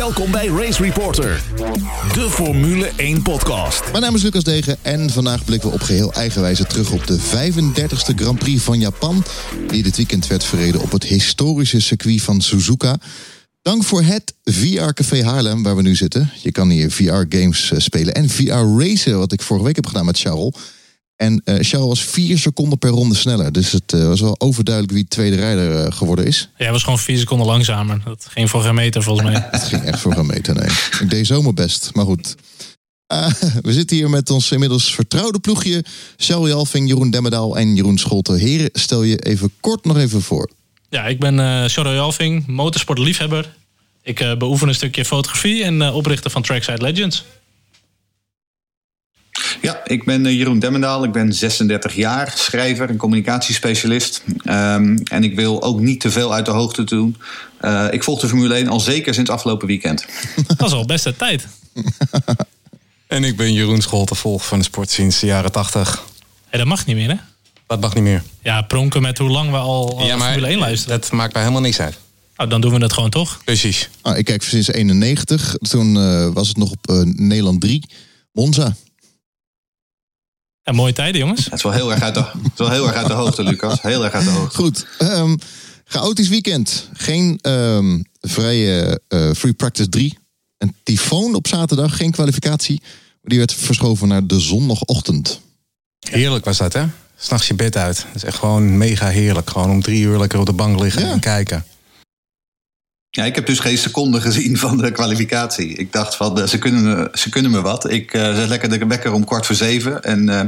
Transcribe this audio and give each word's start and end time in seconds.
Welkom 0.00 0.30
bij 0.30 0.46
Race 0.46 0.82
Reporter, 0.82 1.42
de 2.14 2.26
Formule 2.30 2.90
1 2.96 3.22
podcast. 3.22 3.82
Mijn 3.90 4.02
naam 4.02 4.14
is 4.14 4.22
Lucas 4.22 4.44
Degen 4.44 4.76
en 4.82 5.10
vandaag 5.10 5.44
blikken 5.44 5.68
we 5.68 5.74
op 5.74 5.80
geheel 5.80 6.12
eigenwijze 6.12 6.64
terug 6.64 6.92
op 6.92 7.06
de 7.06 7.18
35e 7.18 8.14
Grand 8.14 8.38
Prix 8.38 8.62
van 8.62 8.78
Japan, 8.78 9.24
die 9.68 9.82
dit 9.82 9.96
weekend 9.96 10.26
werd 10.26 10.44
verreden 10.44 10.80
op 10.80 10.92
het 10.92 11.04
historische 11.04 11.80
circuit 11.80 12.22
van 12.22 12.40
Suzuka. 12.40 12.96
Dank 13.62 13.84
voor 13.84 14.02
het 14.02 14.34
VR 14.44 14.92
Café 14.92 15.24
Haarlem, 15.24 15.62
waar 15.62 15.76
we 15.76 15.82
nu 15.82 15.96
zitten. 15.96 16.30
Je 16.42 16.52
kan 16.52 16.68
hier 16.70 16.90
VR-games 16.90 17.72
spelen 17.76 18.14
en 18.14 18.28
VR-racen, 18.28 19.18
wat 19.18 19.32
ik 19.32 19.42
vorige 19.42 19.66
week 19.66 19.76
heb 19.76 19.86
gedaan 19.86 20.04
met 20.04 20.18
Charles. 20.18 20.54
En 21.20 21.42
uh, 21.44 21.54
Charles 21.60 21.88
was 21.88 22.02
vier 22.02 22.38
seconden 22.38 22.78
per 22.78 22.90
ronde 22.90 23.14
sneller. 23.14 23.52
Dus 23.52 23.72
het 23.72 23.92
uh, 23.92 24.06
was 24.06 24.20
wel 24.20 24.40
overduidelijk 24.40 24.94
wie 24.94 25.08
tweede 25.08 25.36
rijder 25.36 25.86
uh, 25.86 25.92
geworden 25.92 26.26
is. 26.26 26.48
Ja, 26.56 26.64
hij 26.64 26.72
was 26.72 26.82
gewoon 26.82 26.98
vier 26.98 27.18
seconden 27.18 27.46
langzamer. 27.46 28.00
Dat 28.04 28.26
ging 28.28 28.50
voor 28.50 28.62
geen 28.62 28.74
meter 28.74 29.02
volgens 29.02 29.30
mij. 29.30 29.46
het 29.50 29.62
ging 29.62 29.82
echt 29.82 30.00
voor 30.00 30.14
geen 30.14 30.26
meter, 30.26 30.54
nee. 30.54 30.68
Ik 31.00 31.10
deed 31.10 31.26
zo 31.26 31.42
mijn 31.42 31.54
best, 31.54 31.90
maar 31.94 32.04
goed. 32.04 32.34
we 33.62 33.72
zitten 33.72 33.96
hier 33.96 34.10
met 34.10 34.30
ons 34.30 34.50
inmiddels 34.50 34.94
vertrouwde 34.94 35.38
ploegje. 35.38 35.84
Charles 36.16 36.48
Jalving, 36.48 36.88
Jeroen 36.88 37.10
Demmedaal 37.10 37.56
en 37.56 37.74
Jeroen 37.74 37.98
Scholte. 37.98 38.32
Heren, 38.32 38.70
stel 38.72 39.02
je 39.02 39.18
even 39.18 39.52
kort 39.60 39.84
nog 39.84 39.96
even 39.96 40.22
voor. 40.22 40.50
Ja, 40.88 41.06
ik 41.06 41.20
ben 41.20 41.38
uh, 41.38 41.64
Charles 41.64 41.94
Jalving, 41.94 42.46
motorsportliefhebber. 42.46 43.54
Ik 44.02 44.34
beoefen 44.38 44.68
een 44.68 44.74
stukje 44.74 45.04
fotografie 45.04 45.64
en 45.64 45.92
oprichter 45.92 46.30
van 46.30 46.42
Trackside 46.42 46.82
Legends. 46.82 47.24
Ja, 49.60 49.80
ik 49.84 50.04
ben 50.04 50.26
eh, 50.26 50.32
Jeroen 50.32 50.58
Demmendaal. 50.58 51.04
Ik 51.04 51.12
ben 51.12 51.32
36 51.32 51.94
jaar, 51.94 52.32
schrijver 52.36 52.88
en 52.88 52.96
communicatiespecialist. 52.96 54.22
Um, 54.26 54.98
en 55.04 55.24
ik 55.24 55.34
wil 55.34 55.62
ook 55.62 55.80
niet 55.80 56.00
te 56.00 56.10
veel 56.10 56.34
uit 56.34 56.44
de 56.44 56.50
hoogte 56.50 56.84
doen. 56.84 57.16
Uh, 57.60 57.86
ik 57.90 58.04
volg 58.04 58.20
de 58.20 58.28
Formule 58.28 58.54
1 58.54 58.68
al 58.68 58.80
zeker 58.80 59.14
sinds 59.14 59.30
afgelopen 59.30 59.66
weekend. 59.66 60.06
Dat 60.56 60.66
is 60.66 60.72
al 60.72 60.84
best 60.84 61.06
een 61.06 61.16
tijd. 61.16 61.46
en 63.06 63.24
ik 63.24 63.36
ben 63.36 63.52
Jeroen 63.52 63.80
Scholte, 63.80 64.14
volg 64.14 64.46
van 64.46 64.58
de 64.58 64.64
sport 64.64 64.90
sinds 64.90 65.20
de 65.20 65.26
jaren 65.26 65.52
80. 65.52 66.02
Hey, 66.48 66.58
dat 66.58 66.68
mag 66.68 66.86
niet 66.86 66.96
meer, 66.96 67.08
hè? 67.08 67.16
Dat 67.66 67.80
mag 67.80 67.94
niet 67.94 68.04
meer. 68.04 68.22
Ja, 68.42 68.62
pronken 68.62 69.02
met 69.02 69.18
hoe 69.18 69.30
lang 69.30 69.50
we 69.50 69.56
al, 69.56 69.98
al 69.98 70.06
ja, 70.06 70.16
maar 70.16 70.26
Formule 70.26 70.46
1 70.46 70.58
luisteren. 70.58 71.00
Dat 71.00 71.12
maakt 71.12 71.32
mij 71.32 71.42
helemaal 71.42 71.62
niks 71.62 71.80
uit. 71.80 71.98
Nou, 72.36 72.48
dan 72.52 72.60
doen 72.60 72.72
we 72.72 72.78
dat 72.78 72.92
gewoon 72.92 73.10
toch? 73.10 73.40
Precies. 73.44 73.88
Ah, 74.02 74.18
ik 74.18 74.24
kijk 74.24 74.42
sinds 74.42 74.68
91. 74.68 75.56
Toen 75.56 75.96
uh, 75.96 76.28
was 76.32 76.48
het 76.48 76.56
nog 76.56 76.70
op 76.70 76.90
uh, 76.90 77.02
Nederland 77.04 77.60
3. 77.60 77.82
Monza. 78.32 78.76
Ja, 80.70 80.76
mooie 80.76 80.92
tijden, 80.92 81.20
jongens. 81.20 81.44
Het 81.44 81.54
is 81.54 81.62
wel 81.62 81.72
heel 81.72 81.92
erg 81.92 82.02
uit 82.02 82.14
de, 82.14 82.20
het 82.20 82.52
is 82.52 82.58
wel 82.58 82.70
heel 82.70 82.86
erg 82.86 82.96
uit 82.96 83.06
de 83.06 83.12
hoogte, 83.12 83.42
Lucas. 83.42 83.82
Heel 83.82 84.04
erg 84.04 84.12
uit 84.12 84.24
de 84.24 84.30
hoogte. 84.30 84.56
Goed. 84.56 84.86
Um, 85.02 85.38
chaotisch 85.84 86.28
weekend. 86.28 86.88
Geen 86.92 87.38
um, 87.42 88.04
vrije 88.20 89.00
uh, 89.08 89.30
free 89.32 89.52
practice 89.52 89.88
3. 89.88 90.18
Een 90.58 90.74
tyfoon 90.82 91.34
op 91.34 91.48
zaterdag. 91.48 91.96
Geen 91.96 92.10
kwalificatie. 92.10 92.82
Die 93.22 93.38
werd 93.38 93.54
verschoven 93.54 94.08
naar 94.08 94.26
de 94.26 94.40
zondagochtend. 94.40 95.40
Heerlijk 96.10 96.44
was 96.44 96.58
dat, 96.58 96.72
hè? 96.72 96.84
S'nachts 97.16 97.48
je 97.48 97.54
bed 97.54 97.76
uit. 97.76 97.96
Dat 97.96 98.14
is 98.14 98.24
echt 98.24 98.38
gewoon 98.38 98.78
mega 98.78 99.08
heerlijk. 99.08 99.50
Gewoon 99.50 99.70
om 99.70 99.82
drie 99.82 100.02
uur 100.02 100.18
lekker 100.18 100.38
op 100.38 100.46
de 100.46 100.52
bank 100.52 100.80
liggen 100.80 101.02
ja. 101.02 101.10
en 101.10 101.20
kijken. 101.20 101.64
Ja, 103.12 103.24
ik 103.24 103.34
heb 103.34 103.46
dus 103.46 103.58
geen 103.58 103.78
seconde 103.78 104.20
gezien 104.20 104.56
van 104.58 104.76
de 104.76 104.92
kwalificatie. 104.92 105.68
Ik 105.68 105.92
dacht 105.92 106.16
van, 106.16 106.48
ze 106.48 106.58
kunnen, 106.58 107.08
ze 107.12 107.28
kunnen 107.28 107.50
me 107.50 107.60
wat. 107.60 107.90
Ik 107.90 108.14
uh, 108.14 108.34
zet 108.34 108.48
lekker 108.48 108.68
de 108.68 108.86
wekker 108.86 109.12
om 109.12 109.24
kwart 109.24 109.46
voor 109.46 109.54
zeven. 109.54 110.02
En 110.02 110.28
uh, 110.28 110.40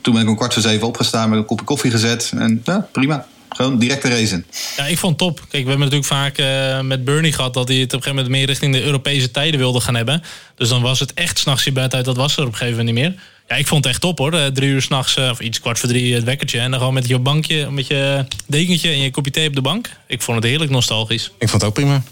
toen 0.00 0.12
ben 0.14 0.22
ik 0.22 0.28
om 0.28 0.36
kwart 0.36 0.52
voor 0.52 0.62
zeven 0.62 0.86
opgestaan 0.86 1.28
met 1.28 1.38
een 1.38 1.44
kopje 1.44 1.64
koffie 1.64 1.90
gezet. 1.90 2.32
En 2.36 2.60
ja, 2.64 2.88
prima. 2.92 3.26
Gewoon 3.56 3.78
direct 3.78 4.04
racen. 4.04 4.46
Ja, 4.76 4.86
ik 4.86 4.98
vond 4.98 5.20
het 5.20 5.28
top. 5.28 5.40
Kijk, 5.48 5.62
we 5.64 5.70
hebben 5.70 5.78
natuurlijk 5.78 6.06
vaak 6.06 6.38
uh, 6.38 6.80
met 6.80 7.04
Bernie 7.04 7.32
gehad 7.32 7.54
dat 7.54 7.68
hij 7.68 7.76
het 7.76 7.86
op 7.86 7.92
een 7.92 8.02
gegeven 8.02 8.24
moment 8.24 8.36
meer 8.36 8.46
richting 8.46 8.72
de 8.72 8.82
Europese 8.82 9.30
tijden 9.30 9.60
wilde 9.60 9.80
gaan 9.80 9.94
hebben. 9.94 10.22
Dus 10.56 10.68
dan 10.68 10.82
was 10.82 11.00
het 11.00 11.14
echt 11.14 11.38
s'nachts 11.38 11.64
je 11.64 11.72
bed 11.72 11.94
uit. 11.94 12.04
Dat 12.04 12.16
was 12.16 12.36
er 12.36 12.42
op 12.42 12.52
een 12.52 12.56
gegeven 12.56 12.76
moment 12.76 12.96
niet 12.96 13.04
meer. 13.04 13.22
Ja, 13.48 13.56
ik 13.56 13.66
vond 13.66 13.84
het 13.84 13.92
echt 13.92 14.02
top 14.02 14.18
hoor. 14.18 14.52
Drie 14.52 14.68
uur 14.68 14.82
s'nachts, 14.82 15.16
of 15.16 15.40
iets 15.40 15.60
kwart 15.60 15.78
voor 15.78 15.88
drie, 15.88 16.14
het 16.14 16.24
wekkertje. 16.24 16.58
En 16.58 16.70
dan 16.70 16.78
gewoon 16.78 16.94
met 16.94 17.08
je 17.08 17.18
bankje, 17.18 17.70
met 17.70 17.86
je 17.86 18.24
dekentje 18.46 18.88
en 18.88 18.98
je 18.98 19.10
kopje 19.10 19.30
thee 19.30 19.48
op 19.48 19.54
de 19.54 19.60
bank. 19.60 19.90
Ik 20.06 20.22
vond 20.22 20.36
het 20.36 20.46
heerlijk 20.46 20.70
nostalgisch. 20.70 21.30
Ik 21.38 21.48
vond 21.48 21.62
het 21.62 21.64
ook 21.64 21.74
prima. 21.76 22.02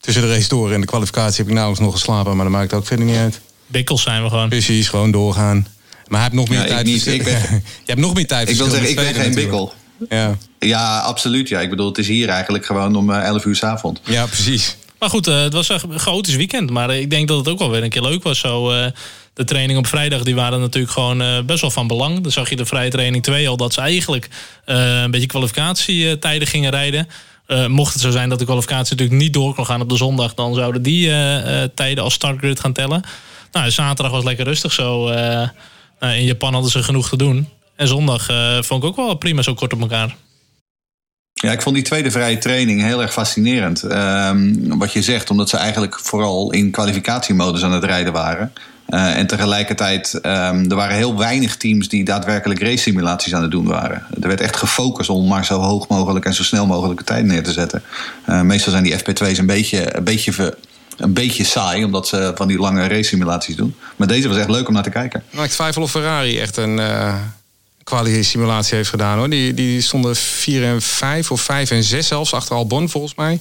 Tussen 0.00 0.22
de 0.22 0.28
race 0.28 0.48
door 0.48 0.72
en 0.72 0.80
de 0.80 0.86
kwalificatie 0.86 1.36
heb 1.36 1.46
ik 1.46 1.52
nauwelijks 1.52 1.84
nog 1.84 1.92
geslapen, 1.94 2.36
maar 2.36 2.44
dat 2.44 2.54
maakt 2.54 2.72
ook 2.72 2.86
verder 2.86 3.06
niet 3.06 3.16
uit. 3.16 3.40
Bikkels 3.66 4.02
zijn 4.02 4.22
we 4.22 4.28
gewoon. 4.28 4.48
Precies, 4.48 4.88
gewoon 4.88 5.10
doorgaan. 5.10 5.66
Maar 6.06 6.20
hij 6.20 6.28
heeft 6.30 6.32
nog 6.32 6.48
meer 6.48 6.58
ja, 6.58 6.66
tijd. 6.66 6.86
Niet, 6.86 7.06
ik 7.06 7.24
ben, 7.24 7.40
je 7.62 7.62
hebt 7.84 8.00
nog 8.00 8.14
meer 8.14 8.26
tijd. 8.26 8.48
Ik 8.48 8.56
wil 8.56 8.70
zeggen, 8.70 8.90
ik 8.90 8.96
ben 8.96 9.14
geen 9.14 9.34
bikkel. 9.34 9.74
Ja. 10.08 10.36
ja, 10.58 10.98
absoluut. 10.98 11.48
Ja. 11.48 11.60
Ik 11.60 11.70
bedoel, 11.70 11.86
het 11.86 11.98
is 11.98 12.08
hier 12.08 12.28
eigenlijk 12.28 12.66
gewoon 12.66 12.96
om 12.96 13.10
11 13.10 13.44
uur 13.44 13.56
s 13.56 13.62
avond. 13.62 14.00
Ja, 14.04 14.26
precies. 14.26 14.76
Maar 14.98 15.10
goed, 15.10 15.28
uh, 15.28 15.42
het 15.42 15.52
was 15.52 15.68
een 15.68 15.98
chaotisch 15.98 16.36
weekend. 16.36 16.70
Maar 16.70 16.96
ik 16.96 17.10
denk 17.10 17.28
dat 17.28 17.38
het 17.38 17.48
ook 17.48 17.58
wel 17.58 17.70
weer 17.70 17.82
een 17.82 17.90
keer 17.90 18.02
leuk 18.02 18.22
was. 18.22 18.38
Zo, 18.38 18.72
de 19.34 19.44
training 19.44 19.78
op 19.78 19.86
vrijdag 19.86 20.22
die 20.22 20.34
waren 20.34 20.60
natuurlijk 20.60 20.92
gewoon 20.92 21.46
best 21.46 21.60
wel 21.60 21.70
van 21.70 21.86
belang. 21.86 22.20
Dan 22.20 22.32
zag 22.32 22.50
je 22.50 22.56
de 22.56 22.66
vrije 22.66 22.90
training 22.90 23.22
2 23.22 23.48
al 23.48 23.56
dat 23.56 23.72
ze 23.72 23.80
eigenlijk 23.80 24.28
een 24.64 25.10
beetje 25.10 25.26
kwalificatietijden 25.26 26.48
gingen 26.48 26.70
rijden. 26.70 27.08
Uh, 27.48 27.66
mocht 27.66 27.92
het 27.92 28.02
zo 28.02 28.10
zijn 28.10 28.28
dat 28.28 28.38
de 28.38 28.44
kwalificatie 28.44 28.96
natuurlijk 28.96 29.22
niet 29.22 29.32
door 29.32 29.54
kon 29.54 29.66
gaan 29.66 29.80
op 29.80 29.88
de 29.88 29.96
zondag, 29.96 30.34
dan 30.34 30.54
zouden 30.54 30.82
die 30.82 31.06
uh, 31.06 31.34
uh, 31.34 31.62
tijden 31.74 32.04
als 32.04 32.14
startgrid 32.14 32.60
gaan 32.60 32.72
tellen. 32.72 33.02
Nou, 33.52 33.70
zaterdag 33.70 34.12
was 34.12 34.24
lekker 34.24 34.44
rustig 34.44 34.72
zo. 34.72 35.08
in 36.00 36.24
Japan 36.24 36.52
hadden 36.52 36.70
ze 36.70 36.82
genoeg 36.82 37.08
te 37.08 37.16
doen. 37.16 37.48
En 37.78 37.88
zondag 37.88 38.26
vond 38.60 38.82
ik 38.82 38.88
ook 38.88 38.96
wel 38.96 39.14
prima 39.14 39.42
zo 39.42 39.54
kort 39.54 39.72
op 39.72 39.80
elkaar. 39.80 40.16
Ja, 41.40 41.52
ik 41.52 41.62
vond 41.62 41.74
die 41.74 41.84
tweede 41.84 42.10
vrije 42.10 42.38
training 42.38 42.82
heel 42.82 43.02
erg 43.02 43.12
fascinerend. 43.12 43.82
Um, 43.82 44.78
wat 44.78 44.92
je 44.92 45.02
zegt, 45.02 45.30
omdat 45.30 45.48
ze 45.48 45.56
eigenlijk 45.56 46.00
vooral 46.00 46.52
in 46.52 46.70
kwalificatiemodus 46.70 47.62
aan 47.62 47.72
het 47.72 47.84
rijden 47.84 48.12
waren. 48.12 48.52
Uh, 48.88 49.16
en 49.16 49.26
tegelijkertijd, 49.26 50.14
um, 50.14 50.70
er 50.70 50.74
waren 50.74 50.96
heel 50.96 51.16
weinig 51.16 51.56
teams 51.56 51.88
die 51.88 52.04
daadwerkelijk 52.04 52.60
race 52.60 52.76
simulaties 52.76 53.34
aan 53.34 53.42
het 53.42 53.50
doen 53.50 53.66
waren. 53.66 54.06
Er 54.20 54.28
werd 54.28 54.40
echt 54.40 54.56
gefocust 54.56 55.10
om 55.10 55.28
maar 55.28 55.44
zo 55.44 55.60
hoog 55.60 55.88
mogelijk 55.88 56.24
en 56.24 56.34
zo 56.34 56.42
snel 56.42 56.66
mogelijk 56.66 57.00
tijd 57.00 57.24
neer 57.24 57.42
te 57.42 57.52
zetten. 57.52 57.82
Uh, 58.28 58.40
meestal 58.40 58.72
zijn 58.72 58.84
die 58.84 58.98
FP2's 58.98 59.38
een 59.38 59.46
beetje, 59.46 59.96
een, 59.96 60.04
beetje 60.04 60.56
een 60.96 61.12
beetje 61.12 61.44
saai, 61.44 61.84
omdat 61.84 62.08
ze 62.08 62.32
van 62.34 62.48
die 62.48 62.58
lange 62.58 62.88
race 62.88 63.08
simulaties 63.08 63.56
doen. 63.56 63.74
Maar 63.96 64.08
deze 64.08 64.28
was 64.28 64.36
echt 64.36 64.50
leuk 64.50 64.68
om 64.68 64.74
naar 64.74 64.82
te 64.82 64.90
kijken. 64.90 65.22
Nou, 65.30 65.44
ik 65.44 65.50
twijfel 65.50 65.82
of 65.82 65.90
Ferrari 65.90 66.38
echt 66.38 66.56
een 66.56 66.78
uh, 66.78 67.14
quali-simulatie 67.88 68.76
heeft 68.76 68.88
gedaan. 68.88 69.18
hoor. 69.18 69.30
Die, 69.30 69.54
die 69.54 69.80
stonden 69.80 70.16
4 70.16 70.64
en 70.64 70.82
5 70.82 71.30
of 71.30 71.40
5 71.40 71.70
en 71.70 71.84
6 71.84 72.06
zelfs 72.06 72.32
achter 72.34 72.56
Albon 72.56 72.88
volgens 72.88 73.14
mij. 73.14 73.40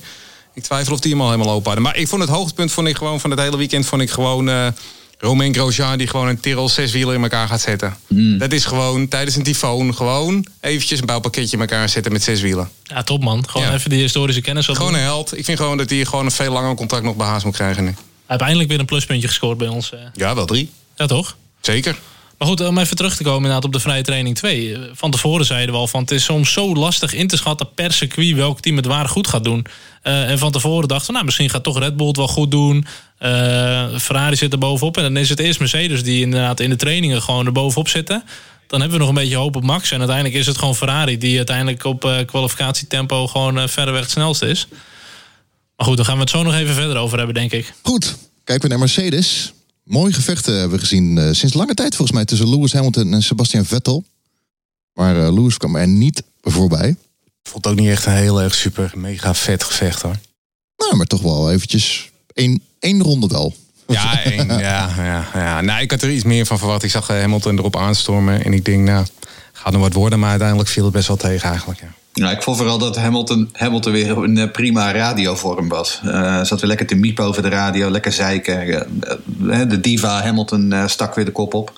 Ik 0.54 0.64
twijfel 0.64 0.94
of 0.94 1.00
die 1.00 1.12
hem 1.12 1.22
al 1.22 1.32
helemaal 1.32 1.54
open 1.54 1.66
hadden. 1.66 1.84
Maar 1.84 1.98
ik 1.98 2.08
vond 2.08 2.22
het 2.22 2.32
hoogtepunt 2.32 2.72
vond 2.72 2.88
ik 2.88 2.98
gewoon 2.98 3.20
van 3.20 3.30
het 3.32 3.40
hele 3.40 3.58
weekend 3.58 3.86
vond 3.86 4.02
ik 4.02 4.10
gewoon 4.10 4.50
uh, 4.50 4.68
Romain 5.20 5.54
Grosjean 5.54 5.98
die 5.98 6.08
gewoon 6.08 6.28
een 6.28 6.40
Tyrrell 6.40 6.68
zeswieler 6.68 7.14
in 7.16 7.22
elkaar 7.22 7.48
gaat 7.48 7.62
zetten. 7.62 7.98
Mm. 8.08 8.38
Dat 8.38 8.52
is 8.54 8.66
gewoon 8.66 9.08
tijdens 9.08 9.36
een 9.36 9.44
tyfoon 9.44 9.96
gewoon 9.96 10.46
eventjes 10.62 11.00
een 11.00 11.06
bouwpakketje 11.06 11.56
in 11.56 11.62
elkaar 11.62 11.90
zetten 11.90 12.12
met 12.12 12.24
zes 12.24 12.42
wielen. 12.42 12.70
Ja, 12.84 13.04
top 13.04 13.24
man. 13.24 13.50
Gewoon 13.50 13.68
Ja. 13.68 13.74
even 13.74 13.90
die 13.90 14.02
historische 14.02 14.42
kennis 14.42 14.70
op. 14.70 14.76
Gewoon 14.76 14.94
een 14.94 15.00
held. 15.00 15.38
Ik 15.38 15.46
vind 15.46 15.58
gewoon 15.60 15.78
dat 15.78 15.90
hij 15.90 16.06
gewoon 16.06 16.26
een 16.26 16.32
veel 16.32 16.52
langer 16.52 16.76
contract 16.76 17.04
nog 17.04 17.16
bij 17.16 17.28
Haas 17.28 17.44
moet 17.44 17.56
krijgen 17.56 17.84
nu. 17.84 17.90
Hij 17.90 17.98
heeft 18.28 18.42
eindelijk 18.42 18.70
weer 18.70 18.80
een 18.80 18.86
pluspuntje 18.86 19.28
gescoord 19.28 19.58
bij 19.58 19.68
ons. 19.68 19.92
eh. 19.94 20.00
Ja, 20.14 20.36
wel 20.36 20.46
drie. 20.46 20.72
Ja, 20.96 21.06
toch? 21.06 21.38
Zeker. 21.62 21.98
Maar 22.38 22.48
goed, 22.48 22.62
om 22.62 22.78
even 22.78 22.96
terug 22.96 23.16
te 23.16 23.24
komen 23.24 23.38
inderdaad 23.38 23.66
op 23.66 23.74
de 23.74 23.80
vrije 23.80 24.04
training 24.04 24.36
2. 24.36 24.78
Van 24.94 25.12
tevoren 25.12 25.46
zeiden 25.46 25.74
we 25.74 25.80
al 25.80 25.88
van 25.88 26.02
het 26.02 26.12
is 26.12 26.24
soms 26.24 26.54
zo 26.54 26.76
lastig 26.76 27.14
in 27.14 27.28
te 27.28 27.38
schatten 27.38 27.74
per 27.74 27.94
circuit 27.94 28.36
welk 28.36 28.60
team 28.60 28.76
het 28.76 28.86
waar 28.86 29.08
goed 29.08 29.28
gaat 29.28 29.44
doen. 29.44 29.66
Eh, 30.02 30.30
en 30.30 30.38
van 30.38 30.52
tevoren 30.52 30.88
dachten 30.88 31.08
we, 31.08 31.14
nou 31.14 31.26
misschien 31.26 31.50
gaat 31.50 31.64
toch 31.64 31.80
Red 31.80 31.98
Bull 31.98 32.08
het 32.08 32.18
wel 32.18 32.28
goed 32.28 32.52
doen. 32.52 32.86
Eh, 33.18 33.30
Ferrari 34.00 34.36
zit 34.36 34.54
er 34.54 34.60
bovenop. 34.60 34.98
En 34.98 35.04
dan 35.04 35.18
is 35.18 35.30
het 35.30 35.40
eerst 35.40 35.60
Mercedes 35.60 36.04
die 36.04 36.22
inderdaad 36.22 36.60
in 36.60 36.70
de 36.70 36.76
trainingen 36.76 37.22
gewoon 37.22 37.46
er 37.46 37.52
bovenop 37.52 37.88
zitten. 37.88 38.24
Dan 38.68 38.80
hebben 38.80 38.98
we 38.98 39.06
nog 39.06 39.16
een 39.16 39.22
beetje 39.22 39.38
hoop 39.38 39.56
op 39.56 39.64
Max. 39.64 39.92
En 39.92 39.98
uiteindelijk 39.98 40.38
is 40.38 40.48
het 40.48 40.58
gewoon 40.58 40.76
Ferrari 40.76 41.18
die 41.18 41.38
uiteindelijk 41.38 41.84
op 41.84 42.06
eh, 42.06 42.26
kwalificatietempo 42.26 43.28
gewoon 43.28 43.70
verreweg 43.70 44.02
het 44.02 44.12
snelste 44.12 44.48
is. 44.48 44.68
Maar 45.76 45.88
goed, 45.88 45.98
daar 45.98 46.06
gaan 46.06 46.16
we 46.16 46.22
het 46.22 46.30
zo 46.30 46.44
nog 46.44 46.54
even 46.54 46.74
verder 46.74 46.98
over 46.98 47.18
hebben, 47.18 47.36
denk 47.36 47.52
ik. 47.52 47.74
Goed, 47.82 48.18
kijken 48.44 48.64
we 48.64 48.70
naar 48.70 48.80
Mercedes. 48.80 49.52
Mooie 49.88 50.14
gevechten 50.14 50.54
hebben 50.54 50.72
we 50.72 50.80
gezien 50.80 51.18
eh, 51.18 51.32
sinds 51.32 51.54
lange 51.54 51.74
tijd 51.74 51.96
volgens 51.96 52.18
mij 52.18 52.26
tussen 52.26 52.50
Lewis 52.50 52.74
Hamilton 52.74 53.14
en 53.14 53.24
Sebastian 53.24 53.66
Vettel. 53.66 54.04
Maar 54.94 55.26
eh, 55.26 55.34
Lewis 55.34 55.58
kwam 55.58 55.76
er 55.76 55.88
niet 55.88 56.24
voorbij. 56.42 56.96
Vond 57.44 57.64
het 57.66 57.74
ook 57.74 57.80
niet 57.80 57.90
echt 57.90 58.06
een 58.06 58.14
heel 58.14 58.42
erg 58.42 58.56
super 58.56 58.92
mega 58.96 59.34
vet 59.34 59.64
gevecht 59.64 60.02
hoor. 60.02 60.16
Nou, 60.78 60.96
maar 60.96 61.06
toch 61.06 61.22
wel 61.22 61.52
eventjes 61.52 62.12
één, 62.34 62.62
één 62.80 63.02
ronde 63.02 63.28
wel. 63.28 63.56
Ja, 63.88 64.24
één, 64.24 64.48
ja, 64.48 64.94
ja, 64.98 65.28
ja. 65.34 65.62
Nou, 65.62 65.82
ik 65.82 65.92
had 65.92 66.02
er 66.02 66.12
iets 66.12 66.24
meer 66.24 66.46
van 66.46 66.58
verwacht. 66.58 66.84
Ik 66.84 66.92
zag 66.92 67.10
eh, 67.10 67.20
Hamilton 67.20 67.58
erop 67.58 67.76
aanstormen. 67.76 68.44
En 68.44 68.54
ik 68.54 68.66
denk, 68.66 68.88
nou, 68.88 69.06
gaat 69.52 69.72
nog 69.74 69.82
wat 69.82 69.94
worden. 69.94 70.20
Maar 70.20 70.30
uiteindelijk 70.30 70.70
viel 70.70 70.84
het 70.84 70.94
best 70.94 71.08
wel 71.08 71.18
tegen 71.18 71.50
eigenlijk. 71.50 71.80
Ja. 71.80 71.94
Nou, 72.20 72.34
ik 72.34 72.42
vond 72.42 72.58
vooral 72.58 72.78
dat 72.78 72.96
Hamilton, 72.96 73.50
Hamilton 73.54 73.92
weer 73.92 74.18
een 74.18 74.52
prima 74.52 74.92
radiovorm 74.92 75.68
was. 75.68 76.02
Eh 76.04 76.44
zat 76.44 76.60
weer 76.60 76.70
lekker 76.70 76.88
te 76.88 76.96
miepen 76.96 77.26
over 77.26 77.42
de 77.42 77.50
radio, 77.50 77.90
lekker 77.90 78.12
zeiken. 78.12 78.62
Eh, 78.62 79.62
eh, 79.62 79.70
de 79.70 79.80
diva 79.80 80.22
Hamilton 80.22 80.74
stak 80.86 81.16
weer 81.16 81.26
de 81.26 81.32
kop 81.32 81.54
op. 81.54 81.72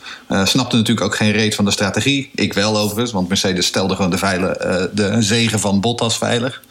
Snapte 0.44 0.76
natuurlijk 0.76 1.06
ook 1.06 1.16
geen 1.16 1.32
reet 1.32 1.56
van 1.56 1.66
de 1.66 1.72
strategie. 1.72 2.30
Ik 2.36 2.54
wel 2.54 2.78
overigens, 2.78 3.12
want 3.12 3.28
Mercedes 3.28 3.66
stelde 3.66 3.96
gewoon 3.96 4.12
de, 4.12 4.18
veile, 4.18 4.90
de 4.94 5.16
zegen 5.22 5.60
van 5.60 5.82
Bottas 5.82 6.18
veilig. 6.18 6.62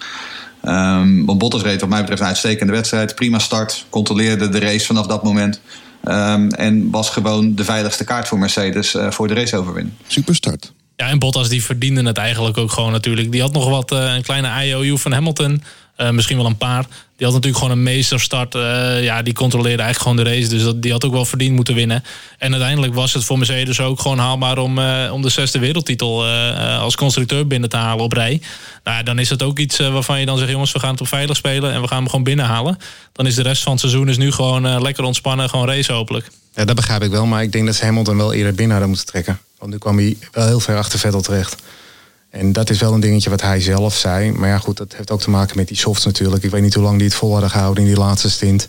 Um, 0.62 1.26
want 1.26 1.38
Bottas 1.38 1.62
reed 1.62 1.80
wat 1.80 1.88
mij 1.88 2.00
betreft 2.00 2.20
een 2.20 2.26
uitstekende 2.26 2.72
wedstrijd. 2.72 3.14
Prima 3.14 3.38
start, 3.38 3.84
controleerde 3.90 4.48
de 4.48 4.58
race 4.58 4.86
vanaf 4.86 5.06
dat 5.06 5.22
moment. 5.22 5.60
Um, 6.04 6.50
en 6.50 6.90
was 6.90 7.10
gewoon 7.10 7.54
de 7.54 7.64
veiligste 7.64 8.04
kaart 8.04 8.28
voor 8.28 8.38
Mercedes 8.38 8.94
uh, 8.94 9.10
voor 9.10 9.28
de 9.28 9.34
raceoverwinning. 9.34 9.94
Super 10.06 10.34
start. 10.34 10.72
Ja, 11.00 11.08
en 11.08 11.18
Bottas 11.18 11.48
die 11.48 11.64
verdiende 11.64 12.02
het 12.02 12.16
eigenlijk 12.16 12.58
ook 12.58 12.72
gewoon 12.72 12.92
natuurlijk. 12.92 13.32
Die 13.32 13.40
had 13.40 13.52
nog 13.52 13.68
wat, 13.68 13.92
uh, 13.92 14.14
een 14.14 14.22
kleine 14.22 14.64
IOU 14.64 14.98
van 14.98 15.12
Hamilton. 15.12 15.62
Uh, 15.96 16.10
misschien 16.10 16.36
wel 16.36 16.46
een 16.46 16.56
paar. 16.56 16.86
Die 17.16 17.26
had 17.26 17.34
natuurlijk 17.34 17.62
gewoon 17.62 17.78
een 17.78 17.82
meesterstart. 17.82 18.54
Uh, 18.54 19.02
ja, 19.02 19.22
die 19.22 19.34
controleerde 19.34 19.82
eigenlijk 19.82 19.98
gewoon 19.98 20.16
de 20.16 20.36
race. 20.36 20.48
Dus 20.48 20.62
dat, 20.62 20.82
die 20.82 20.92
had 20.92 21.04
ook 21.04 21.12
wel 21.12 21.24
verdiend 21.24 21.54
moeten 21.54 21.74
winnen. 21.74 22.04
En 22.38 22.52
uiteindelijk 22.52 22.94
was 22.94 23.12
het 23.12 23.24
voor 23.24 23.38
Mercedes 23.38 23.80
ook 23.80 24.00
gewoon 24.00 24.18
haalbaar 24.18 24.58
om, 24.58 24.78
om 25.10 25.22
de 25.22 25.28
zesde 25.28 25.58
wereldtitel 25.58 26.26
als 26.80 26.96
constructeur 26.96 27.46
binnen 27.46 27.68
te 27.68 27.76
halen 27.76 28.04
op 28.04 28.12
rij. 28.12 28.40
Nou, 28.84 29.02
dan 29.02 29.18
is 29.18 29.30
het 29.30 29.42
ook 29.42 29.58
iets 29.58 29.78
waarvan 29.78 30.20
je 30.20 30.26
dan 30.26 30.38
zegt: 30.38 30.50
jongens, 30.50 30.72
we 30.72 30.78
gaan 30.78 30.90
het 30.90 31.00
op 31.00 31.08
veilig 31.08 31.36
spelen 31.36 31.72
en 31.72 31.80
we 31.80 31.88
gaan 31.88 31.98
hem 31.98 32.08
gewoon 32.08 32.24
binnenhalen. 32.24 32.78
Dan 33.12 33.26
is 33.26 33.34
de 33.34 33.42
rest 33.42 33.62
van 33.62 33.72
het 33.72 33.80
seizoen 33.80 34.08
is 34.08 34.16
nu 34.16 34.32
gewoon 34.32 34.82
lekker 34.82 35.04
ontspannen, 35.04 35.48
gewoon 35.48 35.68
race 35.68 35.92
hopelijk. 35.92 36.30
Ja, 36.54 36.64
dat 36.64 36.76
begrijp 36.76 37.02
ik 37.02 37.10
wel. 37.10 37.26
Maar 37.26 37.42
ik 37.42 37.52
denk 37.52 37.66
dat 37.66 37.74
ze 37.74 37.84
Hamilton 37.84 38.16
wel 38.16 38.32
eerder 38.32 38.54
binnen 38.54 38.70
hadden 38.70 38.88
moeten 38.88 39.06
trekken. 39.06 39.40
Want 39.58 39.70
nu 39.70 39.78
kwam 39.78 39.96
hij 39.96 40.16
wel 40.32 40.46
heel 40.46 40.60
ver 40.60 40.76
achter 40.76 40.98
Vettel 40.98 41.20
terecht. 41.20 41.56
En 42.30 42.52
dat 42.52 42.70
is 42.70 42.78
wel 42.78 42.92
een 42.92 43.00
dingetje 43.00 43.30
wat 43.30 43.42
hij 43.42 43.60
zelf 43.60 43.94
zei. 43.94 44.32
Maar 44.32 44.48
ja, 44.48 44.58
goed, 44.58 44.76
dat 44.76 44.94
heeft 44.96 45.10
ook 45.10 45.20
te 45.20 45.30
maken 45.30 45.56
met 45.56 45.68
die 45.68 45.76
softs 45.76 46.04
natuurlijk. 46.04 46.42
Ik 46.42 46.50
weet 46.50 46.62
niet 46.62 46.74
hoe 46.74 46.82
lang 46.82 46.96
die 46.96 47.06
het 47.06 47.16
vol 47.16 47.32
hadden 47.32 47.50
gehouden 47.50 47.82
in 47.82 47.88
die 47.88 47.98
laatste 47.98 48.30
stint. 48.30 48.68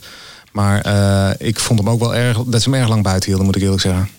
Maar 0.51 0.88
uh, 0.88 1.47
ik 1.47 1.59
vond 1.59 1.80
hem 1.80 1.89
ook 1.89 2.00
wel 2.00 2.15
erg, 2.15 2.38
dat 2.38 2.62
ze 2.62 2.69
hem 2.69 2.80
erg 2.80 2.89
lang 2.89 3.03
buiten 3.03 3.25
hielden, 3.25 3.45
moet 3.45 3.56
ik 3.56 3.62
eerlijk 3.62 3.81
zeggen. 3.81 4.09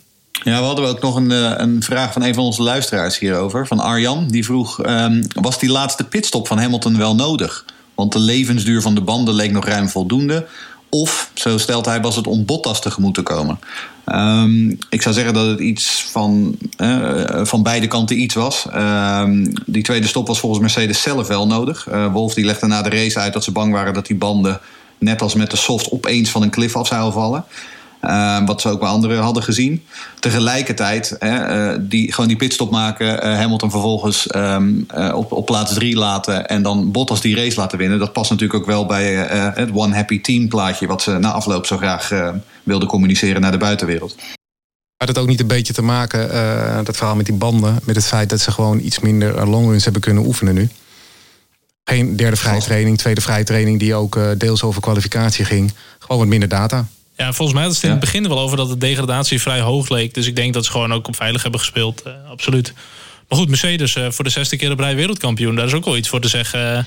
Ja, 0.44 0.58
we 0.58 0.64
hadden 0.64 0.88
ook 0.88 1.00
nog 1.00 1.14
een, 1.14 1.30
een 1.62 1.82
vraag 1.82 2.12
van 2.12 2.22
een 2.22 2.34
van 2.34 2.44
onze 2.44 2.62
luisteraars 2.62 3.18
hierover. 3.18 3.66
Van 3.66 3.80
Arjan. 3.80 4.28
Die 4.28 4.44
vroeg, 4.44 4.86
um, 4.86 5.26
was 5.34 5.58
die 5.58 5.70
laatste 5.70 6.04
pitstop 6.04 6.46
van 6.46 6.58
Hamilton 6.58 6.96
wel 6.96 7.14
nodig? 7.14 7.64
Want 7.94 8.12
de 8.12 8.18
levensduur 8.18 8.82
van 8.82 8.94
de 8.94 9.00
banden 9.00 9.34
leek 9.34 9.50
nog 9.50 9.64
ruim 9.64 9.88
voldoende. 9.88 10.46
Of, 10.90 11.30
zo 11.34 11.58
stelt 11.58 11.86
hij, 11.86 12.00
was 12.00 12.16
het 12.16 12.26
om 12.26 12.44
Bottas 12.44 12.80
tegemoet 12.80 13.14
te 13.14 13.22
komen. 13.22 13.58
Um, 14.06 14.78
ik 14.88 15.02
zou 15.02 15.14
zeggen 15.14 15.34
dat 15.34 15.46
het 15.46 15.60
iets 15.60 16.06
van, 16.10 16.56
uh, 16.78 17.44
van 17.44 17.62
beide 17.62 17.86
kanten 17.86 18.20
iets 18.20 18.34
was. 18.34 18.66
Um, 18.74 19.52
die 19.66 19.82
tweede 19.82 20.06
stop 20.06 20.26
was 20.26 20.40
volgens 20.40 20.60
Mercedes 20.60 21.02
zelf 21.02 21.26
wel 21.26 21.46
nodig. 21.46 21.86
Uh, 21.88 22.12
Wolf 22.12 22.34
die 22.34 22.44
legde 22.44 22.66
na 22.66 22.82
de 22.82 22.90
race 22.90 23.18
uit 23.18 23.32
dat 23.32 23.44
ze 23.44 23.52
bang 23.52 23.72
waren 23.72 23.94
dat 23.94 24.06
die 24.06 24.16
banden, 24.16 24.60
net 24.98 25.22
als 25.22 25.34
met 25.34 25.50
de 25.50 25.56
soft, 25.56 25.90
opeens 25.90 26.30
van 26.30 26.42
een 26.42 26.50
cliff 26.50 26.76
af 26.76 26.86
zouden 26.86 27.12
vallen. 27.12 27.44
Uh, 28.02 28.46
wat 28.46 28.60
ze 28.60 28.68
ook 28.68 28.80
bij 28.80 28.88
anderen 28.88 29.18
hadden 29.18 29.42
gezien. 29.42 29.84
Tegelijkertijd, 30.18 31.16
uh, 31.20 31.74
die, 31.80 32.12
gewoon 32.12 32.28
die 32.28 32.36
pitstop 32.36 32.70
maken, 32.70 33.26
uh, 33.26 33.36
Hamilton 33.36 33.70
vervolgens 33.70 34.34
um, 34.34 34.86
op, 35.14 35.32
op 35.32 35.46
plaats 35.46 35.74
drie 35.74 35.96
laten 35.96 36.48
en 36.48 36.62
dan 36.62 36.92
Bottas 36.92 37.20
die 37.20 37.36
race 37.36 37.56
laten 37.56 37.78
winnen. 37.78 37.98
Dat 37.98 38.12
past 38.12 38.30
natuurlijk 38.30 38.60
ook 38.60 38.66
wel 38.66 38.86
bij 38.86 39.14
het 39.54 39.70
One 39.74 39.94
Happy 39.94 40.20
Team 40.20 40.48
plaatje, 40.48 40.86
wat 40.86 41.02
ze 41.02 41.18
na 41.18 41.32
afloop 41.32 41.66
zo 41.66 41.76
graag 41.76 42.12
wilden 42.62 42.88
communiceren 42.88 43.40
naar 43.40 43.50
de 43.50 43.58
buitenwereld. 43.58 44.16
Had 44.96 45.08
het 45.08 45.18
ook 45.18 45.26
niet 45.26 45.40
een 45.40 45.46
beetje 45.46 45.72
te 45.72 45.82
maken, 45.82 46.28
dat 46.84 46.96
verhaal 46.96 47.16
met 47.16 47.26
die 47.26 47.34
banden, 47.34 47.78
met 47.84 47.96
het 47.96 48.06
feit 48.06 48.30
dat 48.30 48.40
ze 48.40 48.50
gewoon 48.50 48.80
iets 48.80 48.98
minder 48.98 49.48
longruns 49.48 49.84
hebben 49.84 50.02
kunnen 50.02 50.26
oefenen 50.26 50.54
nu? 50.54 50.68
Geen 51.84 52.16
derde 52.16 52.36
vrije 52.36 52.60
training, 52.60 52.98
tweede 52.98 53.20
vrije 53.20 53.44
training 53.44 53.78
die 53.78 53.94
ook 53.94 54.18
deels 54.38 54.62
over 54.62 54.80
kwalificatie 54.80 55.44
ging. 55.44 55.72
Gewoon 55.98 56.18
wat 56.18 56.28
minder 56.28 56.48
data. 56.48 56.86
Ja, 57.20 57.32
volgens 57.32 57.52
mij 57.52 57.66
had 57.66 57.74
het 57.74 57.82
in 57.82 57.90
het 57.90 58.00
begin 58.00 58.28
wel 58.28 58.38
over 58.38 58.56
dat 58.56 58.68
de 58.68 58.78
degradatie 58.78 59.40
vrij 59.40 59.60
hoog 59.60 59.88
leek. 59.88 60.14
Dus 60.14 60.26
ik 60.26 60.36
denk 60.36 60.54
dat 60.54 60.64
ze 60.64 60.70
gewoon 60.70 60.92
ook 60.92 61.08
op 61.08 61.16
veilig 61.16 61.42
hebben 61.42 61.60
gespeeld. 61.60 62.02
Uh, 62.06 62.12
absoluut. 62.30 62.72
Maar 63.28 63.38
goed, 63.38 63.48
Mercedes 63.48 63.96
uh, 63.96 64.10
voor 64.10 64.24
de 64.24 64.30
zesde 64.30 64.56
keer 64.56 64.70
op 64.70 64.78
rij 64.78 64.96
wereldkampioen. 64.96 65.54
Daar 65.54 65.66
is 65.66 65.72
ook 65.72 65.84
wel 65.84 65.96
iets 65.96 66.08
voor 66.08 66.20
te 66.20 66.28
zeggen. 66.28 66.78
Uh, 66.78 66.84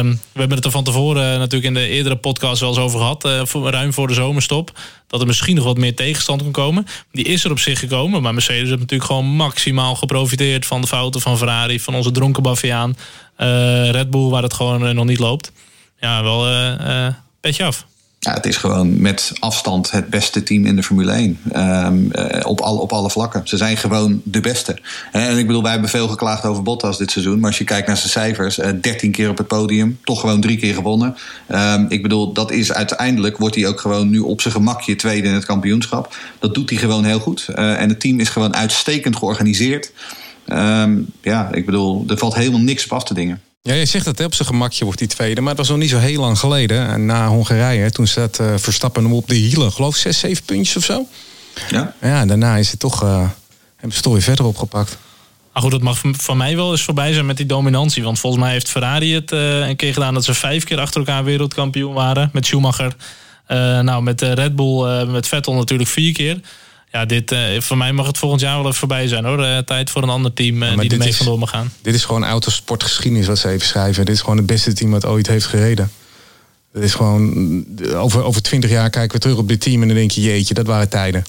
we 0.00 0.18
hebben 0.32 0.56
het 0.56 0.64
er 0.64 0.70
van 0.70 0.84
tevoren 0.84 1.38
natuurlijk 1.38 1.64
in 1.64 1.74
de 1.74 1.88
eerdere 1.88 2.16
podcast 2.16 2.60
wel 2.60 2.68
eens 2.68 2.78
over 2.78 2.98
gehad. 2.98 3.48
Voor, 3.48 3.70
ruim 3.70 3.92
voor 3.92 4.06
de 4.06 4.14
zomerstop. 4.14 4.78
Dat 5.06 5.20
er 5.20 5.26
misschien 5.26 5.56
nog 5.56 5.64
wat 5.64 5.78
meer 5.78 5.94
tegenstand 5.94 6.42
kon 6.42 6.52
komen. 6.52 6.86
Die 7.12 7.24
is 7.24 7.44
er 7.44 7.50
op 7.50 7.58
zich 7.58 7.78
gekomen. 7.78 8.22
Maar 8.22 8.34
Mercedes 8.34 8.68
heeft 8.68 8.80
natuurlijk 8.80 9.10
gewoon 9.10 9.26
maximaal 9.26 9.94
geprofiteerd 9.94 10.66
van 10.66 10.80
de 10.80 10.86
fouten 10.86 11.20
van 11.20 11.38
Ferrari. 11.38 11.80
Van 11.80 11.94
onze 11.94 12.10
dronken 12.10 12.42
Baviaan. 12.42 12.96
Red 13.90 14.10
Bull 14.10 14.28
waar 14.28 14.42
het 14.42 14.54
gewoon 14.54 14.94
nog 14.94 15.04
niet 15.04 15.18
loopt. 15.18 15.52
Ja, 16.00 16.22
wel 16.22 16.46
petje 17.40 17.64
af. 17.64 17.86
Ja, 18.18 18.32
het 18.32 18.46
is 18.46 18.56
gewoon 18.56 19.00
met 19.00 19.32
afstand 19.38 19.90
het 19.90 20.10
beste 20.10 20.42
team 20.42 20.66
in 20.66 20.76
de 20.76 20.82
Formule 20.82 21.12
1. 21.12 21.38
Um, 21.56 22.10
uh, 22.12 22.46
op, 22.46 22.60
al, 22.60 22.78
op 22.78 22.92
alle 22.92 23.10
vlakken. 23.10 23.48
Ze 23.48 23.56
zijn 23.56 23.76
gewoon 23.76 24.20
de 24.24 24.40
beste. 24.40 24.78
En 25.12 25.38
ik 25.38 25.46
bedoel, 25.46 25.62
wij 25.62 25.70
hebben 25.72 25.90
veel 25.90 26.08
geklaagd 26.08 26.44
over 26.44 26.62
Bottas 26.62 26.98
dit 26.98 27.10
seizoen. 27.10 27.38
Maar 27.38 27.48
als 27.48 27.58
je 27.58 27.64
kijkt 27.64 27.86
naar 27.86 27.96
zijn 27.96 28.10
cijfers, 28.10 28.58
uh, 28.58 28.68
13 28.80 29.10
keer 29.10 29.30
op 29.30 29.38
het 29.38 29.46
podium, 29.46 29.98
toch 30.04 30.20
gewoon 30.20 30.40
drie 30.40 30.56
keer 30.56 30.74
gewonnen. 30.74 31.16
Um, 31.48 31.86
ik 31.88 32.02
bedoel, 32.02 32.32
dat 32.32 32.50
is 32.50 32.72
uiteindelijk, 32.72 33.36
wordt 33.36 33.54
hij 33.54 33.66
ook 33.66 33.80
gewoon 33.80 34.10
nu 34.10 34.18
op 34.18 34.40
zijn 34.40 34.54
gemakje 34.54 34.96
tweede 34.96 35.28
in 35.28 35.34
het 35.34 35.44
kampioenschap. 35.44 36.16
Dat 36.38 36.54
doet 36.54 36.70
hij 36.70 36.78
gewoon 36.78 37.04
heel 37.04 37.20
goed. 37.20 37.46
Uh, 37.50 37.80
en 37.80 37.88
het 37.88 38.00
team 38.00 38.20
is 38.20 38.28
gewoon 38.28 38.54
uitstekend 38.54 39.16
georganiseerd. 39.16 39.92
Um, 40.46 41.06
ja, 41.22 41.48
ik 41.52 41.66
bedoel, 41.66 42.04
er 42.08 42.18
valt 42.18 42.34
helemaal 42.34 42.60
niks 42.60 42.84
op 42.84 42.92
af 42.92 43.04
te 43.04 43.14
dingen. 43.14 43.40
Ja, 43.66 43.74
je 43.74 43.84
zegt 43.84 44.04
dat 44.04 44.24
op 44.24 44.34
zijn 44.34 44.48
gemakje 44.48 44.84
wordt 44.84 44.98
die 44.98 45.08
tweede. 45.08 45.40
Maar 45.40 45.48
het 45.48 45.58
was 45.58 45.68
nog 45.68 45.78
niet 45.78 45.90
zo 45.90 45.98
heel 45.98 46.20
lang 46.20 46.38
geleden. 46.38 47.06
Na 47.06 47.28
Hongarije, 47.28 47.90
toen 47.90 48.06
zat 48.06 48.40
uh, 48.40 48.54
Verstappen 48.56 49.02
hem 49.02 49.12
op 49.12 49.28
de 49.28 49.34
hielen. 49.34 49.72
Geloof 49.72 49.96
zes, 49.96 50.18
zeven 50.18 50.44
puntjes 50.44 50.76
of 50.76 50.84
zo. 50.84 51.06
Ja. 51.70 51.94
Ja, 52.00 52.26
daarna 52.26 52.56
is 52.56 52.70
het 52.70 52.80
toch... 52.80 53.02
Uh, 53.02 53.28
hebben 53.76 53.96
ze 53.96 54.02
toch 54.02 54.12
weer 54.12 54.22
verder 54.22 54.44
opgepakt. 54.44 54.98
Maar 55.52 55.62
goed, 55.62 55.70
dat 55.70 55.82
mag 55.82 56.00
van 56.12 56.36
mij 56.36 56.56
wel 56.56 56.70
eens 56.70 56.82
voorbij 56.82 57.12
zijn 57.12 57.26
met 57.26 57.36
die 57.36 57.46
dominantie. 57.46 58.02
Want 58.02 58.18
volgens 58.18 58.42
mij 58.42 58.52
heeft 58.52 58.68
Ferrari 58.68 59.14
het 59.14 59.32
uh, 59.32 59.68
een 59.68 59.76
keer 59.76 59.92
gedaan... 59.92 60.14
dat 60.14 60.24
ze 60.24 60.34
vijf 60.34 60.64
keer 60.64 60.80
achter 60.80 61.00
elkaar 61.00 61.24
wereldkampioen 61.24 61.94
waren. 61.94 62.30
Met 62.32 62.46
Schumacher. 62.46 62.96
Uh, 63.48 63.80
nou, 63.80 64.02
met 64.02 64.20
Red 64.20 64.56
Bull, 64.56 65.04
met 65.04 65.28
Vettel 65.28 65.54
natuurlijk 65.54 65.88
vier 65.88 66.12
keer 66.12 66.40
ja, 66.96 67.04
dit, 67.04 67.32
uh, 67.32 67.60
voor 67.60 67.76
mij 67.76 67.92
mag 67.92 68.06
het 68.06 68.18
volgend 68.18 68.40
jaar 68.40 68.56
wel 68.56 68.64
even 68.64 68.74
voorbij 68.74 69.08
zijn 69.08 69.24
hoor. 69.24 69.40
Uh, 69.40 69.58
tijd 69.58 69.90
voor 69.90 70.02
een 70.02 70.08
ander 70.08 70.32
team 70.32 70.62
uh, 70.62 70.78
die 70.78 70.90
ermee 70.90 71.16
vandoor 71.16 71.38
mag 71.38 71.50
gaan. 71.50 71.72
Dit 71.82 71.94
is 71.94 72.04
gewoon 72.04 72.24
autosportgeschiedenis 72.24 73.26
wat 73.26 73.38
ze 73.38 73.48
even 73.48 73.66
schrijven. 73.66 74.04
Dit 74.04 74.14
is 74.14 74.20
gewoon 74.20 74.36
het 74.36 74.46
beste 74.46 74.72
team 74.72 74.90
wat 74.90 75.04
ooit 75.04 75.26
heeft 75.26 75.46
gereden. 75.46 75.90
Het 76.72 76.82
is 76.82 76.94
gewoon, 76.94 77.64
over, 77.94 78.22
over 78.22 78.42
twintig 78.42 78.70
jaar 78.70 78.90
kijken 78.90 79.12
we 79.12 79.22
terug 79.22 79.36
op 79.36 79.48
dit 79.48 79.60
team 79.60 79.82
en 79.82 79.88
dan 79.88 79.96
denk 79.96 80.10
je, 80.10 80.20
jeetje, 80.20 80.54
dat 80.54 80.66
waren 80.66 80.88
tijden. 80.88 81.24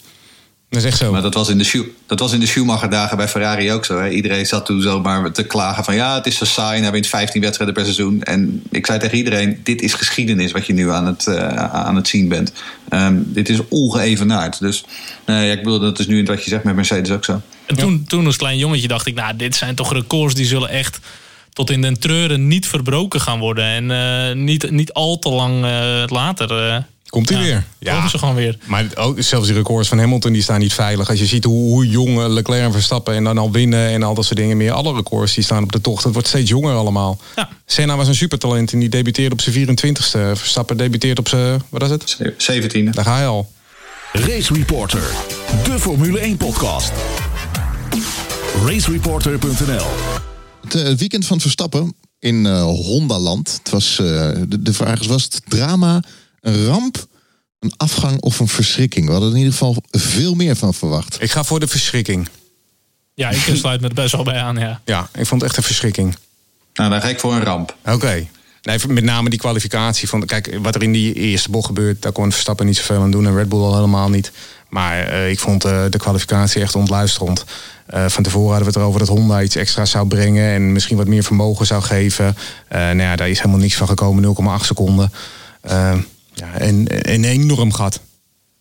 Dat 0.69 0.79
is 0.79 0.85
echt 0.85 0.97
zo. 0.97 1.11
Maar 1.11 1.21
dat 1.21 1.33
was 1.33 1.49
in 1.49 1.57
de, 1.57 1.91
dat 2.05 2.19
was 2.19 2.33
in 2.33 2.39
de 2.39 2.45
Schumacher-dagen 2.45 3.17
bij 3.17 3.27
Ferrari 3.27 3.71
ook 3.71 3.85
zo. 3.85 3.99
Hè? 3.99 4.09
Iedereen 4.09 4.45
zat 4.45 4.65
toen 4.65 4.81
zomaar 4.81 5.31
te 5.31 5.43
klagen 5.43 5.83
van... 5.83 5.95
ja, 5.95 6.15
het 6.15 6.25
is 6.25 6.37
zo 6.37 6.45
saai, 6.45 6.81
hij 6.81 6.91
wint 6.91 7.07
15 7.07 7.41
wedstrijden 7.41 7.75
per 7.75 7.83
seizoen. 7.83 8.23
En 8.23 8.63
ik 8.71 8.85
zei 8.85 8.99
tegen 8.99 9.17
iedereen, 9.17 9.59
dit 9.63 9.81
is 9.81 9.93
geschiedenis 9.93 10.51
wat 10.51 10.65
je 10.65 10.73
nu 10.73 10.91
aan 10.91 11.05
het, 11.05 11.25
uh, 11.29 11.47
aan 11.55 11.95
het 11.95 12.07
zien 12.07 12.27
bent. 12.27 12.53
Um, 12.89 13.23
dit 13.33 13.49
is 13.49 13.59
ongeëvenaard. 13.69 14.59
Dus 14.59 14.85
uh, 15.25 15.45
ja, 15.45 15.51
ik 15.51 15.63
bedoel, 15.63 15.79
dat 15.79 15.99
is 15.99 16.07
nu 16.07 16.23
wat 16.23 16.43
je 16.43 16.49
zegt 16.49 16.63
met 16.63 16.75
Mercedes 16.75 17.11
ook 17.11 17.25
zo. 17.25 17.41
En 17.65 17.75
toen, 17.75 18.05
toen 18.07 18.25
als 18.25 18.37
klein 18.37 18.57
jongetje 18.57 18.87
dacht 18.87 19.07
ik... 19.07 19.15
nou, 19.15 19.35
dit 19.35 19.55
zijn 19.55 19.75
toch 19.75 19.93
records 19.93 20.35
die 20.35 20.45
zullen 20.45 20.69
echt 20.69 20.99
tot 21.53 21.69
in 21.69 21.81
den 21.81 21.99
treuren 21.99 22.47
niet 22.47 22.67
verbroken 22.67 23.21
gaan 23.21 23.39
worden. 23.39 23.63
En 23.63 23.89
uh, 23.89 24.43
niet, 24.43 24.71
niet 24.71 24.93
al 24.93 25.19
te 25.19 25.29
lang 25.29 25.61
later... 26.09 26.85
Komt 27.09 27.29
hij 27.29 27.37
ja, 27.37 27.43
weer? 27.43 27.65
Ja, 27.79 28.07
ze 28.07 28.17
gewoon 28.17 28.35
weer. 28.35 28.57
Maar 28.65 28.85
ook, 28.95 29.21
zelfs 29.21 29.47
die 29.47 29.55
records 29.55 29.89
van 29.89 29.99
Hamilton 29.99 30.33
die 30.33 30.41
staan 30.41 30.59
niet 30.59 30.73
veilig. 30.73 31.09
Als 31.09 31.19
je 31.19 31.25
ziet 31.25 31.43
hoe, 31.43 31.73
hoe 31.73 31.87
jong 31.87 32.27
Leclerc 32.27 32.63
en 32.63 32.71
Verstappen 32.71 33.13
en 33.13 33.23
dan 33.23 33.37
al 33.37 33.51
winnen 33.51 33.89
en 33.89 34.03
al 34.03 34.13
dat 34.13 34.25
soort 34.25 34.39
dingen 34.39 34.57
meer. 34.57 34.71
Alle 34.71 34.93
records 34.93 35.33
die 35.33 35.43
staan 35.43 35.63
op 35.63 35.71
de 35.71 35.81
tocht. 35.81 36.03
Het 36.03 36.13
wordt 36.13 36.27
steeds 36.27 36.49
jonger 36.49 36.75
allemaal. 36.75 37.19
Ja. 37.35 37.49
Senna 37.65 37.95
was 37.95 38.07
een 38.07 38.15
supertalent 38.15 38.73
en 38.73 38.79
die 38.79 38.89
debuteerde 38.89 39.33
op 39.33 39.41
zijn 39.41 39.67
24ste. 39.67 40.37
Verstappen 40.37 40.77
debuteert 40.77 41.19
op 41.19 41.27
zijn, 41.27 41.61
wat 41.69 41.81
is 41.81 41.89
het? 41.89 42.17
17e. 42.17 42.89
Daar 42.89 43.05
ga 43.05 43.19
je 43.19 43.25
al. 43.25 43.51
Race 44.11 44.53
Reporter, 44.53 45.11
de 45.63 45.79
Formule 45.79 46.19
1 46.19 46.37
podcast. 46.37 46.91
Racereporter.nl 48.65 49.85
Het 50.67 50.99
weekend 50.99 51.25
van 51.25 51.39
Verstappen 51.39 51.93
in 52.19 52.45
uh, 52.45 52.61
Hondaland. 52.63 53.59
Het 53.63 53.69
was, 53.69 53.99
uh, 54.01 54.07
de, 54.47 54.61
de 54.61 54.73
vraag 54.73 54.99
is, 54.99 55.07
was 55.07 55.23
het 55.23 55.41
drama 55.47 56.01
een 56.47 56.65
ramp, 56.65 57.05
een 57.59 57.73
afgang 57.77 58.21
of 58.21 58.39
een 58.39 58.47
verschrikking? 58.47 59.05
We 59.05 59.11
hadden 59.11 59.29
in 59.31 59.37
ieder 59.37 59.51
geval 59.51 59.75
veel 59.91 60.33
meer 60.33 60.55
van 60.55 60.73
verwacht. 60.73 61.21
Ik 61.21 61.31
ga 61.31 61.43
voor 61.43 61.59
de 61.59 61.67
verschrikking. 61.67 62.29
Ja, 63.13 63.29
ik 63.29 63.51
sluit 63.53 63.81
me 63.81 63.87
er 63.87 63.93
best 63.93 64.11
wel 64.11 64.23
bij 64.23 64.41
aan, 64.41 64.57
ja. 64.57 64.81
Ja, 64.85 65.09
ik 65.13 65.25
vond 65.25 65.41
het 65.41 65.49
echt 65.49 65.57
een 65.57 65.63
verschrikking. 65.63 66.15
Nou, 66.73 66.89
dan 66.89 67.01
ga 67.01 67.07
ik 67.07 67.19
voor 67.19 67.33
een 67.33 67.43
ramp. 67.43 67.75
Oké. 67.85 67.93
Okay. 67.93 68.29
Nee, 68.61 68.79
met 68.87 69.03
name 69.03 69.29
die 69.29 69.39
kwalificatie. 69.39 70.09
Van, 70.09 70.25
kijk, 70.25 70.57
wat 70.61 70.75
er 70.75 70.83
in 70.83 70.91
die 70.91 71.13
eerste 71.13 71.51
bocht 71.51 71.65
gebeurt, 71.65 72.01
daar 72.01 72.11
kon 72.11 72.31
Verstappen 72.31 72.65
niet 72.65 72.77
zoveel 72.77 73.01
aan 73.01 73.11
doen. 73.11 73.25
En 73.25 73.35
Red 73.35 73.49
Bull 73.49 73.59
al 73.59 73.75
helemaal 73.75 74.09
niet. 74.09 74.31
Maar 74.69 75.13
uh, 75.13 75.29
ik 75.29 75.39
vond 75.39 75.65
uh, 75.65 75.83
de 75.89 75.97
kwalificatie 75.97 76.61
echt 76.61 76.75
ontluisterend. 76.75 77.45
Uh, 77.93 78.05
van 78.07 78.23
tevoren 78.23 78.49
hadden 78.49 78.65
we 78.65 78.73
het 78.73 78.81
erover 78.81 78.99
dat 78.99 79.07
Honda 79.07 79.41
iets 79.41 79.55
extra 79.55 79.85
zou 79.85 80.07
brengen. 80.07 80.53
En 80.53 80.71
misschien 80.71 80.97
wat 80.97 81.07
meer 81.07 81.23
vermogen 81.23 81.65
zou 81.65 81.81
geven. 81.81 82.37
nou 82.69 82.97
ja, 83.01 83.15
daar 83.15 83.29
is 83.29 83.37
helemaal 83.37 83.59
niks 83.59 83.75
van 83.75 83.87
gekomen. 83.87 84.35
0,8 84.59 84.65
seconden. 84.65 85.11
Ja, 86.37 86.59
en 86.59 86.85
een 86.87 87.23
enorm 87.23 87.73
gat. 87.73 87.99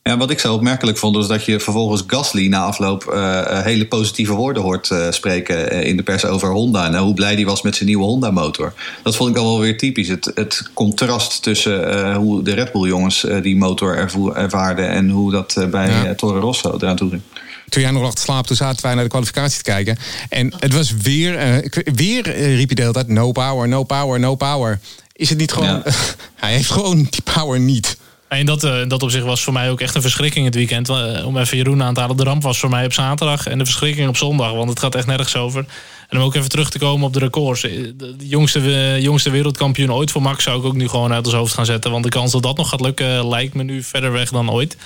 Ja, 0.03 0.17
wat 0.17 0.31
ik 0.31 0.39
zo 0.39 0.55
opmerkelijk 0.55 0.99
vond, 0.99 1.17
was 1.17 1.29
dat 1.29 1.45
je 1.45 1.61
vervolgens 1.61 2.05
Gasly 2.07 2.49
na 2.49 2.65
afloop 2.65 3.13
uh, 3.13 3.63
hele 3.63 3.87
positieve 3.87 4.33
woorden 4.33 4.63
hoort 4.63 4.91
uh, 4.91 5.11
spreken 5.11 5.85
in 5.85 5.97
de 5.97 6.03
pers 6.03 6.25
over 6.25 6.51
Honda. 6.51 6.87
En 6.87 6.97
hoe 6.97 7.15
blij 7.15 7.37
die 7.37 7.47
was 7.47 7.63
met 7.63 7.75
zijn 7.75 7.89
nieuwe 7.89 8.05
Honda-motor. 8.05 8.73
Dat 9.03 9.17
vond 9.17 9.31
ik 9.31 9.37
al 9.37 9.45
wel 9.45 9.61
weer 9.61 9.79
typisch. 9.79 10.09
Het, 10.09 10.31
het 10.35 10.71
contrast 10.75 11.43
tussen 11.43 12.15
hoe 12.15 12.43
de 12.43 12.55
Red 12.55 12.73
Bull-jongens 12.73 13.27
die 13.43 13.57
motor 13.57 13.97
ervaarden 14.35 14.89
en 14.89 15.11
hoe 15.11 15.31
dat 15.31 15.67
bij 15.71 15.91
ja. 15.91 16.15
Toro 16.15 16.41
Rosso 16.41 16.77
eraan 16.77 16.97
toe 16.97 17.11
ging 17.11 17.23
toen 17.69 17.83
jij 17.83 17.91
nog 17.91 18.03
lag 18.03 18.15
te 18.15 18.21
slapen, 18.21 18.47
toen 18.47 18.57
zaten 18.57 18.83
wij 18.83 18.95
naar 18.95 19.05
de 19.05 19.11
kwalificatie 19.11 19.57
te 19.57 19.71
kijken. 19.71 19.97
En 20.29 20.53
het 20.59 20.73
was 20.73 20.95
weer, 20.97 21.63
weer 21.95 22.23
riep 22.55 22.67
hij 22.67 22.75
de 22.75 22.81
hele 22.83 22.93
tijd: 22.93 23.09
no 23.09 23.33
power, 23.33 23.69
no 23.69 23.83
power, 23.83 24.21
no 24.21 24.35
power. 24.35 24.81
Is 25.17 25.29
het 25.29 25.39
niet 25.39 25.53
gewoon. 25.53 25.69
Ja. 25.69 25.83
hij 26.35 26.53
heeft 26.53 26.71
gewoon 26.71 26.97
die 26.97 27.23
power 27.35 27.61
niet. 27.61 27.99
En 28.29 28.47
dat, 28.47 28.65
uh, 28.65 28.75
dat 28.89 29.03
op 29.03 29.11
zich 29.11 29.25
was 29.25 29.43
voor 29.43 29.53
mij 29.53 29.71
ook 29.71 29.81
echt 29.81 29.95
een 29.95 30.03
verschrikking 30.03 30.45
het 30.45 30.55
weekend. 30.55 30.89
om 31.25 31.39
even 31.39 31.57
Jeroen 31.57 31.83
aan 31.83 31.95
te 31.95 32.01
halen. 32.01 32.17
De 32.17 32.25
ramp 32.25 32.43
was 32.43 32.59
voor 32.59 32.71
mij 32.71 32.85
op 32.85 32.93
zaterdag 32.93 33.47
en 33.47 33.59
de 33.59 33.65
verschrikking 33.65 34.09
op 34.09 34.17
zondag. 34.17 34.53
Want 34.53 34.69
het 34.69 34.79
gaat 34.79 34.95
echt 34.95 35.07
nergens 35.07 35.37
over. 35.37 35.67
En 36.09 36.19
om 36.19 36.25
ook 36.25 36.35
even 36.35 36.49
terug 36.49 36.71
te 36.71 36.79
komen 36.79 37.07
op 37.07 37.13
de 37.13 37.19
records. 37.19 37.61
De 37.61 38.15
jongste, 38.19 38.97
jongste 39.01 39.31
wereldkampioen 39.31 39.93
ooit 39.93 40.11
voor 40.11 40.23
Max 40.23 40.45
zou 40.45 40.59
ik 40.59 40.65
ook 40.65 40.75
nu 40.75 40.89
gewoon 40.89 41.13
uit 41.13 41.25
ons 41.25 41.35
hoofd 41.35 41.55
gaan 41.55 41.67
zetten. 41.67 41.91
Want 41.91 42.05
de 42.05 42.11
kans 42.11 42.33
dat 42.33 42.43
dat 42.43 42.57
nog 42.57 42.69
gaat 42.69 42.81
lukken 42.81 43.29
lijkt 43.29 43.55
me 43.55 43.63
nu 43.63 43.83
verder 43.83 44.13
weg 44.13 44.31
dan 44.31 44.51
ooit. 44.51 44.77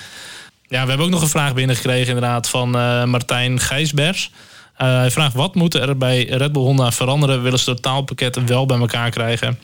Ja, 0.67 0.81
we 0.81 0.87
hebben 0.87 1.05
ook 1.05 1.11
nog 1.11 1.21
een 1.21 1.27
vraag 1.27 1.53
binnengekregen 1.53 2.07
inderdaad 2.07 2.49
van 2.49 2.75
uh, 2.75 3.03
Martijn 3.03 3.59
Gijsbers. 3.59 4.31
Uh, 4.81 4.87
hij 4.87 5.11
vraagt, 5.11 5.33
wat 5.33 5.55
moet 5.55 5.73
er 5.73 5.97
bij 5.97 6.23
Red 6.23 6.51
Bull 6.51 6.61
Honda 6.61 6.91
veranderen? 6.91 7.43
Willen 7.43 7.59
ze 7.59 7.69
het 7.69 7.81
totaalpakket 7.81 8.43
wel 8.45 8.65
bij 8.65 8.79
elkaar 8.79 9.09
krijgen? 9.09 9.59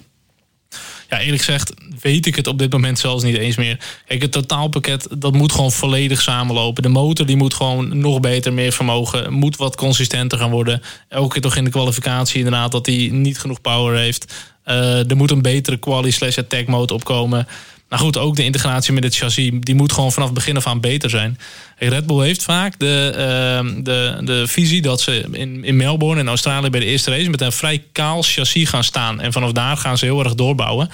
Ja, 1.09 1.19
eerlijk 1.19 1.43
gezegd 1.43 1.73
weet 2.01 2.25
ik 2.25 2.35
het 2.35 2.47
op 2.47 2.59
dit 2.59 2.71
moment 2.71 2.99
zelfs 2.99 3.23
niet 3.23 3.37
eens 3.37 3.55
meer. 3.55 3.79
Kijk, 4.05 4.21
het 4.21 4.31
totaalpakket, 4.31 5.07
dat 5.17 5.33
moet 5.33 5.51
gewoon 5.51 5.71
volledig 5.71 6.21
samenlopen. 6.21 6.83
De 6.83 6.89
motor 6.89 7.25
die 7.25 7.35
moet 7.35 7.53
gewoon 7.53 7.97
nog 7.99 8.19
beter, 8.19 8.53
meer 8.53 8.71
vermogen. 8.71 9.33
Moet 9.33 9.57
wat 9.57 9.75
consistenter 9.75 10.37
gaan 10.37 10.51
worden. 10.51 10.81
Elke 11.09 11.33
keer 11.33 11.41
toch 11.41 11.55
in 11.55 11.63
de 11.63 11.69
kwalificatie 11.69 12.37
inderdaad 12.37 12.71
dat 12.71 12.85
hij 12.85 13.09
niet 13.11 13.39
genoeg 13.39 13.61
power 13.61 13.97
heeft. 13.97 14.33
Uh, 14.65 15.09
er 15.09 15.15
moet 15.15 15.31
een 15.31 15.41
betere 15.41 15.77
quali 15.77 16.11
slash 16.11 16.37
attack 16.37 16.67
mode 16.67 16.93
opkomen. 16.93 17.47
Maar 17.89 17.99
goed, 17.99 18.17
ook 18.17 18.35
de 18.35 18.43
integratie 18.43 18.93
met 18.93 19.03
het 19.03 19.15
chassis, 19.15 19.51
die 19.59 19.75
moet 19.75 19.91
gewoon 19.91 20.11
vanaf 20.11 20.33
begin 20.33 20.55
af 20.57 20.67
aan 20.67 20.79
beter 20.79 21.09
zijn. 21.09 21.39
Red 21.77 22.05
Bull 22.05 22.25
heeft 22.25 22.43
vaak 22.43 22.79
de, 22.79 23.11
uh, 23.11 23.83
de, 23.83 24.17
de 24.23 24.47
visie 24.47 24.81
dat 24.81 25.01
ze 25.01 25.27
in, 25.31 25.63
in 25.63 25.75
Melbourne 25.75 26.21
in 26.21 26.27
Australië 26.27 26.69
bij 26.69 26.79
de 26.79 26.85
eerste 26.85 27.11
race 27.11 27.29
met 27.29 27.41
een 27.41 27.51
vrij 27.51 27.83
kaal 27.91 28.21
chassis 28.21 28.69
gaan 28.69 28.83
staan. 28.83 29.21
En 29.21 29.33
vanaf 29.33 29.51
daar 29.51 29.77
gaan 29.77 29.97
ze 29.97 30.05
heel 30.05 30.23
erg 30.23 30.35
doorbouwen. 30.35 30.89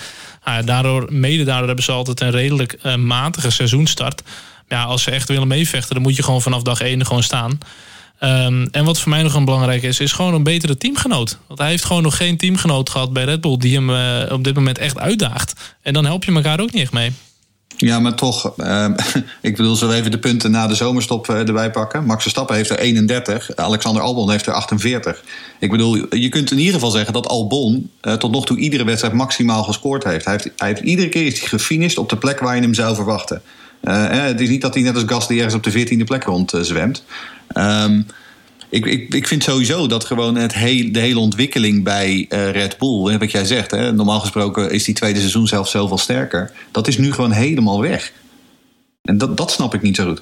Uh, 0.48 0.58
daardoor, 0.66 1.08
mede 1.10 1.44
daardoor 1.44 1.68
hebben 1.68 1.86
ze 1.86 1.92
altijd 1.92 2.22
een 2.22 2.32
redelijk 2.32 2.78
uh, 2.84 2.96
matige 2.96 3.50
seizoenstart. 3.50 4.22
Ja, 4.68 4.84
als 4.84 5.04
ze 5.04 5.12
echt 5.12 5.28
willen 5.28 5.48
meevechten, 5.48 5.94
dan 5.94 6.04
moet 6.04 6.16
je 6.16 6.24
gewoon 6.24 6.42
vanaf 6.42 6.62
dag 6.62 6.82
1 6.82 7.06
gewoon 7.06 7.24
staan. 7.24 7.60
Um, 8.24 8.68
en 8.72 8.86
wat 8.86 9.00
voor 9.00 9.10
mij 9.10 9.24
nog 9.24 9.34
een 9.34 9.46
belangrijk 9.46 9.84
is, 9.84 10.00
is 10.00 10.12
gewoon 10.12 10.34
een 10.34 10.44
betere 10.44 10.78
teamgenoot. 10.78 11.38
Want 11.48 11.60
hij 11.60 11.70
heeft 11.70 11.86
gewoon 11.86 12.04
nog 12.04 12.18
geen 12.18 12.38
teamgenoot 12.38 12.90
gehad 12.90 13.14
bij 13.14 13.24
Red 13.24 13.42
Bull 13.42 13.58
die 13.58 13.76
hem 13.76 13.90
uh, 13.90 14.32
op 14.32 14.44
dit 14.44 14.56
moment 14.56 14.78
echt 14.78 15.00
uitdaagt. 15.00 15.76
En 15.82 15.94
dan 15.94 16.06
help 16.06 16.24
je 16.24 16.34
elkaar 16.34 16.60
ook 16.60 16.72
niet 16.72 16.82
echt 16.82 16.92
mee. 16.92 17.12
Ja, 17.78 18.00
maar 18.00 18.16
toch, 18.16 18.54
uh, 18.58 18.86
ik 19.42 19.56
bedoel, 19.56 19.80
we 19.80 19.94
even 19.94 20.12
de 20.12 20.20
punten 20.20 20.52
na 20.52 20.68
de 20.68 20.76
zomerstop 20.76 21.28
uh, 21.28 21.48
erbij 21.48 21.72
pakken? 21.72 22.06
Max 22.06 22.22
Verstappen 22.22 22.56
heeft 22.56 22.70
er 22.70 22.80
31, 22.80 23.56
Alexander 23.56 24.02
Albon 24.02 24.32
heeft 24.32 24.46
er 24.46 24.54
48. 24.54 25.24
Ik 25.60 25.72
bedoel, 25.72 26.16
je 26.16 26.30
kunt 26.30 26.52
in 26.52 26.58
ieder 26.58 26.74
geval 26.74 26.92
zeggen 26.92 27.14
dat 27.14 27.28
Albon 27.28 27.92
uh, 28.02 28.14
tot 28.14 28.32
nog 28.32 28.46
toe 28.46 28.58
iedere 28.58 28.84
wedstrijd 28.84 29.14
maximaal 29.14 29.64
gescoord 29.64 30.04
heeft. 30.04 30.26
Hij 30.26 30.34
heeft, 30.34 30.50
hij 30.58 30.82
iedere 30.82 31.10
keer 31.10 31.26
is 31.26 31.40
hij 31.40 31.48
gefinished 31.48 31.98
op 31.98 32.10
de 32.10 32.18
plek 32.18 32.40
waar 32.40 32.56
je 32.56 32.62
hem 32.62 32.74
zou 32.74 32.96
verwachten. 32.96 33.42
het 33.82 34.42
is 34.42 34.50
niet 34.50 34.62
dat 34.62 34.74
hij 34.74 34.84
net 34.84 34.96
als 34.96 35.04
Gasly 35.08 35.36
ergens 35.36 35.56
op 35.56 35.64
de 35.64 35.98
14e 35.98 36.04
plek 36.04 36.24
rond 36.24 36.54
zwemt. 36.62 37.04
Um, 37.58 38.06
ik, 38.70 38.86
ik, 38.86 39.14
ik 39.14 39.28
vind 39.28 39.44
sowieso 39.44 39.88
dat 39.88 40.06
gewoon 40.06 40.36
het 40.36 40.52
de 40.52 41.00
hele 41.00 41.20
ontwikkeling 41.20 41.84
bij 41.84 42.26
uh, 42.30 42.52
Red 42.52 42.78
Bull, 42.78 43.18
wat 43.18 43.32
jij 43.32 43.46
zegt, 43.46 43.72
hè, 43.72 43.92
normaal 43.92 44.20
gesproken 44.20 44.72
is 44.72 44.84
die 44.84 44.96
tweede 44.96 45.20
seizoen 45.20 45.48
zelfs 45.48 45.72
zoveel 45.72 45.98
sterker. 45.98 46.52
Dat 46.72 46.88
is 46.88 46.98
nu 46.98 47.14
gewoon 47.14 47.32
helemaal 47.32 47.82
weg. 47.82 48.12
En 49.02 49.18
dat, 49.18 49.38
dat 49.38 49.52
snap 49.52 49.74
ik 49.74 49.82
niet 49.82 49.96
zo 49.96 50.06
goed. 50.06 50.22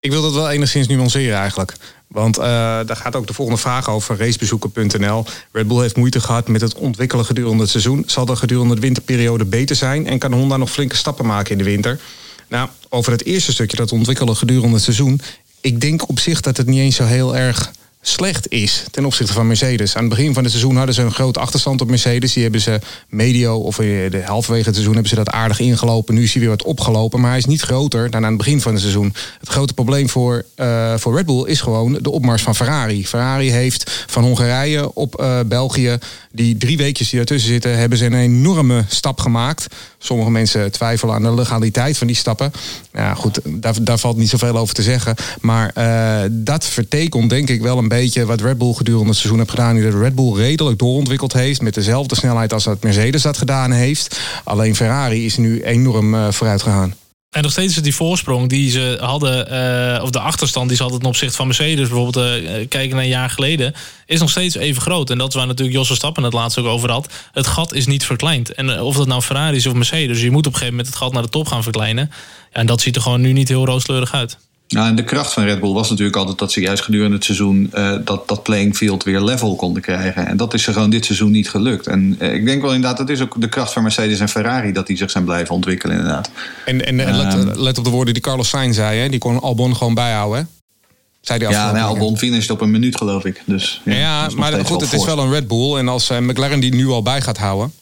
Ik 0.00 0.10
wil 0.10 0.22
dat 0.22 0.32
wel 0.32 0.50
enigszins 0.50 0.88
nuanceren 0.88 1.38
eigenlijk. 1.38 1.74
Want 2.06 2.38
uh, 2.38 2.44
daar 2.44 2.96
gaat 2.96 3.16
ook 3.16 3.26
de 3.26 3.32
volgende 3.34 3.60
vraag 3.60 3.88
over, 3.90 4.16
racebezoeken.nl. 4.16 5.24
Red 5.52 5.68
Bull 5.68 5.80
heeft 5.80 5.96
moeite 5.96 6.20
gehad 6.20 6.48
met 6.48 6.60
het 6.60 6.74
ontwikkelen 6.74 7.24
gedurende 7.24 7.62
het 7.62 7.70
seizoen. 7.70 8.04
Zal 8.06 8.26
dat 8.26 8.38
gedurende 8.38 8.74
de 8.74 8.80
winterperiode 8.80 9.44
beter 9.44 9.76
zijn? 9.76 10.06
En 10.06 10.18
kan 10.18 10.32
Honda 10.32 10.56
nog 10.56 10.70
flinke 10.70 10.96
stappen 10.96 11.26
maken 11.26 11.52
in 11.52 11.58
de 11.58 11.64
winter? 11.64 12.00
Nou, 12.48 12.68
over 12.88 13.12
het 13.12 13.24
eerste 13.24 13.52
stukje, 13.52 13.76
dat 13.76 13.92
ontwikkelen 13.92 14.36
gedurende 14.36 14.74
het 14.74 14.84
seizoen 14.84 15.20
ik 15.62 15.80
denk 15.80 16.08
op 16.08 16.18
zich 16.18 16.40
dat 16.40 16.56
het 16.56 16.66
niet 16.66 16.78
eens 16.78 16.96
zo 16.96 17.04
heel 17.04 17.36
erg 17.36 17.72
slecht 18.04 18.50
is 18.50 18.84
ten 18.90 19.04
opzichte 19.04 19.32
van 19.32 19.46
Mercedes. 19.46 19.96
Aan 19.96 20.04
het 20.04 20.10
begin 20.14 20.34
van 20.34 20.42
het 20.42 20.52
seizoen 20.52 20.76
hadden 20.76 20.94
ze 20.94 21.02
een 21.02 21.12
grote 21.12 21.40
achterstand 21.40 21.80
op 21.80 21.88
Mercedes. 21.88 22.32
Die 22.32 22.42
hebben 22.42 22.60
ze 22.60 22.80
medio 23.08 23.56
of 23.56 23.76
de 23.76 24.22
halverwege 24.24 24.64
het 24.64 24.74
seizoen 24.74 24.92
hebben 24.94 25.10
ze 25.10 25.16
dat 25.16 25.30
aardig 25.30 25.60
ingelopen. 25.60 26.14
Nu 26.14 26.22
is 26.22 26.32
hij 26.32 26.40
weer 26.40 26.50
wat 26.50 26.62
opgelopen, 26.62 27.20
maar 27.20 27.30
hij 27.30 27.38
is 27.38 27.44
niet 27.44 27.60
groter 27.60 28.10
dan 28.10 28.24
aan 28.24 28.28
het 28.28 28.38
begin 28.38 28.60
van 28.60 28.72
het 28.72 28.80
seizoen. 28.80 29.14
Het 29.40 29.48
grote 29.48 29.74
probleem 29.74 30.08
voor, 30.08 30.44
uh, 30.56 30.94
voor 30.96 31.16
Red 31.16 31.26
Bull 31.26 31.44
is 31.46 31.60
gewoon 31.60 31.98
de 32.00 32.10
opmars 32.10 32.42
van 32.42 32.54
Ferrari. 32.54 33.06
Ferrari 33.06 33.50
heeft 33.50 34.04
van 34.06 34.22
Hongarije 34.22 34.94
op 34.94 35.20
uh, 35.20 35.40
België, 35.46 35.98
die 36.32 36.56
drie 36.56 36.76
weekjes 36.76 37.10
die 37.10 37.20
ertussen 37.20 37.50
zitten, 37.50 37.78
hebben 37.78 37.98
ze 37.98 38.04
een 38.04 38.14
enorme 38.14 38.84
stap 38.88 39.20
gemaakt. 39.20 39.74
Sommige 39.98 40.30
mensen 40.30 40.72
twijfelen 40.72 41.14
aan 41.14 41.22
de 41.22 41.34
legaliteit 41.34 41.98
van 41.98 42.06
die 42.06 42.16
stappen. 42.16 42.52
Ja, 42.92 43.14
goed, 43.14 43.40
daar, 43.44 43.74
daar 43.82 43.98
valt 43.98 44.16
niet 44.16 44.28
zoveel 44.28 44.56
over 44.56 44.74
te 44.74 44.82
zeggen. 44.82 45.14
Maar 45.40 45.72
dat 46.30 46.64
vertekent 46.64 47.30
denk 47.30 47.48
ik 47.48 47.60
wel 47.60 47.78
een 47.78 47.88
beetje 47.98 48.26
wat 48.26 48.40
Red 48.40 48.58
Bull 48.58 48.72
gedurende 48.72 49.08
het 49.08 49.16
seizoen 49.16 49.38
heeft 49.38 49.50
gedaan. 49.50 49.74
Die 49.74 49.90
de 49.90 49.98
Red 49.98 50.14
Bull 50.14 50.34
redelijk 50.34 50.78
doorontwikkeld 50.78 51.32
heeft. 51.32 51.60
Met 51.62 51.74
dezelfde 51.74 52.14
snelheid 52.14 52.52
als 52.52 52.64
dat 52.64 52.82
Mercedes 52.82 53.22
dat 53.22 53.38
gedaan 53.38 53.70
heeft. 53.70 54.20
Alleen 54.44 54.76
Ferrari 54.76 55.24
is 55.24 55.36
nu 55.36 55.62
enorm 55.62 56.14
uh, 56.14 56.30
vooruit 56.30 56.62
gegaan. 56.62 56.94
En 57.30 57.42
nog 57.42 57.50
steeds 57.50 57.76
is 57.76 57.82
die 57.82 57.94
voorsprong 57.94 58.48
die 58.48 58.70
ze 58.70 58.96
hadden, 59.00 59.52
uh, 59.52 60.02
of 60.02 60.10
de 60.10 60.20
achterstand 60.20 60.68
die 60.68 60.76
ze 60.76 60.82
hadden 60.82 61.00
ten 61.00 61.08
opzichte 61.08 61.36
van 61.36 61.46
Mercedes, 61.46 61.88
bijvoorbeeld 61.88 62.26
uh, 62.26 62.68
kijken 62.68 62.90
naar 62.90 63.04
een 63.04 63.10
jaar 63.10 63.30
geleden, 63.30 63.74
is 64.06 64.20
nog 64.20 64.30
steeds 64.30 64.54
even 64.54 64.82
groot. 64.82 65.10
En 65.10 65.18
dat 65.18 65.28
is 65.28 65.34
waar 65.34 65.46
natuurlijk 65.46 65.76
Jos 65.76 65.94
Stappen 65.94 66.22
het 66.22 66.32
laatst 66.32 66.58
ook 66.58 66.66
over 66.66 66.90
had. 66.90 67.12
Het 67.32 67.46
gat 67.46 67.74
is 67.74 67.86
niet 67.86 68.04
verkleind. 68.04 68.52
En 68.52 68.80
of 68.80 68.96
dat 68.96 69.06
nou 69.06 69.22
Ferrari 69.22 69.56
is 69.56 69.66
of 69.66 69.74
Mercedes, 69.74 70.20
je 70.20 70.30
moet 70.30 70.46
op 70.46 70.52
een 70.52 70.58
gegeven 70.58 70.74
moment 70.74 70.94
het 70.94 71.02
gat 71.02 71.12
naar 71.12 71.22
de 71.22 71.28
top 71.28 71.46
gaan 71.46 71.62
verkleinen. 71.62 72.10
En 72.50 72.66
dat 72.66 72.80
ziet 72.80 72.96
er 72.96 73.02
gewoon 73.02 73.20
nu 73.20 73.32
niet 73.32 73.48
heel 73.48 73.66
rooskleurig 73.66 74.12
uit. 74.12 74.38
Nou, 74.72 74.88
en 74.88 74.94
de 74.94 75.04
kracht 75.04 75.32
van 75.32 75.44
Red 75.44 75.60
Bull 75.60 75.72
was 75.72 75.90
natuurlijk 75.90 76.16
altijd 76.16 76.38
dat 76.38 76.52
ze 76.52 76.60
juist 76.60 76.82
gedurende 76.82 77.14
het 77.14 77.24
seizoen 77.24 77.70
uh, 77.74 77.94
dat, 78.04 78.28
dat 78.28 78.42
playing 78.42 78.76
field 78.76 79.04
weer 79.04 79.20
level 79.20 79.56
konden 79.56 79.82
krijgen. 79.82 80.26
En 80.26 80.36
dat 80.36 80.54
is 80.54 80.66
er 80.66 80.72
gewoon 80.72 80.90
dit 80.90 81.04
seizoen 81.04 81.30
niet 81.30 81.50
gelukt. 81.50 81.86
En 81.86 82.16
uh, 82.20 82.34
ik 82.34 82.44
denk 82.44 82.62
wel 82.62 82.74
inderdaad, 82.74 82.98
dat 82.98 83.08
is 83.08 83.20
ook 83.20 83.40
de 83.40 83.48
kracht 83.48 83.72
van 83.72 83.82
Mercedes 83.82 84.20
en 84.20 84.28
Ferrari, 84.28 84.72
dat 84.72 84.86
die 84.86 84.96
zich 84.96 85.10
zijn 85.10 85.24
blijven 85.24 85.54
ontwikkelen 85.54 85.96
inderdaad. 85.96 86.30
En, 86.64 86.86
en, 86.86 87.00
en 87.00 87.16
let, 87.16 87.34
ehm, 87.34 87.60
let, 87.60 87.78
op 87.78 87.84
de 87.84 87.90
woorden 87.90 88.14
die 88.14 88.22
Carlos 88.22 88.48
Sainz 88.48 88.76
zei, 88.76 89.00
hè? 89.00 89.08
die 89.08 89.18
kon 89.18 89.40
Albon 89.40 89.76
gewoon 89.76 89.94
bijhouden. 89.94 90.38
Hè? 90.38 90.44
Zei 91.20 91.38
die 91.38 91.48
ja, 91.48 91.72
nou, 91.72 91.86
Albon 91.86 92.18
finished 92.18 92.50
op 92.50 92.60
een 92.60 92.70
minuut 92.70 92.96
geloof 92.96 93.24
ik. 93.24 93.42
Dus, 93.46 93.80
ja, 93.84 93.94
ja 93.94 94.28
maar 94.36 94.64
goed, 94.64 94.80
het 94.80 94.92
is 94.92 95.04
wel 95.04 95.18
een 95.18 95.30
Red 95.30 95.48
Bull. 95.48 95.76
En 95.76 95.88
als 95.88 96.10
uh, 96.10 96.18
McLaren 96.18 96.60
die 96.60 96.74
nu 96.74 96.88
al 96.88 97.02
bij 97.02 97.20
gaat 97.20 97.38
houden 97.38 97.72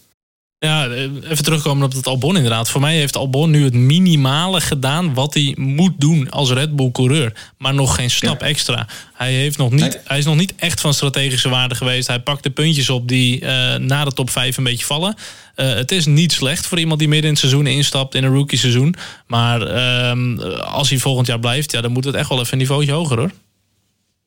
ja, 0.66 0.88
even 0.88 1.44
terugkomen 1.44 1.84
op 1.84 1.92
het 1.92 2.06
Albon 2.06 2.36
inderdaad. 2.36 2.70
Voor 2.70 2.80
mij 2.80 2.96
heeft 2.96 3.16
Albon 3.16 3.50
nu 3.50 3.64
het 3.64 3.74
minimale 3.74 4.60
gedaan 4.60 5.14
wat 5.14 5.34
hij 5.34 5.54
moet 5.58 5.92
doen 5.98 6.30
als 6.30 6.50
Red 6.50 6.76
Bull 6.76 6.90
coureur. 6.90 7.32
Maar 7.58 7.74
nog 7.74 7.94
geen 7.94 8.10
stap 8.10 8.42
extra. 8.42 8.86
Hij, 9.14 9.32
heeft 9.32 9.58
nog 9.58 9.70
niet, 9.70 10.00
hij 10.04 10.18
is 10.18 10.24
nog 10.24 10.36
niet 10.36 10.54
echt 10.56 10.80
van 10.80 10.94
strategische 10.94 11.48
waarde 11.48 11.74
geweest. 11.74 12.06
Hij 12.06 12.20
pakt 12.20 12.42
de 12.42 12.50
puntjes 12.50 12.90
op 12.90 13.08
die 13.08 13.40
uh, 13.40 13.74
na 13.74 14.04
de 14.04 14.12
top 14.12 14.30
5 14.30 14.56
een 14.56 14.64
beetje 14.64 14.86
vallen. 14.86 15.14
Uh, 15.56 15.74
het 15.74 15.92
is 15.92 16.06
niet 16.06 16.32
slecht 16.32 16.66
voor 16.66 16.78
iemand 16.78 16.98
die 16.98 17.08
midden 17.08 17.26
in 17.26 17.32
het 17.32 17.44
seizoen 17.44 17.66
instapt 17.66 18.14
in 18.14 18.24
een 18.24 18.34
rookie 18.34 18.58
seizoen. 18.58 18.94
Maar 19.26 19.62
uh, 19.62 20.58
als 20.58 20.90
hij 20.90 20.98
volgend 20.98 21.26
jaar 21.26 21.40
blijft, 21.40 21.72
ja, 21.72 21.80
dan 21.80 21.92
moet 21.92 22.04
het 22.04 22.14
echt 22.14 22.28
wel 22.28 22.40
even 22.40 22.52
een 22.52 22.58
niveautje 22.58 22.92
hoger 22.92 23.18
hoor. 23.18 23.30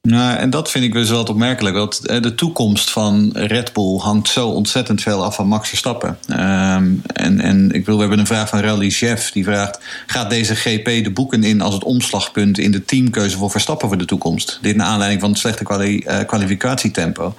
Nou, 0.10 0.38
en 0.38 0.50
dat 0.50 0.72
vind 0.72 0.84
ik 0.84 0.94
dus 0.94 1.10
wel 1.10 1.24
opmerkelijk. 1.24 1.76
Want 1.76 2.06
eh, 2.06 2.22
de 2.22 2.36
toekomst 2.36 2.92
van 2.92 3.30
Red 3.34 3.74
Bull 3.74 3.98
hangt 3.98 4.30
zo 4.30 4.48
ontzettend 4.48 5.02
veel 5.02 5.24
af 5.24 5.36
van 5.36 5.48
Max 5.48 5.70
Verstappen. 5.70 6.18
Um, 6.30 7.02
en, 7.14 7.40
en 7.40 7.72
ik 7.72 7.86
wil, 7.86 7.96
we 7.96 8.02
hebben 8.02 8.20
een 8.20 8.26
vraag 8.26 8.50
van 8.50 8.60
Rally 8.60 8.90
Chef. 8.90 9.32
Die 9.32 9.44
vraagt: 9.44 9.80
Gaat 10.08 10.30
deze 10.30 10.56
GP 10.56 10.86
de 10.86 11.12
boeken 11.14 11.44
in 11.44 11.62
als 11.62 11.74
het 11.74 11.84
omslagpunt 11.84 12.58
in 12.58 12.72
de 12.72 12.86
teamkeuze 12.86 13.38
voor 13.38 13.52
Verstappen 13.52 13.88
voor 13.88 13.98
de 13.98 14.06
toekomst? 14.06 14.60
Dit 14.62 14.76
naar 14.76 14.88
aanleiding 14.88 15.22
van 15.22 15.30
het 15.30 15.40
slechte 15.40 15.64
uh, 15.88 16.20
kwalificatietempo. 16.28 17.36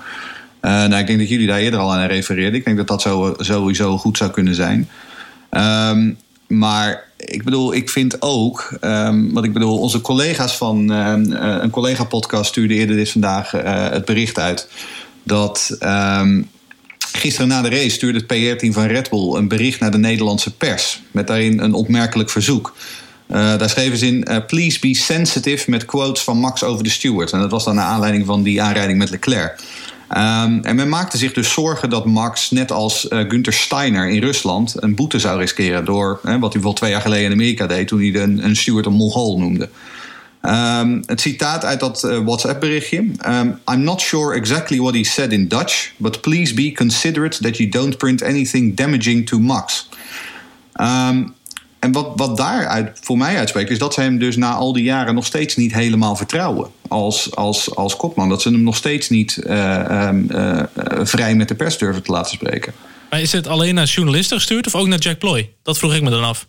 Uh, 0.63 0.71
nou, 0.71 0.97
ik 0.97 1.07
denk 1.07 1.19
dat 1.19 1.29
jullie 1.29 1.47
daar 1.47 1.59
eerder 1.59 1.81
al 1.81 1.95
aan 1.95 2.07
refereerden. 2.07 2.59
Ik 2.59 2.65
denk 2.65 2.77
dat 2.77 2.89
dat 2.89 3.03
zo, 3.03 3.35
sowieso 3.39 3.99
goed 3.99 4.17
zou 4.17 4.31
kunnen 4.31 4.55
zijn. 4.55 4.89
Um, 5.51 6.19
maar 6.47 7.05
ik 7.25 7.45
bedoel, 7.45 7.75
ik 7.75 7.91
vind 7.91 8.23
ook, 8.23 8.79
um, 8.81 9.33
wat 9.33 9.45
ik 9.45 9.53
bedoel, 9.53 9.79
onze 9.79 10.01
collega's 10.01 10.57
van 10.57 10.91
um, 10.91 11.33
uh, 11.33 11.57
een 11.61 11.71
collega-podcast 11.71 12.49
stuurde 12.49 12.75
eerder 12.75 12.97
dit 12.97 13.11
vandaag 13.11 13.55
uh, 13.55 13.89
het 13.91 14.05
bericht 14.05 14.39
uit 14.39 14.69
dat 15.23 15.77
um, 15.81 16.49
gisteren 16.99 17.49
na 17.49 17.63
de 17.63 17.69
race 17.69 17.89
stuurde 17.89 18.19
het 18.19 18.27
PR-team 18.27 18.73
van 18.73 18.87
Red 18.87 19.11
Bull 19.11 19.35
een 19.35 19.49
bericht 19.49 19.81
naar 19.81 19.91
de 19.91 19.99
Nederlandse 19.99 20.57
pers 20.57 21.03
met 21.11 21.27
daarin 21.27 21.61
een 21.61 21.75
opmerkelijk 21.75 22.31
verzoek. 22.31 22.77
Uh, 23.29 23.37
daar 23.59 23.71
schreven 23.71 23.99
ze 23.99 24.07
in: 24.07 24.45
Please 24.47 24.79
be 24.79 24.95
sensitive 24.95 25.71
met 25.71 25.85
quotes 25.85 26.23
van 26.23 26.39
Max 26.39 26.63
over 26.63 26.85
de 26.85 26.91
steward. 26.91 27.33
En 27.33 27.41
dat 27.41 27.51
was 27.51 27.65
dan 27.65 27.75
naar 27.75 27.85
aanleiding 27.85 28.27
van 28.27 28.43
die 28.43 28.63
aanrijding 28.63 28.99
met 28.99 29.11
Leclerc. 29.11 29.61
Um, 30.11 30.65
en 30.65 30.77
men 30.77 30.89
maakte 30.89 31.19
zich 31.19 31.33
dus 31.33 31.53
zorgen 31.53 31.91
dat 31.91 32.05
Max, 32.07 32.51
net 32.51 32.73
als 32.73 33.05
uh, 33.05 33.19
Günther 33.29 33.53
Steiner 33.53 34.09
in 34.09 34.23
Rusland, 34.23 34.75
een 34.83 34.95
boete 34.95 35.19
zou 35.19 35.39
riskeren. 35.39 35.85
Door 35.85 36.21
wat 36.41 36.53
hij 36.53 36.63
wel 36.63 36.73
twee 36.73 36.91
jaar 36.91 37.01
geleden 37.01 37.25
in 37.25 37.33
Amerika 37.33 37.67
deed, 37.67 37.89
toen 37.89 38.01
hij 38.01 38.23
een, 38.23 38.45
een 38.45 38.57
steward 38.57 38.87
een 38.87 38.93
Mongool 38.93 39.39
noemde. 39.39 39.69
Um, 40.43 41.03
het 41.07 41.21
citaat 41.21 41.65
uit 41.65 41.81
dat 41.81 42.05
uh, 42.05 42.19
WhatsApp-berichtje. 42.19 42.99
Um, 43.29 43.61
I'm 43.71 43.83
not 43.83 44.01
sure 44.01 44.35
exactly 44.35 44.79
what 44.79 44.95
he 44.95 45.05
said 45.05 45.33
in 45.33 45.49
Dutch, 45.49 45.93
but 45.97 46.21
please 46.21 46.55
be 46.55 46.73
considerate 46.73 47.43
that 47.43 47.57
you 47.57 47.69
don't 47.69 47.97
print 47.97 48.23
anything 48.23 48.77
damaging 48.77 49.27
to 49.27 49.39
Max. 49.39 49.89
En 51.85 51.93
wat, 51.93 52.13
wat 52.17 52.37
daaruit 52.37 52.99
voor 53.01 53.17
mij 53.19 53.39
uitspreekt, 53.39 53.71
is 53.71 53.79
dat 53.79 53.95
ze 53.95 54.01
hem 54.01 54.19
dus 54.19 54.37
na 54.37 54.55
al 54.55 54.73
die 54.73 54.83
jaren 54.83 55.15
nog 55.15 55.27
steeds 55.27 55.57
niet 55.57 55.75
helemaal 55.75 56.17
vertrouwen 56.17 56.71
als, 56.89 57.37
als, 57.37 57.77
als 57.77 57.97
kopman. 57.97 58.29
Dat 58.29 58.43
ze 58.43 58.49
hem 58.49 58.63
nog 58.63 58.77
steeds 58.77 59.09
niet 59.09 59.41
uh, 59.47 60.09
uh, 60.29 60.63
vrij 61.03 61.35
met 61.35 61.49
de 61.49 61.55
pers 61.55 61.79
durven 61.79 62.03
te 62.03 62.13
laten 62.13 62.33
spreken. 62.33 62.73
Maar 63.11 63.21
is 63.21 63.33
het 63.33 63.47
alleen 63.47 63.75
naar 63.75 63.87
journalisten 63.87 64.37
gestuurd 64.37 64.67
of 64.67 64.75
ook 64.75 64.87
naar 64.87 64.99
Jack 64.99 65.19
Ploy? 65.19 65.51
Dat 65.63 65.79
vroeg 65.79 65.95
ik 65.95 66.03
me 66.03 66.11
dan 66.11 66.25
af. 66.25 66.47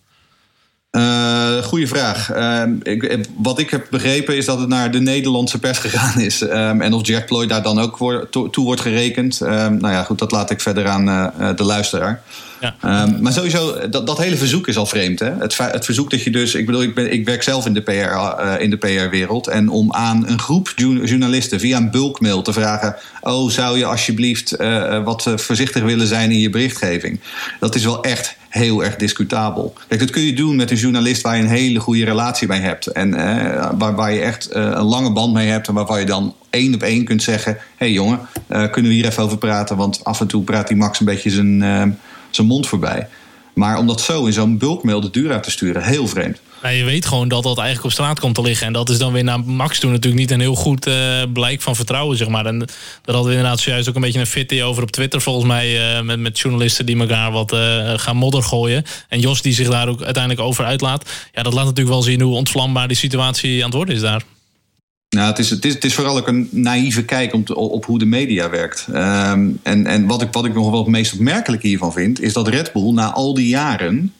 Uh, 0.95 1.63
goeie 1.63 1.87
vraag. 1.87 2.35
Uh, 2.35 2.61
ik, 2.83 3.27
wat 3.37 3.59
ik 3.59 3.69
heb 3.69 3.87
begrepen 3.89 4.37
is 4.37 4.45
dat 4.45 4.59
het 4.59 4.67
naar 4.67 4.91
de 4.91 5.01
Nederlandse 5.01 5.59
pers 5.59 5.77
gegaan 5.77 6.19
is. 6.19 6.41
Um, 6.41 6.81
en 6.81 6.93
of 6.93 7.07
Jack 7.07 7.25
Ploy 7.25 7.47
daar 7.47 7.63
dan 7.63 7.79
ook 7.79 7.97
voor, 7.97 8.27
to, 8.29 8.49
toe 8.49 8.65
wordt 8.65 8.81
gerekend. 8.81 9.39
Um, 9.41 9.77
nou 9.77 9.93
ja, 9.93 10.03
goed, 10.03 10.19
dat 10.19 10.31
laat 10.31 10.49
ik 10.49 10.61
verder 10.61 10.87
aan 10.87 11.07
uh, 11.09 11.49
de 11.55 11.63
luisteraar. 11.63 12.21
Ja. 12.61 13.03
Um, 13.03 13.21
maar 13.21 13.31
sowieso, 13.31 13.89
dat, 13.89 14.07
dat 14.07 14.17
hele 14.17 14.37
verzoek 14.37 14.67
is 14.67 14.77
al 14.77 14.85
vreemd. 14.85 15.19
Hè? 15.19 15.31
Het, 15.39 15.57
het 15.57 15.85
verzoek 15.85 16.09
dat 16.09 16.23
je 16.23 16.31
dus. 16.31 16.55
Ik 16.55 16.65
bedoel, 16.65 16.81
ik, 16.81 16.95
ben, 16.95 17.11
ik 17.13 17.25
werk 17.25 17.43
zelf 17.43 17.65
in 17.65 17.73
de 17.73 17.81
PR, 17.81 18.61
in 18.61 18.69
de 18.69 18.77
PR-wereld. 18.77 19.47
En 19.47 19.69
om 19.69 19.93
aan 19.93 20.27
een 20.27 20.39
groep 20.39 20.73
journalisten 20.75 21.59
via 21.59 21.77
een 21.77 21.91
bulkmail 21.91 22.41
te 22.41 22.53
vragen. 22.53 22.95
Oh, 23.21 23.49
zou 23.49 23.77
je 23.77 23.85
alsjeblieft 23.85 24.55
wat 25.03 25.31
voorzichtig 25.35 25.83
willen 25.83 26.07
zijn 26.07 26.31
in 26.31 26.39
je 26.39 26.49
berichtgeving? 26.49 27.19
Dat 27.59 27.75
is 27.75 27.83
wel 27.83 28.03
echt 28.03 28.35
heel 28.55 28.83
erg 28.83 28.95
discutabel. 28.95 29.73
Kijk, 29.87 29.99
dat 29.99 30.09
kun 30.09 30.21
je 30.21 30.33
doen 30.33 30.55
met 30.55 30.71
een 30.71 30.77
journalist 30.77 31.21
waar 31.21 31.37
je 31.37 31.43
een 31.43 31.49
hele 31.49 31.79
goede 31.79 32.05
relatie 32.05 32.47
mee 32.47 32.59
hebt. 32.59 32.87
En 32.87 33.13
eh, 33.13 33.71
waar, 33.77 33.95
waar 33.95 34.13
je 34.13 34.21
echt 34.21 34.47
eh, 34.47 34.63
een 34.63 34.83
lange 34.83 35.11
band 35.11 35.33
mee 35.33 35.47
hebt. 35.47 35.67
En 35.67 35.73
waarvan 35.73 35.99
je 35.99 36.05
dan 36.05 36.35
één 36.49 36.73
op 36.73 36.81
één 36.81 37.03
kunt 37.03 37.23
zeggen: 37.23 37.53
hé 37.53 37.59
hey 37.75 37.91
jongen, 37.91 38.19
uh, 38.49 38.71
kunnen 38.71 38.91
we 38.91 38.97
hier 38.97 39.05
even 39.05 39.23
over 39.23 39.37
praten? 39.37 39.77
Want 39.77 40.03
af 40.03 40.21
en 40.21 40.27
toe 40.27 40.43
praat 40.43 40.67
die 40.67 40.77
Max 40.77 40.99
een 40.99 41.05
beetje 41.05 41.29
zijn, 41.29 41.59
zijn 42.29 42.47
mond 42.47 42.67
voorbij. 42.67 43.07
Maar 43.53 43.77
om 43.77 43.87
dat 43.87 44.01
zo 44.01 44.25
in 44.25 44.33
zo'n 44.33 44.57
bulkmail 44.57 45.01
de 45.01 45.09
duur 45.09 45.31
uit 45.31 45.43
te 45.43 45.51
sturen, 45.51 45.83
heel 45.83 46.07
vreemd. 46.07 46.39
Je 46.69 46.83
weet 46.83 47.05
gewoon 47.05 47.27
dat 47.27 47.43
dat 47.43 47.57
eigenlijk 47.57 47.85
op 47.85 47.91
straat 47.91 48.19
komt 48.19 48.35
te 48.35 48.41
liggen. 48.41 48.67
En 48.67 48.73
dat 48.73 48.89
is 48.89 48.97
dan 48.97 49.13
weer 49.13 49.23
naar 49.23 49.39
Max 49.39 49.79
toe 49.79 49.91
natuurlijk 49.91 50.21
niet 50.21 50.31
een 50.31 50.39
heel 50.39 50.55
goed 50.55 50.87
uh, 50.87 51.23
blijk 51.33 51.61
van 51.61 51.75
vertrouwen, 51.75 52.17
zeg 52.17 52.27
maar. 52.27 52.45
En 52.45 52.59
daar 52.59 53.15
hadden 53.15 53.25
we 53.25 53.37
inderdaad 53.37 53.59
zojuist 53.59 53.89
ook 53.89 53.95
een 53.95 54.01
beetje 54.01 54.19
een 54.19 54.25
fitty 54.25 54.61
over 54.61 54.83
op 54.83 54.91
Twitter, 54.91 55.21
volgens 55.21 55.45
mij. 55.45 55.95
Uh, 55.97 56.01
met, 56.01 56.19
met 56.19 56.39
journalisten 56.39 56.85
die 56.85 56.99
elkaar 56.99 57.31
wat 57.31 57.53
uh, 57.53 57.93
gaan 57.95 58.17
modder 58.17 58.43
gooien. 58.43 58.83
En 59.09 59.19
Jos 59.19 59.41
die 59.41 59.53
zich 59.53 59.69
daar 59.69 59.87
ook 59.87 60.01
uiteindelijk 60.01 60.47
over 60.47 60.65
uitlaat. 60.65 61.09
Ja, 61.33 61.43
dat 61.43 61.53
laat 61.53 61.65
natuurlijk 61.65 61.95
wel 61.95 62.03
zien 62.03 62.21
hoe 62.21 62.35
ontvlambaar 62.35 62.87
die 62.87 62.97
situatie 62.97 63.57
aan 63.57 63.69
het 63.69 63.73
worden 63.73 63.95
is 63.95 64.01
daar. 64.01 64.23
Nou, 65.09 65.27
het 65.27 65.39
is, 65.39 65.49
het, 65.49 65.65
is, 65.65 65.73
het 65.73 65.83
is 65.83 65.93
vooral 65.93 66.17
ook 66.17 66.27
een 66.27 66.47
naïeve 66.51 67.03
kijk 67.03 67.33
op, 67.33 67.55
op 67.55 67.85
hoe 67.85 67.99
de 67.99 68.05
media 68.05 68.49
werkt. 68.49 68.87
Um, 68.89 69.59
en 69.63 69.85
en 69.85 70.05
wat, 70.05 70.21
ik, 70.21 70.27
wat 70.31 70.45
ik 70.45 70.53
nog 70.53 70.69
wel 70.69 70.79
het 70.79 70.87
meest 70.87 71.13
opmerkelijk 71.13 71.63
hiervan 71.63 71.93
vind, 71.93 72.21
is 72.21 72.33
dat 72.33 72.47
Red 72.47 72.73
Bull 72.73 72.91
na 72.91 73.11
al 73.11 73.33
die 73.33 73.47
jaren 73.47 74.13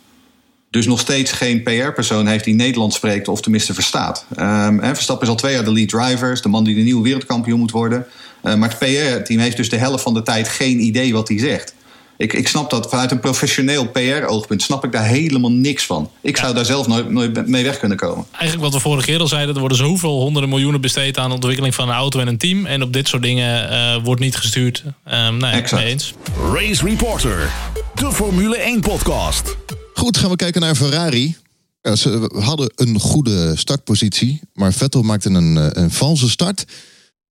dus 0.75 0.85
nog 0.85 0.99
steeds 0.99 1.31
geen 1.31 1.63
PR-persoon 1.63 2.27
heeft 2.27 2.43
die 2.43 2.53
Nederlands 2.53 2.95
spreekt 2.95 3.27
of 3.27 3.41
tenminste 3.41 3.73
verstaat. 3.73 4.25
Um, 4.39 4.79
Verstappen 4.83 5.25
is 5.27 5.31
al 5.33 5.39
twee 5.39 5.53
jaar 5.53 5.65
de 5.65 5.71
lead 5.71 5.89
driver, 5.89 6.41
de 6.41 6.49
man 6.49 6.63
die 6.63 6.75
de 6.75 6.81
nieuwe 6.81 7.03
wereldkampioen 7.03 7.59
moet 7.59 7.71
worden. 7.71 8.05
Uh, 8.43 8.55
maar 8.55 8.69
het 8.69 8.77
PR-team 8.77 9.39
heeft 9.39 9.57
dus 9.57 9.69
de 9.69 9.77
helft 9.77 10.03
van 10.03 10.13
de 10.13 10.23
tijd 10.23 10.47
geen 10.47 10.79
idee 10.79 11.13
wat 11.13 11.27
hij 11.27 11.39
zegt. 11.39 11.73
Ik, 12.17 12.33
ik 12.33 12.47
snap 12.47 12.69
dat 12.69 12.89
vanuit 12.89 13.11
een 13.11 13.19
professioneel 13.19 13.87
PR-oogpunt 13.87 14.61
snap 14.61 14.83
ik 14.83 14.91
daar 14.91 15.05
helemaal 15.05 15.51
niks 15.51 15.85
van. 15.85 16.11
Ik 16.21 16.37
zou 16.37 16.53
daar 16.53 16.65
zelf 16.65 16.87
nooit, 16.87 17.09
nooit 17.09 17.47
mee 17.47 17.63
weg 17.63 17.79
kunnen 17.79 17.97
komen. 17.97 18.25
Eigenlijk 18.31 18.63
wat 18.63 18.73
we 18.73 18.89
vorige 18.89 19.05
keer 19.05 19.19
al 19.19 19.27
zeiden, 19.27 19.53
er 19.53 19.59
worden 19.59 19.77
zoveel 19.77 20.19
honderden 20.19 20.49
miljoenen 20.49 20.81
besteed 20.81 21.17
aan 21.17 21.29
de 21.29 21.35
ontwikkeling 21.35 21.75
van 21.75 21.89
een 21.89 21.95
auto 21.95 22.19
en 22.19 22.27
een 22.27 22.37
team. 22.37 22.65
En 22.65 22.83
op 22.83 22.93
dit 22.93 23.07
soort 23.07 23.23
dingen 23.23 23.71
uh, 23.71 24.03
wordt 24.03 24.21
niet 24.21 24.35
gestuurd. 24.35 24.83
Um, 25.13 25.37
nee, 25.37 25.51
exact. 25.51 25.83
Mee 25.83 25.91
eens. 25.91 26.13
Race 26.53 26.85
Reporter, 26.85 27.51
de 27.95 28.11
Formule 28.11 28.57
1 28.57 28.81
podcast. 28.81 29.55
Goed, 29.95 30.17
gaan 30.17 30.29
we 30.29 30.35
kijken 30.35 30.61
naar 30.61 30.75
Ferrari. 30.75 31.35
Ja, 31.81 31.95
ze 31.95 32.29
hadden 32.33 32.71
een 32.75 32.99
goede 32.99 33.55
startpositie, 33.55 34.41
maar 34.53 34.73
Vettel 34.73 35.01
maakte 35.01 35.29
een, 35.29 35.57
eh, 35.57 35.67
een 35.71 35.91
valse 35.91 36.29
start. 36.29 36.65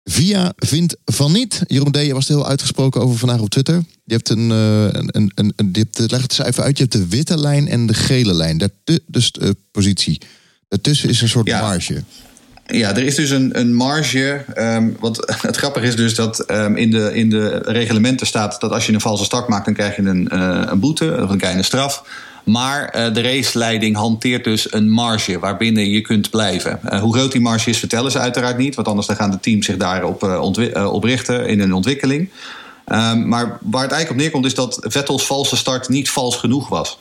Via 0.05 0.53
vindt 0.57 0.97
van 1.05 1.33
niet. 1.33 1.63
Jeroen 1.67 1.93
D. 1.93 1.97
je 1.97 2.15
was 2.15 2.29
er 2.29 2.35
heel 2.35 2.49
uitgesproken 2.49 3.01
over 3.01 3.19
vandaag 3.19 3.41
op 3.41 3.51
Twitter. 3.51 3.85
Je 4.05 4.15
hebt 4.15 4.29
een, 4.29 4.51
een, 4.51 5.09
een, 5.17 5.33
een, 5.35 5.53
een 5.57 5.69
je 5.73 5.79
hebt, 5.79 6.11
leg 6.11 6.23
het 6.23 6.39
eens 6.39 6.49
even 6.49 6.63
uit. 6.63 6.79
Je 6.79 6.83
hebt 6.83 6.97
de 6.97 7.09
witte 7.09 7.39
lijn 7.39 7.69
en 7.69 7.87
de 7.87 7.95
gele 7.95 8.35
lijn. 8.35 8.59
Dat, 8.59 8.71
dus 9.07 9.33
de 9.33 9.41
uh, 9.45 9.51
positie. 9.71 10.21
Daartussen 10.69 11.09
is 11.09 11.21
een 11.21 11.29
soort 11.29 11.47
ja. 11.47 11.61
marge. 11.61 12.03
Ja, 12.67 12.97
er 12.97 13.03
is 13.03 13.15
dus 13.15 13.31
een, 13.31 13.59
een 13.59 13.75
marge. 13.75 14.45
Um, 14.57 14.97
want 15.01 15.17
het 15.49 15.57
grappige 15.57 15.87
is 15.87 15.97
dus 15.97 16.15
dat 16.15 16.51
um, 16.51 16.77
in, 16.77 16.91
de, 16.91 17.15
in 17.15 17.31
de 17.31 17.59
reglementen 17.65 18.27
staat 18.27 18.61
dat 18.61 18.71
als 18.71 18.87
je 18.87 18.93
een 18.93 19.01
valse 19.01 19.25
start 19.25 19.49
maakt, 19.49 19.65
dan 19.65 19.75
krijg 19.75 19.97
je 19.97 20.03
een, 20.03 20.29
uh, 20.33 20.63
een 20.67 20.81
boete 20.81 21.19
of 21.23 21.31
een 21.31 21.39
kleine 21.39 21.63
straf. 21.63 22.05
Maar 22.45 22.95
uh, 22.97 23.15
de 23.15 23.21
raceleiding 23.21 23.97
hanteert 23.97 24.45
dus 24.45 24.73
een 24.73 24.91
marge 24.91 25.39
waarbinnen 25.39 25.91
je 25.91 26.01
kunt 26.01 26.31
blijven. 26.31 26.81
Uh, 26.85 27.01
hoe 27.01 27.15
groot 27.15 27.33
die 27.33 27.41
marge 27.41 27.71
is, 27.71 27.79
vertellen 27.79 28.11
ze 28.11 28.19
uiteraard 28.19 28.59
niet. 28.59 28.75
Want 28.75 28.89
anders 28.89 29.07
dan 29.07 29.17
gaan 29.17 29.31
de 29.31 29.41
teams 29.41 29.67
zich 29.67 29.77
daarop 29.77 30.23
uh, 30.23 30.93
op 30.93 31.05
richten 31.05 31.47
in 31.47 31.61
hun 31.61 31.73
ontwikkeling. 31.73 32.29
Um, 32.89 33.29
maar 33.29 33.59
waar 33.61 33.83
het 33.83 33.93
eigenlijk 33.93 34.11
op 34.11 34.17
neerkomt 34.17 34.45
is 34.45 34.55
dat 34.55 34.79
Vettels 34.81 35.27
valse 35.27 35.57
start 35.57 35.89
niet 35.89 36.11
vals 36.11 36.37
genoeg 36.37 36.69
was. 36.69 36.99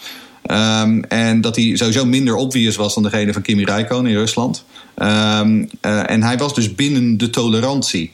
Um, 0.51 1.03
en 1.03 1.41
dat 1.41 1.55
hij 1.55 1.75
sowieso 1.75 2.05
minder 2.05 2.35
obvious 2.35 2.75
was 2.75 2.93
dan 2.93 3.03
degene 3.03 3.33
van 3.33 3.41
Kimi 3.41 3.63
Räikkönen 3.63 4.11
in 4.11 4.17
Rusland. 4.17 4.63
Um, 4.95 5.69
en 5.81 6.23
hij 6.23 6.37
was 6.37 6.53
dus 6.53 6.75
binnen 6.75 7.17
de 7.17 7.29
tolerantie. 7.29 8.11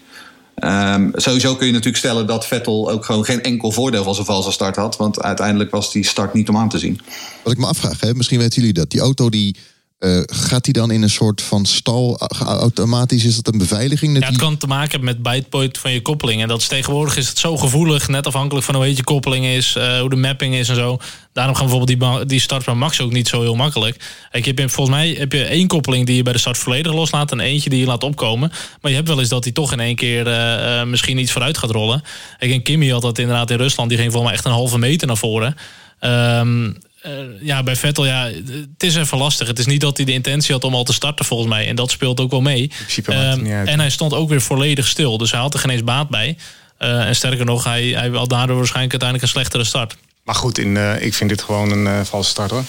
Um, 0.63 1.11
sowieso 1.13 1.55
kun 1.55 1.65
je 1.65 1.71
natuurlijk 1.71 1.97
stellen 1.97 2.27
dat 2.27 2.45
Vettel 2.45 2.91
ook 2.91 3.05
gewoon 3.05 3.25
geen 3.25 3.41
enkel 3.41 3.71
voordeel 3.71 4.03
van 4.03 4.13
zijn 4.13 4.25
valse 4.25 4.51
start 4.51 4.75
had. 4.75 4.97
Want 4.97 5.21
uiteindelijk 5.21 5.71
was 5.71 5.91
die 5.91 6.05
start 6.05 6.33
niet 6.33 6.49
om 6.49 6.57
aan 6.57 6.69
te 6.69 6.77
zien. 6.77 6.99
Wat 7.43 7.53
ik 7.53 7.59
me 7.59 7.65
afvraag, 7.65 7.99
hè, 7.99 8.13
misschien 8.13 8.39
weten 8.39 8.59
jullie 8.59 8.73
dat. 8.73 8.89
Die 8.89 9.01
auto 9.01 9.29
die 9.29 9.55
uh, 9.99 10.21
gaat 10.25 10.63
die 10.63 10.73
dan 10.73 10.91
in 10.91 11.01
een 11.01 11.09
soort 11.09 11.41
van 11.41 11.65
stal 11.65 12.17
automatisch? 12.39 13.25
Is 13.25 13.35
dat 13.35 13.53
een 13.53 13.59
beveiliging? 13.59 14.13
Dat 14.13 14.23
ja, 14.23 14.29
het 14.29 14.37
kan 14.37 14.57
te 14.57 14.67
maken 14.67 14.89
hebben 14.91 15.09
met 15.09 15.21
bytepoint 15.21 15.77
van 15.77 15.91
je 15.91 16.01
koppeling. 16.01 16.41
En 16.41 16.47
dat 16.47 16.61
is 16.61 16.67
tegenwoordig 16.67 17.17
is 17.17 17.27
het 17.27 17.37
zo 17.37 17.57
gevoelig, 17.57 18.07
net 18.07 18.27
afhankelijk 18.27 18.65
van 18.65 18.75
hoe 18.75 18.83
heet 18.83 18.97
je 18.97 19.03
koppeling 19.03 19.45
is, 19.45 19.75
uh, 19.77 19.99
hoe 19.99 20.09
de 20.09 20.15
mapping 20.15 20.55
is 20.55 20.69
en 20.69 20.75
zo. 20.75 20.97
Daarom 21.33 21.55
gaan 21.55 21.67
bijvoorbeeld 21.67 21.99
die, 21.99 22.25
die 22.25 22.39
start 22.39 22.63
van 22.63 22.77
Max 22.77 23.01
ook 23.01 23.11
niet 23.11 23.27
zo 23.27 23.41
heel 23.41 23.55
makkelijk. 23.55 24.27
Ik 24.31 24.45
heb, 24.45 24.69
volgens 24.69 24.95
mij 24.95 25.09
heb 25.09 25.31
je 25.31 25.43
één 25.43 25.67
koppeling 25.67 26.05
die 26.05 26.15
je 26.15 26.23
bij 26.23 26.33
de 26.33 26.39
start 26.39 26.57
volledig 26.57 26.93
loslaat 26.93 27.31
en 27.31 27.39
eentje 27.39 27.69
die 27.69 27.79
je 27.79 27.85
laat 27.85 28.03
opkomen. 28.03 28.51
Maar 28.81 28.91
je 28.91 28.97
hebt 28.97 29.09
wel 29.09 29.19
eens 29.19 29.29
dat 29.29 29.43
hij 29.43 29.53
toch 29.53 29.71
in 29.71 29.79
één 29.79 29.95
keer 29.95 30.27
uh, 30.27 30.83
misschien 30.83 31.17
iets 31.17 31.31
vooruit 31.31 31.57
gaat 31.57 31.71
rollen. 31.71 32.03
Ik 32.39 32.51
en 32.51 32.61
Kimmy 32.61 32.89
had 32.89 33.01
dat 33.01 33.19
inderdaad 33.19 33.51
in 33.51 33.57
Rusland. 33.57 33.89
Die 33.89 33.97
ging 33.97 34.11
volgens 34.11 34.31
mij 34.31 34.39
echt 34.39 34.49
een 34.49 34.59
halve 34.59 34.77
meter 34.77 35.07
naar 35.07 35.17
voren. 35.17 35.55
Um, 36.01 36.77
uh, 37.05 37.11
ja, 37.41 37.63
bij 37.63 37.75
Vettel, 37.75 38.05
ja, 38.05 38.25
het 38.45 38.83
is 38.83 38.95
even 38.95 39.17
lastig. 39.17 39.47
Het 39.47 39.59
is 39.59 39.65
niet 39.65 39.81
dat 39.81 39.97
hij 39.97 40.05
de 40.05 40.11
intentie 40.11 40.53
had 40.53 40.63
om 40.63 40.73
al 40.73 40.83
te 40.83 40.93
starten, 40.93 41.25
volgens 41.25 41.49
mij. 41.49 41.67
En 41.67 41.75
dat 41.75 41.91
speelt 41.91 42.19
ook 42.19 42.31
wel 42.31 42.41
mee. 42.41 42.71
Um, 43.07 43.45
en 43.45 43.79
hij 43.79 43.89
stond 43.89 44.13
ook 44.13 44.29
weer 44.29 44.41
volledig 44.41 44.87
stil. 44.87 45.17
Dus 45.17 45.31
hij 45.31 45.39
had 45.39 45.53
er 45.53 45.59
geen 45.59 45.69
eens 45.69 45.83
baat 45.83 46.09
bij. 46.09 46.37
Uh, 46.79 47.07
en 47.07 47.15
sterker 47.15 47.45
nog, 47.45 47.63
hij, 47.63 47.83
hij 47.83 48.09
had 48.09 48.29
daardoor 48.29 48.57
waarschijnlijk 48.57 49.01
uiteindelijk 49.01 49.21
een 49.21 49.29
slechtere 49.29 49.63
start. 49.63 49.95
Maar 50.23 50.35
goed, 50.35 50.57
in, 50.57 50.75
uh, 50.75 51.01
ik 51.01 51.13
vind 51.13 51.29
dit 51.29 51.41
gewoon 51.41 51.71
een 51.71 52.05
valse 52.05 52.29
start 52.29 52.51
hoor. 52.51 52.63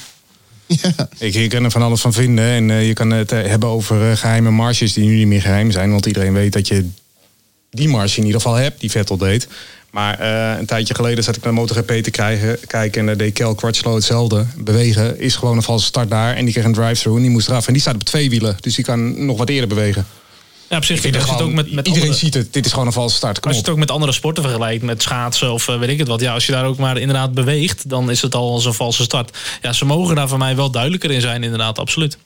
Ja. 0.82 1.08
Ik, 1.18 1.32
je 1.32 1.48
kan 1.48 1.64
er 1.64 1.70
van 1.70 1.82
alles 1.82 2.00
van 2.00 2.12
vinden. 2.12 2.44
En 2.44 2.68
je 2.68 2.92
kan 2.92 3.10
het 3.10 3.30
hebben 3.30 3.68
over 3.68 4.16
geheime 4.16 4.50
marges 4.50 4.92
die 4.92 5.04
nu 5.04 5.16
niet 5.16 5.26
meer 5.26 5.40
geheim 5.40 5.70
zijn. 5.70 5.90
Want 5.90 6.06
iedereen 6.06 6.32
weet 6.32 6.52
dat 6.52 6.68
je 6.68 6.90
die 7.70 7.88
marge 7.88 8.18
in 8.18 8.24
ieder 8.24 8.40
geval 8.40 8.56
hebt, 8.56 8.80
die 8.80 8.90
Vettel 8.90 9.16
deed. 9.16 9.48
Maar 9.90 10.20
uh, 10.20 10.58
een 10.58 10.66
tijdje 10.66 10.94
geleden 10.94 11.24
zat 11.24 11.36
ik 11.36 11.42
naar 11.42 11.54
MotoGP 11.54 11.92
te 11.92 12.10
krijgen, 12.10 12.58
kijken 12.66 13.00
en 13.00 13.12
uh, 13.12 13.18
deed 13.18 13.32
Kel 13.32 13.54
Crutchlow 13.54 13.94
hetzelfde. 13.94 14.46
Bewegen 14.56 15.18
is 15.20 15.36
gewoon 15.36 15.56
een 15.56 15.62
valse 15.62 15.86
start 15.86 16.10
daar 16.10 16.34
en 16.36 16.44
die 16.44 16.52
kreeg 16.52 16.64
een 16.64 16.72
drive-through 16.72 17.16
en 17.16 17.22
die 17.22 17.30
moest 17.30 17.48
eraf. 17.48 17.66
En 17.66 17.72
die 17.72 17.82
staat 17.82 17.94
op 17.94 18.04
twee 18.04 18.30
wielen, 18.30 18.56
dus 18.60 18.74
die 18.74 18.84
kan 18.84 19.26
nog 19.26 19.38
wat 19.38 19.48
eerder 19.48 19.68
bewegen. 19.68 20.06
Ja, 20.68 20.76
op 20.76 20.84
zich. 20.84 21.14
Als 21.14 21.30
het 21.30 21.40
ook 21.40 21.52
met, 21.52 21.72
met 21.72 21.88
iedereen 21.88 22.14
ziet 22.14 22.34
het. 22.34 22.52
Dit 22.52 22.66
is 22.66 22.72
gewoon 22.72 22.86
een 22.86 22.92
valse 22.92 23.16
start. 23.16 23.40
Kom 23.40 23.48
als 23.48 23.56
je 23.56 23.62
het 23.62 23.72
ook 23.72 23.78
met 23.78 23.90
andere 23.90 24.12
sporten 24.12 24.42
vergelijkt, 24.42 24.82
met 24.82 25.02
schaatsen 25.02 25.52
of 25.52 25.68
uh, 25.68 25.78
weet 25.78 25.88
ik 25.88 25.98
het 25.98 26.08
wat. 26.08 26.20
Ja, 26.20 26.32
als 26.32 26.46
je 26.46 26.52
daar 26.52 26.64
ook 26.64 26.76
maar 26.76 26.98
inderdaad 26.98 27.34
beweegt, 27.34 27.88
dan 27.88 28.10
is 28.10 28.22
het 28.22 28.34
al 28.34 28.52
als 28.52 28.64
een 28.64 28.74
valse 28.74 29.02
start. 29.02 29.38
Ja, 29.62 29.72
ze 29.72 29.84
mogen 29.84 30.14
daar 30.14 30.28
voor 30.28 30.38
mij 30.38 30.56
wel 30.56 30.70
duidelijker 30.70 31.10
in 31.10 31.20
zijn, 31.20 31.42
inderdaad, 31.42 31.78
absoluut. 31.78 32.18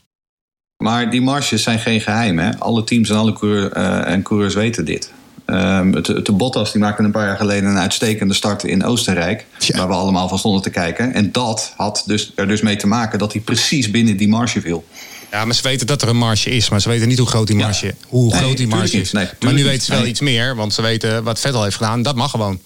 Maar 0.77 1.11
die 1.11 1.21
marges 1.21 1.63
zijn 1.63 1.79
geen 1.79 2.01
geheim, 2.01 2.39
hè? 2.39 2.59
Alle 2.59 2.85
teams 2.85 3.11
en 3.11 3.17
alle 3.17 3.33
coureurs, 3.33 3.77
uh, 3.77 4.13
en 4.13 4.23
coureurs 4.23 4.55
weten 4.55 4.85
dit. 4.85 5.13
Ehm, 5.47 5.93
het, 5.93 6.07
het, 6.07 6.27
de 6.27 6.33
Bottas 6.33 6.73
die 6.73 6.81
maakte 6.81 7.03
een 7.03 7.11
paar 7.11 7.27
jaar 7.27 7.37
geleden 7.37 7.71
een 7.71 7.79
uitstekende 7.79 8.35
start 8.35 8.65
in 8.65 8.85
Oostenrijk. 8.85 9.47
Ja. 9.59 9.77
Waar 9.79 9.89
we 9.89 9.95
allemaal 9.95 10.29
van 10.29 10.39
stonden 10.39 10.63
te 10.63 10.71
kijken. 10.71 11.15
En 11.15 11.33
dat 11.33 11.73
had 11.77 12.03
dus, 12.07 12.33
er 12.35 12.49
dus 12.49 12.61
mee 12.61 12.77
te 12.77 12.87
maken 12.87 13.19
dat 13.19 13.33
hij 13.33 13.41
precies 13.43 13.91
binnen 13.91 14.17
die 14.17 14.29
marge 14.29 14.61
viel. 14.61 14.85
Ja, 15.31 15.45
maar 15.45 15.55
ze 15.55 15.63
weten 15.63 15.87
dat 15.87 16.03
er 16.03 16.09
een 16.09 16.17
marge 16.17 16.51
is, 16.51 16.69
maar 16.69 16.81
ze 16.81 16.89
weten 16.89 17.09
niet 17.09 17.19
hoe 17.19 17.27
groot 17.27 17.47
die 17.47 17.57
marge, 17.57 17.95
hoe 18.09 18.31
Nee, 18.33 18.41
groot 18.41 18.57
die 18.57 18.67
marge 18.67 19.01
is. 19.01 19.13
Nee, 19.13 19.25
maar 19.41 19.53
nu 19.53 19.57
niet. 19.59 19.65
weten 19.65 19.83
ze 19.83 19.91
wel 19.91 20.01
Nee. 20.01 20.09
iets 20.11 20.21
meer, 20.21 20.57
want 20.57 20.73
ze 20.75 20.83
weten 20.83 21.23
wat 21.25 21.41
Vettel 21.41 21.63
heeft 21.63 21.77
gedaan. 21.77 22.03
Dat 22.03 22.15
mag 22.15 22.31
gewoon. 22.31 22.61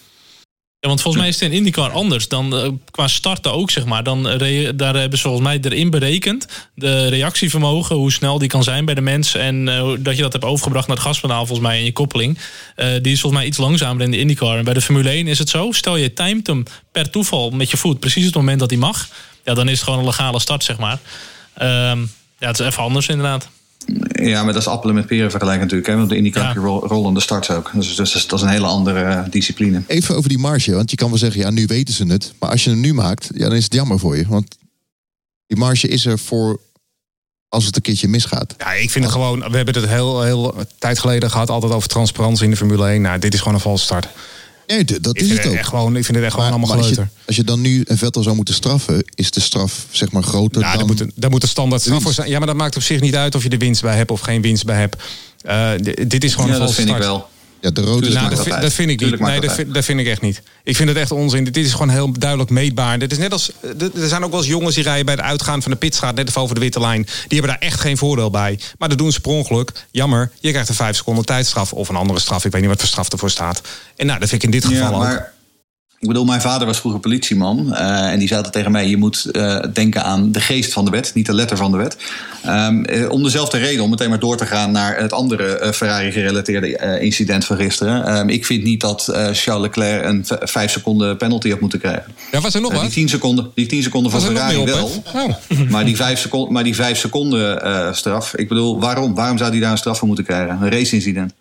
Ja, 0.80 0.88
want 0.88 1.00
volgens 1.00 1.22
mij 1.22 1.32
is 1.32 1.40
het 1.40 1.50
in 1.50 1.56
IndyCar 1.56 1.90
anders. 1.90 2.28
Dan 2.28 2.56
eh, 2.56 2.68
qua 2.90 3.08
starten 3.08 3.52
ook, 3.52 3.70
zeg 3.70 3.84
maar. 3.84 4.02
Dan, 4.02 4.28
re- 4.28 4.76
daar 4.76 4.94
hebben 4.94 5.18
ze 5.18 5.24
volgens 5.24 5.46
mij 5.46 5.58
erin 5.62 5.90
berekend. 5.90 6.46
De 6.74 7.08
reactievermogen, 7.08 7.96
hoe 7.96 8.12
snel 8.12 8.38
die 8.38 8.48
kan 8.48 8.62
zijn 8.62 8.84
bij 8.84 8.94
de 8.94 9.00
mens. 9.00 9.34
En 9.34 9.68
eh, 9.68 9.90
dat 9.98 10.16
je 10.16 10.22
dat 10.22 10.32
hebt 10.32 10.44
overgebracht 10.44 10.86
naar 10.86 10.96
het 10.96 11.06
gaspedaal, 11.06 11.46
volgens 11.46 11.68
mij, 11.68 11.78
in 11.78 11.84
je 11.84 11.92
koppeling. 11.92 12.38
Eh, 12.76 12.86
die 13.02 13.12
is 13.12 13.20
volgens 13.20 13.40
mij 13.40 13.50
iets 13.50 13.58
langzamer 13.58 14.02
in 14.04 14.10
de 14.10 14.18
IndyCar. 14.18 14.58
En 14.58 14.64
bij 14.64 14.74
de 14.74 14.80
Formule 14.80 15.08
1 15.10 15.26
is 15.26 15.38
het 15.38 15.48
zo. 15.48 15.72
Stel 15.72 15.96
je 15.96 16.12
timet 16.12 16.46
hem 16.46 16.62
per 16.92 17.10
toeval 17.10 17.50
met 17.50 17.70
je 17.70 17.76
voet, 17.76 18.00
precies 18.00 18.24
het 18.24 18.34
moment 18.34 18.58
dat 18.60 18.70
hij 18.70 18.78
mag. 18.78 19.08
Ja, 19.44 19.54
dan 19.54 19.66
is 19.68 19.74
het 19.74 19.82
gewoon 19.82 19.98
een 19.98 20.04
legale 20.04 20.40
start, 20.40 20.64
zeg 20.64 20.78
maar. 20.78 20.98
Ehm, 21.54 22.00
ja, 22.38 22.46
het 22.46 22.58
is 22.60 22.66
even 22.66 22.82
anders 22.82 23.08
inderdaad. 23.08 23.48
Ja, 24.12 24.42
maar 24.44 24.52
dat 24.52 24.62
is 24.62 24.68
appelen 24.68 24.94
met 24.94 25.06
peren 25.06 25.30
vergelijken 25.30 25.62
natuurlijk. 25.62 25.90
Hè? 25.90 25.96
Want 25.96 26.08
de 26.08 26.16
IndyCar 26.16 26.42
Ja. 26.42 26.48
heb 26.48 26.56
je 26.56 26.62
rol- 26.62 26.86
rollende 26.86 27.20
starts 27.20 27.50
ook. 27.50 27.70
Dus, 27.74 27.96
dus 27.96 28.26
dat 28.26 28.38
is 28.38 28.44
een 28.44 28.50
hele 28.52 28.66
andere 28.66 29.00
eh, 29.02 29.20
discipline. 29.30 29.82
Even 29.86 30.16
over 30.16 30.28
die 30.28 30.38
marge, 30.38 30.74
want 30.74 30.90
je 30.90 30.96
kan 30.96 31.08
wel 31.08 31.18
zeggen, 31.18 31.40
ja, 31.40 31.50
nu 31.50 31.66
weten 31.66 31.94
ze 31.94 32.06
het. 32.06 32.32
Maar 32.38 32.50
als 32.50 32.64
je 32.64 32.70
hem 32.70 32.80
nu 32.80 32.94
maakt, 32.94 33.28
ja, 33.34 33.48
dan 33.48 33.56
is 33.56 33.64
het 33.64 33.74
jammer 33.74 33.98
voor 33.98 34.16
je. 34.16 34.24
Want 34.28 34.56
die 35.46 35.56
marge 35.58 35.88
is 35.88 36.06
er 36.06 36.18
voor 36.18 36.60
als 37.48 37.64
het 37.64 37.76
een 37.76 37.82
keertje 37.82 38.08
misgaat. 38.08 38.54
Ja, 38.58 38.72
ik 38.72 38.90
vind 38.90 39.04
het 39.04 39.12
gewoon. 39.14 39.38
We 39.50 39.56
hebben 39.56 39.74
het 39.74 39.88
heel, 39.88 40.22
heel 40.22 40.54
tijd 40.78 40.98
geleden 40.98 41.30
gehad, 41.30 41.50
altijd 41.50 41.72
over 41.72 41.88
transparantie 41.88 42.44
in 42.44 42.50
de 42.50 42.56
Formule 42.56 42.86
1. 42.88 43.00
Nou, 43.00 43.18
dit 43.18 43.34
is 43.34 43.38
gewoon 43.38 43.54
een 43.54 43.60
valse 43.60 43.84
start. 43.84 44.08
Nee, 44.76 44.84
dat 44.84 45.16
Ik 45.16 45.20
is 45.22 45.26
vind 45.28 45.38
het 45.38 45.48
ook. 45.48 45.54
echt 45.54 45.68
gewoon, 45.68 45.96
ik 45.96 46.04
vind 46.04 46.16
het 46.16 46.26
echt 46.26 46.34
gewoon 46.34 46.50
allemaal 46.50 46.70
als, 46.72 46.80
geleuter. 46.80 47.08
als 47.26 47.36
je 47.36 47.44
dan 47.44 47.60
nu 47.60 47.82
een 47.86 47.98
Vettel 47.98 48.22
zou 48.22 48.36
moeten 48.36 48.54
straffen, 48.54 49.04
is 49.14 49.30
de 49.30 49.40
straf 49.40 49.86
zeg 49.90 50.10
maar 50.12 50.22
groter 50.22 50.62
Ja, 50.62 50.68
dan... 50.68 50.78
daar 50.78 50.86
moet, 50.86 51.00
een- 51.00 51.12
daar 51.14 51.30
moet 51.30 51.42
een 51.42 51.48
standaard 51.48 51.82
straf 51.82 52.02
voor 52.02 52.12
zijn. 52.12 52.28
Ja, 52.30 52.38
maar 52.38 52.46
dat 52.46 52.56
maakt 52.56 52.76
op 52.76 52.82
zich 52.82 53.00
niet 53.00 53.14
uit 53.16 53.34
of 53.34 53.42
je 53.42 53.48
er 53.48 53.58
winst 53.58 53.82
bij 53.82 53.96
hebt 53.96 54.10
of 54.10 54.20
geen 54.20 54.42
winst 54.42 54.64
bij 54.64 54.78
hebt. 54.78 54.96
Eh, 55.42 55.70
dit 56.06 56.24
is 56.24 56.34
gewoon 56.34 56.48
Ja, 56.48 56.54
een 56.54 56.60
dat 56.60 56.74
vind 56.74 56.88
ik 56.88 56.96
wel. 56.96 57.28
Ja, 57.60 57.70
de 57.70 57.80
rode 57.80 58.08
Nou, 58.08 58.30
dat, 58.30 58.42
vind, 58.42 58.60
dat 58.60 58.72
vind 58.72 58.90
ik 58.90 59.00
niet. 59.00 59.20
Nee, 59.20 59.40
dat 59.40 59.52
vind, 59.52 59.74
dat 59.74 59.84
vind 59.84 60.00
ik 60.00 60.06
echt 60.06 60.20
niet. 60.20 60.42
Ik 60.62 60.76
vind 60.76 60.88
het 60.88 60.98
echt 60.98 61.12
onzin. 61.12 61.44
Dit 61.44 61.56
is 61.56 61.72
gewoon 61.72 61.88
heel 61.88 62.12
duidelijk 62.12 62.50
meetbaar. 62.50 62.98
Dit 62.98 63.12
is 63.12 63.18
net 63.18 63.32
als, 63.32 63.50
eh, 63.60 64.02
er 64.02 64.08
zijn 64.08 64.24
ook 64.24 64.30
wel 64.30 64.40
eens 64.40 64.48
jongens 64.48 64.74
die 64.74 64.84
rijden 64.84 65.04
bij 65.04 65.14
het 65.14 65.24
uitgaan 65.24 65.62
van 65.62 65.70
de 65.70 65.76
pitstraat 65.76 66.14
net 66.14 66.28
even 66.28 66.40
over 66.40 66.54
de 66.54 66.60
witte 66.60 66.80
lijn. 66.80 67.02
Die 67.02 67.38
hebben 67.38 67.50
daar 67.50 67.68
echt 67.68 67.80
geen 67.80 67.96
voordeel 67.96 68.30
bij. 68.30 68.58
Maar 68.78 68.88
dat 68.88 68.98
doen 68.98 69.12
ze 69.12 69.20
per 69.20 69.30
ongeluk. 69.30 69.72
Jammer, 69.90 70.30
je 70.40 70.50
krijgt 70.50 70.68
een 70.68 70.74
vijf 70.74 70.96
seconden 70.96 71.24
tijdstraf 71.24 71.72
of 71.72 71.88
een 71.88 71.96
andere 71.96 72.18
straf. 72.18 72.44
Ik 72.44 72.52
weet 72.52 72.60
niet 72.60 72.70
wat 72.70 72.80
voor 72.80 72.88
straf 72.88 73.08
ervoor 73.08 73.30
staat. 73.30 73.60
En 73.96 74.06
nou, 74.06 74.20
dat 74.20 74.28
vind 74.28 74.42
ik 74.42 74.52
in 74.52 74.60
dit 74.60 74.70
geval 74.70 75.02
Ja, 75.02 75.12
ook. 75.12 75.36
Ik 76.00 76.08
bedoel, 76.08 76.24
mijn 76.24 76.40
vader 76.40 76.66
was 76.66 76.78
vroeger 76.78 77.00
politieman. 77.00 77.74
eh, 77.74 78.10
en 78.12 78.18
die 78.18 78.26
zei 78.26 78.36
altijd 78.36 78.54
tegen 78.54 78.72
mij: 78.72 78.88
je 78.88 78.96
moet 78.96 79.24
eh, 79.24 79.58
denken 79.72 80.04
aan 80.04 80.32
de 80.32 80.40
geest 80.40 80.72
van 80.72 80.84
de 80.84 80.90
wet, 80.90 81.10
niet 81.14 81.26
de 81.26 81.34
letter 81.34 81.56
van 81.56 81.70
de 81.70 81.76
wet. 81.76 81.96
Ehm, 82.42 82.82
eh, 82.84 83.10
om 83.10 83.22
dezelfde 83.22 83.58
reden, 83.58 83.84
om 83.84 83.90
meteen 83.90 84.08
maar 84.08 84.18
door 84.18 84.36
te 84.36 84.46
gaan 84.46 84.70
naar 84.70 84.96
het 84.98 85.12
andere 85.12 85.44
eh, 85.58 85.72
Ferrari-gerelateerde 85.72 86.76
eh, 86.76 87.02
incident 87.02 87.44
van 87.44 87.56
gisteren. 87.56 88.06
Ehm, 88.06 88.28
ik 88.28 88.46
vind 88.46 88.62
niet 88.64 88.80
dat 88.80 89.08
eh, 89.08 89.28
Charles 89.32 89.62
Leclerc 89.62 90.04
een 90.04 90.24
vijf 90.48 90.70
seconden 90.70 91.16
penalty 91.16 91.50
had 91.50 91.60
moeten 91.60 91.78
krijgen. 91.80 92.14
Ja, 92.32 92.40
was 92.40 92.54
er 92.54 92.60
nog 92.60 92.70
Eh, 92.70 92.76
die 92.76 92.86
wat? 92.86 92.94
10 92.94 93.08
seconden, 93.08 93.50
die 93.54 93.66
10 93.66 93.82
seconden 93.82 94.10
van 94.10 94.20
er 94.20 94.26
Ferrari 94.26 94.64
wel. 94.64 94.90
Oh. 95.14 95.28
Maar 95.70 95.84
die 95.84 95.96
vijf 95.96 96.20
seconden, 96.20 96.52
maar 96.52 96.64
die 96.64 96.74
vijf 96.74 96.98
seconden 96.98 97.62
eh, 97.62 97.92
straf. 97.92 98.34
Ik 98.36 98.48
bedoel, 98.48 98.80
waarom? 98.80 99.14
Waarom 99.14 99.38
zou 99.38 99.50
hij 99.50 99.60
daar 99.60 99.70
een 99.70 99.78
straf 99.78 99.98
voor 99.98 100.06
moeten 100.06 100.24
krijgen? 100.24 100.58
Een 100.62 100.70
race-incident. 100.70 101.32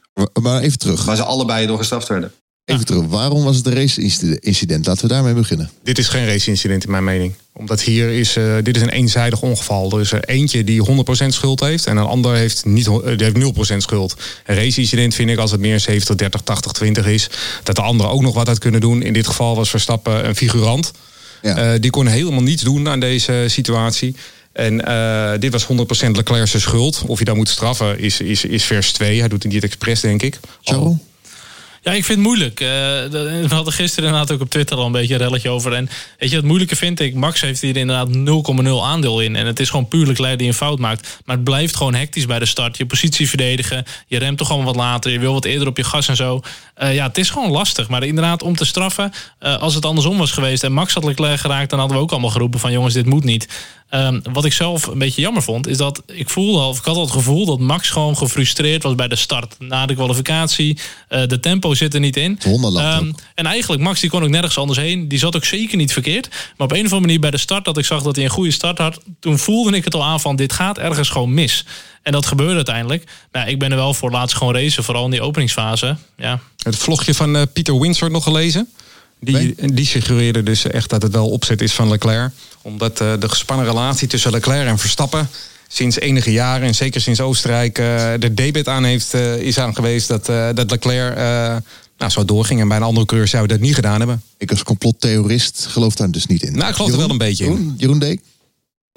Maar 0.42 0.62
even 0.62 0.78
terug. 0.80 1.06
Waar 1.06 1.16
ze 1.16 1.24
allebei 1.24 1.68
door 1.68 1.78
gestraft 1.78 2.08
werden. 2.08 2.32
Even 2.68 2.86
terug. 2.86 3.06
Waarom 3.06 3.44
was 3.44 3.56
het 3.56 3.66
een 3.66 3.74
race-incident? 3.74 4.86
Laten 4.86 5.08
we 5.08 5.14
daarmee 5.14 5.34
beginnen. 5.34 5.70
Dit 5.84 5.98
is 5.98 6.08
geen 6.08 6.26
race-incident 6.26 6.84
in 6.84 6.92
mijn 6.92 7.04
mening. 7.04 7.34
Omdat 7.54 7.82
hier 7.82 8.10
is, 8.10 8.36
eh, 8.36 8.56
dit 8.64 8.76
is 8.76 8.82
een 8.82 8.90
eenzijdig 8.90 9.42
ongeval. 9.42 9.92
Er 9.92 10.00
is 10.00 10.12
er 10.12 10.24
eentje 10.24 10.64
die 10.64 10.82
100% 10.82 11.34
schuld 11.34 11.60
heeft 11.60 11.86
en 11.86 11.98
een 11.98 12.06
ander 12.06 12.36
heeft, 12.36 12.66
niet, 12.66 12.88
eh, 12.88 12.94
die 13.04 13.24
heeft 13.24 13.38
0% 13.38 13.82
schuld. 13.82 14.16
Een 14.46 14.56
race-incident 14.56 15.16
vind 15.16 15.30
ik 15.30 15.38
als 15.38 15.52
het 15.52 15.60
meer 15.60 15.80
70, 15.80 16.16
30, 16.16 16.42
80, 16.42 16.72
20 16.72 17.06
is. 17.06 17.30
Dat 17.64 17.76
de 17.76 17.82
andere 17.82 18.10
ook 18.10 18.22
nog 18.22 18.34
wat 18.34 18.48
had 18.48 18.60
kunnen 18.60 18.82
doen. 18.82 19.02
In 19.02 19.14
dit 19.14 19.28
geval 19.28 19.56
was 19.56 19.70
Verstappen 19.70 20.28
een 20.28 20.36
figurant. 20.36 20.92
Ja. 21.42 21.58
Eh, 21.58 21.80
die 21.80 21.92
kon 21.92 22.08
helemaal 22.08 22.44
niets 22.44 22.64
doen 22.64 22.90
aan 22.90 23.00
deze 23.00 23.46
situatie. 23.48 24.16
En 24.52 24.78
dit 25.40 25.52
was 25.52 25.66
100% 25.66 26.16
Leclerc's 26.16 26.62
schuld. 26.62 27.04
Of 27.06 27.20
je 27.20 27.26
dan 27.26 27.38
moet 27.38 27.50
straffen 27.50 28.00
is, 28.00 28.22
is, 28.22 28.46
is 28.46 28.64
vers 28.64 28.92
2. 28.92 29.20
Hij 29.20 29.28
doet 29.28 29.44
het 29.44 29.52
niet 29.52 29.64
expres, 29.64 30.00
denk 30.00 30.22
ik. 30.22 30.40
Charles? 30.62 30.96
Ja, 31.88 31.94
ik 31.94 32.06
vind 32.06 32.18
het 32.18 32.28
moeilijk. 32.28 32.60
Eh, 32.60 32.68
we 32.68 33.46
hadden 33.50 33.74
gisteren 33.74 34.10
inderdaad 34.10 34.36
ook 34.36 34.42
op 34.42 34.50
Twitter 34.50 34.78
al 34.78 34.86
een 34.86 34.92
beetje 34.92 35.14
een 35.14 35.20
relletje 35.20 35.50
over. 35.50 35.74
En 35.74 35.90
weet 36.18 36.30
je, 36.30 36.36
het 36.36 36.46
moeilijke 36.46 36.76
vind 36.76 37.00
ik, 37.00 37.16
Max 37.16 37.42
heeft 37.42 37.62
hier 37.62 37.78
inderdaad 37.78 38.08
0,0 38.08 38.84
aandeel 38.84 39.22
in. 39.22 39.36
En 39.36 39.46
het 39.46 39.60
is 39.60 39.70
gewoon 39.70 39.88
puurlijk 39.88 40.20
leider 40.20 40.40
die 40.40 40.48
een 40.48 40.54
fout 40.54 40.80
maakt. 40.80 41.22
Maar 41.26 41.36
het 41.36 41.46
blijft 41.46 41.76
gewoon 41.76 41.94
hectisch 41.94 42.26
bij 42.26 42.40
de 42.40 42.46
start. 42.46 42.78
Je 42.78 42.86
positie 42.86 43.30
verdedigen, 43.30 43.86
je 44.08 44.18
remt 44.18 44.38
toch 44.38 44.50
allemaal 44.50 44.74
wat 44.74 44.84
later. 44.84 45.12
Je 45.12 45.20
wil 45.20 45.34
wat 45.34 45.46
eerder 45.46 45.68
op 45.68 45.78
je 45.78 45.84
gas 45.84 46.08
en 46.08 46.16
zo. 46.16 46.42
Eh, 46.78 46.96
ja, 46.96 47.08
het 47.08 47.18
is 47.18 47.30
gewoon 47.30 47.52
lastig. 47.52 47.90
Maar 47.90 48.04
inderdaad, 48.04 48.44
om 48.44 48.56
te 48.56 48.66
straffen, 48.66 49.12
eh, 49.40 49.58
als 49.58 49.76
het 49.76 49.86
andersom 49.86 50.18
was 50.18 50.32
geweest... 50.32 50.64
en 50.64 50.72
Max 50.72 50.94
had 50.94 51.04
Leclerc 51.04 51.40
geraakt, 51.40 51.70
dan 51.70 51.80
hadden 51.80 51.98
we 51.98 52.04
ook 52.04 52.12
allemaal 52.12 52.30
geroepen 52.30 52.60
van... 52.60 52.72
jongens, 52.72 52.94
dit 52.94 53.06
moet 53.06 53.24
niet. 53.24 53.48
Ehm, 53.90 54.20
wat 54.32 54.46
ik 54.46 54.54
zelf 54.54 54.88
een 54.88 54.98
beetje 54.98 55.22
jammer 55.22 55.44
vond, 55.44 55.68
is 55.68 55.78
dat 55.78 56.04
ik 56.06 56.30
voelde 56.30 56.60
of 56.60 56.78
ik 56.78 56.86
had 56.86 56.96
al 56.96 57.02
het 57.02 57.12
gevoel 57.12 57.46
dat 57.46 57.60
Max 57.60 57.90
gewoon 57.90 58.18
gefrustreerd 58.18 58.84
was 58.84 58.96
bij 58.96 59.08
de 59.08 59.16
start. 59.16 59.56
Na 59.60 59.86
de 59.86 59.96
kwalificatie, 59.96 60.78
de 61.08 61.40
tempo 61.40 61.74
zit 61.78 61.94
er 61.94 62.00
niet 62.00 62.18
in. 62.18 62.32
Het 62.32 62.44
hondenland 62.44 62.86
Ehm, 62.86 63.12
en 63.36 63.46
eigenlijk, 63.46 63.82
Max 63.82 64.00
die 64.00 64.10
kon 64.10 64.24
ook 64.24 64.30
nergens 64.30 64.58
anders 64.58 64.80
heen. 64.80 65.08
Die 65.08 65.20
zat 65.20 65.36
ook 65.36 65.46
zeker 65.46 65.78
niet 65.78 65.94
verkeerd. 65.94 66.30
Maar 66.30 66.68
op 66.68 66.72
een 66.72 66.78
of 66.78 66.84
andere 66.84 67.02
manier 67.02 67.20
bij 67.20 67.32
de 67.32 67.38
start, 67.38 67.66
dat 67.66 67.78
ik 67.78 67.86
zag 67.86 68.02
dat 68.04 68.16
hij 68.16 68.26
een 68.26 68.32
goede 68.32 68.52
start 68.52 68.78
had, 68.78 69.00
toen 69.20 69.40
voelde 69.40 69.76
ik 69.76 69.84
het 69.84 69.94
al 69.94 70.04
aan 70.04 70.20
van 70.20 70.36
dit 70.36 70.54
gaat 70.54 70.78
ergens 70.78 71.10
gewoon 71.10 71.34
mis. 71.34 71.66
En 72.04 72.12
dat 72.12 72.26
gebeurde 72.26 72.56
uiteindelijk. 72.56 73.04
Maar 73.32 73.42
ja, 73.42 73.48
ik 73.48 73.60
ben 73.60 73.72
er 73.72 73.78
wel 73.78 73.94
voor 73.94 74.12
laatst 74.12 74.38
gewoon 74.38 74.54
racen, 74.56 74.84
vooral 74.84 75.06
in 75.06 75.12
die 75.12 75.22
openingsfase. 75.22 75.98
Ja, 76.18 76.40
Het 76.64 76.76
vlogje 76.76 77.14
van 77.14 77.36
eh, 77.36 77.42
Pieter 77.54 77.80
Windsor 77.80 78.12
nog 78.12 78.24
gelezen. 78.24 78.70
Die, 79.20 79.56
die 79.74 79.86
suggereerde 79.86 80.44
dus 80.44 80.66
echt 80.66 80.90
dat 80.90 81.02
het 81.02 81.12
wel 81.12 81.30
opzet 81.30 81.62
is 81.62 81.74
van 81.74 81.90
Leclerc. 81.90 82.32
Omdat 82.62 83.02
eh, 83.02 83.14
de 83.20 83.30
gespannen 83.30 83.66
relatie 83.66 84.08
tussen 84.08 84.32
Leclerc 84.32 84.68
en 84.68 84.78
Verstappen 84.78 85.30
sinds 85.68 86.00
enige 86.00 86.32
jaren, 86.32 86.68
en 86.68 86.76
zeker 86.76 87.02
sinds 87.02 87.22
Oostenrijk, 87.22 87.78
eh 87.78 88.12
de 88.20 88.34
debit 88.34 88.68
aan 88.68 88.84
heeft, 88.84 89.14
eh, 89.14 89.38
is 89.38 89.60
aan 89.60 89.76
geweest 89.76 90.08
dat, 90.08 90.30
eh, 90.30 90.50
dat 90.54 90.72
Leclerc 90.72 91.16
nou, 91.98 92.12
zo 92.12 92.26
doorging. 92.26 92.62
En 92.62 92.68
bij 92.68 92.78
een 92.78 92.84
andere 92.84 93.06
coureur 93.06 93.28
zou 93.28 93.46
hij 93.46 93.58
dat 93.58 93.66
niet 93.66 93.76
gedaan 93.76 94.00
hebben. 94.00 94.22
Ik 94.38 94.50
als 94.50 94.64
complottheorist 94.64 95.66
geloof 95.66 95.96
daar 95.96 96.12
dus 96.12 96.26
niet 96.26 96.44
in. 96.44 96.58
Nou, 96.58 96.70
ik 96.70 96.76
geloof 96.76 96.92
er 96.92 96.98
wel 96.98 97.10
een 97.10 97.18
beetje 97.18 97.46
in. 97.46 97.52
Jeroen, 97.52 97.74
Jeroen 97.78 98.00
Deek? 98.00 98.22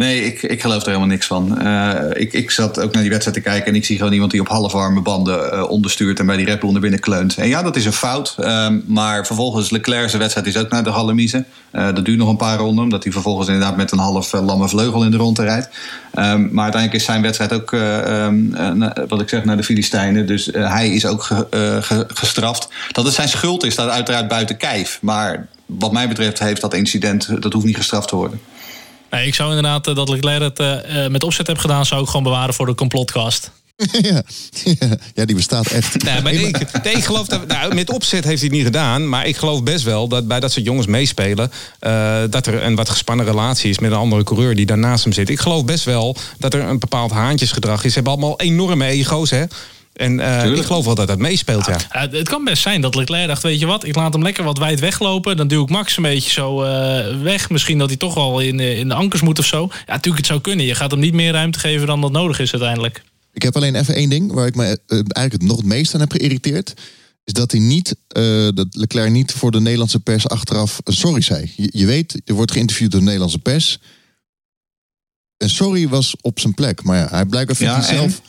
Nee, 0.00 0.24
ik, 0.24 0.42
ik 0.42 0.60
geloof 0.60 0.80
er 0.80 0.86
helemaal 0.86 1.06
niks 1.08 1.26
van. 1.26 1.58
Eh, 1.58 1.94
ik, 2.22 2.32
ik 2.32 2.50
zat 2.50 2.80
ook 2.80 2.92
naar 2.92 3.02
die 3.02 3.10
wedstrijd 3.10 3.36
te 3.36 3.42
kijken 3.42 3.66
en 3.66 3.74
ik 3.74 3.84
zie 3.84 3.96
gewoon 3.96 4.12
iemand 4.12 4.30
die 4.30 4.40
op 4.40 4.48
halfwarme 4.48 5.00
banden 5.00 5.52
eh, 5.52 5.70
onderstuurt 5.70 6.18
en 6.18 6.26
bij 6.26 6.36
die 6.36 6.46
Red 6.46 6.60
Bull 6.60 6.78
binnen 6.80 7.00
kleunt. 7.00 7.36
En 7.36 7.48
ja, 7.48 7.62
dat 7.62 7.76
is 7.76 7.84
een 7.84 7.92
fout. 7.92 8.34
Ehm, 8.38 8.78
maar 8.86 9.26
vervolgens 9.26 9.70
Leclerc's 9.70 10.14
wedstrijd 10.14 10.46
is 10.46 10.56
ook 10.56 10.70
naar 10.70 10.84
de 10.84 10.90
Hallemiezen. 10.90 11.46
Eh 11.70 11.94
dat 11.94 12.04
duurt 12.04 12.18
nog 12.18 12.28
een 12.28 12.36
paar 12.36 12.58
ronden, 12.58 12.84
omdat 12.84 13.02
hij 13.02 13.12
vervolgens 13.12 13.48
inderdaad 13.48 13.76
met 13.76 13.92
een 13.92 13.98
half 13.98 14.32
lamme 14.32 14.68
vleugel 14.68 15.04
in 15.04 15.10
de 15.10 15.16
ronde 15.16 15.42
rijdt. 15.42 15.68
Ehm, 16.14 16.40
maar 16.40 16.62
uiteindelijk 16.64 16.92
is 16.92 17.04
zijn 17.04 17.22
wedstrijd 17.22 17.52
ook, 17.52 17.72
eh, 17.72 18.24
ehm, 18.24 18.52
eh, 18.82 19.04
wat 19.08 19.20
ik 19.20 19.28
zeg, 19.28 19.44
naar 19.44 19.56
de 19.56 19.62
Filistijnen. 19.62 20.26
Dus 20.26 20.48
hij 20.52 20.90
is 20.90 21.06
ook 21.06 21.22
ge- 21.22 21.78
ge- 21.82 22.06
gestraft. 22.14 22.68
Dat 22.92 23.04
het 23.04 23.14
zijn 23.14 23.28
schuld 23.28 23.64
is, 23.64 23.72
staat 23.72 23.90
uiteraard 23.90 24.28
buiten 24.28 24.56
kijf. 24.56 24.98
Maar 25.02 25.48
wat 25.66 25.92
mij 25.92 26.08
betreft 26.08 26.38
heeft 26.38 26.60
dat 26.60 26.74
incident, 26.74 27.42
dat 27.42 27.52
hoeft 27.52 27.66
niet 27.66 27.76
gestraft 27.76 28.08
te 28.08 28.16
worden. 28.16 28.40
Nee, 29.10 29.26
ik 29.26 29.34
zou 29.34 29.48
inderdaad 29.48 29.86
eh, 29.86 29.94
dat 29.94 30.08
Leclerc 30.08 30.40
het 30.40 30.58
eh, 30.58 31.04
eh, 31.04 31.10
met 31.10 31.24
opzet 31.24 31.46
heb 31.46 31.58
gedaan, 31.58 31.86
zou 31.86 32.02
ik 32.02 32.06
gewoon 32.06 32.22
bewaren 32.22 32.54
voor 32.54 32.66
de 32.66 32.74
complotcast. 32.74 33.50
ja. 34.10 34.22
ja, 35.14 35.24
die 35.24 35.36
bestaat 35.36 35.66
echt. 35.66 36.02
Nee, 36.02 36.22
maar 36.22 36.32
ik, 36.32 36.82
nee, 36.84 36.94
ik 36.94 37.04
geloof 37.04 37.26
dat, 37.26 37.46
nou, 37.46 37.74
met 37.74 37.90
opzet 37.90 38.24
heeft 38.24 38.40
hij 38.40 38.48
het 38.48 38.56
niet 38.56 38.64
gedaan. 38.64 39.08
Maar 39.08 39.26
ik 39.26 39.36
geloof 39.36 39.62
best 39.62 39.84
wel 39.84 40.08
dat 40.08 40.28
bij 40.28 40.40
dat 40.40 40.52
soort 40.52 40.64
jongens 40.64 40.86
meespelen. 40.86 41.50
eh, 41.78 42.22
dat 42.30 42.46
er 42.46 42.62
een 42.62 42.74
wat 42.74 42.88
gespannen 42.88 43.26
relatie 43.26 43.70
is 43.70 43.78
met 43.78 43.90
een 43.90 43.96
andere 43.96 44.24
coureur 44.24 44.54
die 44.54 44.66
daarnaast 44.66 45.04
hem 45.04 45.12
zit. 45.12 45.28
Ik 45.28 45.40
geloof 45.40 45.64
best 45.64 45.84
wel 45.84 46.16
dat 46.38 46.54
er 46.54 46.60
een 46.60 46.78
bepaald 46.78 47.10
haantjesgedrag 47.10 47.84
is. 47.84 47.88
Ze 47.88 47.94
hebben 47.94 48.12
allemaal 48.12 48.40
enorme 48.40 48.86
ego's, 48.86 49.30
hè? 49.30 49.44
En 50.00 50.20
eh, 50.20 50.38
Tuurlijk. 50.40 50.60
ik 50.60 50.66
geloof 50.66 50.84
wel 50.84 50.94
dat 50.94 51.08
dat 51.08 51.18
meespeelt, 51.18 51.66
ja. 51.66 51.76
Ja, 51.92 52.08
het 52.10 52.28
kan 52.28 52.44
best 52.44 52.62
zijn 52.62 52.80
dat 52.80 52.94
Leclerc 52.94 53.26
dacht, 53.26 53.42
weet 53.42 53.60
je 53.60 53.66
wat, 53.66 53.84
ik 53.84 53.94
laat 53.94 54.12
hem 54.12 54.22
lekker 54.22 54.44
wat 54.44 54.58
wijd 54.58 54.80
weglopen. 54.80 55.36
Dan 55.36 55.48
duw 55.48 55.62
ik 55.62 55.68
Max 55.68 55.96
een 55.96 56.02
beetje 56.02 56.30
zo 56.30 56.62
eh, 56.62 57.20
weg. 57.22 57.50
Misschien 57.50 57.78
dat 57.78 57.88
hij 57.88 57.96
toch 57.96 58.14
wel 58.14 58.40
in, 58.40 58.60
in 58.60 58.88
de 58.88 58.94
ankers 58.94 59.22
moet 59.22 59.38
of 59.38 59.44
zo. 59.46 59.68
Ja, 59.70 59.92
natuurlijk, 59.92 60.16
het 60.16 60.26
zou 60.26 60.40
kunnen. 60.40 60.66
Je 60.66 60.74
gaat 60.74 60.90
hem 60.90 61.00
niet 61.00 61.14
meer 61.14 61.32
ruimte 61.32 61.58
geven 61.58 61.86
dan 61.86 62.00
dat 62.00 62.12
nodig 62.12 62.38
is 62.38 62.52
uiteindelijk. 62.52 63.02
Ik 63.32 63.42
heb 63.42 63.56
alleen 63.56 63.74
even 63.74 63.94
één 63.94 64.10
ding 64.10 64.32
waar 64.32 64.46
ik 64.46 64.54
me 64.54 64.62
eh, 64.64 64.76
eigenlijk 64.96 65.32
het 65.32 65.42
nog 65.42 65.56
het 65.56 65.66
meest 65.66 65.94
aan 65.94 66.00
heb 66.00 66.12
geïrriteerd. 66.12 66.74
Is 67.24 67.32
dat 67.32 67.50
hij 67.50 67.60
niet, 67.60 67.96
eh, 68.08 68.48
dat 68.54 68.66
Leclerc 68.70 69.10
niet 69.10 69.32
voor 69.32 69.50
de 69.50 69.60
Nederlandse 69.60 70.00
pers 70.00 70.28
achteraf 70.28 70.80
een 70.84 70.92
sorry 70.92 71.20
zei. 71.20 71.52
Je, 71.56 71.68
je 71.72 71.86
weet, 71.86 72.20
er 72.24 72.34
wordt 72.34 72.52
geïnterviewd 72.52 72.90
door 72.90 73.00
de 73.00 73.06
Nederlandse 73.06 73.38
pers. 73.38 73.78
Een 75.36 75.50
sorry 75.50 75.88
was 75.88 76.14
op 76.20 76.40
zijn 76.40 76.54
plek. 76.54 76.82
Maar 76.82 76.96
ja, 76.98 77.08
hij 77.10 77.24
blijkbaar 77.26 77.56
vindt 77.56 77.74
Ja, 77.74 77.80
hij 77.80 77.90
en? 77.90 77.96
zelf. 78.10 78.20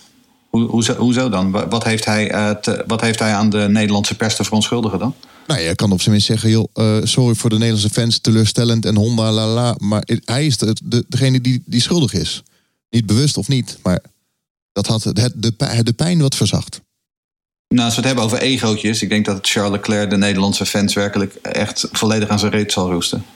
Hoe, 0.52 0.68
hoezo, 0.70 0.96
hoezo 0.96 1.30
dan? 1.30 1.52
Wat 1.52 1.84
heeft, 1.84 2.06
hij, 2.06 2.34
uh, 2.34 2.50
te, 2.50 2.84
wat 2.88 3.02
heeft 3.02 3.20
hij 3.20 3.34
aan 3.34 3.50
de 3.50 3.68
Nederlandse 3.70 4.16
pers 4.16 4.36
te 4.36 4.44
verontschuldigen 4.44 5.00
dan? 5.00 5.16
Nou, 5.48 5.62
je 5.62 5.76
kan 5.76 5.92
op 5.92 6.00
zijn 6.00 6.12
minst 6.12 6.28
zeggen, 6.28 6.50
joh, 6.50 6.68
uh, 6.74 6.98
sorry 7.04 7.36
voor 7.36 7.50
de 7.50 7.56
Nederlandse 7.56 7.90
fans, 7.90 8.20
teleurstellend 8.20 8.86
en 8.86 8.96
Honda, 8.96 9.32
la 9.32 9.48
la. 9.48 9.76
Maar 9.78 10.04
hij 10.26 10.46
is 10.46 10.58
de, 10.58 10.76
de, 10.84 11.06
degene 11.08 11.42
die, 11.42 11.64
die 11.66 11.82
schuldig 11.82 12.14
is. 12.14 12.44
Niet 12.90 13.06
bewust 13.06 13.38
of 13.38 13.48
niet, 13.48 13.78
maar 13.84 14.00
dat 14.72 14.88
had 14.88 15.04
het, 15.04 15.16
de, 15.36 15.84
de 15.84 15.94
pijn 15.94 16.22
wat 16.22 16.36
verzacht. 16.36 16.82
Nou, 17.68 17.86
als 17.86 17.96
we 17.96 18.00
het 18.00 18.06
hebben 18.06 18.24
over 18.24 18.38
egootjes, 18.38 19.02
ik 19.02 19.10
denk 19.10 19.26
dat 19.26 19.48
Charles 19.48 19.72
Leclerc 19.72 20.10
de 20.10 20.18
Nederlandse 20.18 20.66
fans 20.66 20.94
werkelijk 20.94 21.34
echt 21.42 21.88
volledig 21.92 22.30
aan 22.30 22.40
zijn 22.40 22.52
reet 22.52 22.72
zal 22.72 22.92
roesten. 22.92 23.26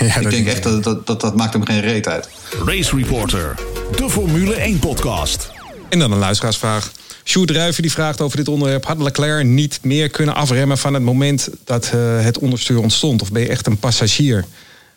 Ja, 0.00 0.16
ik 0.16 0.30
denk 0.30 0.46
echt 0.46 0.62
dat 0.62 0.84
dat, 0.84 1.06
dat 1.06 1.20
dat 1.20 1.36
maakt 1.36 1.52
hem 1.52 1.64
geen 1.64 1.80
reet 1.80 2.08
uit. 2.08 2.28
Race 2.64 2.96
Reporter, 2.96 3.54
de 3.96 4.10
Formule 4.10 4.54
1 4.54 4.78
podcast. 4.78 5.53
En 5.94 6.00
dan 6.00 6.12
een 6.12 6.18
luisteraarsvraag. 6.18 6.92
Sjoerd 7.24 7.48
Druiven 7.48 7.82
die 7.82 7.92
vraagt 7.92 8.20
over 8.20 8.36
dit 8.36 8.48
onderwerp. 8.48 8.84
Had 8.84 8.98
Leclerc 8.98 9.44
niet 9.44 9.78
meer 9.82 10.08
kunnen 10.08 10.34
afremmen 10.34 10.78
van 10.78 10.94
het 10.94 11.02
moment 11.02 11.48
dat 11.64 11.90
uh, 11.94 12.20
het 12.20 12.38
onderstuur 12.38 12.78
ontstond? 12.78 13.22
Of 13.22 13.32
ben 13.32 13.42
je 13.42 13.48
echt 13.48 13.66
een 13.66 13.78
passagier? 13.78 14.44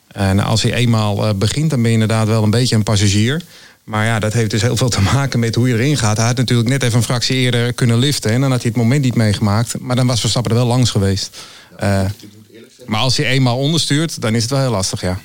En 0.08 0.40
als 0.40 0.62
hij 0.62 0.74
eenmaal 0.74 1.28
uh, 1.28 1.34
begint, 1.34 1.70
dan 1.70 1.82
ben 1.82 1.88
je 1.88 1.94
inderdaad 1.94 2.28
wel 2.28 2.44
een 2.44 2.50
beetje 2.50 2.76
een 2.76 2.84
passagier. 2.84 3.42
Maar 3.84 4.06
ja, 4.06 4.20
dat 4.20 4.34
heeft 4.34 4.52
dus 4.52 4.62
heel 4.62 4.78
veel 4.78 4.90
te 4.90 5.02
maken 5.02 5.40
met 5.40 5.56
hoe 5.56 5.68
je 5.68 5.74
erin 5.74 5.98
gaat. 5.98 6.18
Hij 6.18 6.26
had 6.26 6.38
natuurlijk 6.38 6.70
net 6.70 6.84
even 6.84 6.98
een 6.98 7.04
fractie 7.04 7.36
eerder 7.36 7.74
kunnen 7.74 7.98
liften. 7.98 8.32
En 8.32 8.42
dan 8.42 8.52
had 8.52 8.62
hij 8.62 8.70
het 8.74 8.82
moment 8.82 9.04
niet 9.04 9.16
meegemaakt. 9.16 9.80
Maar 9.80 9.96
dan 9.96 10.08
was 10.08 10.20
Verstappen 10.20 10.52
er 10.52 10.58
wel 10.58 10.68
langs 10.68 10.90
geweest. 10.90 11.38
Uh, 11.84 12.02
maar 12.86 13.00
als 13.00 13.18
hij 13.18 13.26
eenmaal 13.26 13.58
onderstuurt, 13.58 14.22
dan 14.22 14.36
is 14.36 14.42
het 14.42 14.52
wel 14.52 14.60
heel 14.60 14.72
lastig, 14.72 15.02
ja. 15.02 15.20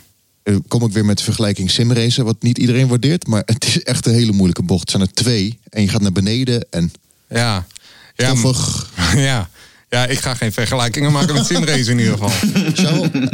Kom 0.68 0.84
ik 0.84 0.92
weer 0.92 1.04
met 1.04 1.18
de 1.18 1.24
vergelijking 1.24 1.70
simracen, 1.70 2.24
wat 2.24 2.42
niet 2.42 2.58
iedereen 2.58 2.88
waardeert. 2.88 3.26
Maar 3.26 3.42
het 3.46 3.66
is 3.66 3.82
echt 3.82 4.06
een 4.06 4.14
hele 4.14 4.32
moeilijke 4.32 4.62
bocht. 4.62 4.80
Het 4.80 4.90
zijn 4.90 5.02
er 5.02 5.12
twee 5.12 5.58
en 5.68 5.82
je 5.82 5.88
gaat 5.88 6.00
naar 6.00 6.12
beneden 6.12 6.66
en... 6.70 6.92
Ja. 7.28 7.66
Ja, 8.14 8.34
ja. 9.14 9.48
Ja, 9.92 10.06
ik 10.06 10.18
ga 10.18 10.34
geen 10.34 10.52
vergelijkingen 10.52 11.12
maken 11.12 11.34
met 11.34 11.46
simrace 11.46 11.90
in 11.90 11.98
ieder 11.98 12.12
geval. 12.18 12.30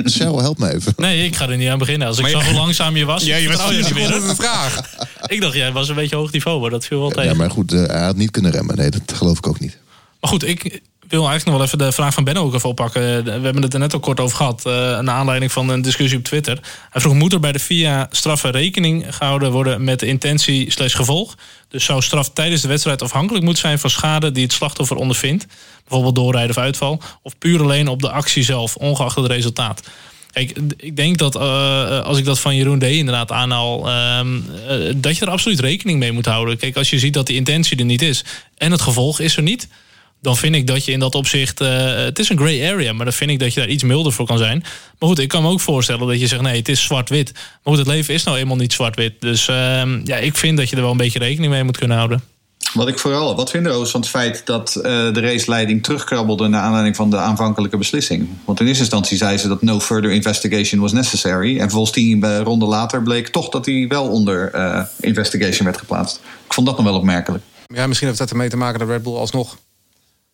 Cel, 0.05 0.40
help 0.40 0.59
me 0.59 0.75
even. 0.75 0.92
Nee, 0.97 1.25
ik 1.25 1.37
ga 1.37 1.49
er 1.49 1.57
niet 1.57 1.68
aan 1.68 1.79
beginnen. 1.79 2.09
Als 2.09 2.18
ik 2.18 2.27
zag 2.27 2.44
hoe 2.44 2.55
langzaam 2.55 2.97
je 2.97 3.05
was, 3.05 3.25
ja, 3.25 3.37
je 3.37 3.49
was 3.49 3.71
je 3.71 3.94
niet 3.94 4.09
de 4.09 4.35
vraag. 4.37 4.81
ik 5.27 5.40
dacht, 5.40 5.55
jij 5.55 5.73
was 5.73 5.88
een 5.88 5.94
beetje 5.94 6.16
hoog 6.16 6.33
niveau, 6.33 6.61
maar 6.61 6.71
dat 6.71 6.85
viel 6.85 6.99
wel 6.99 7.11
tegen. 7.11 7.31
Ja, 7.31 7.37
maar 7.37 7.51
goed, 7.51 7.73
uh, 7.73 7.87
hij 7.87 8.03
had 8.03 8.16
niet 8.16 8.31
kunnen 8.31 8.51
remmen. 8.51 8.77
Nee, 8.77 8.90
dat 8.90 9.12
geloof 9.14 9.38
ik 9.38 9.47
ook 9.47 9.61
niet. 9.61 9.77
Maar 10.21 10.31
goed, 10.31 10.44
ik 10.44 10.81
wil 11.09 11.29
eigenlijk 11.29 11.44
nog 11.44 11.55
wel 11.57 11.64
even 11.64 11.79
de 11.79 11.92
vraag 11.92 12.14
van 12.14 12.25
Benno 12.25 12.42
ook 12.42 12.55
even 12.55 12.68
oppakken. 12.68 13.25
We 13.25 13.31
hebben 13.31 13.62
het 13.62 13.75
er 13.75 13.81
net 13.81 13.92
al 13.92 14.01
kort 14.01 14.21
over 14.21 14.37
gehad. 14.37 14.62
Uh, 14.66 14.73
naar 14.73 15.14
aanleiding 15.14 15.53
van 15.53 15.68
een 15.68 15.83
discussie 15.83 16.18
op 16.18 16.25
Twitter. 16.25 16.59
Hij 16.90 17.01
vroeg, 17.01 17.14
moet 17.14 17.33
er 17.33 17.40
bij 17.40 17.53
de 17.53 17.59
VIA 17.59 18.07
straffen 18.11 18.51
rekening 18.51 19.16
gehouden 19.16 19.51
worden 19.53 19.85
met 19.85 20.01
de 20.01 20.07
intentie 20.07 20.71
slash 20.71 20.97
gevolg? 20.97 21.35
Dus 21.68 21.85
zou 21.85 22.03
straf 22.03 22.31
tijdens 22.31 22.62
de 22.62 22.68
wedstrijd 22.68 23.03
afhankelijk 23.03 23.44
moeten 23.44 23.62
zijn 23.62 23.79
van 23.79 23.90
schade 23.90 24.33
die 24.33 24.42
het 24.42 24.53
slachtoffer 24.53 24.97
ondervindt? 24.97 25.47
Bijvoorbeeld 25.83 26.14
doorrijden 26.14 26.51
of 26.51 26.62
uitval. 26.62 27.03
Of 27.23 27.38
puur 27.38 27.61
alleen 27.61 27.88
op 27.88 28.01
de 28.01 28.11
actie 28.11 28.42
zelf, 28.42 28.77
ongeacht 28.77 29.16
het 29.16 29.27
resultaat. 29.27 29.83
Kijk, 30.33 30.59
ik 30.77 30.97
denk 30.97 31.18
dat 31.18 31.37
uh, 31.37 32.01
als 32.01 32.18
ik 32.18 32.25
dat 32.25 32.40
van 32.40 32.57
Jeroen 32.57 32.79
D. 32.79 32.83
inderdaad 32.83 33.33
aanhaal, 33.33 33.88
uh, 33.88 34.21
dat 34.97 35.16
je 35.16 35.25
er 35.25 35.31
absoluut 35.31 35.61
rekening 35.61 35.99
mee 35.99 36.12
moet 36.12 36.27
houden. 36.27 36.59
Kijk, 36.59 36.77
als 36.77 36.90
je 36.90 36.99
ziet 36.99 37.14
dat 37.14 37.27
de 37.27 37.35
intentie 37.35 37.79
er 37.79 37.85
niet 37.85 38.03
is 38.03 38.25
en 38.57 38.71
het 38.71 38.81
gevolg 38.81 39.21
is 39.21 39.37
er 39.37 39.42
niet, 39.42 39.68
dan 40.20 40.37
vind 40.37 40.54
ik 40.54 40.66
dat 40.66 40.85
je 40.85 40.92
in 40.92 40.98
dat 40.98 41.14
opzicht. 41.14 41.61
Uh, 41.61 41.94
het 41.94 42.18
is 42.18 42.28
een 42.28 42.38
gray 42.38 42.72
area, 42.72 42.92
maar 42.92 43.04
dan 43.04 43.14
vind 43.14 43.31
ik 43.31 43.38
dat 43.38 43.54
je 43.54 43.61
daar 43.61 43.68
iets 43.68 43.83
milder 43.83 44.12
voor 44.12 44.26
kan 44.26 44.38
zijn. 44.38 44.64
Maar 44.98 45.09
goed, 45.09 45.18
ik 45.18 45.28
kan 45.28 45.42
me 45.42 45.48
ook 45.48 45.61
voorstellen 45.61 46.07
dat 46.07 46.20
je 46.20 46.26
zegt: 46.26 46.42
nee, 46.42 46.57
het 46.57 46.68
is 46.68 46.83
zwart-wit. 46.83 47.33
Maar 47.33 47.74
goed, 47.74 47.78
het 47.78 47.87
leven 47.87 48.14
is 48.14 48.22
nou 48.22 48.38
eenmaal 48.38 48.57
niet 48.57 48.72
zwart-wit. 48.72 49.20
Dus 49.20 49.48
uh, 49.48 49.57
ja, 50.04 50.16
ik 50.16 50.37
vind 50.37 50.57
dat 50.57 50.68
je 50.68 50.76
er 50.76 50.83
wel 50.83 50.90
een 50.90 50.96
beetje 50.96 51.18
rekening 51.18 51.52
mee 51.52 51.64
moet 51.64 51.76
kunnen 51.78 51.96
houden. 51.96 52.22
Wat 52.72 52.88
ik 52.88 52.98
vooral, 52.98 53.37
wat 53.37 53.50
vinden 53.50 53.81
we 53.81 53.87
van 53.87 54.00
het 54.00 54.09
feit 54.09 54.42
dat 54.46 54.76
uh, 54.76 54.83
de 54.83 55.20
raceleiding 55.20 55.83
terugkrabbelde 55.83 56.48
naar 56.48 56.62
aanleiding 56.62 56.96
van 56.96 57.11
de 57.11 57.16
aanvankelijke 57.16 57.76
beslissing? 57.76 58.28
Want 58.44 58.61
in 58.61 58.66
eerste 58.66 58.83
instantie 58.83 59.16
zei 59.16 59.38
ze 59.38 59.48
dat 59.48 59.62
no 59.62 59.81
further 59.81 60.11
investigation 60.11 60.81
was 60.81 60.92
necessary. 60.92 61.59
En 61.59 61.70
volgens 61.70 61.92
tien 61.92 62.42
ronden 62.42 62.68
later 62.68 63.02
bleek 63.02 63.28
toch 63.28 63.48
dat 63.48 63.66
hij 63.66 63.87
wel 63.88 64.09
onder 64.09 64.54
uh, 64.54 64.83
investigation 65.00 65.64
werd 65.64 65.78
geplaatst. 65.78 66.20
Ik 66.46 66.52
vond 66.52 66.66
dat 66.66 66.76
nog 66.76 66.87
wel 66.87 66.96
opmerkelijk. 66.96 67.44
Ja, 67.66 67.87
misschien 67.87 68.09
heeft 68.09 68.20
dat 68.20 68.31
ermee 68.31 68.48
te 68.48 68.57
maken 68.57 68.78
dat 68.78 68.88
Red 68.88 69.02
Bull 69.02 69.14
alsnog 69.14 69.57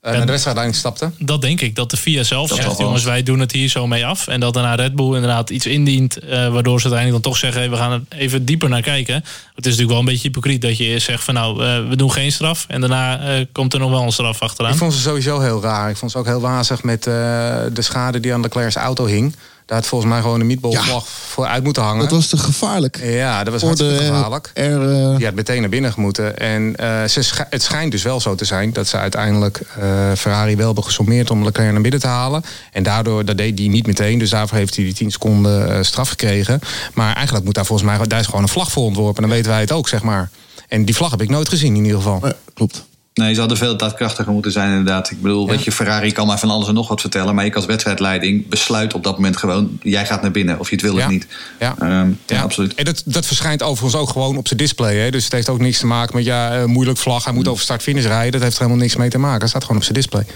uh, 0.04 0.10
naar 0.12 0.20
de 0.20 0.30
wedstrijdleiding 0.30 0.78
stapte? 0.78 1.10
Dat 1.18 1.40
denk 1.40 1.60
ik. 1.60 1.74
Dat 1.74 1.90
de 1.90 1.96
FIA 1.96 2.22
zelf 2.22 2.48
dat 2.48 2.58
zegt, 2.58 2.78
jongens, 2.78 3.04
wij 3.04 3.22
doen 3.22 3.40
het 3.40 3.52
hier 3.52 3.68
zo 3.68 3.86
mee 3.86 4.06
af. 4.06 4.26
En 4.26 4.40
dat 4.40 4.54
daarna 4.54 4.74
Red 4.74 4.94
Bull 4.94 5.14
inderdaad 5.14 5.50
iets 5.50 5.66
indient... 5.66 6.24
Uh, 6.24 6.30
waardoor 6.30 6.80
ze 6.80 6.86
uiteindelijk 6.88 7.22
dan 7.22 7.32
toch 7.32 7.36
zeggen... 7.36 7.60
Hey, 7.60 7.70
we 7.70 7.76
gaan 7.76 7.92
er 7.92 8.18
even 8.18 8.44
dieper 8.44 8.68
naar 8.68 8.82
kijken. 8.82 9.14
Het 9.14 9.24
is 9.24 9.64
natuurlijk 9.64 9.90
wel 9.90 9.98
een 9.98 10.04
beetje 10.04 10.22
hypocriet 10.22 10.62
dat 10.62 10.76
je 10.76 10.84
eerst 10.84 11.06
zegt 11.06 11.24
van... 11.24 11.34
nou, 11.34 11.64
uh, 11.64 11.88
we 11.88 11.96
doen 11.96 12.12
geen 12.12 12.32
straf. 12.32 12.64
En 12.68 12.80
daarna 12.80 13.20
komt 13.52 13.72
er 13.72 13.78
nog 13.78 13.90
wel 13.90 14.02
een 14.02 14.12
straf 14.12 14.40
achteraan. 14.40 14.72
Ik 14.72 14.78
vond 14.78 14.92
ze 14.92 15.00
sowieso 15.00 15.40
heel 15.40 15.62
raar. 15.62 15.90
Ik 15.90 15.96
vond 15.96 16.10
ze 16.10 16.18
ook 16.18 16.26
heel 16.26 16.40
wazig 16.40 16.82
met 16.82 17.02
de 17.02 17.72
schade 17.78 18.20
die 18.20 18.34
aan 18.34 18.40
Leclerc's 18.40 18.76
auto 18.76 19.06
hing. 19.06 19.36
Daar 19.66 19.78
had 19.78 19.86
volgens 19.86 20.10
mij 20.10 20.20
gewoon 20.20 20.40
een 20.40 20.46
meatballvlag 20.46 21.04
ja. 21.04 21.10
voor 21.28 21.46
uit 21.46 21.64
moeten 21.64 21.82
hangen. 21.82 22.00
Dat 22.00 22.10
was 22.10 22.26
te 22.26 22.36
gevaarlijk. 22.36 23.00
Ja, 23.02 23.44
dat 23.44 23.52
was 23.52 23.62
hartstikke 23.62 23.96
gevaarlijk. 23.96 24.50
Er, 24.54 25.10
uh... 25.10 25.16
Die 25.16 25.24
had 25.24 25.34
meteen 25.34 25.60
naar 25.60 25.70
binnen 25.70 25.92
moeten. 25.96 26.38
En 26.38 26.74
uh, 26.80 27.04
ze 27.04 27.22
sch 27.22 27.40
het 27.50 27.62
schijnt 27.62 27.92
dus 27.92 28.02
wel 28.02 28.20
zo 28.20 28.34
te 28.34 28.44
zijn 28.44 28.72
dat 28.72 28.86
ze 28.86 28.96
uiteindelijk 28.96 29.60
uh, 29.78 30.12
Ferrari 30.16 30.56
wel 30.56 30.66
hebben 30.66 30.84
gesommeerd 30.84 31.30
om 31.30 31.44
Leclerc 31.44 31.72
naar 31.72 31.80
binnen 31.80 32.00
te 32.00 32.06
halen. 32.06 32.44
En 32.72 32.82
daardoor, 32.82 33.24
dat 33.24 33.36
deed 33.36 33.58
hij 33.58 33.68
niet 33.68 33.86
meteen. 33.86 34.18
Dus 34.18 34.30
daarvoor 34.30 34.58
heeft 34.58 34.76
hij 34.76 34.84
die 34.84 34.94
10 34.94 35.10
seconden 35.10 35.84
straf 35.84 36.08
gekregen. 36.08 36.60
Maar 36.94 37.14
eigenlijk 37.14 37.44
moet 37.44 37.54
daar 37.54 37.66
volgens 37.66 37.88
mij, 37.88 38.06
daar 38.06 38.20
is 38.20 38.26
gewoon 38.26 38.42
een 38.42 38.48
vlag 38.48 38.70
voor 38.70 38.84
ontworpen. 38.84 39.22
En 39.22 39.28
dan 39.28 39.36
weten 39.36 39.50
wij 39.50 39.60
het 39.60 39.72
ook, 39.72 39.88
zeg 39.88 40.02
maar. 40.02 40.30
En 40.68 40.84
die 40.84 40.96
vlag 40.96 41.10
heb 41.10 41.22
ik 41.22 41.28
nooit 41.28 41.48
gezien 41.48 41.76
in 41.76 41.84
ieder 41.84 41.98
geval. 41.98 42.20
Ja, 42.22 42.32
klopt. 42.54 42.84
Nee, 43.14 43.34
ze 43.34 43.40
hadden 43.40 43.58
veel 43.58 43.76
daadkrachtiger 43.76 44.32
moeten 44.32 44.52
zijn 44.52 44.68
inderdaad. 44.68 45.10
Ik 45.10 45.22
bedoel, 45.22 45.46
ja. 45.46 45.50
weet 45.50 45.64
je, 45.64 45.72
Ferrari 45.72 46.12
kan 46.12 46.26
maar 46.26 46.38
van 46.38 46.50
alles 46.50 46.68
en 46.68 46.74
nog 46.74 46.88
wat 46.88 47.00
vertellen. 47.00 47.34
Maar 47.34 47.44
ik 47.44 47.54
als 47.54 47.66
wedstrijdleiding 47.66 48.48
besluit 48.48 48.94
op 48.94 49.02
dat 49.02 49.14
moment 49.14 49.36
gewoon... 49.36 49.78
jij 49.82 50.06
gaat 50.06 50.22
naar 50.22 50.30
binnen, 50.30 50.58
of 50.58 50.68
je 50.68 50.74
het 50.74 50.84
wil 50.84 50.96
ja. 50.96 51.04
of 51.04 51.10
niet. 51.10 51.26
Ja, 51.60 52.00
um, 52.00 52.18
ja. 52.26 52.42
absoluut. 52.42 52.74
En 52.74 52.84
dat, 52.84 53.02
dat 53.04 53.26
verschijnt 53.26 53.62
overigens 53.62 54.00
ook 54.02 54.08
gewoon 54.08 54.36
op 54.36 54.46
zijn 54.46 54.58
display. 54.58 54.96
Hè? 54.96 55.10
Dus 55.10 55.24
het 55.24 55.32
heeft 55.32 55.48
ook 55.48 55.60
niks 55.60 55.78
te 55.78 55.86
maken 55.86 56.16
met, 56.16 56.24
ja, 56.24 56.58
uh, 56.58 56.64
moeilijk 56.64 56.98
vlag. 56.98 57.24
Hij 57.24 57.32
moet 57.32 57.48
over 57.48 57.62
start-finish 57.62 58.04
rijden. 58.04 58.32
Dat 58.32 58.42
heeft 58.42 58.54
er 58.54 58.62
helemaal 58.62 58.82
niks 58.82 58.96
mee 58.96 59.10
te 59.10 59.18
maken. 59.18 59.40
Het 59.40 59.48
staat 59.48 59.62
gewoon 59.62 59.76
op 59.76 59.82
zijn 59.82 59.94
display. 59.94 60.26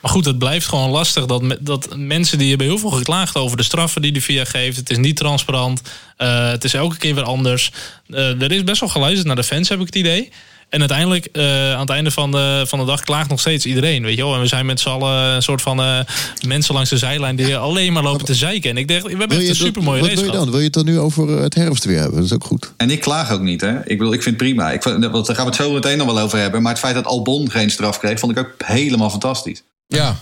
Maar 0.00 0.10
goed, 0.10 0.24
het 0.24 0.38
blijft 0.38 0.66
gewoon 0.68 0.90
lastig 0.90 1.26
dat, 1.26 1.56
dat 1.60 1.96
mensen 1.96 2.38
die 2.38 2.48
hebben 2.48 2.66
heel 2.66 2.78
veel 2.78 2.90
geklaagd 2.90 3.36
over 3.36 3.56
de 3.56 3.62
straffen 3.62 4.02
die 4.02 4.12
de 4.12 4.20
VIA 4.20 4.44
geeft. 4.44 4.76
Het 4.76 4.90
is 4.90 4.96
niet 4.96 5.16
transparant. 5.16 5.80
Uh, 6.18 6.50
het 6.50 6.64
is 6.64 6.74
elke 6.74 6.96
keer 6.96 7.14
weer 7.14 7.24
anders. 7.24 7.72
Uh, 8.08 8.42
er 8.42 8.52
is 8.52 8.64
best 8.64 8.80
wel 8.80 8.88
geluisterd 8.88 9.26
naar 9.26 9.36
de 9.36 9.44
fans, 9.44 9.68
heb 9.68 9.80
ik 9.80 9.86
het 9.86 9.94
idee. 9.94 10.30
En 10.68 10.78
uiteindelijk, 10.80 11.28
uh, 11.32 11.72
aan 11.72 11.80
het 11.80 11.90
einde 11.90 12.10
van 12.10 12.30
de, 12.30 12.64
van 12.68 12.78
de 12.78 12.84
dag, 12.84 13.02
klaagt 13.02 13.28
nog 13.28 13.40
steeds 13.40 13.66
iedereen. 13.66 14.02
Weet 14.02 14.16
je 14.16 14.22
wel? 14.22 14.34
En 14.34 14.40
we 14.40 14.46
zijn 14.46 14.66
met 14.66 14.80
z'n 14.80 14.88
allen 14.88 15.34
een 15.34 15.42
soort 15.42 15.62
van 15.62 15.80
uh, 15.80 16.00
mensen 16.46 16.74
langs 16.74 16.90
de 16.90 16.98
zijlijn 16.98 17.36
die 17.36 17.56
alleen 17.56 17.92
maar 17.92 18.02
lopen 18.02 18.24
te 18.24 18.34
zeiken. 18.34 18.70
En 18.70 18.76
ik 18.76 18.88
denk, 18.88 19.02
we 19.02 19.16
hebben 19.16 19.38
echt 19.38 19.48
een 19.48 19.54
super 19.54 19.82
mooie 19.82 20.00
wat 20.00 20.08
race 20.08 20.20
wil 20.20 20.30
je 20.30 20.38
dan? 20.38 20.50
Wil 20.50 20.58
je 20.58 20.64
het 20.64 20.72
dan 20.72 20.84
nu 20.84 20.98
over 20.98 21.28
het 21.28 21.54
herfstweer 21.54 21.98
hebben? 21.98 22.16
Dat 22.16 22.24
is 22.24 22.32
ook 22.32 22.44
goed. 22.44 22.72
En 22.76 22.90
ik 22.90 23.00
klaag 23.00 23.30
ook 23.30 23.40
niet, 23.40 23.60
hè? 23.60 23.78
Ik, 23.78 23.98
bedoel, 23.98 24.12
ik 24.12 24.22
vind 24.22 24.40
het 24.40 24.48
prima. 24.48 24.72
Ik, 24.72 24.82
daar 24.82 25.00
gaan 25.00 25.34
we 25.36 25.42
het 25.42 25.54
zo 25.54 25.72
meteen 25.72 25.98
nog 25.98 26.06
wel 26.06 26.18
over 26.18 26.38
hebben. 26.38 26.62
Maar 26.62 26.72
het 26.72 26.80
feit 26.80 26.94
dat 26.94 27.04
Albon 27.04 27.50
geen 27.50 27.70
straf 27.70 27.98
kreeg, 27.98 28.18
vond 28.18 28.32
ik 28.32 28.38
ook 28.38 28.52
helemaal 28.64 29.10
fantastisch. 29.10 29.62
Ja. 29.86 30.16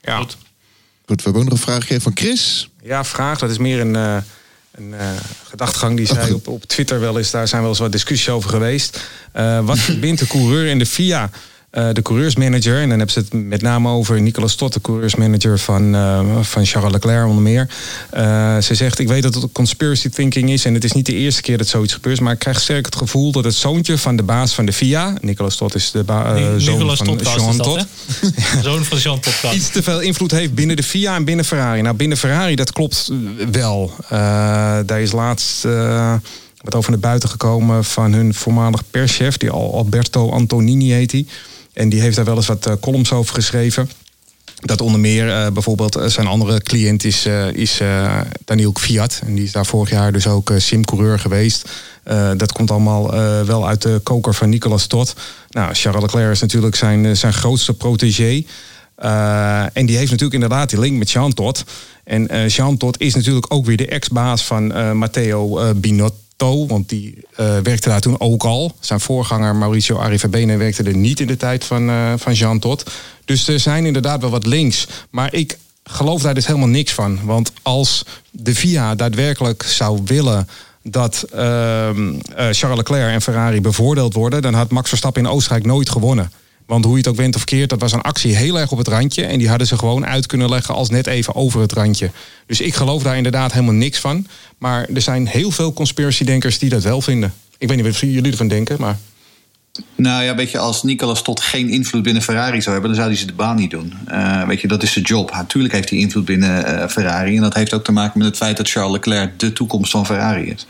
ja. 0.00 0.16
Goed. 0.16 0.36
Goed, 1.06 1.16
we 1.16 1.22
hebben 1.22 1.42
ook 1.42 1.48
nog 1.48 1.58
een 1.58 1.64
vraag 1.64 1.80
gegeven 1.80 2.02
van 2.02 2.12
Chris. 2.14 2.68
Ja, 2.82 3.04
vraag. 3.04 3.38
Dat 3.38 3.50
is 3.50 3.58
meer 3.58 3.80
een. 3.80 3.94
Uh 3.94 4.16
een 4.76 4.92
uh, 4.92 5.10
gedachtegang 5.48 5.96
die 5.96 6.06
zij 6.06 6.30
op, 6.30 6.48
op 6.48 6.64
Twitter 6.64 7.00
wel 7.00 7.18
eens, 7.18 7.30
daar 7.30 7.48
zijn 7.48 7.60
wel 7.60 7.70
eens 7.70 7.78
wat 7.78 7.92
discussies 7.92 8.28
over 8.28 8.50
geweest. 8.50 9.00
Uh, 9.36 9.66
wat 9.66 9.78
verbindt 9.78 10.20
de 10.20 10.26
coureur 10.26 10.70
en 10.70 10.78
de 10.78 10.86
FIA? 10.86 11.30
Uh, 11.76 11.88
de 11.92 12.02
coureursmanager, 12.02 12.74
en 12.74 12.88
dan 12.88 12.98
hebben 12.98 13.10
ze 13.10 13.18
het 13.18 13.32
met 13.32 13.62
name 13.62 13.88
over 13.88 14.20
Nicolas 14.20 14.52
Stott, 14.52 14.72
de 14.72 14.80
coureursmanager 14.80 15.58
van, 15.58 15.94
uh, 15.94 16.40
van 16.40 16.64
Charles 16.64 16.92
Leclerc 16.92 17.26
onder 17.26 17.42
meer. 17.42 17.68
Uh, 18.14 18.58
ze 18.58 18.74
zegt, 18.74 18.98
ik 18.98 19.08
weet 19.08 19.22
dat 19.22 19.34
het 19.34 19.52
conspiracy 19.52 20.08
thinking 20.08 20.50
is 20.50 20.64
en 20.64 20.74
het 20.74 20.84
is 20.84 20.92
niet 20.92 21.06
de 21.06 21.14
eerste 21.14 21.42
keer 21.42 21.58
dat 21.58 21.66
zoiets 21.66 21.92
gebeurt, 21.92 22.20
maar 22.20 22.32
ik 22.32 22.38
krijg 22.38 22.60
sterk 22.60 22.84
het 22.84 22.96
gevoel 22.96 23.32
dat 23.32 23.44
het 23.44 23.54
zoontje 23.54 23.98
van 23.98 24.16
de 24.16 24.22
baas 24.22 24.54
van 24.54 24.66
de 24.66 24.72
FIA, 24.72 25.14
Nicolas 25.20 25.54
Stott 25.54 25.74
is 25.74 25.90
de 25.90 26.04
zoon 26.56 26.56
Nicolas 26.56 26.98
van 26.98 27.16
Jean 27.16 27.86
zoon 28.62 28.84
van 28.84 28.98
Jean 28.98 29.20
Todt, 29.20 29.54
iets 29.54 29.70
te 29.70 29.82
veel 29.82 30.00
invloed 30.00 30.30
heeft 30.30 30.54
binnen 30.54 30.76
de 30.76 30.82
FIA 30.82 31.14
en 31.14 31.24
binnen 31.24 31.44
Ferrari. 31.44 31.80
Nou, 31.82 31.96
binnen 31.96 32.18
Ferrari, 32.18 32.54
dat 32.54 32.72
klopt 32.72 33.10
wel. 33.52 33.92
daar 34.86 35.00
is 35.00 35.12
laatst 35.12 35.62
wat 36.60 36.74
over 36.74 36.90
naar 36.90 37.00
buiten 37.00 37.28
gekomen 37.28 37.84
van 37.84 38.12
hun 38.12 38.34
voormalig 38.34 38.82
perschef, 38.90 39.36
die 39.36 39.50
Alberto 39.50 40.30
Antonini 40.30 40.92
heet 40.92 41.12
hij. 41.12 41.26
En 41.76 41.88
die 41.88 42.00
heeft 42.00 42.16
daar 42.16 42.24
wel 42.24 42.36
eens 42.36 42.46
wat 42.46 42.66
uh, 42.68 42.74
columns 42.80 43.12
over 43.12 43.34
geschreven. 43.34 43.90
Dat 44.60 44.80
onder 44.80 45.00
meer 45.00 45.26
uh, 45.26 45.46
bijvoorbeeld 45.50 45.98
zijn 46.06 46.26
andere 46.26 46.60
cliënt 46.60 47.04
is, 47.04 47.26
is 47.52 47.80
Daniel 48.44 48.72
Fiat. 48.80 49.20
En 49.26 49.34
die 49.34 49.44
is 49.44 49.52
daar 49.52 49.66
vorig 49.66 49.90
jaar 49.90 50.12
dus 50.12 50.26
ook 50.26 50.52
simcoureur 50.56 51.18
geweest. 51.18 51.68
dat 52.36 52.52
komt 52.52 52.70
allemaal 52.70 53.10
wel 53.44 53.68
uit 53.68 53.82
de 53.82 54.00
koker 54.02 54.34
van 54.34 54.48
Nicolas 54.48 54.86
Todt. 54.86 55.14
Nou, 55.50 55.74
Charles 55.74 56.02
Leclerc 56.02 56.30
is 56.30 56.40
natuurlijk 56.40 56.76
zijn, 56.76 57.16
zijn 57.16 57.32
grootste 57.32 57.74
protégé. 57.74 58.44
en 59.72 59.86
die 59.86 59.96
heeft 59.96 60.10
natuurlijk 60.10 60.42
inderdaad 60.42 60.70
die 60.70 60.80
link 60.80 60.98
met 60.98 61.10
Jean 61.10 61.32
Todt. 61.32 61.64
En 62.04 62.46
Jean 62.46 62.76
Todt 62.76 63.00
is 63.00 63.14
natuurlijk 63.14 63.54
ook 63.54 63.66
weer 63.66 63.76
de 63.76 63.88
ex-baas 63.88 64.44
van 64.44 64.96
Matteo 64.98 65.74
Binotto. 65.74 66.25
Toe, 66.36 66.66
want 66.66 66.88
die 66.88 67.18
eh, 67.36 67.58
werkte 67.58 67.88
daar 67.88 68.00
toen 68.00 68.20
ook 68.20 68.44
al. 68.44 68.76
Zijn 68.80 69.00
voorganger 69.00 69.56
Mauricio 69.56 69.96
Arrivabene 69.96 70.56
werkte 70.56 70.82
er 70.82 70.96
niet 70.96 71.20
in 71.20 71.26
de 71.26 71.36
tijd 71.36 71.64
van, 71.64 71.88
eh, 71.88 72.12
van 72.16 72.32
Jean 72.32 72.58
Todt. 72.58 72.90
Dus 73.24 73.48
er 73.48 73.60
zijn 73.60 73.86
inderdaad 73.86 74.20
wel 74.20 74.30
wat 74.30 74.46
links. 74.46 74.86
Maar 75.10 75.34
ik 75.34 75.58
geloof 75.84 76.22
daar 76.22 76.34
dus 76.34 76.46
helemaal 76.46 76.68
niks 76.68 76.92
van. 76.92 77.18
Want 77.24 77.52
als 77.62 78.04
de 78.30 78.54
VIA 78.54 78.94
daadwerkelijk 78.94 79.62
zou 79.62 80.00
willen 80.04 80.48
dat 80.82 81.24
ehm, 81.32 82.14
eh, 82.34 82.48
Charles 82.50 82.76
Leclerc 82.76 83.12
en 83.12 83.22
Ferrari 83.22 83.60
bevoordeeld 83.60 84.14
worden, 84.14 84.42
dan 84.42 84.54
had 84.54 84.70
Max 84.70 84.88
Verstappen 84.88 85.22
in 85.22 85.28
Oostenrijk 85.28 85.66
nooit 85.66 85.90
gewonnen. 85.90 86.32
Want 86.66 86.84
hoe 86.84 86.92
je 86.92 86.98
het 86.98 87.08
ook 87.08 87.16
went 87.16 87.36
of 87.36 87.44
keert, 87.44 87.70
dat 87.70 87.80
was 87.80 87.92
een 87.92 88.00
actie 88.00 88.36
heel 88.36 88.58
erg 88.60 88.72
op 88.72 88.78
het 88.78 88.88
randje. 88.88 89.24
En 89.24 89.38
die 89.38 89.48
hadden 89.48 89.66
ze 89.66 89.78
gewoon 89.78 90.06
uit 90.06 90.26
kunnen 90.26 90.48
leggen 90.48 90.74
als 90.74 90.90
net 90.90 91.06
even 91.06 91.34
over 91.34 91.60
het 91.60 91.72
randje. 91.72 92.10
Dus 92.46 92.60
ik 92.60 92.74
geloof 92.74 93.02
daar 93.02 93.16
inderdaad 93.16 93.52
helemaal 93.52 93.74
niks 93.74 93.98
van. 93.98 94.26
Maar 94.58 94.88
er 94.94 95.02
zijn 95.02 95.26
heel 95.26 95.50
veel 95.50 95.72
conspiracy-denkers 95.72 96.58
die 96.58 96.68
dat 96.68 96.82
wel 96.82 97.00
vinden. 97.00 97.34
Ik 97.58 97.68
weet 97.68 97.76
niet 97.76 97.86
wat 97.86 97.98
jullie 97.98 98.30
ervan 98.30 98.48
denken, 98.48 98.76
maar... 98.80 98.98
Nou 99.94 100.24
ja, 100.24 100.34
weet 100.34 100.50
je, 100.50 100.58
als 100.58 100.82
Nicolas 100.82 101.22
tot 101.22 101.40
geen 101.40 101.68
invloed 101.68 102.02
binnen 102.02 102.22
Ferrari 102.22 102.62
zou 102.62 102.72
hebben, 102.72 102.90
dan 102.90 103.00
zou 103.00 103.08
hij 103.08 103.18
ze 103.18 103.26
de 103.26 103.32
baan 103.32 103.56
niet 103.56 103.70
doen. 103.70 103.92
Uh, 104.08 104.46
weet 104.46 104.60
je, 104.60 104.68
dat 104.68 104.82
is 104.82 104.92
zijn 104.92 105.04
job. 105.04 105.30
Natuurlijk 105.32 105.74
heeft 105.74 105.90
hij 105.90 105.98
invloed 105.98 106.24
binnen 106.24 106.74
uh, 106.74 106.86
Ferrari. 106.88 107.36
En 107.36 107.42
dat 107.42 107.54
heeft 107.54 107.74
ook 107.74 107.84
te 107.84 107.92
maken 107.92 108.18
met 108.18 108.26
het 108.26 108.36
feit 108.36 108.56
dat 108.56 108.68
Charles 108.68 108.92
Leclerc 108.92 109.38
de 109.38 109.52
toekomst 109.52 109.90
van 109.90 110.06
Ferrari 110.06 110.50
is. 110.50 110.66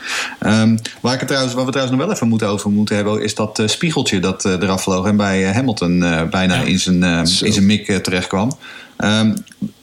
Um, 0.46 0.78
waar, 1.00 1.12
ik 1.12 1.18
het 1.18 1.28
trouwens, 1.28 1.54
waar 1.54 1.64
we 1.64 1.70
trouwens 1.70 1.96
nog 1.96 2.06
wel 2.06 2.16
even 2.16 2.28
moeten 2.28 2.48
over 2.48 2.70
moeten 2.70 2.96
hebben, 2.96 3.22
is 3.22 3.34
dat 3.34 3.58
uh, 3.58 3.68
spiegeltje 3.68 4.20
dat 4.20 4.44
eraf 4.44 4.82
vloog 4.82 5.06
en 5.06 5.16
bij 5.16 5.52
Hamilton 5.52 5.98
bijna 6.30 6.54
ja. 6.54 6.62
in 6.62 6.78
zijn, 6.78 7.02
in 7.02 7.52
zijn 7.52 7.66
mik 7.66 8.02
terecht 8.02 8.26
kwam. 8.26 8.58
Um, 8.98 9.34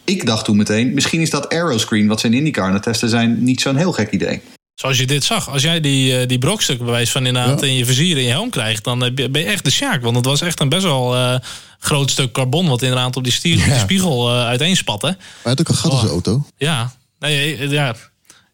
ik 0.04 0.26
dacht 0.26 0.46
toen 0.46 0.58
meteen, 0.58 0.94
misschien 0.94 1.22
is 1.22 1.30
dat 1.30 1.50
aeroscreen 1.50 2.08
wat 2.08 2.20
ze 2.20 2.28
in 2.28 2.34
IndyCar 2.34 2.66
aan 2.66 2.74
het 2.74 2.84
testen 2.84 3.10
zijn 3.10 3.44
niet 3.44 3.62
zo'n 3.62 3.76
heel 3.76 3.92
gek 3.92 4.12
idee. 4.12 4.42
Zoals 4.76 4.98
je 4.98 5.08
dit 5.08 5.24
zag. 5.24 5.50
Als 5.50 5.62
jij 5.62 5.80
die, 5.80 6.22
uh, 6.22 6.28
die 6.28 6.38
brokstuk 6.38 6.78
bewijs 6.78 7.12
van 7.12 7.26
inderdaad 7.26 7.62
ja. 7.62 7.68
in 7.68 7.74
je 7.74 7.86
vizier 7.86 8.18
in 8.18 8.24
je 8.24 8.30
helm 8.30 8.50
krijgt, 8.50 8.84
dan 8.84 9.00
ben 9.14 9.32
je 9.32 9.44
echt 9.44 9.64
de 9.64 9.72
sjaak. 9.72 10.02
Want 10.02 10.16
het 10.16 10.26
was 10.26 10.42
echt 10.42 10.60
een 10.60 10.70
best 10.70 10.84
wel 10.84 11.16
uh, 11.16 11.36
groot 11.80 12.12
stuk 12.12 12.32
carbon 12.32 12.68
wat 12.68 12.82
inderdaad 12.82 13.16
op 13.16 13.24
die, 13.24 13.34
stier, 13.34 13.58
ja. 13.58 13.66
die 13.66 13.80
spiegel 13.80 14.30
uh, 14.30 14.46
uiteenspaten. 14.46 15.18
Maar 15.44 15.52
het 15.52 15.60
ook 15.60 15.70
een 15.70 15.76
gat 15.76 15.92
in 15.92 15.98
zijn 15.98 16.12
auto. 16.12 16.46
Ja, 16.58 16.94
nee, 17.20 17.70
ja. 17.70 17.96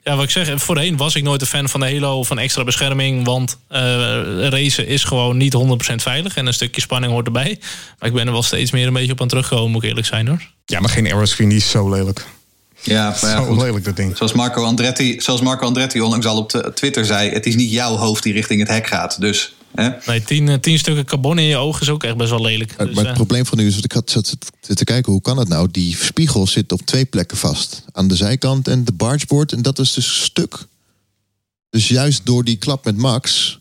Ja, 0.04 0.16
wat 0.16 0.24
ik 0.24 0.30
zeg, 0.30 0.62
voorheen 0.62 0.98
was 0.98 1.16
ik 1.16 1.24
nooit 1.24 1.42
een 1.42 1.48
fan 1.48 1.70
van 1.70 1.80
de 1.80 1.86
Halo 1.86 2.18
of 2.18 2.28
van 2.28 2.40
extra 2.40 2.64
bescherming. 2.64 3.26
Want 3.26 3.58
racen 4.40 4.88
is 4.88 5.04
gewoon 5.04 5.38
niet 5.38 5.56
100% 5.92 5.96
veilig. 5.96 6.36
En 6.36 6.46
een 6.46 6.54
stukje 6.54 6.82
spanning 6.82 7.12
hoort 7.12 7.26
erbij. 7.26 7.60
Maar 8.00 8.10
ik 8.10 8.16
ben 8.16 8.26
er 8.26 8.32
wel 8.32 8.44
steeds 8.44 8.72
meer 8.72 8.88
een 8.88 8.94
beetje 8.94 9.12
op 9.12 9.22
aan 9.22 9.28
teruggekomen, 9.28 9.72
moet 9.72 9.84
ik 9.84 9.90
eerlijk 9.90 10.08
zijn 10.08 10.28
hoor. 10.28 10.42
Ja, 10.66 10.80
maar 10.80 10.90
geen 10.90 11.06
aeroscreen, 11.06 11.50
die 11.50 11.58
is 11.58 11.70
zo 11.70 11.90
lelijk. 11.90 12.26
Ja, 12.84 13.04
maar 13.22 13.30
ja, 13.32 13.38
Zo 13.38 13.46
goed. 13.46 13.62
lelijk 13.62 13.86
dat 13.86 13.96
ding. 13.96 14.18
Zoals 14.18 14.34
Marco, 14.34 14.64
Andretti, 14.64 15.22
zoals 15.22 15.42
Marco 15.42 15.66
Andretti 15.66 16.02
onlangs 16.02 16.26
al 16.26 16.38
op 16.38 16.50
de- 16.50 16.72
Twitter 16.76 17.06
zei: 17.06 17.30
het 17.30 17.46
is 17.46 17.56
niet 17.56 17.72
jouw 17.72 17.96
hoofd 17.96 18.24
die 18.24 18.34
richting 18.34 18.60
het 18.60 18.70
hek 18.70 18.88
gaat. 18.88 19.22
Dus 19.22 19.54
hè? 19.76 19.90
Nee, 20.06 20.24
tien, 20.24 20.50
eh, 20.50 20.56
tien 20.56 20.80
stukken 20.80 21.06
carbon 21.06 21.40
in 21.40 21.46
je 21.46 21.58
ogen 21.58 21.82
is 21.82 21.90
ook 21.90 22.04
echt 22.04 22.18
best 22.18 22.30
wel 22.30 22.42
lelijk. 22.42 22.78
Maar 22.78 22.88
Dus, 22.88 22.98
het 22.98 23.06
eh, 23.08 23.14
probleem 23.14 23.46
van 23.46 23.58
nu 23.58 23.68
is, 23.68 23.76
dat 23.76 23.84
ik 23.84 23.92
had 23.92 24.10
zat 24.10 24.36
te 24.76 24.84
kijken, 24.84 25.12
hoe 25.12 25.22
kan 25.22 25.38
het 25.38 25.48
nou? 25.48 25.68
Die 25.72 25.96
spiegel 25.96 26.48
zit 26.48 26.72
op 26.72 26.82
twee 26.82 27.06
plekken 27.06 27.38
vast. 27.38 27.84
Aan 27.92 28.08
de 28.08 28.16
zijkant 28.16 28.68
en 28.68 28.86
de 28.86 28.92
bargeboard. 28.94 29.52
En 29.52 29.62
dat 29.62 29.80
is 29.80 29.94
dus 29.94 30.24
stuk. 30.24 30.58
Dus 31.70 31.88
juist 31.88 32.26
door 32.26 32.44
die 32.44 32.56
klap 32.58 32.86
met 32.86 32.98
Max 32.98 33.58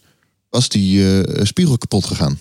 was 0.51 0.69
die 0.69 1.21
eh, 1.23 1.45
spiegel 1.45 1.79
kapot 1.79 2.05
gegaan. 2.07 2.39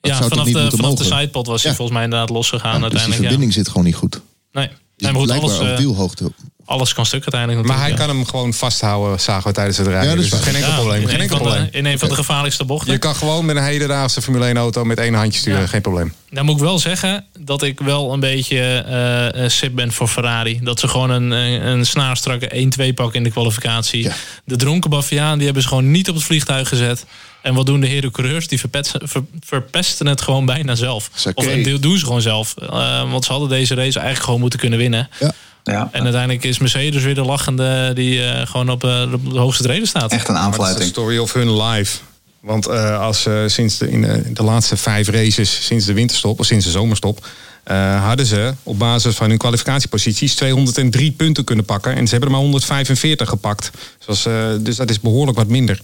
Dat 0.00 0.10
ja, 0.10 0.22
vanaf, 0.28 0.44
niet 0.44 0.54
de, 0.54 0.60
moeten 0.60 0.78
vanaf 0.78 0.94
de 0.98 1.04
sidepod 1.04 1.46
was 1.46 1.62
hij 1.62 1.70
Ja. 1.70 1.76
volgens 1.76 1.96
mij 1.96 2.06
inderdaad 2.06 2.30
losgegaan 2.30 2.72
Ja, 2.74 2.78
dus 2.78 2.88
die 2.90 2.98
uiteindelijk. 2.98 3.22
verbinding 3.22 3.52
zit 3.52 3.68
gewoon 3.68 3.84
niet 3.84 3.94
goed. 3.94 4.20
Nee. 4.52 4.68
Dus 5.02 5.10
nee, 5.10 5.20
maar 5.20 5.28
goed, 5.28 5.40
blijkbaar 5.40 5.60
alles, 5.60 5.72
op 5.72 5.78
eh, 5.78 5.84
wielhoogte. 5.84 6.32
Alles 6.72 6.94
kan 6.94 7.06
stuk 7.06 7.20
uiteindelijk 7.22 7.68
Maar 7.68 7.80
hij 7.80 7.94
kan 7.94 8.08
hem 8.08 8.26
gewoon 8.26 8.52
vasthouden, 8.54 9.20
zagen 9.20 9.46
we 9.46 9.52
tijdens 9.52 9.76
het 9.76 9.86
rijden. 9.86 10.10
Ja, 10.10 10.16
dus 10.16 10.32
geen 10.32 10.54
enkel 10.54 10.70
ja. 10.70 10.74
probleem. 10.76 11.06
Geen 11.06 11.14
in, 11.14 11.20
enkel 11.20 11.36
een 11.36 11.42
van 11.42 11.50
de- 11.52 11.56
probleem. 11.58 11.84
in 11.84 11.90
een 11.92 11.98
van 11.98 12.08
de 12.08 12.14
gevaarlijkste 12.14 12.64
bochten. 12.64 12.92
Je 12.92 12.98
kan 12.98 13.14
gewoon 13.14 13.44
met 13.44 13.56
een 13.56 13.62
hedendaagse 13.64 14.22
Formule 14.22 14.44
1 14.46 14.56
auto 14.56 14.84
met 14.84 14.98
één 14.98 15.14
handje 15.14 15.38
sturen, 15.40 15.60
Ja. 15.60 15.66
geen 15.66 15.80
probleem. 15.80 16.14
Dan 16.30 16.44
moet 16.44 16.54
ik 16.56 16.62
wel 16.62 16.78
zeggen 16.78 17.24
dat 17.38 17.62
ik 17.62 17.80
wel 17.80 18.12
een 18.12 18.20
beetje 18.20 18.58
eh, 18.58 19.44
eh, 19.44 19.50
sip 19.50 19.74
ben 19.74 19.92
voor 19.92 20.08
Ferrari. 20.08 20.60
Dat 20.62 20.80
ze 20.80 20.88
gewoon 20.88 21.10
een, 21.10 21.30
een, 21.30 21.66
een 21.66 21.86
snaarstrakke 21.86 22.70
1-2 22.90 22.94
pakken 22.94 23.14
in 23.16 23.22
de 23.22 23.30
kwalificatie. 23.30 24.02
Ja. 24.02 24.12
De 24.44 24.56
dronken 24.56 24.90
Baviaan 24.90 25.34
die 25.36 25.44
hebben 25.44 25.62
ze 25.62 25.68
gewoon 25.68 25.90
niet 25.90 26.08
op 26.08 26.14
het 26.14 26.24
vliegtuig 26.24 26.68
gezet. 26.68 27.04
En 27.42 27.54
wat 27.54 27.66
doen 27.66 27.80
de 27.80 27.86
heren 27.86 28.10
coureurs? 28.10 28.48
Die 28.48 28.58
verpesten, 28.58 29.08
ver- 29.08 29.24
verpesten 29.40 30.06
het 30.06 30.20
gewoon 30.20 30.46
bijna 30.46 30.74
zelf. 30.74 31.10
Of 31.34 31.46
een 31.46 31.62
deel 31.62 31.80
doen 31.80 31.98
ze 31.98 32.04
gewoon 32.04 32.22
zelf. 32.22 32.54
Eh, 32.58 33.10
want 33.10 33.24
ze 33.24 33.30
hadden 33.30 33.48
deze 33.48 33.74
race 33.74 33.92
eigenlijk 33.98 34.24
gewoon 34.24 34.40
moeten 34.40 34.58
kunnen 34.58 34.78
winnen. 34.78 35.08
Ja. 35.20 35.32
Ja, 35.64 35.88
En 35.92 36.02
uiteindelijk 36.02 36.44
is 36.44 36.58
Mercedes 36.58 37.02
weer 37.02 37.14
de 37.14 37.24
lachende 37.24 37.90
die 37.94 38.24
eh, 38.24 38.46
gewoon 38.46 38.70
op, 38.70 38.84
eh, 38.84 39.12
op 39.12 39.30
de 39.32 39.38
hoogste 39.38 39.62
treden 39.62 39.86
staat. 39.88 40.12
echt 40.12 40.28
een 40.28 40.34
Maar 40.34 40.42
dat 40.42 40.50
is 40.52 40.56
de 40.56 40.62
aanfluiting. 40.64 40.90
story 40.90 41.18
of 41.18 41.32
hun 41.32 41.62
life. 41.62 41.98
Want 42.40 42.66
eh, 42.66 43.00
als 43.00 43.26
eh, 43.26 43.42
sinds 43.46 43.78
de, 43.78 43.90
in 43.90 44.02
de, 44.02 44.32
de 44.32 44.42
laatste 44.42 44.76
vijf 44.76 45.08
races, 45.08 45.64
sinds 45.66 45.84
de 45.86 45.92
winterstop 45.92 46.40
of 46.40 46.46
sinds 46.46 46.64
de 46.64 46.70
zomerstop, 46.70 47.26
eh, 47.64 48.04
hadden 48.04 48.26
ze 48.26 48.54
op 48.62 48.78
basis 48.78 49.14
van 49.16 49.28
hun 49.28 49.38
kwalificatieposities 49.38 50.34
203 50.34 51.10
punten 51.12 51.44
kunnen 51.44 51.64
pakken. 51.64 51.94
En 51.94 52.04
ze 52.04 52.10
hebben 52.10 52.28
er 52.28 52.34
maar 52.34 52.44
145 52.44 53.28
gepakt. 53.28 53.70
Dus, 54.06 54.26
eh, 54.26 54.48
dus 54.60 54.76
dat 54.76 54.90
is 54.90 55.00
behoorlijk 55.00 55.38
wat 55.38 55.48
minder. 55.48 55.80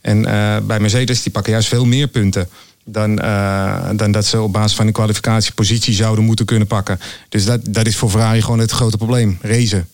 En 0.00 0.26
eh, 0.26 0.56
bij 0.62 0.80
Mercedes, 0.80 1.22
die 1.22 1.32
pakken 1.32 1.52
juist 1.52 1.68
veel 1.68 1.84
meer 1.84 2.06
punten. 2.08 2.48
Dan, 2.88 3.18
eh, 3.18 3.90
dan 3.96 4.12
dat 4.12 4.26
ze 4.26 4.40
op 4.40 4.52
basis 4.52 4.76
van 4.76 4.84
hun 4.84 4.94
kwalificatiepositie 4.94 5.94
zouden 5.94 6.24
moeten 6.24 6.46
kunnen 6.46 6.66
pakken. 6.66 6.98
Dus 7.28 7.44
dat, 7.44 7.60
dat 7.64 7.86
is 7.86 7.96
voor 7.96 8.10
Ferrari 8.10 8.42
gewoon 8.42 8.58
het 8.58 8.70
grote 8.70 8.96
probleem. 8.96 9.38
Racen. 9.40 9.88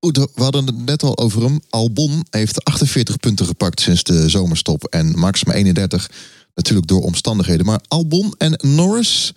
Goed, 0.00 0.16
we 0.16 0.42
hadden 0.42 0.66
het 0.66 0.84
net 0.84 1.02
al 1.02 1.18
over 1.18 1.42
hem. 1.42 1.60
Albon 1.70 2.26
heeft 2.30 2.64
48 2.64 3.16
punten 3.16 3.46
gepakt 3.46 3.80
sinds 3.80 4.02
de 4.02 4.28
zomerstop. 4.28 4.84
En 4.84 5.18
Max 5.18 5.44
maar 5.44 5.54
31. 5.54 6.10
Natuurlijk 6.54 6.86
door 6.86 7.02
omstandigheden. 7.02 7.66
Maar 7.66 7.80
Albon 7.88 8.34
en 8.38 8.58
Norris, 8.62 9.32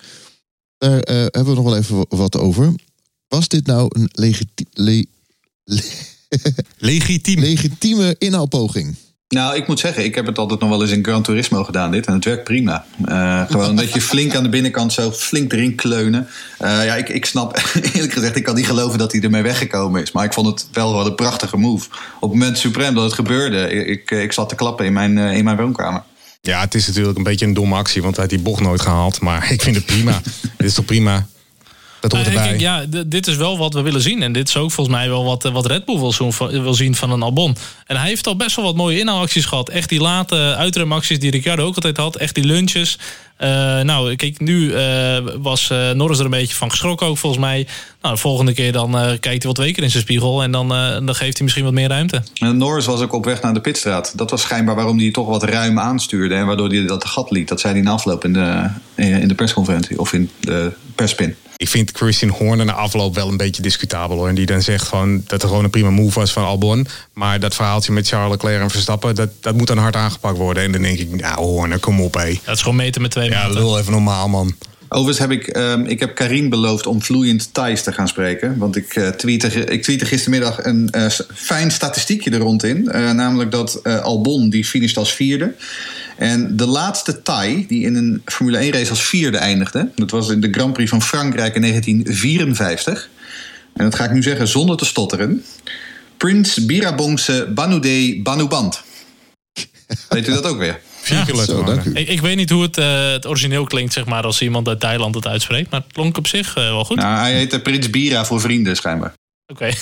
daar 0.78 1.00
eh, 1.00 1.16
hebben 1.16 1.46
we 1.46 1.54
nog 1.54 1.64
wel 1.64 1.78
even 1.78 2.06
wat 2.10 2.38
over. 2.38 2.74
Was 3.28 3.48
dit 3.48 3.66
nou 3.66 3.88
een 3.90 4.10
legiti- 4.12 4.66
le- 4.74 5.06
le- 5.64 5.82
Legitiem. 6.78 7.40
legitieme 7.40 8.16
inhaalpoging? 8.18 8.96
Nou, 9.30 9.56
ik 9.56 9.68
moet 9.68 9.80
zeggen, 9.80 10.04
ik 10.04 10.16
heb 10.16 10.26
het 10.26 10.38
altijd 10.38 10.60
nog 10.60 10.70
wel 10.70 10.82
eens 10.82 10.92
in 10.92 11.04
Gran 11.04 11.24
Turismo 11.24 11.64
gedaan, 11.64 11.92
dit. 11.92 12.06
En 12.06 12.14
het 12.14 12.26
werkt 12.26 12.44
prima. 12.44 12.86
Eh, 13.06 13.42
gewoon 13.48 13.76
dat 13.76 13.94
je 13.94 14.02
flink 14.02 14.36
aan 14.36 14.44
de 14.44 14.50
binnenkant 14.50 14.94
zo 14.94 15.12
flink 15.12 15.54
erin 15.54 15.76
kleunen. 15.76 16.28
Eh, 16.58 16.86
ja, 16.86 16.96
ik, 16.96 17.10
ik 17.10 17.26
snap, 17.26 17.62
eerlijk 17.94 18.14
gezegd, 18.14 18.36
ik 18.36 18.44
kan 18.44 18.56
niet 18.56 18.66
geloven 18.66 18.98
dat 18.98 19.12
hij 19.12 19.22
ermee 19.22 19.42
weggekomen 19.42 20.02
is. 20.02 20.12
Maar 20.12 20.26
ik 20.26 20.34
vond 20.34 20.48
het 20.48 20.68
wel 20.72 20.94
wel 20.94 21.06
een 21.06 21.16
prachtige 21.16 21.58
move. 21.58 21.88
Op 22.20 22.30
het 22.30 22.40
moment 22.40 22.58
suprem 22.58 22.94
dat 22.94 23.04
het 23.04 23.14
gebeurde, 23.14 23.70
ik, 23.70 23.88
ik, 23.88 24.12
ik 24.12 24.32
zat 24.32 24.50
te 24.50 24.56
klappen 24.56 24.86
in 24.86 24.94
mijn, 24.94 25.18
eh, 25.18 25.38
in 25.38 25.44
mijn 25.44 25.58
woonkamer. 25.58 26.04
Ja, 26.42 26.60
het 26.60 26.76
is 26.76 26.88
natuurlijk 26.88 27.18
een 27.18 27.24
beetje 27.24 27.46
een 27.46 27.54
domme 27.54 27.76
actie, 27.76 28.02
want 28.02 28.16
hij 28.16 28.26
heeft 28.26 28.36
die 28.36 28.52
bocht 28.52 28.62
nooit 28.62 28.82
gehaald. 28.82 29.22
Maar 29.22 29.52
ik 29.52 29.62
vind 29.62 29.76
het 29.76 29.86
prima. 29.86 30.22
dit 30.58 30.68
is 30.68 30.74
toch 30.74 30.86
prima? 30.86 31.28
Dat 32.00 32.12
hoort 32.12 32.24
Nou, 32.24 32.36
erbij. 32.38 32.50
kijk, 32.58 32.60
ja, 32.62 33.04
dit 33.08 33.28
is 33.28 33.36
wel 33.36 33.58
wat 33.58 33.74
we 33.74 33.82
willen 33.82 34.02
zien. 34.02 34.22
En 34.24 34.32
dit 34.32 34.48
is 34.48 34.58
ook 34.58 34.72
volgens 34.72 34.96
mij 34.98 35.10
wel 35.10 35.24
wat, 35.24 35.46
eh, 35.46 35.52
wat 35.52 35.66
Red 35.66 35.86
Bull 35.86 36.00
wil, 36.00 36.12
zo- 36.14 36.32
wil 36.50 36.74
zien 36.74 36.96
van 36.96 37.12
een 37.12 37.22
Albon. 37.22 37.56
En 37.86 37.98
hij 37.98 38.08
heeft 38.08 38.28
al 38.28 38.36
best 38.36 38.56
wel 38.56 38.66
wat 38.66 38.76
mooie 38.76 39.00
inhaalacties 39.00 39.46
gehad. 39.46 39.70
Echt 39.70 39.90
die 39.90 40.00
late 40.02 40.56
uitremacties 40.58 41.20
die 41.20 41.32
Ricciardo 41.32 41.66
ook 41.66 41.76
altijd 41.76 41.98
had. 41.98 42.16
Echt 42.16 42.36
die 42.36 42.44
lunches. 42.44 42.98
Eh, 43.38 43.50
nou, 43.82 44.16
kijk, 44.16 44.40
nu 44.40 44.74
eh, 44.74 45.18
was 45.42 45.70
eh, 45.70 45.92
Norris 45.92 46.20
er 46.20 46.26
een 46.26 46.32
beetje 46.32 46.56
van 46.56 46.70
geschrokken 46.70 47.08
ook 47.08 47.18
volgens 47.18 47.42
mij. 47.42 47.68
Nou, 48.02 48.16
de 48.16 48.22
volgende 48.22 48.54
keer 48.54 48.72
dan 48.72 48.98
eh, 48.98 49.06
kijkt 49.06 49.44
hij 49.44 49.52
wat 49.54 49.58
weker 49.58 49.84
in 49.84 49.90
zijn 49.92 50.04
spiegel. 50.04 50.44
En 50.44 50.52
dan, 50.52 50.74
eh, 50.74 50.92
dan 50.92 51.16
geeft 51.16 51.34
hij 51.34 51.44
misschien 51.44 51.64
wat 51.64 51.74
meer 51.74 51.90
ruimte. 51.90 52.24
En 52.34 52.58
Norris 52.58 52.86
was 52.86 53.02
ook 53.02 53.14
op 53.14 53.26
weg 53.26 53.42
naar 53.42 53.54
de 53.54 53.62
pitstraat. 53.62 54.18
Dat 54.18 54.30
was 54.32 54.42
schijnbaar 54.42 54.76
waarom 54.76 55.00
hij 55.00 55.12
toch 55.12 55.28
wat 55.28 55.44
ruim 55.44 55.80
aanstuurde. 55.80 56.36
En 56.36 56.46
waardoor 56.46 56.70
hij 56.70 56.86
dat 56.86 57.06
gat 57.06 57.32
liet. 57.32 57.48
Dat 57.48 57.60
zei 57.60 57.74
hij 57.74 57.82
in 57.82 57.88
de 57.88 57.94
afloop 57.94 58.24
in 58.24 58.34
de, 58.34 58.70
in 58.96 59.28
de 59.28 59.36
persconferentie. 59.36 60.00
Of 60.00 60.14
in 60.14 60.30
de 60.40 60.72
perspin. 60.96 61.36
Ik 61.58 61.70
vind 61.70 61.92
Christian 61.94 62.32
Horner 62.32 62.66
na 62.66 62.74
afloop 62.74 63.16
wel 63.16 63.28
een 63.28 63.38
beetje 63.38 63.62
discutabel 63.62 64.18
hoor. 64.18 64.28
En 64.28 64.36
die 64.36 64.46
dan 64.46 64.62
zegt 64.62 64.88
gewoon 64.88 65.24
dat 65.28 65.42
er 65.42 65.48
gewoon 65.48 65.64
een 65.64 65.70
prima 65.70 65.90
move 65.90 66.20
was 66.20 66.32
van 66.32 66.44
Albon. 66.44 66.88
Maar 67.14 67.40
dat 67.40 67.56
verhaaltje 67.56 67.92
met 67.92 68.08
Charles 68.08 68.32
Leclerc 68.32 68.62
en 68.62 68.70
Verstappen, 68.70 69.16
dat, 69.16 69.30
dat 69.42 69.56
moet 69.56 69.68
dan 69.68 69.78
hard 69.78 69.96
aangepakt 69.96 70.38
worden. 70.38 70.64
En 70.64 70.72
dan 70.72 70.82
denk 70.82 71.00
ik, 71.00 71.22
nou 71.22 71.36
Horner, 71.36 71.80
kom 71.80 72.02
op 72.02 72.14
hé. 72.14 72.40
Dat 72.46 72.56
is 72.56 72.62
gewoon 72.62 72.78
meten 72.78 73.02
met 73.02 73.12
twee 73.12 73.27
Ja, 73.30 73.48
lul 73.50 73.80
even 73.80 73.92
normaal 73.92 74.30
man. 74.30 74.56
Overigens 74.90 75.20
heb 75.20 75.32
ik, 75.32 75.48
ehm, 75.48 75.82
ik 75.82 76.00
heb 76.00 76.16
Karin 76.16 76.50
beloofd 76.50 76.88
om 76.88 77.02
vloeiend 77.02 77.54
Thais 77.54 77.84
te 77.84 77.92
gaan 77.92 78.08
spreken. 78.08 78.58
Want 78.58 78.76
ik, 78.76 78.96
eh 78.96 79.08
tweette, 79.08 79.48
ik 79.48 79.84
tweette 79.84 80.06
gistermiddag 80.06 80.66
een 80.66 80.90
eh, 80.90 81.10
fijn 81.34 81.72
statistiekje 81.72 82.32
er 82.32 82.40
rond 82.40 82.64
in. 82.64 82.90
Eh, 82.90 83.12
namelijk 83.12 83.52
dat 83.52 83.80
eh, 83.84 84.00
Albon 84.00 84.50
die 84.50 84.66
finisht 84.66 84.98
als 84.98 85.14
vierde. 85.14 85.56
En 86.18 86.58
de 86.58 86.66
laatste 86.66 87.22
Thai 87.22 87.66
die 87.68 87.84
in 87.84 87.96
een 87.96 88.22
Formule 88.26 88.58
1 88.58 88.72
race 88.72 88.90
als 88.90 89.04
vierde 89.04 89.38
eindigde. 89.38 89.90
Dat 89.96 90.12
was 90.12 90.30
in 90.30 90.42
de 90.42 90.52
Grand 90.52 90.74
Prix 90.74 90.90
van 90.90 91.02
Frankrijk 91.02 91.56
in 91.56 91.62
1954. 91.62 93.10
En 93.74 93.84
dat 93.84 93.96
ga 93.96 94.04
ik 94.04 94.12
nu 94.12 94.24
zeggen 94.24 94.48
zonder 94.48 94.78
te 94.78 94.86
stotteren. 94.86 95.44
Prins 96.18 96.66
Birabongse 96.66 97.52
Banoude 97.56 98.20
Banuband. 98.24 98.82
Weet 100.10 100.28
u 100.28 100.34
dat 100.34 100.46
ook 100.46 100.58
weer? 100.58 100.80
Vier 101.08 101.26
keer. 101.26 101.98
Ik, 101.98 102.08
ik 102.08 102.22
weet 102.22 102.36
niet 102.36 102.50
hoe 102.50 102.62
het, 102.62 102.78
eh, 102.78 103.12
het 103.12 103.28
origineel 103.28 103.66
klinkt, 103.66 103.94
zeg 103.94 104.06
maar, 104.06 104.24
als 104.24 104.42
iemand 104.42 104.68
uit 104.68 104.80
Thailand 104.80 105.16
het 105.16 105.28
uitspreekt. 105.28 105.72
Maar 105.72 105.80
het 105.80 105.94
klonk 105.94 106.18
op 106.18 106.28
zich 106.28 106.56
eh, 106.56 106.64
wel 106.64 106.86
goed. 106.86 106.98
Nou, 106.98 107.20
hij 107.20 107.34
heette 107.34 107.60
Prins 107.60 107.90
Bira 107.90 108.26
voor 108.26 108.42
vrienden 108.42 108.76
schijnbaar. 108.76 109.14
Oké. 109.48 109.70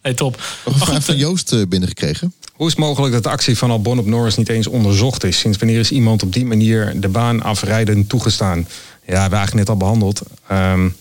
Hey, 0.00 0.16
top. 0.16 0.42
Een 0.64 0.74
vraag 0.74 1.04
van 1.04 1.16
Joost 1.16 1.68
binnengekregen. 1.68 2.34
Hoe 2.52 2.66
is 2.66 2.72
het 2.72 2.82
mogelijk 2.82 3.12
dat 3.12 3.22
de 3.22 3.28
actie 3.28 3.58
van 3.58 3.70
Albon 3.70 3.98
op 3.98 4.06
Norris 4.06 4.36
niet 4.36 4.48
eens 4.48 4.66
onderzocht 4.66 5.24
is? 5.24 5.38
Sinds 5.38 5.58
wanneer 5.58 5.78
is 5.78 5.90
iemand 5.90 6.22
op 6.22 6.32
die 6.32 6.44
manier 6.44 7.00
de 7.00 7.08
baan 7.08 7.42
afrijden 7.42 8.06
toegestaan? 8.06 8.58
Ja, 8.58 8.64
we 9.04 9.18
hebben 9.18 9.38
eigenlijk 9.38 9.54
net 9.54 9.68
al 9.68 9.76
behandeld. 9.76 10.22
Um, 10.52 10.96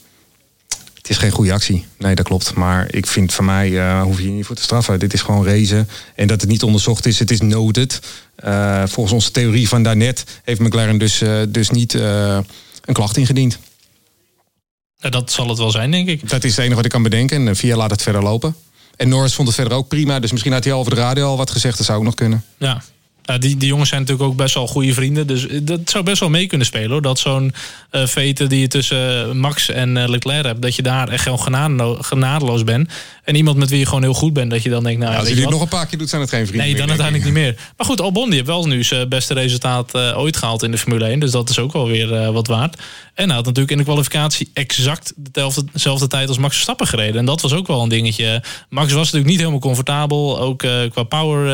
het 1.07 1.15
is 1.15 1.21
geen 1.21 1.31
goede 1.31 1.53
actie. 1.53 1.85
Nee, 1.97 2.15
dat 2.15 2.25
klopt. 2.25 2.53
Maar 2.53 2.93
ik 2.93 3.07
vind 3.07 3.33
van 3.33 3.45
mij 3.45 3.69
uh, 3.69 4.01
hoef 4.01 4.17
je 4.17 4.23
hier 4.23 4.31
niet 4.31 4.45
voor 4.45 4.55
te 4.55 4.61
straffen. 4.61 4.99
Dit 4.99 5.13
is 5.13 5.21
gewoon 5.21 5.45
racen. 5.45 5.89
En 6.15 6.27
dat 6.27 6.41
het 6.41 6.49
niet 6.49 6.63
onderzocht 6.63 7.05
is, 7.05 7.19
het 7.19 7.31
is 7.31 7.41
noted. 7.41 7.99
Uh, 8.45 8.83
volgens 8.85 9.13
onze 9.13 9.31
theorie 9.31 9.67
van 9.67 9.83
daarnet 9.83 10.23
heeft 10.43 10.59
McLaren 10.59 10.97
dus, 10.97 11.21
uh, 11.21 11.41
dus 11.49 11.69
niet 11.69 11.93
een 11.93 12.45
klacht 12.91 13.17
ingediend. 13.17 13.59
Dat 14.97 15.31
zal 15.31 15.49
het 15.49 15.57
wel 15.57 15.71
zijn, 15.71 15.91
denk 15.91 16.07
ik. 16.07 16.29
Dat 16.29 16.43
is 16.43 16.51
het 16.51 16.59
enige 16.59 16.75
wat 16.75 16.85
ik 16.85 16.91
kan 16.91 17.03
bedenken. 17.03 17.47
En 17.47 17.55
via 17.55 17.75
laat 17.75 17.91
het 17.91 18.01
verder 18.01 18.23
lopen. 18.23 18.55
En 18.95 19.09
Norris 19.09 19.33
vond 19.33 19.47
het 19.47 19.57
verder 19.57 19.77
ook 19.77 19.87
prima. 19.87 20.19
Dus 20.19 20.31
misschien 20.31 20.53
had 20.53 20.63
hij 20.63 20.73
al 20.73 20.79
over 20.79 20.95
de 20.95 21.01
radio 21.01 21.27
al 21.27 21.37
wat 21.37 21.51
gezegd. 21.51 21.77
Dat 21.77 21.85
zou 21.85 21.97
ook 21.97 22.03
nog 22.03 22.15
kunnen. 22.15 22.45
Ja, 22.57 22.83
die, 23.35 23.57
die 23.57 23.67
jongens 23.67 23.89
zijn 23.89 24.01
natuurlijk 24.01 24.29
ook 24.29 24.35
best 24.35 24.53
wel 24.53 24.67
goede 24.67 24.93
vrienden. 24.93 25.27
Dus 25.27 25.47
dat 25.61 25.79
zou 25.85 26.03
best 26.03 26.19
wel 26.19 26.29
mee 26.29 26.47
kunnen 26.47 26.67
spelen 26.67 26.91
hoor. 26.91 27.01
Dat 27.01 27.19
zo'n 27.19 27.53
uh, 27.91 28.05
vete 28.05 28.47
die 28.47 28.59
je 28.59 28.67
tussen 28.67 29.37
Max 29.39 29.69
en 29.69 29.95
uh, 29.95 30.07
Leclerc 30.07 30.45
hebt, 30.45 30.61
dat 30.61 30.75
je 30.75 30.81
daar 30.81 31.09
echt 31.09 31.23
gewoon 31.23 31.39
genade, 31.39 31.97
genadeloos 31.99 32.63
bent. 32.63 32.89
En 33.23 33.35
iemand 33.35 33.57
met 33.57 33.69
wie 33.69 33.79
je 33.79 33.85
gewoon 33.85 34.01
heel 34.01 34.13
goed 34.13 34.33
bent, 34.33 34.51
dat 34.51 34.63
je 34.63 34.69
dan 34.69 34.83
denkt, 34.83 34.99
nou 34.99 35.11
ja, 35.11 35.19
als 35.19 35.29
je 35.29 35.35
dit 35.35 35.49
nog 35.49 35.61
een 35.61 35.67
paar 35.67 35.87
keer 35.87 35.97
doet, 35.97 36.09
zijn 36.09 36.21
het 36.21 36.29
geen 36.29 36.47
vrienden. 36.47 36.67
Nee, 36.67 36.75
dan 36.75 36.87
uiteindelijk 36.87 37.25
niet 37.25 37.33
meer. 37.33 37.55
Maar 37.77 37.85
goed, 37.85 38.01
Albon 38.01 38.25
die 38.25 38.33
heeft 38.33 38.47
wel 38.47 38.67
nu 38.67 38.83
zijn 38.83 39.09
beste 39.09 39.33
resultaat 39.33 39.95
uh, 39.95 40.17
ooit 40.17 40.37
gehaald 40.37 40.63
in 40.63 40.71
de 40.71 40.77
Formule 40.77 41.05
1. 41.05 41.19
Dus 41.19 41.31
dat 41.31 41.49
is 41.49 41.59
ook 41.59 41.73
wel 41.73 41.87
weer 41.87 42.31
wat 42.31 42.47
waard. 42.47 42.81
En 43.13 43.25
hij 43.25 43.35
had 43.35 43.45
natuurlijk 43.45 43.71
in 43.71 43.77
de 43.77 43.83
kwalificatie 43.83 44.49
exact 44.53 45.13
dezelfde, 45.15 45.63
dezelfde 45.73 46.07
tijd 46.07 46.27
als 46.27 46.37
Max 46.37 46.53
Verstappen 46.53 46.87
gereden. 46.87 47.15
En 47.15 47.25
dat 47.25 47.41
was 47.41 47.53
ook 47.53 47.67
wel 47.67 47.81
een 47.81 47.89
dingetje. 47.89 48.43
Max 48.69 48.93
was 48.93 49.03
natuurlijk 49.03 49.29
niet 49.29 49.39
helemaal 49.39 49.59
comfortabel. 49.59 50.39
Ook 50.39 50.57
qua 50.91 51.03
power 51.03 51.45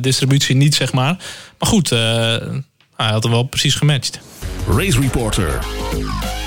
distributie 0.00 0.43
niet, 0.52 0.74
zeg 0.74 0.92
maar. 0.92 1.16
Maar 1.58 1.68
goed, 1.68 1.90
hij 2.96 3.10
had 3.10 3.22
hem 3.22 3.32
wel 3.32 3.42
precies 3.42 3.74
gematcht. 3.74 4.20
Race 4.68 5.00
Reporter, 5.00 5.58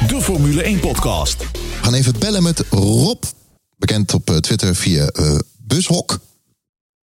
de 0.07 0.21
Formule 0.21 0.63
1 0.63 0.79
podcast. 0.79 1.51
We 1.51 1.83
gaan 1.83 1.93
even 1.93 2.19
bellen 2.19 2.43
met 2.43 2.65
Rob, 2.69 3.23
bekend 3.77 4.13
op 4.13 4.25
Twitter 4.25 4.75
via 4.75 5.09
uh, 5.19 5.39
Bushok. 5.67 6.19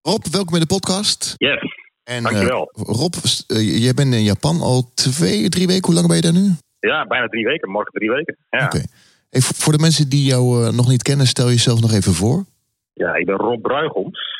Rob, 0.02 0.24
welkom 0.30 0.54
in 0.54 0.60
de 0.60 0.66
podcast. 0.66 1.34
Yes, 1.36 1.60
en, 2.04 2.22
dankjewel. 2.22 2.72
Uh, 2.76 2.84
Rob, 2.84 3.14
uh, 3.48 3.82
jij 3.82 3.94
bent 3.94 4.14
in 4.14 4.22
Japan 4.22 4.60
al 4.60 4.90
twee, 4.94 5.48
drie 5.48 5.66
weken. 5.66 5.84
Hoe 5.84 5.94
lang 5.94 6.06
ben 6.06 6.16
je 6.16 6.22
daar 6.22 6.32
nu? 6.32 6.50
Ja, 6.78 7.06
bijna 7.06 7.26
drie 7.26 7.44
weken. 7.44 7.70
Morgen 7.70 7.92
drie 7.92 8.10
weken. 8.10 8.36
Ja. 8.50 8.64
Oké. 8.64 8.76
Okay. 8.76 9.40
voor 9.40 9.72
de 9.72 9.78
mensen 9.78 10.08
die 10.08 10.24
jou 10.24 10.72
nog 10.74 10.88
niet 10.88 11.02
kennen, 11.02 11.26
stel 11.26 11.48
jezelf 11.48 11.80
nog 11.80 11.92
even 11.92 12.12
voor. 12.12 12.44
Ja, 12.92 13.14
ik 13.14 13.26
ben 13.26 13.36
Rob 13.36 13.62
Bruigoms. 13.62 14.33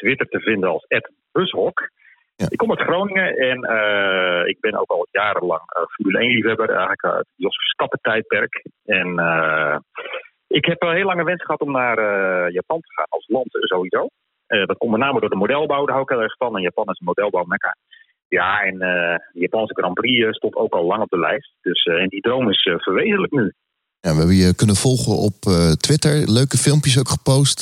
Twitter 0.00 0.26
te 0.26 0.40
vinden 0.40 0.70
als 0.70 0.86
Bushok. 1.32 1.90
Ja. 2.36 2.46
Ik 2.48 2.58
kom 2.58 2.70
uit 2.70 2.88
Groningen 2.88 3.36
en 3.36 3.58
uh, 3.64 4.48
ik 4.48 4.60
ben 4.60 4.74
ook 4.80 4.90
al 4.90 5.06
jarenlang 5.10 5.62
uh, 5.62 5.84
Formule 5.94 6.18
1 6.18 6.30
liefhebber, 6.30 6.68
eigenlijk 6.68 7.04
uit 7.04 7.16
het 7.16 7.26
Jos 7.36 7.56
Verstappen 7.56 7.98
tijdperk. 8.02 8.62
En 8.84 9.08
uh, 9.18 9.76
ik 10.46 10.64
heb 10.64 10.82
een 10.82 10.94
heel 10.94 11.06
lange 11.06 11.24
wens 11.24 11.42
gehad 11.44 11.60
om 11.60 11.70
naar 11.70 11.98
Japan 12.52 12.80
te 12.80 12.92
gaan 12.94 13.06
als 13.08 13.28
land 13.28 13.48
sowieso. 13.50 14.08
dat 14.46 14.78
komt 14.78 14.90
met 14.90 15.00
name 15.00 15.20
door 15.20 15.30
de 15.30 15.44
modelbouw, 15.44 15.84
daar 15.84 15.96
hou 15.96 16.02
ik 16.02 16.08
heel 16.08 16.22
erg 16.22 16.36
van. 16.36 16.56
En 16.56 16.62
Japan 16.62 16.88
is 16.88 16.98
een 16.98 17.06
modelbouw 17.06 17.44
mekka. 17.44 17.76
Ja, 18.28 18.60
en 18.60 18.78
de 18.78 19.20
Japanse 19.32 19.74
Grand 19.74 19.94
Prix 19.94 20.36
stond 20.36 20.54
ook 20.54 20.74
al 20.74 20.84
lang 20.84 21.02
op 21.02 21.10
de 21.10 21.18
lijst. 21.18 21.54
Dus 21.60 21.84
en 21.84 22.08
die 22.08 22.20
droom 22.20 22.50
is 22.50 22.62
verwezenlijk 22.62 23.32
nu. 23.32 23.52
Ja, 24.00 24.12
we 24.12 24.18
hebben 24.18 24.36
je 24.36 24.54
kunnen 24.54 24.76
volgen 24.76 25.16
op 25.16 25.38
Twitter, 25.80 26.30
leuke 26.30 26.56
filmpjes 26.56 26.98
ook 26.98 27.08
gepost. 27.08 27.58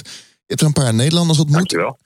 Je 0.47 0.47
hebt 0.47 0.61
er 0.61 0.67
een 0.67 0.83
paar 0.83 0.95
Nederlanders 0.95 1.39
ontmoet. 1.39 1.71
Dankjewel. 1.71 1.99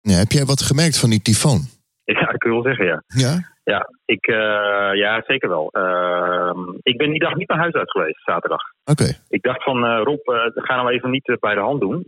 Ja, 0.00 0.16
heb 0.18 0.30
jij 0.30 0.44
wat 0.44 0.62
gemerkt 0.62 0.98
van 0.98 1.10
die 1.10 1.22
tyfoon? 1.22 1.60
Ja, 2.04 2.32
ik 2.32 2.42
wil 2.42 2.62
zeggen, 2.62 2.86
ja. 2.86 3.02
Ja? 3.06 3.50
Ja, 3.64 3.88
ik, 4.04 4.26
uh, 4.26 4.90
ja 4.94 5.22
zeker 5.26 5.48
wel. 5.48 5.68
Uh, 5.72 6.52
ik 6.82 6.96
ben 6.96 7.10
die 7.10 7.18
dag 7.18 7.34
niet 7.34 7.48
naar 7.48 7.58
huis 7.58 7.74
uit 7.74 7.90
geweest, 7.90 8.22
zaterdag. 8.24 8.62
Oké. 8.84 9.02
Okay. 9.02 9.18
Ik 9.28 9.42
dacht 9.42 9.62
van, 9.62 9.84
uh, 9.84 10.00
Rob, 10.04 10.28
uh, 10.28 10.40
ga 10.54 10.76
nou 10.76 10.90
even 10.90 11.10
niet 11.10 11.36
bij 11.40 11.54
de 11.54 11.60
hand 11.60 11.80
doen. 11.80 12.04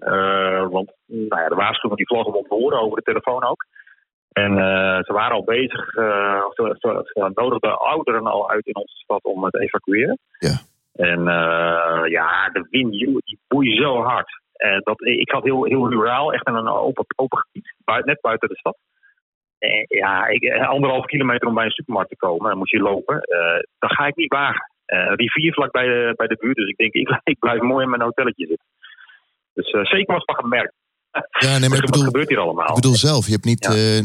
want 0.71 0.93
nou 1.07 1.43
ja, 1.43 1.49
de 1.49 1.55
waarschuwing 1.55 1.97
die 1.97 2.07
vlog 2.07 2.27
hem 2.27 2.35
op 2.35 2.49
horen 2.49 2.81
over 2.81 2.97
de 2.97 3.03
telefoon 3.03 3.45
ook. 3.45 3.65
En 4.33 4.53
ze 5.07 5.13
waren 5.13 5.37
al 5.37 5.45
bezig, 5.45 5.91
ze, 6.55 6.77
ze, 6.79 7.01
ze 7.05 7.31
nodigden 7.35 7.79
ouderen 7.79 8.27
al 8.27 8.51
uit 8.51 8.67
in 8.67 8.77
onze 8.77 8.97
stad 8.97 9.23
om 9.23 9.45
het 9.45 9.53
te 9.53 9.61
evacueren. 9.61 10.19
Ja. 10.39 10.57
En 10.93 11.25
ja, 12.11 12.49
de 12.53 12.67
wind 12.71 12.91
die 12.93 13.39
boeit 13.49 13.77
zo 13.77 14.03
hard. 14.03 14.41
dat, 14.85 15.01
ik 15.01 15.31
had 15.31 15.43
heel, 15.43 15.65
heel 15.65 15.91
ruraal, 15.91 16.33
echt 16.33 16.49
in 16.49 16.55
een 16.55 16.69
open, 16.69 17.05
open 17.17 17.39
gebied, 17.39 17.72
buiten, 17.85 18.09
net 18.09 18.21
buiten 18.21 18.49
de 18.49 18.59
stad. 18.59 18.77
Eh, 19.59 19.85
ja, 19.87 20.27
ik, 20.27 20.43
eh, 20.43 20.69
anderhalf 20.69 21.05
kilometer 21.05 21.49
om 21.49 21.55
bij 21.55 21.65
een 21.65 21.71
supermarkt 21.71 22.11
te 22.11 22.17
komen, 22.17 22.49
dan 22.49 22.59
moet 22.59 22.71
je 22.71 22.79
lopen. 22.79 23.15
Uh, 23.15 23.63
dat 23.79 23.93
ga 23.93 24.07
ik 24.07 24.17
niet 24.17 24.33
wagen. 24.33 24.71
Uh, 24.87 25.13
rivier 25.15 25.53
vlak 25.53 25.73
bij 25.73 25.87
de, 25.87 26.13
bij 26.17 26.27
de 26.27 26.37
buurt, 26.41 26.57
dus 26.57 26.69
ik 26.69 26.77
denk, 26.77 26.93
ik, 27.33 27.39
blijf 27.39 27.61
mooi 27.61 27.85
in 27.85 27.91
mijn 27.91 28.03
hotelletje 28.03 28.47
zitten. 28.47 28.67
Dus 29.55 29.91
zeker 29.91 30.15
was 30.15 30.25
van 30.25 30.35
gemerkt. 30.35 30.75
Ja, 31.13 31.59
nee, 31.59 31.69
maar 31.69 31.79
ik 31.79 31.85
bedoel, 31.85 32.05
wat 32.05 32.13
gebeurt 32.13 32.29
hier 32.29 32.39
allemaal? 32.39 32.69
Ik 32.69 32.75
bedoel 32.75 32.95
zelf, 32.95 33.27
je 33.27 33.33
hebt 33.33 33.45
niet, 33.45 33.65
ja. 33.65 33.75
uh, 33.75 34.01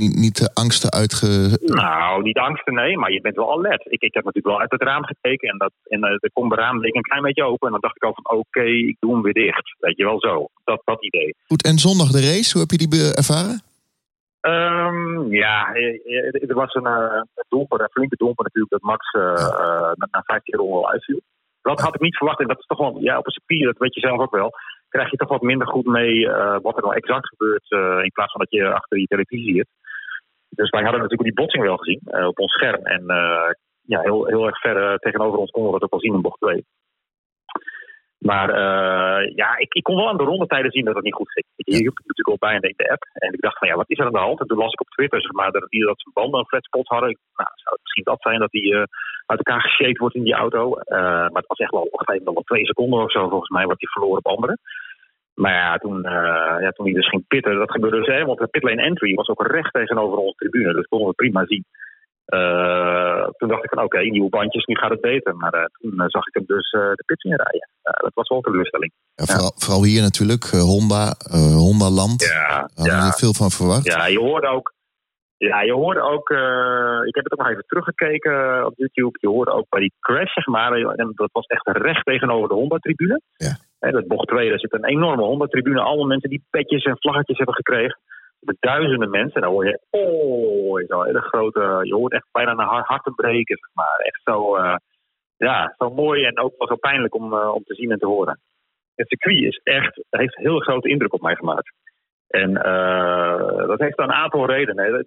niet, 0.00 0.16
niet 0.16 0.36
de 0.36 0.50
angsten 0.54 0.90
uitge... 0.90 1.58
Nou, 1.60 2.22
niet 2.22 2.38
angsten, 2.38 2.74
nee, 2.74 2.98
maar 2.98 3.12
je 3.12 3.20
bent 3.20 3.36
wel 3.36 3.52
alert. 3.52 3.84
Ik, 3.84 4.02
ik 4.02 4.14
heb 4.14 4.24
natuurlijk 4.24 4.54
wel 4.54 4.60
uit 4.60 4.70
het 4.70 4.82
raam 4.82 5.04
gekeken 5.04 5.48
en, 5.48 5.58
dat, 5.58 5.72
en 5.84 6.04
uh, 6.04 6.10
de 6.16 6.30
kom 6.32 6.54
raam 6.54 6.80
deed 6.80 6.94
een 6.94 7.10
klein 7.10 7.22
beetje 7.22 7.44
open. 7.44 7.66
En 7.66 7.72
dan 7.72 7.80
dacht 7.80 7.96
ik 7.96 8.02
al 8.02 8.14
van, 8.14 8.24
oké, 8.24 8.58
okay, 8.58 8.72
ik 8.72 8.96
doe 9.00 9.12
hem 9.12 9.22
weer 9.22 9.32
dicht. 9.32 9.76
Weet 9.78 9.96
je 9.96 10.04
wel 10.04 10.20
zo, 10.20 10.48
dat, 10.64 10.82
dat 10.84 11.04
idee. 11.04 11.34
Goed, 11.46 11.64
en 11.64 11.78
zondag 11.78 12.10
de 12.10 12.20
race, 12.20 12.52
hoe 12.52 12.60
heb 12.60 12.70
je 12.70 12.88
die 12.88 13.14
ervaren? 13.14 13.62
Um, 14.40 15.32
ja, 15.32 15.74
er 16.32 16.54
was 16.54 16.74
een, 16.74 16.86
een 16.86 17.26
doelpunt, 17.48 17.80
een 17.80 17.90
flinke 17.90 18.16
doelpunt 18.16 18.48
natuurlijk, 18.48 18.72
dat 18.72 18.82
Max 18.82 19.12
uh, 19.12 19.92
na 20.10 20.22
15 20.24 20.58
ronden 20.58 20.76
al 20.76 20.90
uitviel. 20.90 21.20
Dat 21.62 21.80
had 21.80 21.94
ik 21.94 22.00
niet 22.00 22.16
verwacht 22.16 22.40
en 22.40 22.46
dat 22.46 22.58
is 22.58 22.66
toch 22.66 22.78
wel, 22.78 22.98
ja, 23.00 23.18
op 23.18 23.26
een 23.26 23.32
circuit, 23.32 23.64
dat 23.64 23.78
weet 23.78 23.94
je 23.94 24.00
zelf 24.00 24.20
ook 24.20 24.30
wel, 24.30 24.52
krijg 24.90 25.10
je 25.10 25.16
toch 25.16 25.28
wat 25.28 25.42
minder 25.42 25.66
goed 25.66 25.86
mee 25.86 26.14
uh, 26.14 26.56
wat 26.62 26.76
er 26.76 26.82
nou 26.82 26.94
exact 26.94 27.28
gebeurt 27.28 27.70
in 28.04 28.10
plaats 28.12 28.32
van 28.32 28.40
dat 28.40 28.50
je 28.50 28.72
achter 28.72 28.98
je 28.98 29.06
televisie 29.06 29.54
zit. 29.54 29.68
Dus 30.48 30.70
wij 30.70 30.82
hadden 30.82 31.00
natuurlijk 31.00 31.28
die 31.28 31.44
botsing 31.44 31.64
wel 31.64 31.76
gezien 31.76 32.00
op 32.26 32.38
ons 32.38 32.52
scherm 32.52 32.84
en 32.84 33.04
ja, 33.82 34.00
heel, 34.00 34.26
heel 34.26 34.46
erg 34.46 34.60
ver 34.60 34.98
tegenover 34.98 35.38
ons 35.38 35.50
konden 35.50 35.72
we 35.72 35.78
dat 35.78 35.86
ook 35.88 35.94
al 35.94 36.00
zien 36.00 36.14
in 36.14 36.20
bocht 36.20 36.40
2. 36.40 36.64
Maar 38.20 38.48
uh, 38.48 39.34
ja, 39.34 39.56
ik, 39.56 39.74
ik 39.74 39.82
kon 39.82 39.96
wel 39.96 40.08
aan 40.08 40.16
de 40.16 40.30
rondetijden 40.32 40.70
zien 40.70 40.84
dat 40.84 40.94
het 40.94 41.04
niet 41.04 41.20
goed 41.20 41.32
ging. 41.32 41.46
Ik 41.56 41.66
hielp 41.66 41.98
natuurlijk 41.98 42.28
al 42.28 42.48
bij 42.48 42.54
in 42.54 42.74
de 42.76 42.90
app. 42.90 43.02
En 43.12 43.32
ik 43.32 43.40
dacht 43.40 43.58
van 43.58 43.68
ja, 43.68 43.74
wat 43.74 43.90
is 43.90 43.98
er 43.98 44.06
aan 44.06 44.12
de 44.12 44.28
hand? 44.28 44.40
En 44.40 44.46
toen 44.46 44.58
las 44.58 44.72
ik 44.72 44.80
op 44.80 44.88
Twitter 44.88 45.20
zeg 45.20 45.32
maar, 45.32 45.50
dat, 45.50 45.66
die, 45.68 45.84
dat 45.84 46.00
ze 46.00 46.10
banden 46.12 46.40
een 46.40 46.46
flatspot 46.46 46.88
hadden. 46.88 47.18
Nou, 47.34 47.50
zou 47.54 47.74
het 47.74 47.82
misschien 47.82 48.04
dat 48.04 48.22
zijn 48.22 48.38
dat 48.38 48.50
die 48.50 48.72
uh, 48.72 48.82
uit 49.26 49.42
elkaar 49.42 49.60
geshaped 49.60 49.98
wordt 49.98 50.14
in 50.14 50.22
die 50.22 50.34
auto. 50.34 50.62
Uh, 50.68 50.96
maar 51.32 51.42
het 51.42 51.52
was 51.52 51.58
echt 51.58 51.70
wel 51.70 51.88
op 51.90 52.08
een 52.08 52.24
wel 52.24 52.42
twee 52.42 52.66
seconden 52.66 53.02
of 53.02 53.12
zo 53.12 53.28
volgens 53.28 53.50
mij 53.50 53.66
wat 53.66 53.80
hij 53.80 53.88
verloren 53.88 54.18
op 54.18 54.32
anderen. 54.34 54.58
Maar 55.34 55.52
ja, 55.52 55.76
toen, 55.76 56.02
ja, 56.60 56.70
toen 56.70 56.86
hij 56.86 56.94
dus 56.94 57.08
ging 57.08 57.26
pitten, 57.26 57.58
dat 57.58 57.70
gebeurde 57.70 57.96
dus 57.96 58.06
hè, 58.06 58.24
want 58.24 58.38
de 58.38 58.46
pitlane 58.46 58.82
entry 58.82 59.14
was 59.14 59.28
ook 59.28 59.46
recht 59.46 59.72
tegenover 59.72 60.18
onze 60.18 60.34
tribune. 60.36 60.72
Dus 60.72 60.86
konden 60.86 61.08
we 61.08 61.14
prima 61.14 61.44
zien. 61.46 61.64
Uh, 62.34 63.26
toen 63.36 63.48
dacht 63.48 63.64
ik 63.64 63.70
van 63.70 63.84
oké, 63.84 63.96
okay, 63.96 64.08
nieuwe 64.08 64.28
bandjes, 64.28 64.64
nu 64.64 64.76
gaat 64.76 64.90
het 64.90 65.00
beter. 65.00 65.36
Maar 65.36 65.54
uh, 65.54 65.64
toen 65.64 65.92
zag 66.06 66.26
ik 66.26 66.34
hem 66.34 66.44
dus 66.46 66.70
de 66.70 67.02
pits 67.06 67.24
inrijden. 67.24 67.68
dat 67.82 68.14
was 68.14 68.28
wel 68.28 68.38
een 68.38 68.44
teleurstelling. 68.44 68.92
Ja, 69.14 69.24
vooral, 69.24 69.52
ja. 69.54 69.64
vooral, 69.64 69.84
hier 69.84 70.02
natuurlijk, 70.02 70.44
Honda, 70.44 71.14
Honda 71.64 71.90
Land. 71.90 72.22
Ja, 72.24 72.70
hadden 72.74 73.06
we 73.06 73.12
veel 73.16 73.34
van 73.34 73.50
verwacht. 73.50 73.86
Ja, 73.86 74.06
je 74.06 74.18
hoorde 74.18 74.46
ook. 74.46 74.72
Ja, 75.36 75.62
je 75.62 75.72
hoorde 75.72 76.00
ook. 76.00 76.30
ik 77.08 77.14
heb 77.14 77.24
het 77.24 77.32
ook 77.32 77.38
nog 77.38 77.48
even 77.48 77.64
teruggekeken 77.66 78.66
op 78.66 78.72
YouTube. 78.76 79.18
Je 79.20 79.28
hoorde 79.28 79.50
ook 79.50 79.66
bij 79.68 79.80
die 79.80 79.92
crash, 80.00 80.32
zeg 80.34 80.46
maar. 80.46 80.70
Dat 81.14 81.30
was 81.32 81.46
echt 81.46 81.68
recht 81.68 82.04
tegenover 82.04 82.48
de 82.48 82.54
Honda-tribune. 82.54 83.20
Ja. 83.36 83.56
Dat 83.80 84.06
bocht 84.06 84.28
2, 84.28 84.48
daar 84.48 84.58
zit 84.58 84.72
een 84.72 84.84
enorme 84.84 85.22
Honda-tribune. 85.22 85.80
Allemaal 85.80 86.06
mensen 86.06 86.30
die 86.30 86.46
petjes 86.50 86.84
en 86.84 86.96
vlaggetjes 86.98 87.36
hebben 87.36 87.54
gekregen 87.54 87.98
met 88.40 88.56
duizenden 88.60 89.10
mensen. 89.10 89.34
En 89.34 89.40
dan 89.40 89.50
hoor 89.50 89.66
je, 89.66 89.80
oh, 89.90 90.86
zo 90.86 91.02
hele 91.02 91.20
grote, 91.20 91.80
je 91.82 91.94
hoort 91.94 92.12
echt 92.12 92.26
bijna 92.32 92.50
een 92.50 92.84
harten 92.84 93.14
breken, 93.14 93.56
zeg 93.56 93.70
maar. 93.72 93.98
Echt 93.98 94.20
zo, 94.24 94.56
uh, 94.56 94.76
ja, 95.36 95.74
zo 95.78 95.90
mooi 95.90 96.24
en 96.24 96.38
ook 96.38 96.54
wel 96.58 96.68
zo 96.68 96.76
pijnlijk 96.76 97.14
om, 97.14 97.32
uh, 97.32 97.54
om 97.54 97.62
te 97.64 97.74
zien 97.74 97.90
en 97.90 97.98
te 97.98 98.06
horen. 98.06 98.40
Het 98.94 99.08
circuit 99.08 99.42
is 99.42 99.60
echt, 99.62 100.02
heeft 100.10 100.36
een 100.36 100.44
heel 100.44 100.60
grote 100.60 100.88
indruk 100.88 101.12
op 101.12 101.20
mij 101.20 101.34
gemaakt. 101.34 101.72
En 102.28 102.50
uh, 102.50 103.66
dat 103.66 103.78
heeft 103.78 103.98
een 103.98 104.12
aantal 104.12 104.46
redenen. 104.46 105.04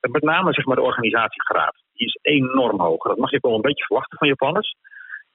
Met 0.00 0.22
name 0.22 0.52
zeg 0.52 0.64
maar, 0.64 0.76
de 0.76 0.82
organisatiegraad. 0.82 1.74
Die 1.92 2.06
is 2.06 2.18
enorm 2.22 2.80
hoog. 2.80 3.02
Dat 3.02 3.16
mag 3.16 3.30
je 3.30 3.38
wel 3.40 3.54
een 3.54 3.60
beetje 3.60 3.84
verwachten 3.84 4.18
van 4.18 4.28
Japanners. 4.28 4.74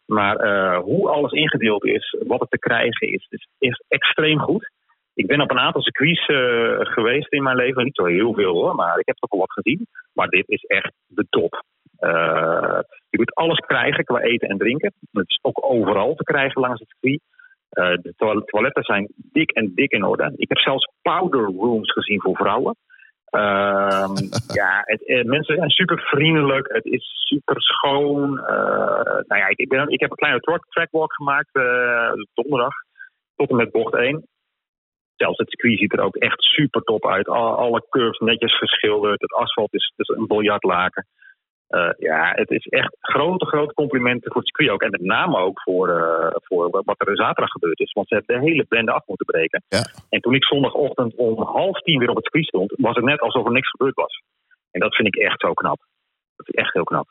Maar 0.05 0.77
hoe 0.77 1.09
alles 1.09 1.31
ingedeeld 1.31 1.85
is, 1.85 2.17
wat 2.25 2.39
het 2.39 2.49
te 2.49 2.59
krijgen 2.59 3.07
is, 3.07 3.27
is, 3.29 3.47
is 3.57 3.83
extreem 3.87 4.39
goed. 4.39 4.71
Ik 5.13 5.27
ben 5.27 5.41
op 5.41 5.51
een 5.51 5.59
aantal 5.59 5.81
circuits 5.81 6.27
uh, 6.27 6.79
geweest 6.79 7.33
in 7.33 7.43
mijn 7.43 7.55
leven. 7.55 7.83
Niet 7.83 7.95
zo 7.95 8.05
heel 8.05 8.33
veel 8.33 8.53
hoor, 8.53 8.75
maar 8.75 8.99
ik 8.99 9.05
heb 9.05 9.15
toch 9.15 9.29
wel 9.29 9.39
wat 9.39 9.51
gezien. 9.51 9.87
Maar 10.13 10.27
dit 10.27 10.49
is 10.49 10.63
echt 10.63 10.93
de 11.07 11.25
top. 11.29 11.63
Uh, 11.99 12.79
je 13.09 13.17
moet 13.17 13.35
alles 13.35 13.59
krijgen 13.59 14.03
qua 14.03 14.19
eten 14.19 14.49
en 14.49 14.57
drinken. 14.57 14.93
Het 15.11 15.29
is 15.29 15.39
ook 15.41 15.65
overal 15.65 16.15
te 16.15 16.23
krijgen 16.23 16.61
langs 16.61 16.79
het 16.79 16.89
circuit. 16.89 17.21
Eh, 17.69 17.97
de 18.01 18.13
toilet- 18.17 18.47
toiletten 18.47 18.83
zijn 18.83 19.07
dik 19.15 19.51
en 19.51 19.71
dik 19.75 19.91
in 19.91 20.03
orde. 20.03 20.33
Ik 20.35 20.49
heb 20.49 20.57
zelfs 20.57 20.91
powder 21.01 21.43
rooms 21.43 21.91
gezien 21.91 22.21
voor 22.21 22.35
vrouwen. 22.35 22.75
Ehm, 23.33 24.15
ja, 24.59 24.81
het, 24.85 25.07
eh, 25.07 25.23
mensen 25.23 25.55
zijn 25.55 25.69
super 25.69 25.99
vriendelijk. 25.99 26.73
Het 26.73 26.85
is 26.85 27.11
super 27.23 27.61
schoon. 27.61 28.39
Eh, 28.39 29.21
nou 29.27 29.41
ja, 29.41 29.47
ik, 29.47 29.57
ik, 29.57 29.69
ben, 29.69 29.87
ik 29.89 29.99
heb 29.99 30.09
een 30.09 30.15
kleine 30.15 30.39
track, 30.39 30.65
trackwalk 30.69 31.13
gemaakt 31.13 31.55
eh, 31.55 32.11
donderdag 32.33 32.73
tot 33.35 33.49
en 33.49 33.55
met 33.55 33.71
bocht 33.71 33.95
1. 33.95 34.27
Zelfs 35.15 35.37
het 35.37 35.49
circuit 35.49 35.79
ziet 35.79 35.93
er 35.93 36.03
ook 36.03 36.15
echt 36.15 36.41
super 36.41 36.81
top 36.81 37.07
uit. 37.07 37.27
Alle, 37.27 37.85
curves 37.89 38.19
netjes 38.19 38.57
geschilderd. 38.57 39.21
Het 39.21 39.33
asfalt 39.33 39.73
is, 39.73 39.93
is 39.95 40.07
een 40.07 40.27
biljartlaken. 40.27 41.07
Eh, 41.67 41.89
ja, 41.97 42.31
het 42.35 42.49
is 42.49 42.65
echt 42.65 42.95
grote, 42.99 43.45
grote 43.45 43.73
complimenten 43.73 44.31
voor 44.31 44.41
het 44.41 44.49
circuit 44.49 44.69
ook. 44.69 44.81
En 44.81 44.91
met 44.91 45.01
name 45.01 45.37
ook 45.37 45.61
voor, 45.61 45.89
eh, 45.89 46.35
voor 46.43 46.69
wat 46.85 46.95
er 47.07 47.15
zaterdag 47.15 47.49
gebeurd 47.51 47.79
is. 47.79 47.91
Want 47.91 48.07
ze 48.07 48.13
hebben 48.15 48.35
de 48.35 48.47
hele 48.49 48.65
bende 48.69 48.91
af 48.91 49.03
moeten 49.05 49.25
breken. 49.25 49.63
Ja. 49.67 49.85
En 50.09 50.19
toen 50.21 50.33
ik 50.35 50.45
zondagochtend 50.45 51.15
om 51.15 51.41
half 51.43 51.79
tien 51.81 51.99
weer 51.99 52.09
op 52.09 52.15
het 52.15 52.23
circuit 52.23 52.45
stond, 52.47 52.73
was 52.77 52.95
het 52.95 53.05
net 53.05 53.19
alsof 53.19 53.45
er 53.45 53.51
niks 53.51 53.69
gebeurd 53.69 53.95
was. 53.95 54.21
En 54.71 54.79
dat 54.79 54.95
vind 54.95 55.07
ik 55.07 55.15
echt 55.15 55.39
zo 55.39 55.53
knap. 55.53 55.79
Dat 56.35 56.47
is 56.47 56.53
echt 56.53 56.73
heel 56.73 56.83
knap. 56.83 57.07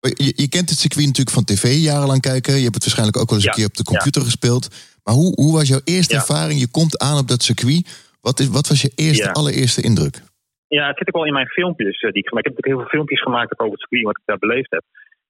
Je, 0.00 0.32
je 0.36 0.48
kent 0.48 0.70
het 0.70 0.78
circuit 0.78 1.06
natuurlijk 1.06 1.36
van 1.36 1.44
tv 1.44 1.64
jarenlang 1.76 2.20
kijken. 2.20 2.54
Je 2.56 2.62
hebt 2.62 2.74
het 2.74 2.82
waarschijnlijk 2.84 3.18
ook 3.18 3.28
wel 3.30 3.38
eens 3.38 3.46
een 3.46 3.52
Ja, 3.52 3.56
keer 3.56 3.66
op 3.72 3.76
de 3.76 3.84
computer 3.92 4.22
gespeeld. 4.22 4.68
Maar 5.04 5.14
hoe, 5.14 5.32
hoe 5.34 5.52
was 5.52 5.68
jouw 5.68 5.80
eerste 5.84 6.14
Ja. 6.14 6.20
ervaring? 6.20 6.60
Je 6.60 6.70
komt 6.70 6.98
aan 6.98 7.18
op 7.18 7.28
dat 7.28 7.42
circuit. 7.42 8.04
Wat, 8.20 8.40
is, 8.40 8.48
wat 8.48 8.68
was 8.68 8.82
je 8.82 8.92
eerste, 8.94 9.24
Ja. 9.24 9.30
allereerste 9.30 9.82
indruk? 9.82 10.22
Ja, 10.68 10.86
het 10.86 10.98
zit 10.98 11.08
ook 11.08 11.14
wel 11.14 11.26
in 11.26 11.32
mijn 11.32 11.48
filmpjes 11.48 12.00
eh, 12.00 12.12
die 12.12 12.22
ik 12.22 12.30
heb. 12.30 12.38
Ik 12.38 12.54
heb 12.56 12.64
heel 12.64 12.78
veel 12.78 12.88
filmpjes 12.88 13.22
gemaakt 13.22 13.58
over 13.58 13.72
het 13.72 13.80
circuit, 13.80 14.04
wat 14.04 14.16
ik 14.16 14.22
daar 14.24 14.38
beleefd 14.38 14.70
heb. 14.70 14.82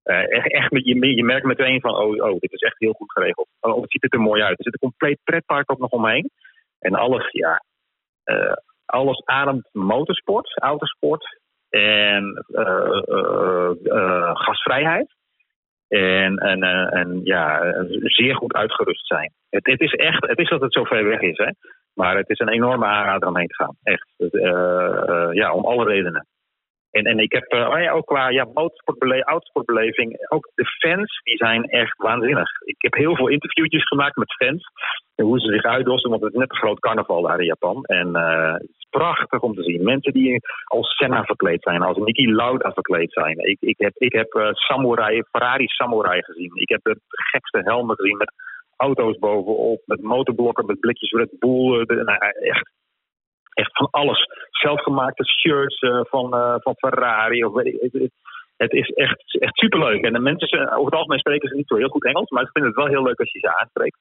Eh, 0.02 0.32
echt, 0.36 0.52
echt, 0.52 0.70
je, 0.70 1.14
je 1.14 1.24
merkt 1.24 1.46
meteen 1.46 1.80
van, 1.80 1.94
oh, 1.94 2.24
oh, 2.24 2.40
dit 2.40 2.52
is 2.52 2.60
echt 2.60 2.78
heel 2.78 2.92
goed 2.92 3.12
geregeld. 3.12 3.48
Oh, 3.60 3.80
het 3.80 3.90
ziet 3.90 4.12
er 4.12 4.20
mooi 4.20 4.42
uit. 4.42 4.58
Er 4.58 4.64
zit 4.64 4.72
een 4.72 4.88
compleet 4.88 5.18
pretpark 5.24 5.70
ook 5.70 5.78
nog 5.78 5.90
omheen. 5.90 6.30
En 6.78 6.94
alles, 6.94 7.28
ja, 7.30 7.62
eh, 8.24 8.52
alles 8.86 9.24
ademt 9.24 9.68
motorsport, 9.72 10.58
autosport 10.58 11.40
en 11.68 12.44
gasvrijheid. 14.32 15.14
En, 15.88 16.38
en, 16.38 16.62
en 16.90 17.20
ja, 17.24 17.74
zeer 18.02 18.34
goed 18.36 18.52
uitgerust 18.52 19.06
zijn. 19.06 19.32
Het, 19.50 19.66
het 19.66 19.80
is 19.80 19.92
echt, 19.92 20.26
het 20.26 20.38
is 20.38 20.48
dat 20.48 20.60
het 20.60 20.72
zo 20.72 20.84
ver 20.84 21.04
weg 21.04 21.20
is, 21.20 21.36
hè. 21.36 21.50
Maar 21.96 22.16
het 22.16 22.28
is 22.28 22.38
een 22.38 22.48
enorme 22.48 22.84
aanrader 22.84 23.28
om 23.28 23.36
heen 23.36 23.46
te 23.46 23.54
gaan. 23.54 23.76
Echt. 23.82 24.08
Eh, 24.16 24.28
eh, 24.42 25.32
ja, 25.32 25.52
om 25.52 25.64
alle 25.64 25.84
redenen. 25.84 26.26
En, 26.90 27.04
en 27.04 27.18
ik 27.18 27.32
heb 27.32 27.44
eh, 27.44 27.68
oh 27.68 27.94
ook 27.94 28.06
qua 28.06 28.28
ja, 28.28 28.46
autosportbeleving, 29.24 30.26
ook 30.28 30.50
de 30.54 30.64
fans, 30.64 31.20
die 31.22 31.36
zijn 31.36 31.64
echt 31.64 31.96
waanzinnig. 31.96 32.50
Ik 32.64 32.76
heb 32.78 32.94
heel 32.94 33.16
veel 33.16 33.28
interviewtjes 33.28 33.86
gemaakt 33.86 34.16
met 34.16 34.34
fans. 34.34 34.64
En 35.14 35.24
hoe 35.24 35.40
ze 35.40 35.52
zich 35.52 35.62
uitdossen, 35.62 36.10
want 36.10 36.22
het 36.22 36.32
is 36.32 36.38
net 36.38 36.50
een 36.50 36.56
groot 36.56 36.78
carnaval 36.78 37.22
daar 37.22 37.40
in 37.40 37.46
Japan. 37.46 37.84
En 37.84 38.14
het 38.14 38.62
is 38.62 38.86
prachtig 38.90 39.40
om 39.40 39.54
te 39.54 39.62
zien. 39.62 39.84
Mensen 39.84 40.12
die 40.12 40.40
als 40.64 40.96
Senna 40.96 41.24
verkleed 41.24 41.62
zijn, 41.62 41.82
als 41.82 41.96
Niki 41.96 42.32
Lauda 42.32 42.72
verkleed 42.72 43.12
zijn. 43.12 43.38
Ik, 43.38 43.56
ik 43.60 43.78
heb, 43.78 43.92
ik 43.96 44.12
heb 44.12 44.52
samurai, 44.52 45.22
Ferrari 45.30 45.66
Samurai 45.66 46.22
gezien. 46.22 46.50
Ik 46.54 46.68
heb 46.68 46.80
de 46.82 47.00
gekste 47.08 47.60
helmen 47.64 47.96
gezien 47.96 48.16
met 48.16 48.32
auto's 48.76 49.18
bovenop, 49.18 49.82
met 49.84 50.02
motorblokken, 50.02 50.66
met 50.66 50.80
blikjes 50.80 51.10
Red 51.10 51.38
Bull. 51.38 51.80
eh, 51.80 51.86
de- 51.86 51.94
nou, 52.04 52.18
echt, 52.40 52.70
echt 53.54 53.76
van 53.76 53.88
alles. 53.90 54.26
Zelfgemaakte 54.50 55.24
shirts 55.24 55.78
eh, 55.78 56.00
van, 56.04 56.34
eh, 56.34 56.54
van 56.58 56.74
Ferrari. 56.76 57.44
Of, 57.44 57.52
weet 57.54 57.66
ik- 57.92 58.10
het, 58.56 58.72
is 58.72 58.88
echt, 58.88 59.40
echt 59.40 59.56
superleuk. 59.56 60.04
En 60.04 60.12
de 60.12 60.18
mensen, 60.18 60.70
over 60.72 60.84
het 60.84 60.94
algemeen 60.94 61.18
spreken 61.18 61.48
ze 61.48 61.54
niet 61.54 61.68
zo 61.68 61.76
heel 61.76 61.88
goed 61.88 62.04
Engels, 62.04 62.30
maar 62.30 62.44
ze 62.44 62.50
vinden 62.52 62.70
het 62.72 62.80
wel 62.80 62.90
heel 62.90 63.02
leuk 63.02 63.20
als 63.20 63.32
je 63.32 63.38
ze 63.38 63.58
aanspreekt. 63.60 63.98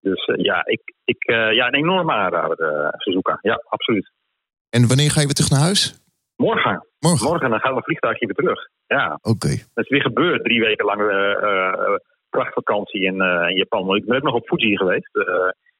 Dus 0.00 0.24
ja, 0.36 0.66
ik, 0.66 0.80
ik, 1.04 1.22
ja, 1.52 1.66
een 1.66 1.74
enorme 1.74 2.12
aanrader, 2.12 2.94
Suzuka. 2.98 3.38
Ja, 3.40 3.62
absoluut. 3.68 4.10
En 4.70 4.88
wanneer 4.88 5.10
ga 5.10 5.20
je 5.20 5.26
weer 5.26 5.34
terug 5.34 5.50
naar 5.50 5.60
huis? 5.60 6.02
Morgen. 6.36 6.86
Morgen. 6.98 7.26
Morgen 7.28 7.50
dan 7.50 7.60
gaan 7.60 7.74
we 7.74 7.82
vliegtuigje 7.82 8.26
weer 8.26 8.34
terug. 8.34 8.68
Ja, 8.86 9.18
Oké. 9.22 9.48
dat 9.74 9.84
is 9.84 9.88
weer 9.88 10.02
gebeurd. 10.02 10.44
Drie 10.44 10.60
weken 10.60 10.84
lang 10.84 11.00
prachtvakantie 12.36 13.02
in, 13.10 13.20
eh, 13.20 13.48
in 13.50 13.56
Japan. 13.56 13.86
Want 13.86 13.98
Ik 14.00 14.06
ben 14.06 14.16
ook 14.16 14.22
nog 14.28 14.34
op 14.34 14.46
Fuji 14.46 14.76
geweest. 14.76 15.14
Eh, 15.16 15.24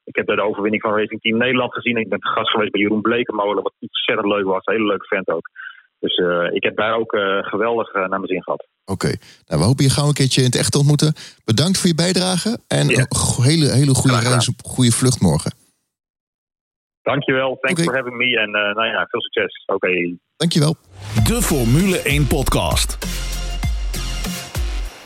ik 0.04 0.16
heb 0.16 0.26
daar 0.26 0.36
de 0.36 0.48
overwinning 0.50 0.82
van 0.82 0.96
Racing 0.98 1.20
Team 1.20 1.36
Nederland 1.38 1.72
gezien. 1.74 1.96
Ik 1.96 2.08
ben 2.08 2.18
te 2.20 2.28
gast 2.28 2.50
geweest 2.50 2.72
bij 2.72 2.80
Jeroen 2.80 3.00
Blekenmolen, 3.08 3.62
wat 3.62 3.74
ontzettend 3.80 4.28
leuk 4.34 4.44
was. 4.44 4.64
Een 4.64 4.74
hele 4.74 4.86
leuke 4.86 5.06
vent 5.06 5.28
ook. 5.28 5.46
Dus 5.98 6.14
eh, 6.16 6.46
ik 6.52 6.62
heb 6.62 6.76
daar 6.76 6.94
ook 7.00 7.12
eh, 7.12 7.38
geweldig 7.52 7.92
naar 7.92 8.08
mijn 8.08 8.26
zin 8.26 8.42
gehad. 8.42 8.66
Oké. 8.84 9.06
Nou, 9.46 9.60
we 9.60 9.66
hopen 9.66 9.84
je 9.84 9.90
gauw 9.90 10.06
een 10.08 10.12
keertje 10.20 10.40
in 10.40 10.46
het 10.46 10.56
echt 10.56 10.72
te 10.72 10.78
ontmoeten. 10.78 11.14
Bedankt 11.44 11.78
voor 11.78 11.88
je 11.88 11.94
bijdrage. 11.94 12.58
En 12.68 12.88
Ja. 12.88 12.98
een 12.98 13.06
go- 13.16 13.42
hele, 13.42 13.66
hele 13.80 13.94
goede 13.94 14.18
reis 14.28 14.48
op 14.48 14.54
goede 14.74 14.90
vlucht 14.92 15.20
morgen. 15.20 15.52
Dankjewel. 17.02 17.56
Thanks 17.60 17.82
for 17.82 17.94
having 17.96 18.16
me. 18.16 18.38
En 18.40 18.54
eh, 18.54 18.74
nou 18.74 18.86
ja, 18.86 19.06
veel 19.10 19.20
succes. 19.20 19.62
Oké, 19.66 20.16
Dankjewel. 20.36 20.76
De 21.28 21.42
Formule 21.42 21.98
1 22.02 22.26
podcast. 22.26 22.98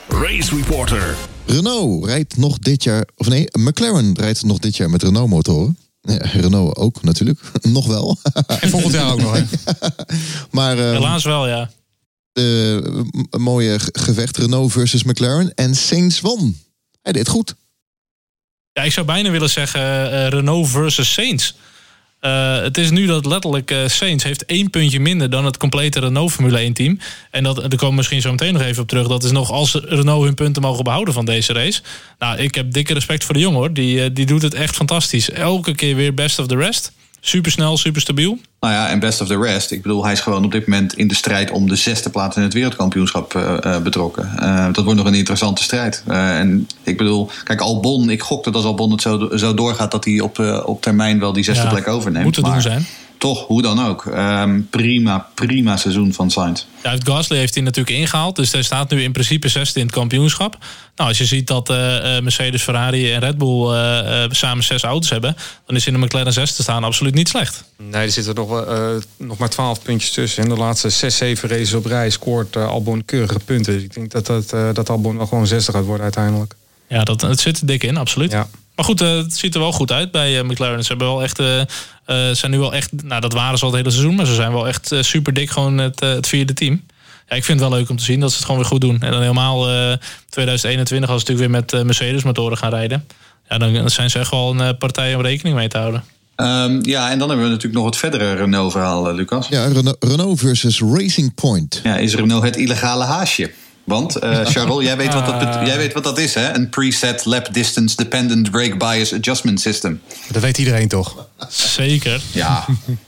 Race 0.09 0.55
Reporter. 0.55 1.15
Renault 1.49 2.05
rijdt 2.05 2.37
nog 2.37 2.59
dit 2.59 2.83
jaar, 2.83 3.07
of 3.15 3.27
nee, 3.27 3.47
McLaren 3.59 4.13
rijdt 4.17 4.43
nog 4.43 4.59
dit 4.59 4.77
jaar 4.77 4.89
met 4.89 5.03
Renault 5.03 5.29
motoren. 5.29 5.77
Ja, 6.01 6.17
Renault 6.17 6.75
ook 6.75 7.03
natuurlijk, 7.03 7.39
nog 7.61 7.87
wel. 7.87 8.17
En 8.59 8.69
volgend 8.69 8.93
jaar 8.93 9.11
ook 9.11 9.21
nog. 9.21 9.33
Hè? 9.37 9.43
maar 10.51 10.77
eh, 10.77 10.91
Helaas 10.91 11.23
wel, 11.23 11.47
ja. 11.47 11.69
de 12.31 13.05
mooie 13.37 13.79
ge- 13.79 13.89
gevecht 13.99 14.37
Renault 14.37 14.71
versus 14.71 15.03
McLaren 15.03 15.53
en 15.53 15.75
Sainz 15.75 16.19
won. 16.19 16.57
Hij 17.01 17.11
deed 17.13 17.27
goed. 17.27 17.55
Ja, 18.73 18.83
ik 18.83 18.91
zou 18.91 19.05
bijna 19.05 19.29
willen 19.29 19.49
zeggen 19.49 20.11
eh, 20.11 20.27
Renault 20.27 20.67
versus 20.69 21.13
Saints. 21.13 21.55
Eh, 22.19 22.61
het 22.61 22.77
is 22.77 22.89
nu 22.89 23.05
dat 23.05 23.25
letterlijk 23.25 23.71
eh 23.71 23.87
Saints 23.87 24.23
heeft 24.23 24.45
één 24.45 24.69
puntje 24.69 24.99
minder 24.99 25.29
dan 25.29 25.45
het 25.45 25.57
complete 25.57 25.99
Renault 25.99 26.31
Formule 26.31 26.59
1 26.59 26.73
team. 26.73 26.99
En 27.31 27.43
dat, 27.43 27.55
daar 27.55 27.69
komen 27.69 27.89
we 27.89 27.95
misschien 27.95 28.21
zo 28.21 28.31
meteen 28.31 28.53
nog 28.53 28.61
even 28.61 28.81
op 28.81 28.87
terug. 28.87 29.07
Dat 29.07 29.23
is 29.23 29.31
nog 29.31 29.51
als 29.51 29.73
Renault 29.73 30.23
hun 30.23 30.33
punten 30.33 30.61
mogen 30.61 30.83
behouden 30.83 31.13
van 31.13 31.25
deze 31.25 31.53
race. 31.53 31.81
Nou, 32.19 32.37
ik 32.37 32.55
heb 32.55 32.71
dikke 32.71 32.93
respect 32.93 33.23
voor 33.23 33.33
de 33.33 33.39
jongen 33.39 33.59
hoor. 33.59 33.73
Die, 33.73 34.03
eh, 34.03 34.09
die 34.13 34.25
doet 34.25 34.41
het 34.41 34.53
echt 34.53 34.75
fantastisch. 34.75 35.29
Elke 35.29 35.75
keer 35.75 35.95
weer 35.95 36.13
best 36.13 36.39
of 36.39 36.47
the 36.47 36.55
rest. 36.55 36.91
Super 37.19 37.51
snel, 37.51 37.77
super 37.77 38.01
stabiel. 38.01 38.37
Nou 38.59 38.73
ja, 38.73 38.89
en 38.89 38.99
best 38.99 39.21
of 39.21 39.27
the 39.27 39.37
rest. 39.37 39.71
Ik 39.71 39.81
bedoel, 39.81 40.03
hij 40.03 40.13
is 40.13 40.19
gewoon 40.19 40.45
op 40.45 40.51
dit 40.51 40.67
moment 40.67 40.93
in 40.93 41.07
de 41.07 41.15
strijd 41.15 41.51
om 41.51 41.67
de 41.67 41.75
zesde 41.75 42.09
plaats 42.09 42.35
in 42.35 42.41
het 42.41 42.53
wereldkampioenschap 42.53 43.35
eh, 43.35 43.75
eh, 43.75 43.81
betrokken. 43.81 44.37
Eh, 44.37 44.65
dat 44.71 44.83
wordt 44.83 44.99
nog 44.99 45.07
een 45.07 45.13
interessante 45.13 45.63
strijd. 45.63 46.03
En 46.07 46.67
ik 46.83 46.97
bedoel, 46.97 47.29
kijk, 47.43 47.61
Albon, 47.61 48.09
ik 48.09 48.21
gok 48.21 48.43
dat 48.43 48.55
als 48.55 48.65
Albon 48.65 48.91
het 48.91 49.01
zo, 49.01 49.29
zo 49.35 49.53
doorgaat, 49.53 49.91
dat 49.91 50.05
hij 50.05 50.19
op, 50.19 50.63
op 50.65 50.81
termijn 50.81 51.19
wel 51.19 51.33
die 51.33 51.43
zesde 51.43 51.63
Ja, 51.63 51.69
plek 51.69 51.87
overneemt. 51.87 52.25
Moet 52.25 52.35
doen 52.35 52.49
Maar 52.49 52.61
zijn. 52.61 52.85
Toch, 53.19 53.47
hoe 53.47 53.61
dan 53.61 53.85
ook. 53.85 54.05
Ehm, 54.05 54.61
prima, 54.69 55.27
prima 55.35 55.77
seizoen 55.77 56.13
van 56.13 56.31
Sainz. 56.31 56.65
Ja, 56.83 56.95
Gasly 57.03 57.37
heeft 57.37 57.53
hij 57.55 57.63
natuurlijk 57.63 57.97
ingehaald. 57.97 58.35
Dus 58.35 58.51
hij 58.51 58.61
staat 58.61 58.89
nu 58.89 59.01
in 59.03 59.11
principe 59.11 59.47
zesde 59.47 59.79
in 59.79 59.85
het 59.85 59.95
kampioenschap. 59.95 60.57
Nou, 60.95 61.09
als 61.09 61.17
je 61.17 61.25
ziet 61.25 61.47
dat 61.47 61.69
eh, 61.69 62.17
eh, 62.17 62.23
Mercedes, 62.23 62.61
Ferrari 62.61 63.11
en 63.13 63.19
Red 63.19 63.37
Bull 63.37 63.73
eh, 63.73 64.23
eh, 64.23 64.31
samen 64.31 64.63
zes 64.63 64.83
auto's 64.83 65.09
hebben... 65.09 65.35
dan 65.65 65.75
is 65.75 65.87
in 65.87 65.93
de 65.93 65.99
McLaren 65.99 66.33
6 66.33 66.55
te 66.55 66.61
staan 66.61 66.83
absoluut 66.83 67.13
niet 67.13 67.27
slecht. 67.29 67.63
Nee, 67.77 68.05
er 68.05 68.11
zitten 68.11 68.35
nog, 68.35 68.49
wel, 68.49 68.67
eh, 68.67 69.01
nog 69.17 69.37
maar 69.37 69.49
12 69.49 69.81
puntjes 69.81 70.11
tussen. 70.11 70.43
In 70.43 70.49
de 70.49 70.55
laatste 70.55 70.89
6, 70.89 71.17
7 71.17 71.49
races 71.49 71.73
op 71.73 71.85
rij 71.85 72.09
scoort 72.09 72.55
Albon 72.55 73.05
keurige 73.05 73.39
punten. 73.45 73.73
Dus 73.73 73.83
ik 73.83 73.93
denk 73.93 74.11
dat, 74.11 74.25
dat, 74.25 74.53
eh, 74.53 74.69
dat 74.73 74.89
Albon 74.89 75.17
wel 75.17 75.27
gewoon 75.27 75.47
60 75.47 75.73
gaat 75.73 75.85
worden 75.85 76.03
uiteindelijk. 76.03 76.55
Ja, 76.87 77.03
dat, 77.03 77.21
het 77.21 77.39
zit 77.39 77.59
er 77.59 77.65
dik 77.67 77.83
in, 77.83 77.97
absoluut. 77.97 78.31
Ja. 78.31 78.47
Maar 78.79 78.87
goed, 78.87 79.01
eh, 79.01 79.15
het 79.15 79.37
ziet 79.37 79.53
er 79.53 79.59
wel 79.59 79.71
goed 79.71 79.91
uit 79.91 80.11
bij 80.11 80.39
eh, 80.39 80.43
McLaren. 80.43 80.81
Ze 80.83 80.87
hebben 80.87 81.07
wel 81.07 81.23
echt, 81.23 81.39
eh, 81.39 81.61
zijn 82.31 82.51
nu 82.51 82.59
wel 82.59 82.73
echt, 82.73 83.03
nou 83.03 83.21
dat 83.21 83.33
waren 83.33 83.57
ze 83.57 83.65
al 83.65 83.69
het 83.69 83.79
hele 83.79 83.91
seizoen, 83.91 84.15
maar 84.15 84.25
ze 84.25 84.33
zijn 84.33 84.51
wel 84.51 84.67
echt 84.67 84.93
super 84.99 85.33
dik 85.33 85.49
gewoon 85.49 85.77
het, 85.77 85.99
het 85.99 86.27
vierde 86.27 86.53
team. 86.53 86.81
Ja, 87.29 87.35
ik 87.35 87.43
vind 87.43 87.59
het 87.59 87.69
wel 87.69 87.77
leuk 87.77 87.89
om 87.89 87.97
te 87.97 88.03
zien 88.03 88.19
dat 88.19 88.29
ze 88.29 88.35
het 88.35 88.45
gewoon 88.45 88.59
weer 88.59 88.69
goed 88.69 88.81
doen. 88.81 89.01
En 89.01 89.11
dan 89.11 89.21
helemaal 89.21 89.69
eh 89.69 89.93
2021 90.29 91.09
als 91.09 91.21
ze 91.21 91.31
natuurlijk 91.31 91.51
weer 91.51 91.61
met 91.61 91.73
eh, 91.73 91.85
Mercedes 91.85 92.23
motoren 92.23 92.57
gaan 92.57 92.69
rijden. 92.69 93.05
Ja, 93.49 93.57
dan 93.57 93.89
zijn 93.89 94.09
ze 94.09 94.19
echt 94.19 94.31
wel 94.31 94.59
een 94.59 94.77
partij 94.77 95.15
om 95.15 95.21
rekening 95.21 95.55
mee 95.55 95.67
te 95.67 95.77
houden. 95.77 96.03
Ehm, 96.35 96.79
ja, 96.81 97.11
en 97.11 97.19
dan 97.19 97.27
hebben 97.27 97.45
we 97.45 97.51
natuurlijk 97.51 97.81
nog 97.81 97.85
het 97.85 97.97
verdere 97.97 98.33
Renault-verhaal, 98.33 99.13
Lucas. 99.13 99.47
Ja, 99.47 99.65
Renault, 99.65 99.97
Renault 99.99 100.39
versus 100.39 100.79
Racing 100.79 101.33
Point. 101.33 101.79
Ja, 101.83 101.97
is 101.97 102.15
Renault 102.15 102.43
het 102.43 102.55
illegale 102.55 103.03
haasje? 103.03 103.51
Want, 103.89 104.15
eh 104.15 104.45
Charles, 104.53 104.85
jij 104.85 104.97
weet, 104.97 105.13
wat 105.13 105.25
dat 105.25 105.39
bet- 105.39 105.67
jij 105.67 105.77
weet 105.77 105.93
wat 105.93 106.03
dat 106.03 106.17
is, 106.17 106.33
hè? 106.33 106.55
Een 106.55 106.69
preset 106.69 107.25
lap 107.25 107.53
distance 107.53 107.95
dependent 107.95 108.51
brake 108.51 108.77
bias 108.77 109.13
adjustment 109.13 109.61
system. 109.61 110.01
Dat 110.31 110.41
weet 110.41 110.57
iedereen 110.57 110.87
toch? 110.87 111.27
Zeker. 111.49 112.21
Ja, 112.31 112.65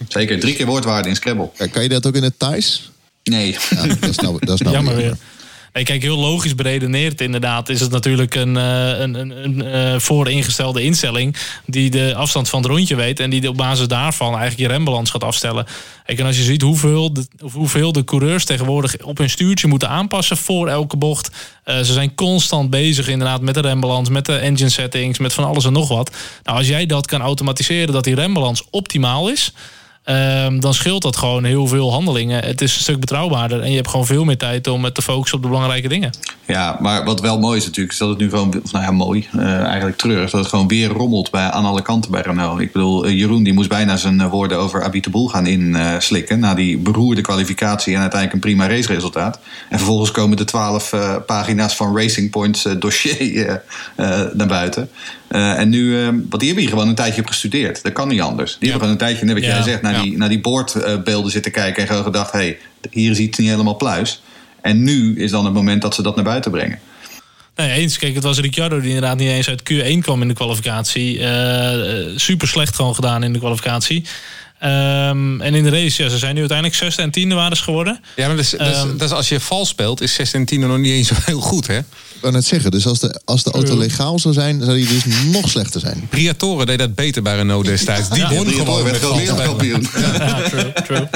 zeker. 0.08 0.40
Drie 0.40 0.54
keer 0.56 0.66
woordwaarde 0.66 1.10
in 1.10 1.16
Scrabble. 1.16 1.50
Kan 1.72 1.84
je 1.84 1.90
dat 1.90 2.06
ook 2.06 2.16
in 2.16 2.24
het 2.24 2.34
Thais? 2.40 2.92
Nee. 3.24 3.58
Ja, 3.70 3.88
dat 3.88 4.10
is 4.10 4.18
nou, 4.18 4.38
dat 4.46 4.56
is 4.56 4.62
nou 4.62 4.76
Jammer 4.76 4.96
weer. 4.96 5.18
Kijk, 5.72 6.01
heel 6.01 6.17
logisch 6.17 6.55
beredeneerd 6.55 7.22
inderdaad 7.22 7.69
is 7.69 7.80
het 7.80 7.91
natuurlijk 7.91 8.36
een, 8.36 8.55
uh, 8.55 8.99
een, 8.99 9.13
een, 9.13 9.43
een 9.43 9.65
uh, 9.65 9.99
vooringestelde 9.99 10.84
instelling 10.84 11.36
die 11.65 11.89
de 11.89 12.15
afstand 12.15 12.49
van 12.49 12.61
het 12.61 12.72
rondje 12.72 12.95
weet 12.95 13.19
en 13.19 13.30
die 13.30 13.49
op 13.49 13.57
basis 13.57 13.88
daarvan 13.88 14.30
eigenlijk 14.30 14.59
je 14.59 14.67
rembalans 14.67 15.09
gaat 15.09 15.24
afstellen. 15.24 15.65
Kijk, 16.05 16.19
en 16.19 16.26
als 16.26 16.38
je 16.38 16.43
ziet 16.43 16.61
hoeveel 16.61 17.13
de, 17.13 17.28
hoeveel 17.51 17.91
de 17.91 18.03
coureurs 18.03 18.45
tegenwoordig 18.45 19.03
op 19.03 19.17
hun 19.17 19.30
stuurtje 19.30 19.67
moeten 19.67 19.89
aanpassen 19.89 20.38
voor 20.38 20.67
elke 20.67 20.97
bocht. 20.97 21.30
Uh, 21.65 21.78
ze 21.78 21.93
zijn 21.93 22.15
constant 22.15 22.69
bezig 22.69 23.07
inderdaad 23.07 23.41
met 23.41 23.53
de 23.53 23.61
rembalans, 23.61 24.09
met 24.09 24.26
de 24.26 24.38
engine 24.38 24.69
settings, 24.69 25.19
met 25.19 25.34
van 25.34 25.43
alles 25.43 25.65
en 25.65 25.74
nog 25.74 25.88
wat. 25.88 26.15
Nou, 26.43 26.57
als 26.57 26.67
jij 26.67 26.86
dat 26.86 27.07
kan 27.07 27.22
automatiseren, 27.22 27.93
dat 27.93 28.03
die 28.03 28.15
rembalans 28.15 28.63
optimaal 28.69 29.30
is... 29.30 29.53
Um, 30.06 30.60
dan 30.60 30.74
scheelt 30.74 31.02
dat 31.02 31.18
gewoon 31.18 31.43
heel 31.43 31.68
veel 31.68 31.91
handelingen. 31.91 32.43
Het 32.43 32.62
is 32.62 32.76
een 32.76 32.82
stuk 32.82 32.99
betrouwbaarder 32.99 33.62
en 33.62 33.70
je 33.70 33.76
hebt 33.76 33.89
gewoon 33.89 34.06
veel 34.06 34.24
meer 34.24 34.38
tijd 34.38 34.68
om 34.68 34.91
te 34.91 35.02
focussen 35.02 35.38
op 35.38 35.43
de 35.43 35.49
belangrijke 35.49 35.88
dingen. 35.88 36.12
Ja, 36.47 36.78
maar 36.80 37.04
wat 37.04 37.22
wel 37.22 37.39
mooi 37.39 37.58
is 37.58 37.66
natuurlijk, 37.66 37.93
is 37.93 37.99
dat 37.99 38.10
het 38.10 38.18
nu 38.18 38.30
gewoon, 38.30 38.62
nou 38.72 38.84
ja, 38.86 38.91
mooi, 38.91 39.28
uh, 39.36 39.64
eigenlijk 39.64 39.97
treurig, 39.97 40.30
dat 40.30 40.39
het 40.39 40.49
gewoon 40.49 40.68
weer 40.68 40.89
rommelt 40.89 41.32
bij, 41.32 41.49
aan 41.49 41.66
alle 41.66 41.82
kanten 41.82 42.12
bij 42.12 42.22
Renault. 42.22 42.60
Ik 42.60 42.72
bedoel, 42.72 43.08
uh, 43.08 43.18
Jeroen 43.18 43.43
die 43.43 43.54
moest 43.54 43.70
bijna 43.70 43.97
zijn 43.97 44.30
woorden 44.30 44.58
over 44.58 44.84
Abiteboul 44.84 45.28
gaan 45.28 45.47
inslikken 45.47 46.36
uh, 46.36 46.41
na 46.41 46.54
die 46.54 46.78
beroerde 46.78 47.22
kwalificatie 47.22 47.93
en 47.93 48.02
uiteindelijk 48.02 48.34
een 48.43 48.49
prima 48.49 48.68
raceresultaat. 48.68 49.39
En 49.70 49.78
vervolgens 49.78 50.12
komen 50.12 50.38
de 50.38 50.45
twaalf 50.45 50.93
pagina's 51.26 51.76
van 51.76 51.97
Racing 51.97 52.30
Points 52.30 52.68
dossier 52.80 53.62
naar 54.34 54.47
buiten. 54.47 54.89
Uh, 55.32 55.60
en 55.60 55.70
nu, 55.70 55.80
uh, 55.80 56.06
want 56.06 56.40
die 56.40 56.46
hebben 56.46 56.60
hier 56.60 56.70
gewoon 56.70 56.88
een 56.88 56.96
tijdje 56.96 57.22
op 57.22 57.28
gestudeerd. 57.28 57.84
Dat 57.84 57.94
kan 57.94 58.08
niet 58.08 58.22
anders. 58.22 58.58
Die 58.60 58.60
ja. 58.60 58.70
hebben 58.70 58.90
gewoon 58.90 58.92
een 58.94 59.08
tijdje, 59.08 59.26
net 59.26 59.36
wat 59.36 59.54
jij 59.54 59.64
zegt, 59.64 59.82
naar, 59.82 60.02
die, 60.02 60.18
naar 60.18 60.30
die 60.30 60.42
boordbeelden 60.42 61.32
zitten 61.32 61.52
kijken 61.52 61.82
en 61.82 61.88
gewoon 61.88 62.04
gedacht: 62.04 62.32
hé, 62.32 62.38
hey, 62.40 62.58
hier 62.92 63.12
is 63.12 63.18
iets 63.18 63.38
niet 63.38 63.50
helemaal 63.50 63.76
pluis. 63.76 64.22
En 64.62 64.84
nu 64.84 65.20
is 65.20 65.32
dan 65.32 65.46
het 65.46 65.54
moment 65.54 65.82
dat 65.82 65.96
ze 65.96 66.02
dat 66.02 66.16
naar 66.16 66.24
buiten 66.24 66.52
brengen. 66.52 66.80
Nee, 67.56 67.72
eens. 67.72 67.98
Kijk, 67.98 68.16
het 68.16 68.24
was 68.24 68.40
Ricciardo 68.40 68.80
die 68.80 68.88
inderdaad 68.88 69.18
niet 69.18 69.30
eens 69.30 69.50
uit 69.50 69.62
Q1 69.74 70.00
kwam 70.00 70.22
in 70.22 70.28
de 70.28 70.34
kwalificatie. 70.34 71.18
Uh, 71.18 72.18
super 72.18 72.48
slecht 72.48 72.76
gewoon 72.76 72.96
gedaan 72.96 73.24
in 73.24 73.34
de 73.34 73.40
kwalificatie. 73.40 74.06
Um, 74.64 75.41
en 75.41 75.53
in 75.55 75.64
de 75.64 75.70
race, 75.70 76.03
ja, 76.03 76.09
ze 76.09 76.18
zijn 76.18 76.34
nu 76.34 76.39
uiteindelijk 76.39 76.78
zesde 76.78 77.01
en 77.01 77.12
tiende 77.12 77.36
waren 77.36 77.57
geworden. 77.57 77.99
Ja, 78.16 78.28
maar 78.28 78.36
dus, 78.36 78.49
dus, 78.49 78.78
um, 78.82 78.97
dus 78.97 79.12
als 79.12 79.30
je 79.30 79.39
vals 79.39 79.70
speelt, 79.70 80.01
is 80.01 80.14
zesde 80.14 80.38
en 80.38 80.45
tiende 80.45 80.68
nog 80.68 80.78
niet 80.78 80.91
eens 80.91 81.07
zo 81.07 81.16
heel 81.26 81.41
goed, 81.41 81.68
hè? 81.68 81.78
Ik 81.78 82.28
wou 82.28 82.34
net 82.34 82.45
zeggen, 82.45 82.72
dus 82.72 82.86
als 82.86 82.99
de, 82.99 83.22
als 83.26 83.43
de 83.43 83.51
auto 83.51 83.78
legaal 83.78 84.20
zou 84.20 84.34
zijn, 84.34 84.64
zou 84.64 84.76
die 84.76 84.88
dus 84.88 85.03
nog 85.26 85.49
slechter 85.49 85.80
zijn. 85.80 86.07
Briatore 86.09 86.66
deed 86.66 86.80
dat 86.80 86.95
beter 86.95 87.22
bij 87.22 87.36
Renault 87.36 87.66
destijds. 87.66 88.09
Die 88.09 88.20
ja, 88.20 88.30
won 88.30 88.45
ja, 88.45 88.51
gewoon 88.51 88.84
met 88.84 88.99
wereldkampioen. 88.99 89.88
Ja, 90.18 90.41
true, 90.49 90.74
true. 90.74 91.07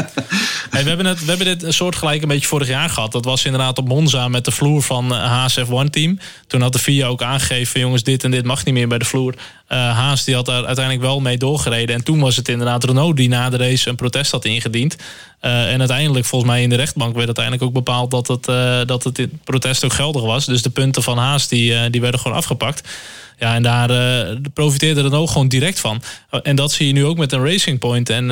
Hey, 0.70 0.84
we, 0.84 0.90
hebben 0.90 1.06
het, 1.06 1.20
we 1.20 1.26
hebben 1.26 1.46
dit 1.46 1.64
een 1.64 1.74
soort 1.74 1.96
gelijk 1.96 2.22
een 2.22 2.28
beetje 2.28 2.48
vorig 2.48 2.68
jaar 2.68 2.90
gehad. 2.90 3.12
Dat 3.12 3.26
was 3.26 3.46
inderdaad 3.46 3.78
op 3.78 3.88
Monza 3.88 4.28
met 4.28 4.46
de 4.46 4.52
vloer 4.52 4.82
van 4.82 5.14
HSF1-team. 5.14 6.20
Toen 6.48 6.62
had 6.62 6.74
de 6.74 6.80
FIA 6.80 7.08
ook 7.08 7.22
aangegeven, 7.22 7.80
jongens, 7.80 8.04
dit 8.04 8.24
en 8.24 8.32
dit 8.32 8.46
mag 8.46 8.66
niet 8.66 8.74
meer 8.74 8.88
bij 8.88 8.98
de 8.98 9.06
vloer. 9.06 9.34
Uh, 9.70 9.78
Haas 9.78 10.24
die 10.24 10.36
had 10.36 10.46
daar 10.46 10.66
uiteindelijk 10.66 11.06
wel 11.06 11.20
mee 11.20 11.38
doorgereden. 11.38 11.96
En 11.96 12.04
toen 12.04 12.20
was 12.20 12.36
het 12.36 12.50
inderdaad 12.50 12.84
Renault 12.84 13.18
die 13.18 13.30
na 13.36 13.50
de 13.50 13.58
race 13.58 13.90
een 13.90 13.96
protest 13.96 14.32
had 14.32 14.46
ingediend. 14.46 14.96
Uh, 15.42 15.72
en 15.72 15.80
uiteindelijk, 15.80 16.26
volgens 16.26 16.52
mij 16.52 16.62
in 16.62 16.70
de 16.70 16.76
rechtbank, 16.76 17.14
werd 17.14 17.26
uiteindelijk 17.26 17.66
ook 17.66 17.74
bepaald 17.74 18.12
dat 18.12 18.28
het, 18.28 18.48
uh, 18.48 18.80
dat 18.86 19.04
het 19.04 19.44
protest 19.44 19.84
ook 19.84 19.94
geldig 19.94 20.22
was. 20.22 20.46
Dus 20.46 20.62
de 20.62 20.70
punten 20.70 21.04
van 21.04 21.18
Haas 21.18 21.48
die, 21.48 21.90
die 21.90 22.02
werden 22.02 22.20
gewoon 22.20 22.38
afgepakt. 22.38 22.90
Ja, 23.40 23.56
en 23.56 23.64
daar 23.64 23.90
profiteerde 24.54 25.02
Renault 25.02 25.30
gewoon 25.30 25.48
direct 25.48 25.80
van. 25.80 26.02
En 26.44 26.56
dat 26.56 26.72
zie 26.72 26.88
je 26.88 26.94
nu 26.94 27.06
ook 27.06 27.18
met 27.18 27.32
een 27.32 27.46
Racing 27.46 27.80
Point 27.80 28.10
en 28.10 28.26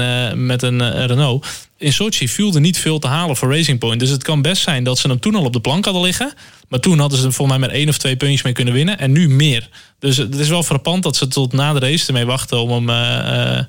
met 0.45 0.62
een 0.62 1.06
Renault. 1.06 1.45
In 1.78 1.93
Sochi 1.93 2.30
viel 2.30 2.54
er 2.54 2.62
niet 2.62 2.78
veel 2.78 2.99
te 2.99 3.08
halen 3.08 3.36
voor 3.36 3.56
Racing 3.56 3.80
Point. 3.80 3.99
Dus 3.99 4.10
het 4.10 4.24
kan 4.24 4.41
best 4.41 4.62
zijn 4.62 4.84
dat 4.84 4.97
ze 4.97 5.08
hem 5.08 5.20
toen 5.20 5.36
al 5.36 5.43
op 5.43 5.54
de 5.54 5.60
plank 5.60 5.86
hadden 5.86 6.04
liggen. 6.04 6.34
Maar 6.70 6.80
toen 6.80 6.99
hadden 6.99 7.20
ze 7.20 7.26
er 7.26 7.34
volgens 7.34 7.58
mij 7.58 7.68
met 7.68 7.78
één 7.78 7.89
of 7.89 7.97
twee 7.97 8.16
puntjes 8.16 8.41
mee 8.41 8.54
kunnen 8.54 8.74
winnen. 8.74 8.99
En 8.99 9.12
nu 9.12 9.30
meer. 9.30 9.70
Dus 9.99 10.18
het 10.18 10.36
is 10.36 10.49
wel 10.49 10.64
frappant 10.64 11.04
dat 11.04 11.16
ze 11.16 11.28
tot 11.28 11.54
na 11.54 11.74
de 11.74 11.80
race 11.80 12.08
ermee 12.08 12.26
wachten 12.26 12.60
om 12.60 12.88
hem 12.88 13.68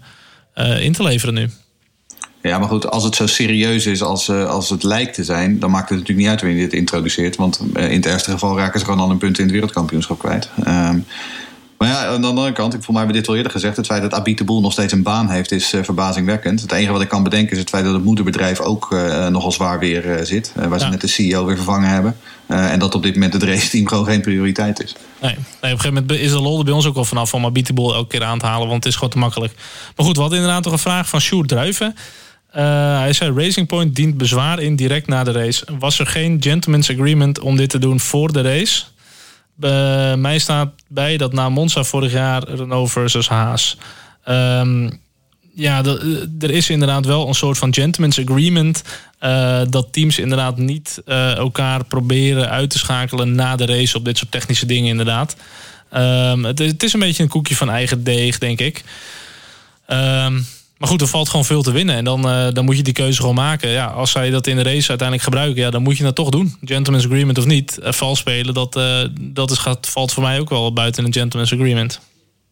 in 0.80 0.92
te 0.92 1.02
leveren 1.02 1.34
nu. 1.34 1.50
Ja, 2.42 2.59
maar 2.59 2.68
goed, 2.68 2.90
als 2.90 3.05
het 3.05 3.14
zo 3.14 3.26
serieus 3.26 3.86
is 3.86 4.02
als, 4.02 4.28
uh, 4.28 4.46
als 4.46 4.70
het 4.70 4.82
lijkt 4.82 5.14
te 5.14 5.24
zijn, 5.24 5.59
dan 5.59 5.70
maakt 5.70 5.88
het 5.88 5.98
natuurlijk 5.98 6.26
niet 6.26 6.42
uit 6.42 6.52
je 6.52 6.61
dit 6.61 6.72
introduceert. 6.72 7.36
Want 7.36 7.61
uh, 7.76 7.90
in 7.90 7.96
het 7.96 8.07
ergste 8.07 8.30
geval 8.30 8.57
raken 8.57 8.80
ze 8.80 8.84
gewoon 8.84 9.00
al 9.00 9.11
een 9.11 9.18
punt 9.18 9.38
in 9.38 9.44
het 9.44 9.52
wereldkampioenschap 9.52 10.18
kwijt. 10.18 10.50
Um, 10.66 11.07
maar 11.85 12.05
ja, 12.05 12.07
aan 12.07 12.20
de 12.20 12.26
andere 12.26 12.53
kant, 12.53 12.74
ik, 12.74 12.82
voor 12.82 12.95
mij 12.95 13.03
hebben 13.03 13.14
we 13.14 13.20
dit 13.20 13.30
al 13.30 13.37
eerder 13.37 13.53
gezegd. 13.53 13.76
Het 13.76 13.87
feit 13.87 14.03
dat 14.03 14.14
Abit 14.14 14.39
de 14.39 14.45
Boel 14.45 14.61
nog 14.61 14.72
steeds 14.72 14.93
een 14.93 15.03
baan 15.03 15.30
heeft, 15.30 15.53
is 15.53 15.72
uh, 15.72 15.82
verbazingwekkend. 15.82 16.61
Het 16.61 16.72
enige 16.72 16.93
wat 16.93 17.01
ik 17.01 17.09
kan 17.09 17.22
bedenken 17.22 17.53
is 17.53 17.59
het 17.59 17.68
feit 17.68 17.85
dat 17.85 17.95
het 17.95 18.05
moederbedrijf 18.05 18.61
ook 18.61 18.93
uh, 18.93 19.26
nogal 19.26 19.53
zwaar 19.53 19.78
weer 19.78 20.07
uh, 20.07 20.24
zit. 20.24 20.53
waar 20.55 20.70
ja. 20.70 20.78
ze 20.78 20.89
net 20.89 21.01
de 21.01 21.07
CEO 21.07 21.45
weer 21.45 21.57
vervangen 21.57 21.89
hebben. 21.89 22.16
en 22.47 22.78
dat 22.78 22.95
op 22.95 23.03
dit 23.03 23.14
moment 23.14 23.32
het 23.32 23.43
raceteam 23.43 23.89
gewoon 23.89 24.05
geen 24.05 24.20
prioriteit 24.20 24.82
is. 24.82 24.95
Nee, 25.20 25.30
nee, 25.30 25.39
op 25.39 25.61
een 25.61 25.68
gegeven 25.68 25.95
moment 25.95 26.12
is 26.20 26.30
de 26.30 26.41
lol 26.41 26.59
er 26.59 26.64
bij 26.64 26.74
ons 26.74 26.87
ook 26.87 26.97
al 26.97 27.05
vanaf 27.05 27.35
om 27.35 27.45
Abit 27.45 27.66
de 27.66 27.72
Boel 27.72 27.95
elke 27.95 28.09
keer 28.09 28.24
aan 28.24 28.39
te 28.39 28.47
halen. 28.47 28.68
Want 28.68 28.85
het 28.85 28.93
is 28.93 28.95
gewoon 28.95 29.11
te 29.11 29.18
makkelijk. 29.18 29.53
Maar 29.97 30.07
goed, 30.07 30.14
we 30.14 30.20
hadden 30.20 30.39
inderdaad 30.39 30.64
nog 30.64 30.72
een 30.72 30.78
vraag 30.78 31.09
van 31.09 31.20
Sjoerd 31.20 31.49
Druiven. 31.49 31.95
Uh, 32.57 32.99
hij 32.99 33.12
zei: 33.12 33.32
Racing 33.35 33.66
Point 33.66 33.95
dient 33.95 34.16
bezwaar 34.16 34.61
in 34.61 34.76
direct 34.76 35.07
na 35.07 35.24
de 35.24 35.32
race. 35.32 35.66
Was 35.78 35.99
er 35.99 36.07
geen 36.07 36.37
gentleman's 36.41 36.91
agreement 36.91 37.41
om 37.41 37.57
dit 37.57 37.70
te 37.70 37.78
doen 37.78 38.01
voor 38.01 38.32
de 38.32 38.41
race? 38.41 38.82
Mij 40.16 40.38
staat 40.38 40.72
bij 40.88 41.16
dat 41.16 41.32
na 41.32 41.48
Monza 41.48 41.84
vorig 41.84 42.12
jaar 42.12 42.48
Renault 42.48 42.90
versus 42.90 43.28
Haas. 43.28 43.76
Um, 44.28 45.02
ja, 45.55 45.84
er 46.40 46.50
is 46.50 46.70
inderdaad 46.70 47.07
wel 47.07 47.28
een 47.28 47.34
soort 47.34 47.59
van 47.59 47.74
gentleman's 47.74 48.18
agreement. 48.18 48.82
Uh, 49.20 49.61
dat 49.70 49.92
teams 49.92 50.18
inderdaad 50.18 50.57
niet 50.57 51.02
uh, 51.07 51.36
elkaar 51.36 51.84
proberen 51.84 52.50
uit 52.50 52.70
te 52.70 52.78
schakelen 52.78 53.34
na 53.34 53.57
de 53.57 53.66
race 53.66 53.96
op 53.96 54.05
dit 54.05 54.18
soort 54.18 54.30
technische 54.30 54.66
dingen, 54.66 54.90
inderdaad. 54.90 55.36
Het, 55.88 56.59
het, 56.59 56.82
is 56.82 56.92
een 56.92 57.00
beetje 57.00 57.22
een 57.22 57.28
koekje 57.28 57.57
van 57.57 57.70
eigen 57.70 58.05
deeg, 58.05 58.38
denk 58.38 58.61
ik. 58.61 58.84
Um, 59.88 60.46
maar 60.79 60.89
goed, 60.89 61.01
er 61.01 61.09
valt 61.09 61.29
gewoon 61.29 61.45
veel 61.45 61.62
te 61.62 61.70
winnen. 61.70 61.95
En 61.95 62.05
dan, 62.05 62.27
uh, 62.27 62.53
dan 62.53 62.64
moet 62.64 62.77
je 62.77 62.83
die 62.83 62.93
keuze 62.93 63.20
gewoon 63.20 63.35
maken. 63.35 63.68
Ja, 63.68 63.87
als 63.87 64.11
zij 64.11 64.31
dat 64.31 64.47
in 64.47 64.57
de 64.57 64.62
race 64.62 64.89
uiteindelijk 64.89 65.22
gebruiken, 65.22 65.62
ja, 65.62 65.70
dan 65.70 65.83
moet 65.83 65.97
je 65.97 66.03
dat 66.03 66.14
toch 66.14 66.29
doen. 66.29 66.57
Gentleman's 66.64 67.05
agreement 67.05 67.39
of 67.39 67.45
niet. 67.45 67.79
Uh, 67.83 67.93
vals 67.93 68.18
spelen, 68.18 68.55
dat, 68.55 68.77
uh, 68.77 69.05
dat 69.20 69.51
is, 69.51 69.59
gaat, 69.59 69.87
valt 69.87 70.12
voor 70.12 70.22
mij 70.22 70.41
ook 70.41 70.49
wel 70.49 70.72
buiten 70.72 71.05
een 71.05 71.12
gentleman's 71.12 71.53
agreement. 71.53 72.01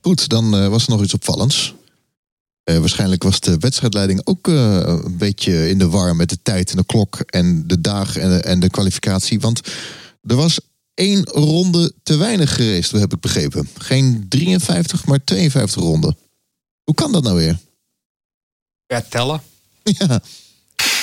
Goed, 0.01 0.29
dan 0.29 0.71
was 0.71 0.85
er 0.85 0.91
nog 0.91 1.03
iets 1.03 1.15
opvallends. 1.15 1.75
waarschijnlijk 2.65 3.23
was 3.23 3.41
de 3.41 3.57
wedstrijdleiding 3.59 4.21
ook 4.25 4.47
een 4.47 5.19
beetje 5.19 5.69
in 5.69 5.79
de 5.79 5.89
war 5.89 6.17
met 6.17 6.29
de 6.29 6.39
tijd 6.43 6.71
en 6.71 6.77
de 6.77 6.87
klok 6.87 7.21
en 7.21 7.65
de 7.67 7.81
dag 7.81 8.17
en 8.17 8.29
de, 8.29 8.43
en 8.43 8.61
de 8.61 8.71
kwalificatie. 8.71 9.41
Want 9.41 9.61
er 10.23 10.37
was 10.37 10.61
één 10.95 11.25
ronde 11.25 11.93
te 12.03 12.17
weinig 12.17 12.55
gereest, 12.55 12.91
heb 12.91 13.13
ik 13.13 13.21
begrepen. 13.21 13.69
Geen 13.79 14.27
53, 14.29 15.07
maar 15.07 15.25
52 15.25 15.83
ronden. 15.83 16.17
Hoe 16.85 16.95
kan 16.95 17.13
dat 17.13 17.23
nou 17.23 17.37
weer? 17.37 17.59
Ja, 18.93 19.05
tellen. 19.09 19.43
Ja. 19.83 20.23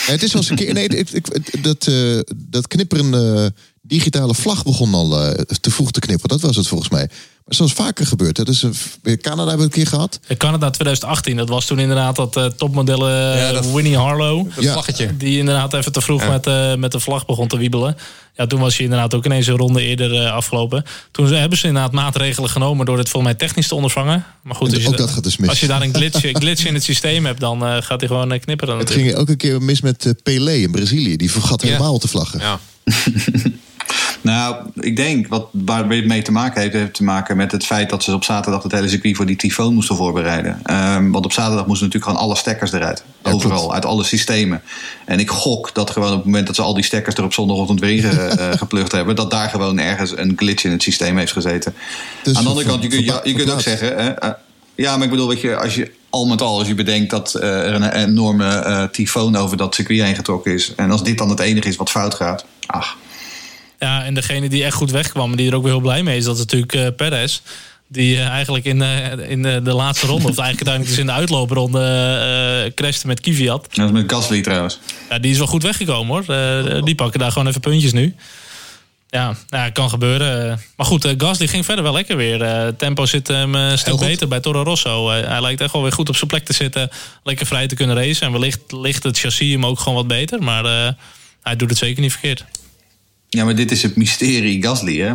Het 0.06 0.24
is 0.24 0.34
wel 0.34 0.42
eens 0.42 0.50
een 0.50 0.56
keer. 0.56 0.74
Nee, 0.74 0.88
ik, 0.88 1.10
ik, 1.10 1.64
dat, 1.64 1.88
uh, 1.88 2.20
dat 2.36 2.68
knipperende 2.68 3.54
digitale 3.90 4.34
vlag 4.34 4.64
begon 4.64 4.94
al 4.94 5.26
uh, 5.26 5.32
te 5.32 5.72
vroeg 5.72 5.92
te 5.92 6.00
knipperen. 6.00 6.38
Dat 6.38 6.48
was 6.48 6.56
het 6.56 6.68
volgens 6.68 6.90
mij. 6.90 7.10
Maar 7.50 7.58
zoals 7.58 7.74
vaker 7.74 8.06
gebeurt. 8.06 8.36
Dat 8.36 8.48
is 8.48 8.62
een, 8.62 8.74
Canada 9.22 9.48
hebben 9.48 9.58
we 9.58 9.64
een 9.64 9.70
keer 9.70 9.88
gehad. 9.88 10.20
Canada 10.38 10.70
2018. 10.70 11.38
Dat 11.38 11.50
was 11.50 11.66
toen 11.66 11.80
inderdaad 11.80 12.16
dat 12.16 12.38
uh, 12.38 12.46
topmodellen 12.46 13.38
ja, 13.38 13.52
dat, 13.52 13.72
Winnie 13.72 13.98
Harlow. 13.98 14.48
Dat 14.56 14.66
vlaggetje. 14.66 15.18
Die 15.18 15.38
inderdaad 15.38 15.74
even 15.74 15.92
te 15.92 16.02
vroeg 16.02 16.22
ja. 16.22 16.30
met, 16.30 16.48
uh, 16.48 16.76
met 16.76 16.92
de 16.92 17.00
vlag 17.00 17.26
begon 17.26 17.48
te 17.48 17.58
wiebelen. 17.58 17.98
Ja, 18.36 18.48
toen 18.48 18.60
was 18.60 18.76
hij 18.76 18.84
inderdaad 18.84 19.14
ook 19.14 19.26
ineens 19.26 19.48
een 19.48 19.58
ronde 19.58 19.82
eerder 19.82 20.14
uh, 20.14 20.32
afgelopen. 20.32 20.84
Toen 21.12 21.34
hebben 21.34 21.58
ze 21.58 21.68
inderdaad 21.68 21.92
maatregelen 21.92 22.50
genomen 22.50 22.86
door 22.86 22.98
dit 22.98 23.10
volgens 23.10 23.32
mij 23.32 23.48
technisch 23.48 23.68
te 23.68 23.76
ondervangen. 23.76 24.26
Maar 24.44 24.56
goed, 24.56 24.74
als 24.74 24.82
je, 24.82 24.88
ook 24.88 24.98
dat 24.98 25.12
gaat 25.12 25.24
dus 25.24 25.38
mis. 25.38 25.50
als 25.50 25.60
je 25.60 25.68
daar 25.68 25.82
een 25.82 25.94
glitch, 25.94 26.20
glitch 26.34 26.66
in 26.66 26.74
het 26.74 26.84
systeem 26.84 27.26
hebt, 27.26 27.40
dan 27.40 27.64
uh, 27.64 27.78
gaat 27.82 28.00
hij 28.00 28.08
gewoon 28.08 28.40
knipperen. 28.40 28.78
Het 28.78 28.92
ging 28.92 29.16
ook 29.16 29.30
een 29.30 29.38
keer 29.38 29.62
mis 29.62 29.82
met 29.82 30.06
uh, 30.06 30.14
Pelé 30.24 30.54
in 30.54 30.72
Brazilië. 30.72 31.16
Die 31.16 31.32
vergat 31.32 31.62
helemaal 31.62 31.98
te 31.98 32.08
vlaggen. 32.08 32.40
Ja. 32.40 32.60
Nou, 34.30 34.56
ik 34.80 34.96
denk 34.96 35.28
wat 35.28 35.48
waar 35.52 35.90
het 35.90 36.06
mee 36.06 36.22
te 36.22 36.32
maken 36.32 36.62
heeft, 36.62 36.74
heeft 36.74 36.94
te 36.94 37.04
maken 37.04 37.38
met 37.38 37.52
het 37.52 37.66
feit 37.66 37.90
dat 37.90 38.04
ze 38.04 38.14
op 38.14 38.24
zaterdag 38.24 38.64
het 38.64 38.72
hele 38.72 38.90
circuit 38.90 39.16
voor 39.16 39.26
die 39.26 39.36
tyfoon 39.36 39.74
moesten 39.74 39.96
voorbereiden. 39.96 40.62
Um, 40.72 41.12
want 41.12 41.26
op 41.26 41.32
zaterdag 41.32 41.66
moesten 41.66 41.86
natuurlijk 41.86 42.12
gewoon 42.12 42.28
alle 42.28 42.38
stekkers 42.38 42.72
eruit. 42.72 43.04
Ja, 43.24 43.32
overal, 43.32 43.58
goed. 43.58 43.74
uit 43.74 43.86
alle 43.86 44.04
systemen. 44.04 44.62
En 45.06 45.20
ik 45.20 45.30
gok 45.30 45.74
dat 45.74 45.90
gewoon 45.90 46.10
op 46.10 46.16
het 46.16 46.26
moment 46.26 46.48
dat 46.48 46.56
ze 46.56 46.62
al 46.62 46.74
die 46.74 46.84
stekkers 46.84 47.16
er 47.16 47.24
op 47.24 47.34
zondagochtend 47.34 47.80
weer 47.80 48.04
uh, 48.04 48.52
geplukt 48.64 48.92
hebben, 48.92 49.16
dat 49.16 49.32
daar 49.32 49.50
gewoon 49.50 49.80
ergens 49.80 50.18
een 50.18 50.34
glitch 50.36 50.64
in 50.64 50.72
het 50.72 50.84
systeem 50.84 51.18
heeft 51.18 51.32
gezeten. 51.32 51.74
Dus 52.24 52.38
Aan 52.38 52.44
de 52.44 52.50
andere 52.50 52.68
kant, 52.68 52.84
je, 52.84 52.90
kunt, 52.90 53.06
je, 53.06 53.20
je 53.24 53.34
kunt 53.34 53.52
ook 53.52 53.62
zeggen. 53.62 53.98
Hè, 53.98 54.26
uh, 54.26 54.32
ja, 54.76 54.96
maar 54.96 55.04
ik 55.04 55.12
bedoel, 55.12 55.28
weet 55.28 55.42
je, 55.42 55.58
als 55.58 55.76
je 55.76 55.92
al 56.10 56.26
met 56.26 56.42
al, 56.42 56.58
als 56.60 56.68
je 56.68 56.76
bedenkt 56.76 57.10
dat 57.10 57.36
uh, 57.36 57.44
er 57.44 57.74
een 57.74 57.92
enorme 57.92 58.90
tyfoon 58.92 59.36
over 59.36 59.58
dat 59.58 59.76
circuit 59.76 60.02
heen 60.02 60.16
getrokken 60.16 60.54
is. 60.54 60.74
En 60.76 60.92
als 60.92 61.04
dit 61.04 61.18
dan 61.18 61.30
het 61.30 61.40
enige 61.40 61.68
is 61.68 61.76
wat 61.76 61.90
fout 61.90 62.14
gaat, 62.14 62.46
ach. 62.66 62.98
Ja, 63.80 64.04
en 64.04 64.14
degene 64.14 64.50
die 64.50 64.64
echt 64.64 64.76
goed 64.76 64.92
wegkwam, 64.92 65.36
die 65.36 65.50
er 65.50 65.56
ook 65.56 65.64
weer 65.64 65.72
heel 65.72 65.82
blij 65.82 66.04
mee 66.04 66.18
is, 66.18 66.24
dat 66.24 66.34
is 66.34 66.40
natuurlijk 66.40 66.74
uh, 66.74 66.88
Perez. 66.96 67.42
Die 67.88 68.16
uh, 68.16 68.28
eigenlijk 68.28 68.66
in, 68.66 68.82
uh, 68.82 69.30
in 69.30 69.42
de, 69.42 69.62
de 69.64 69.74
laatste 69.74 70.08
ronde, 70.08 70.28
of 70.28 70.38
eigenlijk 70.38 70.68
uiteindelijk 70.68 70.90
dus 70.90 71.00
in 71.00 71.06
de 71.06 71.12
uitloopronde, 71.12 72.66
uh, 72.66 72.74
crashte 72.74 73.08
met 73.08 73.20
Kvyat. 73.20 73.68
Dat 73.76 73.86
is 73.86 73.92
met 73.92 74.12
Gasly 74.12 74.42
trouwens. 74.42 74.80
Ja, 75.10 75.20
die 75.20 75.32
is 75.32 75.38
wel 75.38 75.48
goed 75.48 75.64
weggekomen 75.64 76.26
hoor. 76.26 76.84
die 76.84 76.96
pakken 76.96 77.20
daar 77.20 77.32
gewoon 77.32 77.48
even 77.48 77.62
puntjes 77.62 77.94
nu. 77.94 78.16
Ja, 79.10 79.36
ja, 79.48 79.70
kan 79.70 79.90
gebeuren. 79.90 80.62
Maar 80.76 80.86
goed, 80.86 81.06
uh, 81.06 81.12
Gasly 81.18 81.48
ging 81.48 81.66
verder 81.66 81.84
wel 81.84 81.94
lekker 81.94 82.18
weer. 82.18 82.42
Uh, 82.42 82.68
tempo 82.68 83.06
zit 83.06 83.28
hem 83.28 83.56
een 83.56 83.78
stuk 83.78 84.00
beter 84.00 84.28
bij 84.28 84.40
Toro 84.40 84.64
Rosso. 84.64 85.12
Uh, 85.12 85.28
hij 85.28 85.42
lijkt 85.42 85.62
echt 85.62 85.74
wel 85.74 85.82
weer 85.82 85.92
goed 85.92 86.10
op 86.10 86.16
zijn 86.16 86.30
plek 86.30 86.46
te 86.46 86.54
zitten. 86.54 86.90
Lekker 87.24 87.46
vrij 87.46 87.68
te 87.68 87.76
kunnen 87.76 87.96
racen. 87.96 88.26
En 88.26 88.32
wellicht 88.32 88.60
ligt 88.68 89.04
het 89.04 89.20
chassis 89.20 89.52
hem 89.52 89.66
ook 89.66 89.80
gewoon 89.80 89.94
wat 89.94 90.08
beter. 90.08 90.44
Maar 90.44 90.96
hij 91.42 91.56
doet 91.56 91.70
het 91.70 91.78
zeker 91.78 92.02
niet 92.02 92.12
verkeerd. 92.12 92.46
Ja, 93.32 93.46
maar 93.46 93.56
dit 93.56 93.72
is 93.72 93.84
het 93.84 93.96
mysterie 93.96 94.64
Gasly. 94.64 95.00
Hè? 95.00 95.10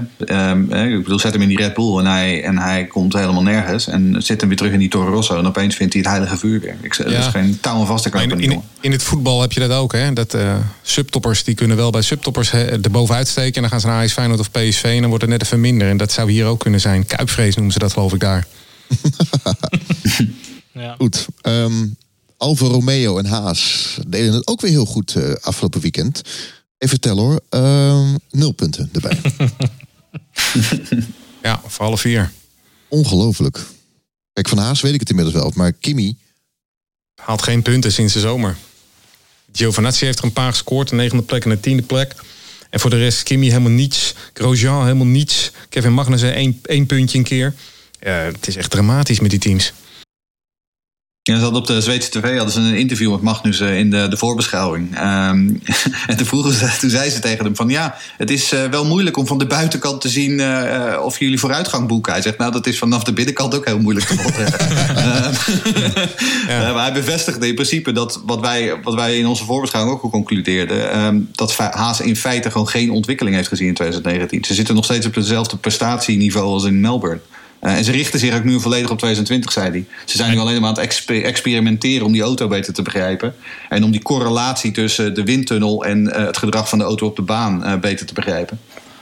Um, 0.50 0.72
ik 0.72 1.02
bedoel, 1.02 1.18
zet 1.18 1.32
hem 1.32 1.42
in 1.42 1.48
die 1.48 1.56
Red 1.56 1.74
Bull 1.74 1.98
en 1.98 2.06
hij, 2.06 2.42
en 2.44 2.58
hij 2.58 2.86
komt 2.86 3.12
helemaal 3.12 3.42
nergens. 3.42 3.86
En 3.86 4.22
zet 4.22 4.40
hem 4.40 4.48
weer 4.48 4.58
terug 4.58 4.72
in 4.72 4.78
die 4.78 4.88
Toro 4.88 5.10
Rosso. 5.10 5.38
En 5.38 5.46
opeens 5.46 5.74
vindt 5.74 5.92
hij 5.92 6.02
het 6.02 6.10
heilige 6.10 6.36
vuur 6.36 6.60
weer. 6.60 6.76
Ik, 6.80 6.94
ja. 6.94 7.04
Dat 7.04 7.12
is 7.12 7.26
geen 7.26 7.60
touw 7.60 7.80
en 7.80 7.86
vaste 7.86 8.10
in, 8.10 8.40
in, 8.40 8.62
in, 8.80 8.92
het 8.92 9.02
voetbal 9.02 9.40
heb 9.40 9.52
je 9.52 9.60
dat 9.60 9.70
ook. 9.70 9.92
Hè? 9.92 10.12
Dat 10.12 10.34
uh, 10.34 10.56
subtoppers 10.82 11.44
die 11.44 11.54
kunnen 11.54 11.76
wel 11.76 11.90
bij 11.90 12.02
subtoppers 12.02 12.52
er 12.52 12.90
bovenuit 12.90 13.28
steken. 13.28 13.54
En 13.54 13.60
dan 13.60 13.70
gaan 13.70 13.80
ze 13.80 13.86
naar 13.86 14.04
AS 14.04 14.12
Feyenoord 14.12 14.40
of 14.40 14.50
PSV. 14.50 14.84
En 14.84 15.00
dan 15.00 15.08
wordt 15.08 15.22
het 15.22 15.32
net 15.32 15.42
even 15.42 15.60
minder. 15.60 15.88
En 15.88 15.96
dat 15.96 16.12
zou 16.12 16.30
hier 16.30 16.46
ook 16.46 16.60
kunnen 16.60 16.80
zijn. 16.80 17.06
Kuipvrees 17.06 17.54
noemen 17.54 17.72
ze 17.72 17.78
dat 17.78 17.92
geloof 17.92 18.12
ik 18.12 18.20
daar. 18.20 18.46
ja. 20.72 20.94
Goed. 20.98 21.26
Um, 21.42 21.96
Alfa 22.36 22.66
Romeo 22.66 23.18
en 23.18 23.26
Haas 23.26 23.96
deden 24.06 24.32
het 24.32 24.46
ook 24.46 24.60
weer 24.60 24.70
heel 24.70 24.86
goed 24.86 25.14
uh, 25.14 25.34
afgelopen 25.40 25.80
weekend. 25.80 26.22
Even 26.84 27.00
tellen 27.00 27.24
hoor. 27.24 27.40
Uh, 27.50 28.14
nul 28.30 28.52
punten 28.52 28.90
erbij. 28.92 29.20
ja, 31.42 31.60
voor 31.66 31.84
alle 31.84 31.98
vier. 31.98 32.32
Ongelooflijk. 32.88 33.60
Kijk, 34.32 34.48
van 34.48 34.58
Haas 34.58 34.80
weet 34.80 34.94
ik 34.94 35.00
het 35.00 35.08
inmiddels 35.08 35.36
wel. 35.36 35.52
Maar 35.54 35.72
Kimi... 35.72 36.16
Haalt 37.14 37.42
geen 37.42 37.62
punten 37.62 37.92
sinds 37.92 38.12
de 38.12 38.20
zomer. 38.20 38.56
Giovanazzi 39.52 40.04
heeft 40.04 40.18
er 40.18 40.24
een 40.24 40.32
paar 40.32 40.50
gescoord. 40.50 40.90
Een 40.90 40.96
negende 40.96 41.22
plek 41.22 41.44
en 41.44 41.50
een 41.50 41.60
tiende 41.60 41.82
plek. 41.82 42.14
En 42.70 42.80
voor 42.80 42.90
de 42.90 42.98
rest 42.98 43.22
Kimi 43.22 43.48
helemaal 43.48 43.70
niets. 43.70 44.14
Grosjean 44.32 44.82
helemaal 44.82 45.06
niets. 45.06 45.50
Kevin 45.68 45.92
Magnussen 45.92 46.34
één, 46.34 46.60
één 46.62 46.86
puntje 46.86 47.18
een 47.18 47.24
keer. 47.24 47.54
Ja, 48.00 48.12
het 48.12 48.46
is 48.46 48.56
echt 48.56 48.70
dramatisch 48.70 49.20
met 49.20 49.30
die 49.30 49.40
teams. 49.40 49.72
Ja, 51.30 51.38
ze 51.38 51.54
op 51.54 51.66
de 51.66 51.80
Zweedse 51.80 52.10
tv 52.10 52.36
hadden 52.36 52.52
ze 52.52 52.60
een 52.60 52.76
interview 52.76 53.10
met 53.10 53.20
Magnus 53.20 53.60
in 53.60 53.90
de, 53.90 54.08
de 54.08 54.16
voorbeschouwing. 54.16 54.98
Um, 54.98 55.62
en 56.06 56.16
toen, 56.16 56.26
vroegen 56.26 56.52
ze, 56.52 56.76
toen 56.80 56.90
zei 56.90 57.10
ze 57.10 57.18
tegen 57.18 57.44
hem 57.44 57.56
van 57.56 57.68
ja, 57.68 57.96
het 58.16 58.30
is 58.30 58.52
uh, 58.52 58.64
wel 58.64 58.84
moeilijk 58.84 59.16
om 59.16 59.26
van 59.26 59.38
de 59.38 59.46
buitenkant 59.46 60.00
te 60.00 60.08
zien 60.08 60.38
uh, 60.38 61.00
of 61.02 61.18
jullie 61.18 61.38
vooruitgang 61.38 61.88
boeken. 61.88 62.12
Hij 62.12 62.22
zegt 62.22 62.38
nou, 62.38 62.52
dat 62.52 62.66
is 62.66 62.78
vanaf 62.78 63.04
de 63.04 63.12
binnenkant 63.12 63.54
ook 63.54 63.64
heel 63.64 63.78
moeilijk 63.78 64.06
te 64.06 64.14
volgen. 64.14 64.44
ja. 66.48 66.72
maar 66.72 66.82
hij 66.82 66.92
bevestigde 66.92 67.48
in 67.48 67.54
principe 67.54 67.92
dat 67.92 68.22
wat 68.26 68.40
wij, 68.40 68.80
wat 68.82 68.94
wij 68.94 69.18
in 69.18 69.26
onze 69.26 69.44
voorbeschouwing 69.44 69.94
ook 69.94 70.10
concludeerden, 70.10 70.98
um, 71.04 71.28
dat 71.34 71.56
Haas 71.56 72.00
in 72.00 72.16
feite 72.16 72.50
gewoon 72.50 72.68
geen 72.68 72.90
ontwikkeling 72.90 73.36
heeft 73.36 73.48
gezien 73.48 73.68
in 73.68 73.74
2019. 73.74 74.44
Ze 74.44 74.54
zitten 74.54 74.74
nog 74.74 74.84
steeds 74.84 75.06
op 75.06 75.14
hetzelfde 75.14 75.56
prestatieniveau 75.56 76.46
als 76.46 76.64
in 76.64 76.80
Melbourne. 76.80 77.20
Uh, 77.64 77.76
en 77.76 77.84
ze 77.84 77.90
richten 77.90 78.18
zich 78.18 78.34
ook 78.34 78.44
nu 78.44 78.60
volledig 78.60 78.90
op 78.90 78.98
2020, 78.98 79.52
zei 79.52 79.70
hij. 79.70 79.86
Ze 80.04 80.16
zijn 80.16 80.30
nu 80.30 80.38
alleen 80.38 80.60
maar 80.60 80.70
aan 80.70 80.80
het 80.80 81.08
experimenteren 81.08 82.06
om 82.06 82.12
die 82.12 82.22
auto 82.22 82.48
beter 82.48 82.72
te 82.72 82.82
begrijpen. 82.82 83.34
En 83.68 83.84
om 83.84 83.90
die 83.90 84.02
correlatie 84.02 84.70
tussen 84.70 85.14
de 85.14 85.24
windtunnel 85.24 85.84
en 85.84 86.06
uh, 86.06 86.26
het 86.26 86.36
gedrag 86.36 86.68
van 86.68 86.78
de 86.78 86.84
auto 86.84 87.06
op 87.06 87.16
de 87.16 87.22
baan 87.22 87.62
uh, 87.66 87.76
beter 87.76 88.06
te 88.06 88.14
begrijpen. 88.14 88.60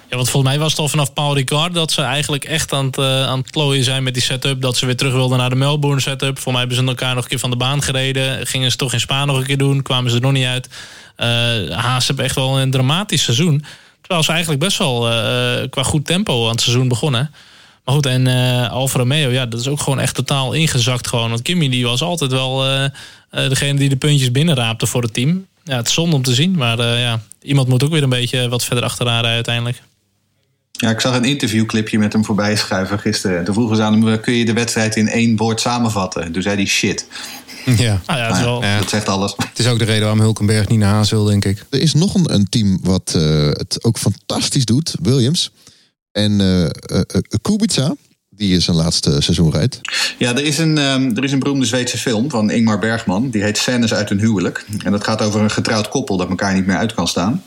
Ja, 0.09 0.17
want 0.17 0.31
volgens 0.31 0.53
mij 0.53 0.63
was 0.63 0.71
het 0.71 0.81
al 0.81 0.89
vanaf 0.89 1.13
Paul 1.13 1.35
Ricard 1.35 1.75
dat 1.75 1.93
ze 1.93 2.03
eigenlijk 2.03 2.45
echt 2.45 2.73
aan 2.73 2.87
het, 2.87 2.99
aan 2.99 3.39
het 3.39 3.51
klooien 3.51 3.85
zijn 3.85 4.03
met 4.03 4.15
die 4.15 4.23
setup. 4.23 4.61
Dat 4.61 4.77
ze 4.77 4.87
weer 4.87 4.97
terug 4.97 5.13
wilden 5.13 5.39
naar 5.39 5.51
de 5.51 5.57
Melbourne 5.57 6.01
setup. 6.01 6.39
Voor 6.39 6.53
mij 6.53 6.61
hebben 6.61 6.79
ze 6.79 6.85
elkaar 6.85 7.15
nog 7.15 7.25
een 7.25 7.31
keer 7.31 7.39
van 7.39 7.51
de 7.51 7.57
baan 7.57 7.83
gereden. 7.83 8.47
Gingen 8.47 8.71
ze 8.71 8.77
toch 8.77 8.93
in 8.93 9.01
Spa 9.01 9.25
nog 9.25 9.37
een 9.37 9.47
keer 9.47 9.59
doen. 9.59 9.83
Kwamen 9.83 10.11
ze 10.11 10.17
er 10.17 10.23
nog 10.23 10.33
niet 10.33 10.47
uit. 10.47 10.69
Haas 11.71 12.07
hebben 12.07 12.25
echt 12.25 12.35
wel 12.35 12.61
een 12.61 12.71
dramatisch 12.71 13.23
seizoen. 13.23 13.65
Terwijl 14.01 14.23
ze 14.23 14.31
eigenlijk 14.31 14.61
best 14.61 14.79
wel 14.79 15.01
qua 15.71 15.83
goed 15.83 16.07
tempo 16.07 16.45
aan 16.45 16.51
het 16.51 16.61
seizoen 16.61 16.89
begonnen. 16.89 17.31
Maar 17.85 17.95
goed, 17.95 18.07
en 18.07 18.27
uh, 18.27 18.71
Alfa 18.71 18.99
Romeo, 18.99 19.31
ja, 19.31 19.47
dat 19.47 19.61
is 19.61 19.69
ook 19.69 19.81
gewoon 19.81 20.01
echt 20.01 20.15
totaal 20.15 20.53
ingezakt 20.53 21.07
gewoon. 21.07 21.29
Want 21.29 21.43
Kimi 21.43 21.69
die 21.69 21.85
was 21.85 22.03
altijd 22.03 22.31
wel 22.31 22.67
uh, 22.67 22.85
degene 23.31 23.79
die 23.79 23.89
de 23.89 23.97
puntjes 23.97 24.31
binnenraapte 24.31 24.87
voor 24.87 25.03
het 25.03 25.15
team. 25.15 25.47
Ja, 25.65 25.77
het 25.77 25.87
is 25.87 25.95
zonde 25.95 26.17
om 26.17 26.23
te 26.23 26.35
zien, 26.35 26.57
maar 26.57 26.99
ja, 26.99 27.21
iemand 27.43 27.69
moet 27.69 27.85
ook 27.85 27.91
weer 27.91 28.03
een 28.03 28.09
beetje 28.09 28.49
wat 28.49 28.65
verder 28.65 28.85
achteraan 28.85 29.13
rijden 29.13 29.31
uiteindelijk. 29.31 29.83
Ja, 30.73 30.91
ik 30.91 31.01
zag 31.01 31.17
een 31.17 31.25
interviewclipje 31.25 31.99
met 31.99 32.13
hem 32.13 32.25
voorbij 32.25 32.57
schuiven 32.57 32.99
gisteren. 32.99 33.39
En 33.39 33.45
toen 33.45 33.55
vroegen 33.55 33.77
ze 33.77 33.83
aan 33.83 34.03
hem, 34.03 34.21
kun 34.21 34.35
je 34.35 34.45
de 34.45 34.53
wedstrijd 34.53 34.97
in 34.97 35.09
één 35.09 35.37
woord 35.37 35.61
samenvatten? 35.61 36.23
En 36.23 36.33
toen 36.33 36.43
zei 36.43 36.57
hij 36.57 36.67
shit. 36.67 37.07
Ja, 37.65 38.01
ah, 38.07 38.17
ja, 38.17 38.29
dat, 38.29 38.37
is 38.37 38.43
wel... 38.43 38.63
ja, 38.63 38.79
dat 38.79 38.89
zegt 38.89 39.09
alles. 39.09 39.35
Het 39.37 39.59
is 39.59 39.67
ook 39.67 39.79
de 39.79 39.85
reden 39.85 40.03
waarom 40.03 40.21
Hulkenberg 40.21 40.69
niet 40.69 40.79
naar 40.79 40.93
Haas 40.93 41.11
wil, 41.11 41.25
denk 41.25 41.45
ik. 41.45 41.65
Er 41.71 41.81
is 41.81 41.95
nog 41.95 42.15
een, 42.15 42.35
een 42.35 42.49
team 42.49 42.79
wat 42.83 43.13
uh, 43.17 43.47
het 43.47 43.79
ook 43.85 43.99
fantastisch 43.99 44.65
doet, 44.65 44.95
Williams. 45.03 45.51
En 46.13 46.41
uh, 46.41 46.63
uh, 46.63 47.01
Kubica, 47.43 47.95
die 48.29 48.61
zijn 48.61 48.77
laatste 48.77 49.21
seizoen 49.21 49.51
rijdt. 49.51 49.81
Ja, 50.19 50.31
er 50.31 50.45
is, 50.45 50.59
een, 50.59 50.79
um, 50.79 51.17
er 51.17 51.25
is 51.25 51.33
een 51.33 51.39
beroemde 51.39 51.67
Zweedse 51.67 51.99
film 51.99 52.31
van 52.31 52.51
Ingmar 52.51 52.79
Bergman. 52.79 53.31
Die 53.31 53.43
heet 53.43 53.59
Scènes 53.59 53.95
uit 53.95 54.11
een 54.11 54.19
huwelijk. 54.19 54.65
En 54.85 54.93
dat 54.93 55.05
gaat 55.05 55.23
over 55.23 55.41
een 55.41 55.51
getrouwd 55.51 55.89
koppel 55.89 56.17
dat 56.17 56.29
elkaar 56.29 56.55
niet 56.55 56.67
meer 56.67 56.77
uit 56.77 56.95
kan 56.95 57.09
staan. 57.09 57.43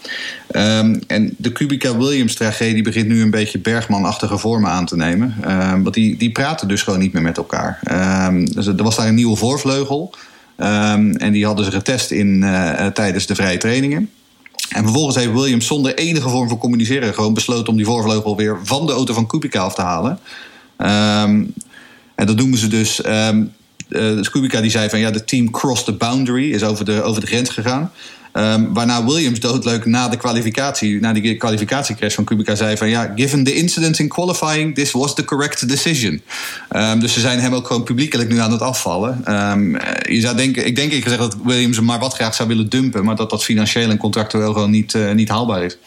Um, 0.51 1.01
en 1.07 1.35
de 1.37 1.51
Kubica-Williams-tragedie 1.51 2.83
begint 2.83 3.07
nu 3.07 3.21
een 3.21 3.29
beetje 3.29 3.59
Bergman-achtige 3.59 4.37
vormen 4.37 4.69
aan 4.69 4.85
te 4.85 4.95
nemen. 4.95 5.35
Um, 5.47 5.83
want 5.83 5.95
die, 5.95 6.17
die 6.17 6.31
praten 6.31 6.67
dus 6.67 6.83
gewoon 6.83 6.99
niet 6.99 7.13
meer 7.13 7.21
met 7.21 7.37
elkaar. 7.37 7.79
dus 8.43 8.67
er 8.67 8.83
was 8.83 8.95
daar 8.95 9.07
een 9.07 9.15
nieuwe 9.15 9.35
voorvleugel. 9.35 10.15
en 10.55 11.31
die 11.31 11.45
hadden 11.45 11.65
ze 11.65 11.71
getest 11.71 12.11
in, 12.11 12.39
tijdens 12.93 13.25
de 13.25 13.35
vrije 13.35 13.57
trainingen. 13.57 14.09
En 14.69 14.83
vervolgens 14.83 15.15
heeft 15.15 15.31
Williams 15.31 15.65
zonder 15.65 15.95
enige 15.95 16.29
vorm 16.29 16.47
van 16.47 16.57
communiceren 16.57 17.13
gewoon 17.13 17.33
besloten 17.33 17.67
om 17.67 17.75
die 17.75 17.85
voorvleugel 17.85 18.35
weer 18.35 18.59
van 18.63 18.85
de 18.85 18.91
auto 18.91 19.13
van 19.13 19.27
Kubica 19.27 19.59
af 19.59 19.75
te 19.75 19.81
halen. 19.81 20.19
Um, 20.77 21.53
en 22.15 22.25
dat 22.25 22.35
noemen 22.35 22.57
ze 22.57 22.67
dus. 22.67 23.05
Um, 23.05 23.53
uh, 23.89 24.21
Kubica 24.21 24.61
die 24.61 24.71
zei 24.71 24.89
van 24.89 24.99
ja, 24.99 25.11
de 25.11 25.23
team 25.23 25.51
crossed 25.51 25.85
the 25.85 25.93
boundary, 25.93 26.51
is 26.51 26.63
over 26.63 26.85
de, 26.85 27.01
over 27.01 27.21
de 27.21 27.27
grens 27.27 27.49
gegaan. 27.49 27.91
Um, 28.37 28.73
waarna 28.73 29.05
Williams 29.05 29.39
doodleuk 29.39 29.85
na 29.85 30.09
de 30.09 30.17
kwalificatie, 30.17 30.99
na 30.99 31.13
die 31.13 31.37
kwalificatiecrash 31.37 32.13
van 32.15 32.23
Kubica 32.23 32.55
zei 32.55 32.77
van 32.77 32.89
ja, 32.89 33.11
given 33.15 33.43
the 33.43 33.53
incidents 33.53 33.99
in 33.99 34.07
qualifying, 34.07 34.75
this 34.75 34.91
was 34.91 35.15
the 35.15 35.25
correct 35.25 35.67
decision. 35.67 36.21
Um, 36.75 36.99
dus 36.99 37.13
ze 37.13 37.19
zijn 37.19 37.39
hem 37.39 37.53
ook 37.53 37.67
gewoon 37.67 37.83
publiekelijk 37.83 38.29
nu 38.29 38.39
aan 38.39 38.51
het 38.51 38.61
afvallen. 38.61 39.33
Um, 39.51 39.77
je 40.09 40.19
zou 40.19 40.35
denken, 40.35 40.65
ik 40.65 40.75
denk 40.75 40.91
ik 40.91 41.03
gezegd 41.03 41.21
dat 41.21 41.37
Williams 41.43 41.75
hem 41.75 41.85
maar 41.85 41.99
wat 41.99 42.13
graag 42.13 42.35
zou 42.35 42.47
willen 42.47 42.69
dumpen, 42.69 43.03
maar 43.03 43.15
dat 43.15 43.29
dat 43.29 43.43
financieel 43.43 43.89
en 43.89 43.97
contractueel 43.97 44.53
gewoon 44.53 44.71
niet, 44.71 44.93
uh, 44.93 45.11
niet 45.11 45.29
haalbaar 45.29 45.63
is. 45.63 45.77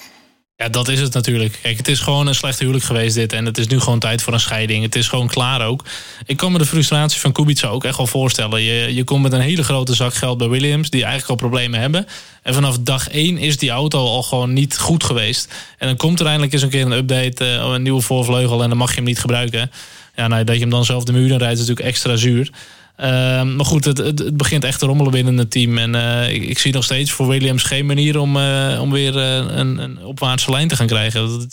Ja, 0.61 0.69
dat 0.69 0.89
is 0.89 1.01
het 1.01 1.13
natuurlijk. 1.13 1.59
Kijk, 1.63 1.77
het 1.77 1.89
is 1.89 2.01
gewoon 2.01 2.27
een 2.27 2.35
slecht 2.35 2.59
huwelijk 2.59 2.85
geweest 2.85 3.15
dit. 3.15 3.33
En 3.33 3.45
het 3.45 3.59
is 3.59 3.67
nu 3.67 3.81
gewoon 3.81 3.99
tijd 3.99 4.23
voor 4.23 4.33
een 4.33 4.41
scheiding. 4.41 4.83
Het 4.83 4.95
is 4.95 5.09
gewoon 5.09 5.29
klaar 5.29 5.67
ook. 5.67 5.85
Ik 6.27 6.37
kan 6.37 6.53
me 6.53 6.59
de 6.59 6.67
frustratie 6.67 7.21
van 7.21 7.33
Kubica 7.33 7.69
ook 7.69 7.85
echt 7.85 7.97
wel 7.97 8.07
voorstellen. 8.07 8.63
Je, 8.63 8.95
je 8.95 9.05
komt 9.05 9.23
met 9.23 9.33
een 9.33 9.41
hele 9.41 9.65
grote 9.65 9.95
zak 9.95 10.15
geld 10.15 10.39
bij 10.39 10.49
Williams... 10.49 10.91
die 10.91 11.05
eigenlijk 11.05 11.31
al 11.31 11.49
problemen 11.49 11.81
hebben. 11.81 12.07
En 12.43 12.55
vanaf 12.55 12.79
dag 12.79 13.09
één 13.09 13.39
is 13.39 13.57
die 13.57 13.71
auto 13.71 13.99
al 13.99 14.23
gewoon 14.23 14.53
niet 14.53 14.79
goed 14.79 15.05
geweest. 15.05 15.55
En 15.79 15.87
dan 15.87 15.97
komt 15.97 16.21
er 16.21 16.27
eindelijk 16.27 16.53
eens 16.53 16.63
een 16.63 16.69
keer 16.69 16.87
een 16.87 16.93
update... 16.93 17.45
Uh, 17.45 17.73
een 17.73 17.83
nieuwe 17.83 18.01
voorvleugel 18.01 18.63
en 18.63 18.69
dan 18.69 18.79
mag 18.79 18.91
je 18.91 18.97
hem 18.97 19.05
niet 19.05 19.21
gebruiken. 19.21 19.71
Ja, 20.17 20.29
nou, 20.29 20.45
dat 20.45 20.55
je 20.55 20.61
hem 20.61 20.71
dan 20.71 20.85
zelf 20.85 21.05
de 21.05 21.13
muur 21.13 21.31
in 21.31 21.39
rijdt 21.39 21.59
is 21.59 21.67
natuurlijk 21.67 21.87
extra 21.87 22.17
zuur. 22.17 22.51
Ehm, 22.99 23.57
maar 23.57 23.65
goed, 23.65 23.85
het, 23.85 23.99
het, 23.99 24.37
begint 24.37 24.65
echt 24.65 24.79
te 24.79 24.87
rommelen 24.87 25.13
binnen 25.13 25.37
het 25.39 25.51
team. 25.51 25.79
En 25.79 25.95
uh, 25.95 26.35
ik, 26.35 26.43
ik, 26.43 26.59
zie 26.59 26.73
nog 26.73 26.85
steeds 26.85 27.11
voor 27.11 27.29
Williams 27.29 27.63
geen 27.63 27.87
manier 27.87 28.19
om, 28.19 28.37
uh, 28.37 28.79
om 28.81 28.91
weer 28.91 29.17
uh, 29.17 29.35
een, 29.35 29.79
een, 29.79 30.05
opwaartse 30.05 30.51
lijn 30.51 30.69
te 30.69 30.77
gaan 30.77 30.87
krijgen. 30.87 31.51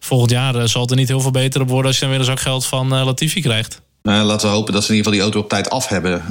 Volgend 0.00 0.30
jaar 0.30 0.68
zal 0.68 0.80
het 0.80 0.90
er 0.90 0.96
niet 0.96 1.08
heel 1.08 1.20
veel 1.20 1.30
beter 1.30 1.60
op 1.60 1.68
worden 1.68 1.86
als 1.86 1.94
je 1.94 2.00
dan 2.00 2.10
weer 2.10 2.18
een 2.18 2.26
zak 2.26 2.40
geld 2.40 2.66
van 2.66 2.88
Latifi 2.88 3.40
krijgt. 3.40 3.80
laten 4.02 4.48
we 4.48 4.54
hopen 4.54 4.72
dat 4.72 4.84
ze 4.84 4.90
in 4.90 4.96
ieder 4.96 5.12
geval 5.12 5.12
die 5.12 5.20
auto 5.20 5.38
op 5.38 5.48
tijd 5.48 5.70
af 5.70 5.88
hebben 5.88 6.22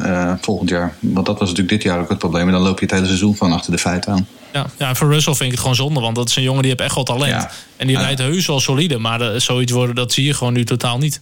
volgend 0.41 0.69
jaar. 0.69 0.95
Want 0.99 1.25
dat 1.25 1.39
was 1.39 1.49
natuurlijk 1.49 1.81
dit 1.81 1.83
jaar 1.83 1.99
ook 1.99 2.09
het 2.09 2.17
probleem. 2.17 2.45
En 2.45 2.53
dan 2.53 2.61
loop 2.61 2.79
je 2.79 2.85
het 2.85 2.93
hele 2.93 3.05
seizoen 3.05 3.35
van 3.35 3.51
achter 3.51 3.71
de 3.71 3.77
feiten 3.77 4.11
aan. 4.13 4.27
Ja, 4.53 4.65
ja, 4.77 4.95
voor 4.95 5.11
Russell 5.11 5.33
vind 5.33 5.45
ik 5.45 5.51
het 5.51 5.59
gewoon 5.59 5.75
zonde. 5.75 5.99
Want 5.99 6.15
dat 6.15 6.29
is 6.29 6.35
een 6.35 6.43
jongen 6.43 6.61
die 6.61 6.71
heeft 6.71 6.83
echt 6.83 6.95
wel 6.95 7.03
talent. 7.03 7.47
En 7.77 7.87
die 7.87 7.97
rijdt 7.97 8.19
heus 8.19 8.47
wel 8.47 8.59
solide. 8.59 8.97
Maar 8.97 9.41
zoiets 9.41 9.71
worden, 9.71 9.95
dat 9.95 10.11
zie 10.11 10.25
je 10.25 10.33
gewoon 10.33 10.53
nu 10.53 10.65
totaal 10.65 10.97
niet. 10.97 11.21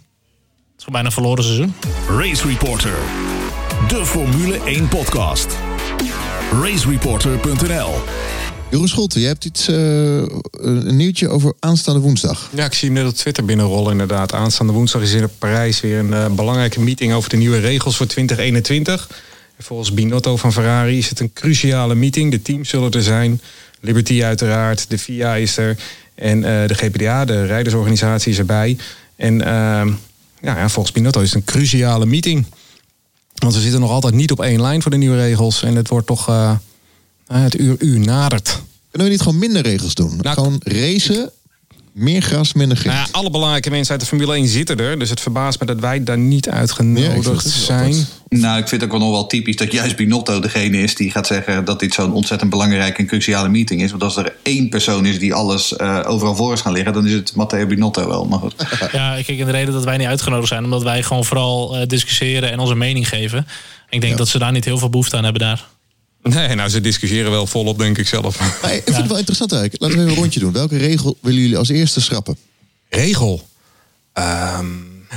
Het 0.78 0.86
is 0.86 0.92
bijna 0.92 1.08
een 1.08 1.14
verloren 1.14 1.44
seizoen. 1.44 1.74
Race 2.10 2.48
Reporter. 2.48 2.96
De 3.88 4.06
Formule 4.06 4.64
1 4.64 4.88
podcast. 4.88 5.58
Racereporter.nl 6.52 7.94
Jeroen 8.70 8.88
Scholte, 8.88 9.20
je 9.20 9.26
hebt 9.26 9.46
iets, 9.46 9.70
uh, 9.70 9.76
een 10.52 10.96
nieuwtje 10.96 11.30
over 11.30 11.54
aanstaande 11.60 12.00
woensdag. 12.00 12.50
Ja, 12.54 12.66
ik 12.66 12.74
zie 12.74 12.90
hem 12.90 12.98
net 12.98 13.08
op 13.08 13.14
Twitter 13.18 13.46
binnenrollen 13.46 13.92
inderdaad. 13.92 14.34
Aanstaande 14.34 14.74
woensdag 14.74 15.02
is 15.02 15.14
in 15.14 15.30
Parijs 15.38 15.82
weer 15.82 16.00
een 16.00 16.12
uh, 16.12 16.26
belangrijke 16.30 16.80
meeting 16.80 17.14
over 17.14 17.30
de 17.30 17.38
nieuwe 17.38 17.60
regels 17.60 17.98
voor 17.98 18.08
2021. 18.08 19.08
En 19.58 19.64
volgens 19.64 19.94
Binotto 19.94 20.38
van 20.38 20.54
Ferrari 20.54 20.98
is 20.98 21.10
het 21.10 21.20
een 21.20 21.34
cruciale 21.34 21.96
meeting. 21.96 22.32
De 22.32 22.42
teams 22.42 22.70
zullen 22.70 22.92
er 22.92 23.04
zijn. 23.04 23.42
Liberty 23.80 24.24
uiteraard, 24.24 24.90
de 24.90 24.98
FIA 24.98 25.36
is 25.36 25.58
er. 25.58 25.78
En 26.16 26.38
uh, 26.38 26.44
de 26.44 26.74
GPDA, 26.74 27.26
de 27.26 27.46
rijdersorganisatie, 27.46 28.32
is 28.32 28.38
erbij. 28.38 28.78
En 29.16 29.46
ehm, 29.46 29.90
ja, 30.42 30.58
ja, 30.58 30.70
volgens 30.70 30.96
Binotto 30.96 31.22
is 31.22 31.34
het 31.34 31.38
een 31.38 31.54
cruciale 31.54 32.06
meeting. 32.06 32.46
Want 33.34 33.54
we 33.54 33.62
zitten 33.62 33.80
nog 33.80 33.92
altijd 33.92 34.14
niet 34.14 34.32
op 34.32 34.42
één 34.42 34.62
lijn 34.62 34.82
voor 34.82 34.92
de 34.92 34.98
nieuwe 34.98 35.16
regels. 35.16 35.64
En 35.64 35.76
het 35.76 35.88
wordt 35.88 36.08
toch 36.08 36.30
uh, 36.30 36.58
het 37.28 37.60
uur 37.60 37.76
uur 37.80 38.00
nadert. 38.00 38.62
Kunnen 38.90 39.08
we 39.08 39.14
niet 39.14 39.22
gewoon 39.22 39.40
minder 39.40 39.62
regels 39.62 39.94
doen? 39.94 40.18
Nou, 40.22 40.36
gewoon 40.36 40.62
racen 40.64 41.32
Meer 41.98 42.22
gras, 42.22 42.54
minder 42.54 42.78
grind. 42.78 42.96
Nou 42.96 43.08
ja, 43.08 43.14
alle 43.18 43.30
belangrijke 43.30 43.70
mensen 43.70 43.92
uit 43.92 44.02
de 44.02 44.08
Formule 44.08 44.34
1 44.34 44.48
zitten 44.48 44.80
er. 44.80 45.00
Dus 45.00 45.10
het 45.10 45.22
verbaast 45.22 45.60
me 45.60 45.66
dat 45.66 45.80
wij 45.80 46.04
daar 46.04 46.18
niet 46.18 46.46
Ja, 46.46 46.52
ik 46.52 46.58
uitgenodigd 46.58 47.44
het 47.44 47.54
zijn. 47.54 48.08
Nou, 48.30 48.60
ik 48.60 48.68
vind 48.68 48.82
het 48.82 48.92
ook 48.92 48.98
wel 48.98 49.08
nog 49.08 49.18
wel 49.18 49.28
typisch 49.28 49.56
dat 49.56 49.72
juist 49.72 49.96
Binotto 49.96 50.40
degene 50.40 50.78
is 50.78 50.96
die 50.96 51.12
gaat 51.12 51.28
zeggen 51.28 51.66
dat 51.66 51.80
dit 51.80 51.94
zo'n 51.94 52.14
ontzettend 52.14 52.50
belangrijke 52.50 52.98
en 52.98 53.06
cruciale 53.06 53.50
meeting 53.50 53.82
is. 53.82 53.90
Want 53.92 54.04
als 54.04 54.18
er 54.18 54.36
één 54.44 54.70
persoon 54.70 55.06
is 55.06 55.20
die 55.20 55.34
alles 55.34 55.76
eh, 55.76 56.00
overal 56.06 56.36
voor 56.36 56.54
is 56.54 56.62
gaan 56.62 56.74
liggen, 56.74 56.94
dan 56.94 57.06
is 57.06 57.14
het 57.14 57.36
Matteo 57.36 57.66
Binotto 57.66 58.08
wel. 58.08 58.26
Maar 58.26 58.40
goed. 58.40 58.54
Ja, 58.92 59.14
kijk, 59.14 59.40
en 59.40 59.46
de 59.46 59.52
reden 59.52 59.74
dat 59.74 59.84
wij 59.84 59.98
niet 59.98 60.08
uitgenodigd 60.08 60.48
zijn, 60.48 60.64
omdat 60.64 60.84
wij 60.84 61.04
gewoon 61.04 61.26
vooral 61.26 61.76
eh, 61.76 61.88
discussiëren 61.88 62.52
en 62.52 62.60
onze 62.60 62.76
mening 62.76 63.10
geven. 63.10 63.48
Ik 63.90 64.02
denk 64.02 64.18
dat 64.18 64.28
ze 64.28 64.40
daar 64.40 64.52
niet 64.52 64.66
heel 64.66 64.78
veel 64.78 64.90
behoefte 64.90 65.18
aan 65.18 65.24
hebben 65.24 65.42
daar. 65.42 65.66
Nee, 66.36 66.56
nou, 66.56 66.70
ze 66.70 66.82
discussiëren 66.82 67.32
wel 67.32 67.48
volop, 67.48 67.78
denk 67.78 67.98
ik 67.98 68.08
zelf. 68.08 68.62
Maar 68.62 68.74
ik 68.74 68.82
vind 68.84 68.98
het 69.04 69.08
wel 69.08 69.18
interessant 69.18 69.52
eigenlijk. 69.52 69.82
Laten 69.82 69.98
we 69.98 70.04
even 70.04 70.16
een 70.16 70.22
rondje 70.22 70.40
doen. 70.40 70.52
Welke 70.52 70.78
regel 70.78 71.18
willen 71.22 71.42
jullie 71.42 71.58
als 71.58 71.70
eerste 71.70 72.02
schrappen? 72.02 72.38
Regel. 72.90 73.48
Ehm, 74.14 74.66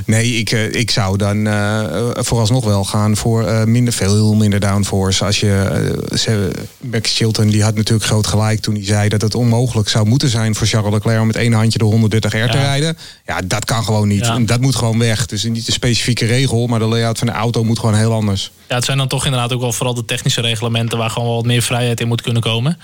nee, 0.07 0.33
ik, 0.33 0.51
eh, 0.51 0.73
ik 0.73 0.91
zou 0.91 1.17
dan 1.17 1.47
eh, 1.47 1.85
vooralsnog 2.13 2.65
wel 2.65 2.85
gaan 2.85 3.17
voor 3.17 3.69
minder, 3.69 3.93
veel 3.93 4.35
minder 4.35 4.61
downforce. 4.61 5.25
Als 5.25 5.41
je, 5.41 6.51
Max 6.81 7.17
Chilton 7.17 7.49
die 7.49 7.63
had 7.63 7.75
natuurlijk 7.75 8.07
groot 8.07 8.27
gelijk 8.27 8.61
toen 8.61 8.75
hij 8.75 8.85
zei 8.85 9.09
dat 9.09 9.21
het 9.21 9.35
onmogelijk 9.35 9.89
zou 9.89 10.07
moeten 10.07 10.29
zijn 10.29 10.55
voor 10.55 10.67
Charles 10.67 10.93
Leclerc 10.93 11.21
om 11.21 11.27
met 11.27 11.37
één 11.37 11.53
handje 11.53 11.79
de 11.79 11.85
130 11.85 12.33
R 12.33 12.51
te 12.51 12.59
rijden. 12.59 12.99
Ja, 13.27 13.41
dat 13.45 13.65
kan 13.65 13.85
gewoon 13.85 14.09
niet. 14.09 14.27
Ja. 14.27 14.35
En 14.35 14.47
Dat 14.47 14.61
moet 14.61 14.77
gewoon 14.77 14.99
weg. 14.99 15.27
Dus 15.27 15.45
niet 15.45 15.67
de 15.67 15.73
specifieke 15.73 16.27
regel, 16.27 16.67
maar 16.67 16.79
de 16.79 16.85
layout 16.85 17.19
van 17.19 17.27
de 17.27 17.33
auto 17.33 17.65
moet 17.65 17.79
gewoon 17.79 17.95
heel 17.95 18.13
anders. 18.13 18.51
Ja, 18.69 18.75
het 18.75 18.85
zijn 18.85 18.99
dan 18.99 19.09
toch 19.09 19.25
inderdaad 19.25 19.53
ook 19.53 19.61
wel 19.61 19.73
vooral 19.73 19.95
de 19.95 20.05
technische 20.05 20.41
reglementen 20.41 20.99
waar 20.99 21.11
gewoon 21.11 21.29
wel 21.29 21.37
wat 21.37 21.47
meer 21.47 21.63
vrijheid 21.63 22.01
in 22.01 22.09
moet 22.09 22.23
kunnen 22.23 22.43
komen. 22.43 22.79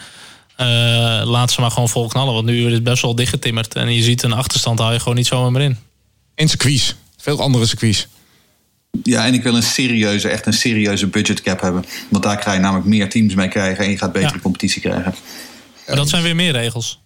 Laat 1.25 1.51
ze 1.51 1.61
maar 1.61 1.71
gewoon 1.71 1.89
vol 1.89 2.09
knallen, 2.09 2.35
want 2.35 2.47
nu 2.47 2.67
is 2.67 2.73
het 2.73 2.85
best 2.85 3.03
wel 3.03 3.15
dichtgetimmerd. 3.15 3.75
En 3.75 3.95
je 3.95 4.03
ziet 4.03 4.23
een 4.23 4.33
achterstand 4.33 4.79
haal 4.79 4.93
je 4.93 4.99
gewoon 4.99 5.15
niet 5.15 5.27
zomaar 5.27 5.53
meer 5.53 5.63
in. 5.63 5.79
En 6.35 6.49
circuits. 6.49 6.95
Veel 7.27 7.41
andere 7.41 7.67
circuits. 7.67 8.09
Ja, 9.03 9.27
en 9.27 9.35
ik 9.35 9.43
wil 9.43 9.57
een 9.57 9.63
serieuze, 9.63 10.29
echt 10.29 10.47
een 10.47 10.53
serieuze 10.53 11.07
budgetcap 11.07 11.61
hebben. 11.61 11.85
Want 12.09 12.25
daar 12.25 12.43
ga 12.43 12.53
je 12.53 12.59
namelijk 12.61 12.87
meer 12.87 13.09
teams 13.11 13.35
mee 13.35 13.49
krijgen 13.49 13.85
en 13.85 13.91
je 13.91 13.99
gaat 13.99 14.13
betere 14.13 14.35
Ja. 14.35 14.41
competitie 14.41 14.81
krijgen. 14.81 15.15
Maar 15.87 15.97
dat 15.97 16.09
zijn 16.09 16.23
weer 16.23 16.35
meer 16.35 16.53
regels. 16.53 17.01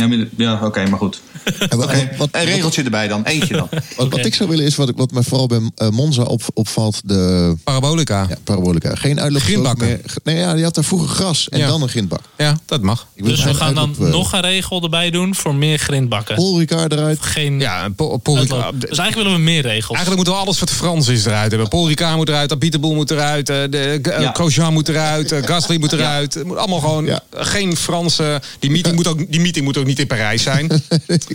Ja, 0.00 0.06
maar- 0.08 0.26
ja 0.36 0.60
oké, 0.66 0.86
maar 0.88 0.98
goed. 0.98 1.20
En 1.44 1.76
wat, 1.76 1.86
Oké, 1.86 1.96
wat, 2.08 2.16
wat, 2.16 2.28
Een 2.32 2.44
regeltje 2.44 2.82
erbij 2.82 3.08
dan, 3.08 3.24
eentje 3.24 3.54
dan. 3.56 3.68
wat, 3.96 4.08
wat 4.08 4.24
ik 4.24 4.34
zou 4.34 4.48
willen 4.48 4.64
is, 4.64 4.76
wat, 4.76 4.88
ik- 4.88 4.96
wat 4.96 5.12
mij 5.12 5.22
vooral 5.22 5.46
bij 5.46 5.60
eh, 5.74 5.88
Monza 5.88 6.22
op, 6.22 6.42
opvalt, 6.54 7.00
de 7.04 7.54
Parabolica. 7.64 8.20
ja, 8.22 8.26
Ja, 8.28 8.36
parabolica. 8.44 8.94
Geen 8.94 9.20
uitloop. 9.20 9.42
Grindbakken. 9.42 9.86
meer. 9.86 10.00
Nee, 10.24 10.36
ja, 10.36 10.54
je 10.54 10.62
had 10.62 10.74
daar 10.74 10.84
vroeger 10.84 11.08
gras 11.08 11.48
en 11.48 11.58
Ja. 11.58 11.66
dan 11.66 11.82
een 11.82 11.88
grindbak. 11.88 12.20
dat 12.66 12.82
mag. 12.82 13.06
Dus 13.16 13.44
we 13.44 13.54
gaan 13.54 13.74
dan 13.74 13.94
eh, 14.00 14.06
nog 14.08 14.32
een 14.32 14.40
regel 14.40 14.82
erbij 14.82 15.10
doen 15.10 15.34
voor 15.34 15.54
meer 15.54 15.78
grindbakken. 15.78 16.34
Paul 16.34 16.58
Ricard 16.58 16.92
eruit. 16.92 17.18
Geen 17.22 17.60
Ja, 17.60 17.88
Paul, 17.96 18.16
Paul 18.16 18.36
uitloop. 18.36 18.58
Ricard- 18.58 18.80
Dus 18.80 18.98
eigenlijk 18.98 19.14
willen 19.28 19.32
we 19.44 19.50
meer 19.52 19.62
regels. 19.62 19.96
Eigenlijk 19.96 20.16
moeten 20.16 20.34
we 20.34 20.40
alles 20.40 20.58
wat 20.60 20.70
Frans 20.70 21.08
is 21.08 21.24
eruit 21.24 21.50
hebben. 21.50 21.68
Paul 21.68 21.88
Ricard 21.88 22.16
moet 22.16 22.28
eruit, 22.28 22.52
Abiteboel 22.52 22.94
moet 22.94 23.10
eruit, 23.10 23.48
eh, 23.48 23.56
de, 23.70 24.00
Ja. 24.20 24.30
Grosjean 24.32 24.72
moet 24.72 24.88
eruit, 24.88 25.34
Gasly 25.44 25.76
moet 25.76 25.92
eruit. 25.98 26.34
Het 26.34 26.44
moet 26.46 26.56
allemaal 26.56 26.80
gewoon 26.80 27.04
Ja. 27.04 27.20
geen 27.30 27.76
Franse. 27.76 28.40
Die 28.58 28.70
meeting, 28.70 28.94
moet 28.94 29.06
ook, 29.06 29.30
die 29.30 29.40
meeting 29.40 29.64
moet 29.64 29.76
ook 29.78 29.84
niet 29.90 29.98
in 29.98 30.06
Parijs 30.06 30.42
zijn. 30.42 30.66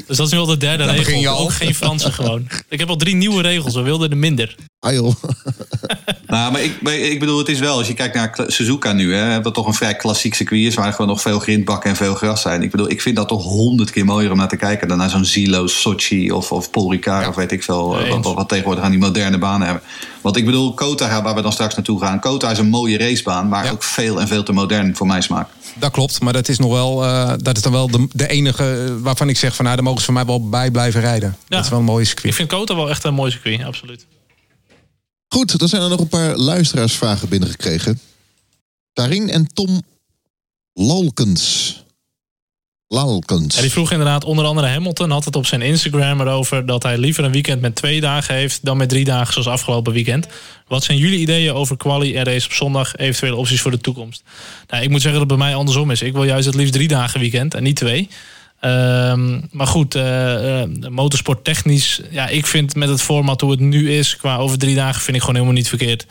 Dus 0.08 0.18
dat 0.18 0.26
is 0.28 0.32
nu 0.32 0.38
al 0.38 0.46
de 0.46 0.58
derde 0.58 0.86
Daar 0.86 0.96
begin 0.96 1.14
regel. 1.14 1.22
je 1.22 1.38
al. 1.38 1.44
Ook 1.44 1.54
geen 1.54 1.76
Fransen 1.76 2.14
gewoon. 2.14 2.48
Ik 2.70 2.80
heb 2.80 2.90
al 2.90 2.96
drie 2.96 3.16
nieuwe 3.16 3.42
regels. 3.42 3.74
We 3.74 3.82
wilden 3.82 4.10
er 4.10 4.18
minder. 4.18 4.56
Ah, 4.80 4.94
joh. 4.94 5.14
Nou, 6.28 6.52
maar 6.52 6.62
ik, 6.64 6.82
maar 6.82 6.94
ik 6.96 7.20
bedoel, 7.20 7.38
het 7.38 7.48
is 7.50 7.60
wel, 7.60 7.78
als 7.78 7.88
je 7.88 7.94
kijkt 7.94 8.16
naar 8.16 8.34
Suzuka 8.48 8.94
nu, 8.94 9.16
hè, 9.16 9.42
dat 9.42 9.54
toch 9.54 9.68
een 9.68 9.74
vrij 9.74 9.96
klassiek 9.96 10.34
circuit 10.36 10.66
is, 10.66 10.76
waar 10.76 10.92
gewoon 10.92 11.08
nog 11.08 11.22
veel 11.22 11.40
grindbakken 11.40 11.90
en 11.90 11.96
veel 11.96 12.16
gras 12.16 12.42
zijn. 12.42 12.62
Ik 12.62 12.72
bedoel, 12.72 12.90
ik 12.90 13.02
vind 13.02 13.16
dat 13.16 13.28
toch 13.28 13.44
honderd 13.44 13.92
keer 13.92 14.06
mooier 14.06 14.32
om 14.32 14.38
naar 14.38 14.48
te 14.48 14.56
kijken 14.56 14.88
dan 14.88 14.98
naar 14.98 15.10
zo'n 15.10 15.26
Zilo, 15.26 15.68
Sochi 15.68 16.32
of, 16.32 16.52
of 16.52 16.70
Paul 16.70 16.92
Ricard 16.92 17.28
of 17.28 17.36
weet 17.36 17.52
ik 17.52 17.64
veel, 17.64 17.94
Nee, 17.94 18.04
eh, 18.06 18.10
wat, 18.12 18.24
wat, 18.26 18.36
wat 18.36 18.50
tegenwoordig 18.50 18.84
aan 18.84 18.92
die 18.92 19.00
moderne 19.00 19.38
banen 19.38 19.66
hebben. 19.68 19.84
Want 20.22 20.38
ik 20.38 20.46
bedoel, 20.46 20.74
Kota, 20.74 21.22
waar 21.22 21.36
we 21.36 21.42
dan 21.42 21.52
straks 21.52 21.76
naartoe 21.76 22.00
gaan, 22.02 22.20
Kota 22.20 22.52
is 22.52 22.58
een 22.58 22.70
mooie 22.70 22.98
racebaan, 22.98 23.48
maar 23.48 23.66
Ja. 23.66 23.72
ook 23.72 23.84
veel 23.84 24.20
en 24.22 24.28
veel 24.28 24.44
te 24.44 24.52
modern 24.52 24.96
voor 24.96 25.08
mijn 25.08 25.24
smaak. 25.24 25.48
Dat 25.80 25.92
klopt, 25.92 26.22
maar 26.22 26.34
dat 26.34 26.48
is 26.48 26.58
nog 26.58 26.72
wel, 26.72 27.04
eh, 27.04 27.34
dat 27.38 27.56
is 27.58 27.64
dan 27.64 27.72
wel 27.72 27.88
de, 27.92 28.08
de 28.12 28.28
enige 28.28 28.86
eh, 28.86 29.02
waarvan 29.04 29.30
ik 29.30 29.38
zeg 29.38 29.56
van 29.56 29.66
nou, 29.66 29.76
daar 29.78 29.86
mogen 29.86 30.00
ze 30.00 30.06
van 30.06 30.14
mij 30.14 30.26
wel 30.26 30.50
bij 30.50 30.72
blijven 30.72 31.02
rijden. 31.02 31.38
Dat 31.48 31.64
is 31.64 31.70
wel 31.70 31.80
een 31.80 31.86
mooie 31.86 32.02
Ik 32.02 32.08
circuit. 32.08 32.36
vind 32.36 32.50
Kota 32.50 32.76
wel 32.76 32.90
echt 32.90 33.04
een 33.04 33.14
mooi 33.14 33.32
circuit, 33.32 33.64
absoluut. 33.64 34.06
Goed, 35.28 35.58
dan 35.60 35.68
zijn 35.68 35.82
er 35.82 35.90
nog 35.90 36.00
een 36.00 36.08
paar 36.08 36.36
luisteraarsvragen 36.36 37.30
binnengekregen. 37.30 38.00
Tarin 38.94 39.30
en 39.30 39.48
Tom 39.54 39.82
Lalkens. 40.74 41.84
Lalkens. 42.88 43.56
Ja, 43.56 43.62
die 43.62 43.72
vroeg 43.72 43.92
inderdaad, 43.92 44.24
onder 44.24 44.46
andere 44.46 44.68
Hamilton 44.68 45.12
had 45.12 45.26
het 45.26 45.36
op 45.36 45.46
zijn 45.46 45.62
Instagram 45.62 46.22
erover 46.22 46.66
dat 46.66 46.84
hij 46.84 46.98
liever 46.98 47.24
een 47.24 47.32
weekend 47.32 47.62
met 47.62 47.76
twee 47.76 48.02
dagen 48.02 48.36
heeft 48.36 48.66
dan 48.66 48.78
met 48.78 48.90
drie 48.90 49.06
dagen 49.06 49.34
zoals 49.34 49.48
afgelopen 49.48 49.94
weekend. 49.94 50.28
Wat 50.68 50.84
zijn 50.84 50.98
jullie 50.98 51.20
ideeën 51.20 51.54
over 51.54 51.78
quali 51.78 52.16
en 52.16 52.24
race 52.24 52.46
op 52.46 52.54
zondag, 52.54 52.96
eventuele 52.96 53.36
opties 53.36 53.62
voor 53.62 53.72
de 53.72 53.82
toekomst? 53.82 54.24
Nou, 54.68 54.84
ik 54.84 54.90
moet 54.90 55.02
zeggen 55.02 55.20
dat 55.20 55.30
het 55.30 55.40
bij 55.40 55.48
mij 55.48 55.58
andersom 55.58 55.92
is. 55.92 56.02
Ik 56.02 56.14
wil 56.14 56.24
juist 56.24 56.46
het 56.46 56.56
liefst 56.56 56.74
drie 56.74 56.88
dagen 56.88 57.20
weekend 57.20 57.54
en 57.54 57.64
niet 57.64 57.76
twee. 57.76 58.10
Ehm, 58.60 59.42
maar 59.52 59.68
goed, 59.68 59.96
eh 59.96 60.62
eh, 60.62 60.70
motorsport 60.90 61.44
technisch, 61.44 62.02
ja, 62.12 62.28
ik 62.28 62.46
vind 62.46 62.76
met 62.76 62.90
het 62.90 63.02
format 63.02 63.42
hoe 63.42 63.52
het 63.52 63.60
nu 63.60 63.92
is, 63.92 64.16
qua 64.16 64.38
over 64.38 64.58
drie 64.58 64.76
dagen, 64.76 65.02
vind 65.02 65.16
ik 65.16 65.22
gewoon 65.22 65.36
helemaal 65.36 65.58
niet 65.58 65.70
verkeerd. 65.70 66.06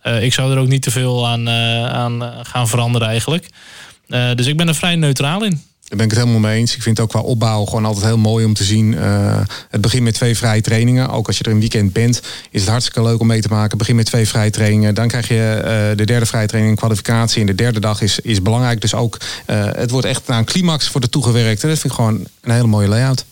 Eh, 0.00 0.22
ik 0.22 0.32
zou 0.32 0.52
er 0.52 0.58
ook 0.58 0.68
niet 0.68 0.82
te 0.82 0.90
veel 0.90 1.28
aan, 1.28 1.48
aan 1.48 2.22
gaan 2.42 2.68
veranderen 2.68 3.08
eigenlijk. 3.08 3.48
Dus 4.34 4.46
ik 4.46 4.56
ben 4.56 4.68
er 4.68 4.74
vrij 4.74 4.96
neutraal 4.96 5.44
in. 5.44 5.67
Daar 5.88 5.98
ben 5.98 6.06
ik 6.06 6.12
het 6.12 6.20
helemaal 6.20 6.48
mee 6.50 6.58
eens. 6.58 6.74
Ik 6.74 6.82
vind 6.82 6.96
het 6.96 7.06
ook 7.06 7.12
qua 7.12 7.20
opbouw 7.20 7.64
gewoon 7.64 7.84
altijd 7.84 8.04
heel 8.04 8.18
mooi 8.18 8.44
om 8.44 8.54
te 8.54 8.64
zien. 8.64 8.98
Eh, 8.98 9.40
het 9.68 9.80
begint 9.80 10.02
met 10.02 10.14
twee 10.14 10.36
vrije 10.36 10.60
trainingen. 10.60 11.10
Ook 11.10 11.26
als 11.26 11.38
je 11.38 11.44
er 11.44 11.50
een 11.50 11.60
weekend 11.60 11.92
bent, 11.92 12.22
is 12.50 12.60
het 12.60 12.70
hartstikke 12.70 13.02
leuk 13.02 13.20
om 13.20 13.26
mee 13.26 13.40
te 13.40 13.48
maken. 13.48 13.78
Begin 13.78 13.96
met 13.96 14.06
twee 14.06 14.28
vrije 14.28 14.50
trainingen. 14.50 14.94
Dan 14.94 15.08
krijg 15.08 15.28
je 15.28 15.60
eh, 15.64 15.96
de 15.96 16.04
derde 16.04 16.26
vrije 16.26 16.46
training 16.46 16.76
kwalificatie. 16.76 17.40
En 17.40 17.46
de 17.46 17.54
derde 17.54 17.80
dag 17.80 18.00
is, 18.00 18.20
is 18.20 18.42
belangrijk. 18.42 18.80
Dus 18.80 18.94
ook, 18.94 19.18
eh, 19.46 19.64
het 19.64 19.90
wordt 19.90 20.06
echt 20.06 20.26
naar 20.26 20.38
een 20.38 20.44
climax 20.44 20.88
voor 20.88 21.00
de 21.00 21.08
toegewerkt. 21.08 21.60
Dat 21.60 21.70
vind 21.70 21.84
ik 21.84 21.92
gewoon 21.92 22.26
een 22.40 22.50
hele 22.50 22.66
mooie 22.66 22.88
layout. 22.88 23.24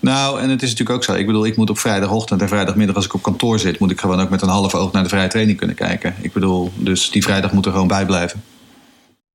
Nou, 0.00 0.40
en 0.40 0.50
het 0.50 0.62
is 0.62 0.70
natuurlijk 0.70 0.96
ook 0.96 1.04
zo. 1.04 1.12
Ik 1.14 1.26
bedoel, 1.26 1.46
ik 1.46 1.56
moet 1.56 1.70
op 1.70 1.78
vrijdagochtend 1.78 2.40
en 2.40 2.48
vrijdagmiddag 2.48 2.96
als 2.96 3.04
ik 3.04 3.14
op 3.14 3.22
kantoor 3.22 3.58
zit, 3.58 3.78
moet 3.78 3.90
ik 3.90 4.00
gewoon 4.00 4.20
ook 4.20 4.30
met 4.30 4.42
een 4.42 4.48
half 4.48 4.74
oog 4.74 4.92
naar 4.92 5.02
de 5.02 5.08
vrije 5.08 5.28
training 5.28 5.58
kunnen 5.58 5.76
kijken. 5.76 6.14
Ik 6.20 6.32
bedoel, 6.32 6.72
dus 6.76 7.10
die 7.10 7.22
vrijdag 7.22 7.52
moet 7.52 7.66
er 7.66 7.72
gewoon 7.72 7.88
bij 7.88 8.06
blijven. 8.06 8.42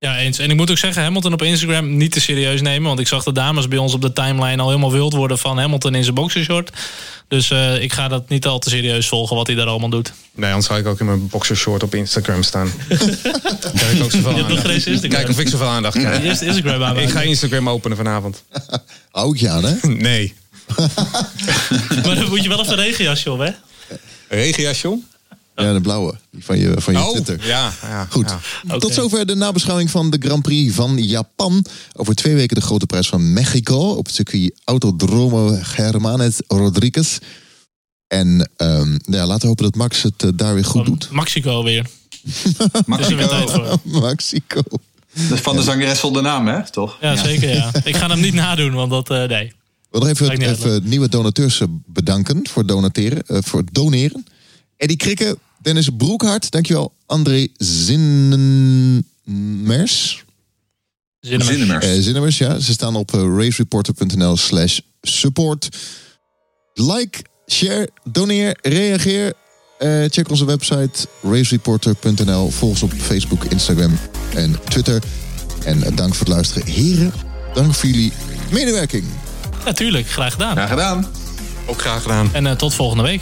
Ja, 0.02 0.18
eens. 0.18 0.40
En 0.40 0.50
ik 0.50 0.56
moet 0.56 0.72
ook 0.72 0.78
zeggen, 0.78 1.04
Hamilton 1.04 1.34
op 1.34 1.42
Instagram 1.42 1.98
niet 1.98 2.12
te 2.12 2.22
serieus 2.22 2.62
nemen. 2.62 2.88
Want 2.88 3.00
ik 3.00 3.08
zag 3.08 3.24
de 3.24 3.32
dames 3.32 3.68
bij 3.68 3.78
ons 3.78 3.94
op 3.94 4.02
de 4.02 4.14
timeline 4.14 4.62
al 4.62 4.68
helemaal 4.68 4.92
wild 4.92 5.14
worden 5.14 5.38
van 5.38 5.58
Hamilton 5.58 5.96
in 5.96 6.04
zijn 6.04 6.16
boxershort. 6.16 6.72
Dus 7.28 7.52
eh, 7.52 7.82
ik 7.82 7.94
ga 7.94 8.08
dat 8.08 8.30
niet 8.30 8.46
al 8.46 8.60
te 8.60 8.70
serieus 8.70 9.08
volgen 9.08 9.36
wat 9.36 9.48
hij 9.48 9.56
daar 9.56 9.68
allemaal 9.68 9.90
doet. 9.90 10.14
Nee, 10.32 10.50
anders 10.50 10.68
zou 10.68 10.80
ik 10.80 10.86
ook 10.86 11.00
in 11.00 11.06
mijn 11.06 11.28
boxershort 11.28 11.84
op 11.84 11.96
Instagram 11.96 12.44
staan. 12.44 12.72
Kijk 12.88 13.92
ik 13.92 14.04
ook 14.04 14.12
zoveel 14.12 14.30
aandacht. 14.30 15.08
Kijk 15.08 15.30
of 15.30 15.40
ik 15.40 15.48
zoveel 15.48 15.68
aandacht 15.68 15.98
krijg. 15.98 16.24
Eerst 16.24 16.42
Instagram 16.42 16.84
aan. 16.84 16.98
Ik 16.98 17.10
ga 17.10 17.22
Instagram 17.22 17.70
openen 17.70 17.98
vanavond. 17.98 18.44
Je 19.34 19.50
aan, 19.50 19.64
hè? 19.66 19.76
Nee. 19.88 20.34
Maar 22.06 22.16
dan 22.16 22.30
moet 22.30 22.44
je 22.44 22.50
wel 22.50 22.62
even 22.62 22.78
een 22.78 22.84
regenjasje 22.84 23.32
op, 23.32 23.40
hè? 23.40 23.50
Regenjasje 24.30 24.90
om? 24.90 25.08
Ja, 25.60 25.74
de 25.74 25.82
blauwe. 25.82 26.16
Die 26.32 26.44
van 26.46 26.60
je, 26.60 26.74
van 26.82 26.94
je 26.94 27.00
Oh, 27.00 27.12
Twitter. 27.12 27.48
ja. 27.48 27.72
ja 27.82 28.08
Goed. 28.10 28.36
ja. 28.68 28.78
Tot 28.78 28.94
zover 28.94 29.26
de 29.26 29.36
nabeschouwing 29.36 29.90
van 29.90 30.10
de 30.10 30.18
Grand 30.20 30.42
Prix 30.42 30.76
van 30.76 30.98
Japan. 31.04 31.66
Over 31.94 32.16
twee 32.16 32.36
weken 32.36 32.56
de 32.56 32.62
grote 32.62 32.86
prijs 32.86 33.08
van 33.10 33.34
Mexico. 33.34 33.76
Op 33.78 34.06
het 34.06 34.16
circuit 34.16 34.60
Autodromo 34.64 35.58
Germanes 35.62 36.36
Rodriguez. 36.48 37.18
En 38.08 38.50
ehm, 38.56 38.98
ja, 39.02 39.26
laten 39.26 39.42
we 39.42 39.48
hopen 39.48 39.64
dat 39.64 39.76
Max 39.76 40.02
het 40.02 40.24
eh, 40.24 40.30
daar 40.36 40.54
weer 40.54 40.66
goed 40.66 40.86
Van 40.86 40.94
doet. 40.94 41.12
Mexico 41.12 41.64
weer. 41.64 41.86
Er 42.88 43.20
er 43.22 43.50
voor. 43.50 43.80
Mexico. 44.02 44.62
Dat 45.14 45.38
is 45.38 45.40
van 45.40 45.56
de 45.56 45.64
zangeres 45.64 46.00
zonder 46.00 46.22
naam, 46.22 46.48
hè? 46.48 46.70
Toch? 46.72 46.98
Ja, 47.02 47.16
zeker 47.16 47.50
ja. 47.56 47.72
Ik 47.84 47.96
ga 47.96 48.08
hem 48.08 48.20
niet 48.20 48.34
nadoen, 48.34 48.74
want 48.74 48.90
dat, 48.90 49.10
eh, 49.10 49.24
nee. 49.28 49.46
Ik 49.46 49.56
wil 49.92 50.00
nog 50.02 50.10
even, 50.10 50.42
even 50.42 50.82
nieuwe 50.90 51.10
donateurs 51.10 51.60
eh, 51.62 51.68
bedanken 51.86 52.48
voor, 52.50 52.66
donateren, 52.66 53.22
eh, 53.28 53.38
voor 53.42 53.60
het 53.60 53.74
doneren. 53.74 54.26
Eddie 54.78 54.98
Krikke, 54.98 55.38
Dennis 55.62 55.90
Broekhart, 55.98 56.52
dankjewel. 56.52 56.94
André 57.06 57.48
Zinnemers. 57.58 59.04
Zin 61.20 61.32
in 61.32 61.38
me. 61.38 61.44
Zinnemers. 61.44 61.86
Eh 61.86 62.02
Zinnemers, 62.02 62.38
ja. 62.38 62.60
Ze 62.60 62.72
staan 62.72 62.96
op 62.96 63.14
eh, 63.14 63.22
racereporter.nl 63.38 64.38
slash 64.38 64.80
support. 65.02 65.70
Like, 66.74 67.20
share, 67.48 67.90
doneer, 68.04 68.58
reageer. 68.62 69.34
Eh, 69.78 70.04
check 70.10 70.30
onze 70.30 70.46
website 70.46 71.08
racereporter.nl. 71.22 72.50
Volg 72.50 72.72
ons 72.72 72.84
op 72.84 72.94
Facebook, 72.94 73.44
Instagram 73.44 74.00
en 74.36 74.56
Twitter. 74.70 75.02
En 75.66 75.96
dank 75.96 76.16
voor 76.16 76.26
het 76.26 76.36
luisteren. 76.36 76.68
Heren, 76.68 77.14
dank 77.54 77.74
voor 77.74 77.90
jullie 77.90 78.12
medewerking. 78.52 79.04
Natuurlijk, 79.66 80.08
graag 80.10 80.32
gedaan. 80.32 80.52
Graag 80.52 80.70
gedaan. 80.70 81.08
Ook 81.66 81.82
graag 81.82 82.02
gedaan. 82.02 82.30
En 82.34 82.48
eh, 82.48 82.56
tot 82.56 82.74
volgende 82.74 83.04
week. 83.04 83.22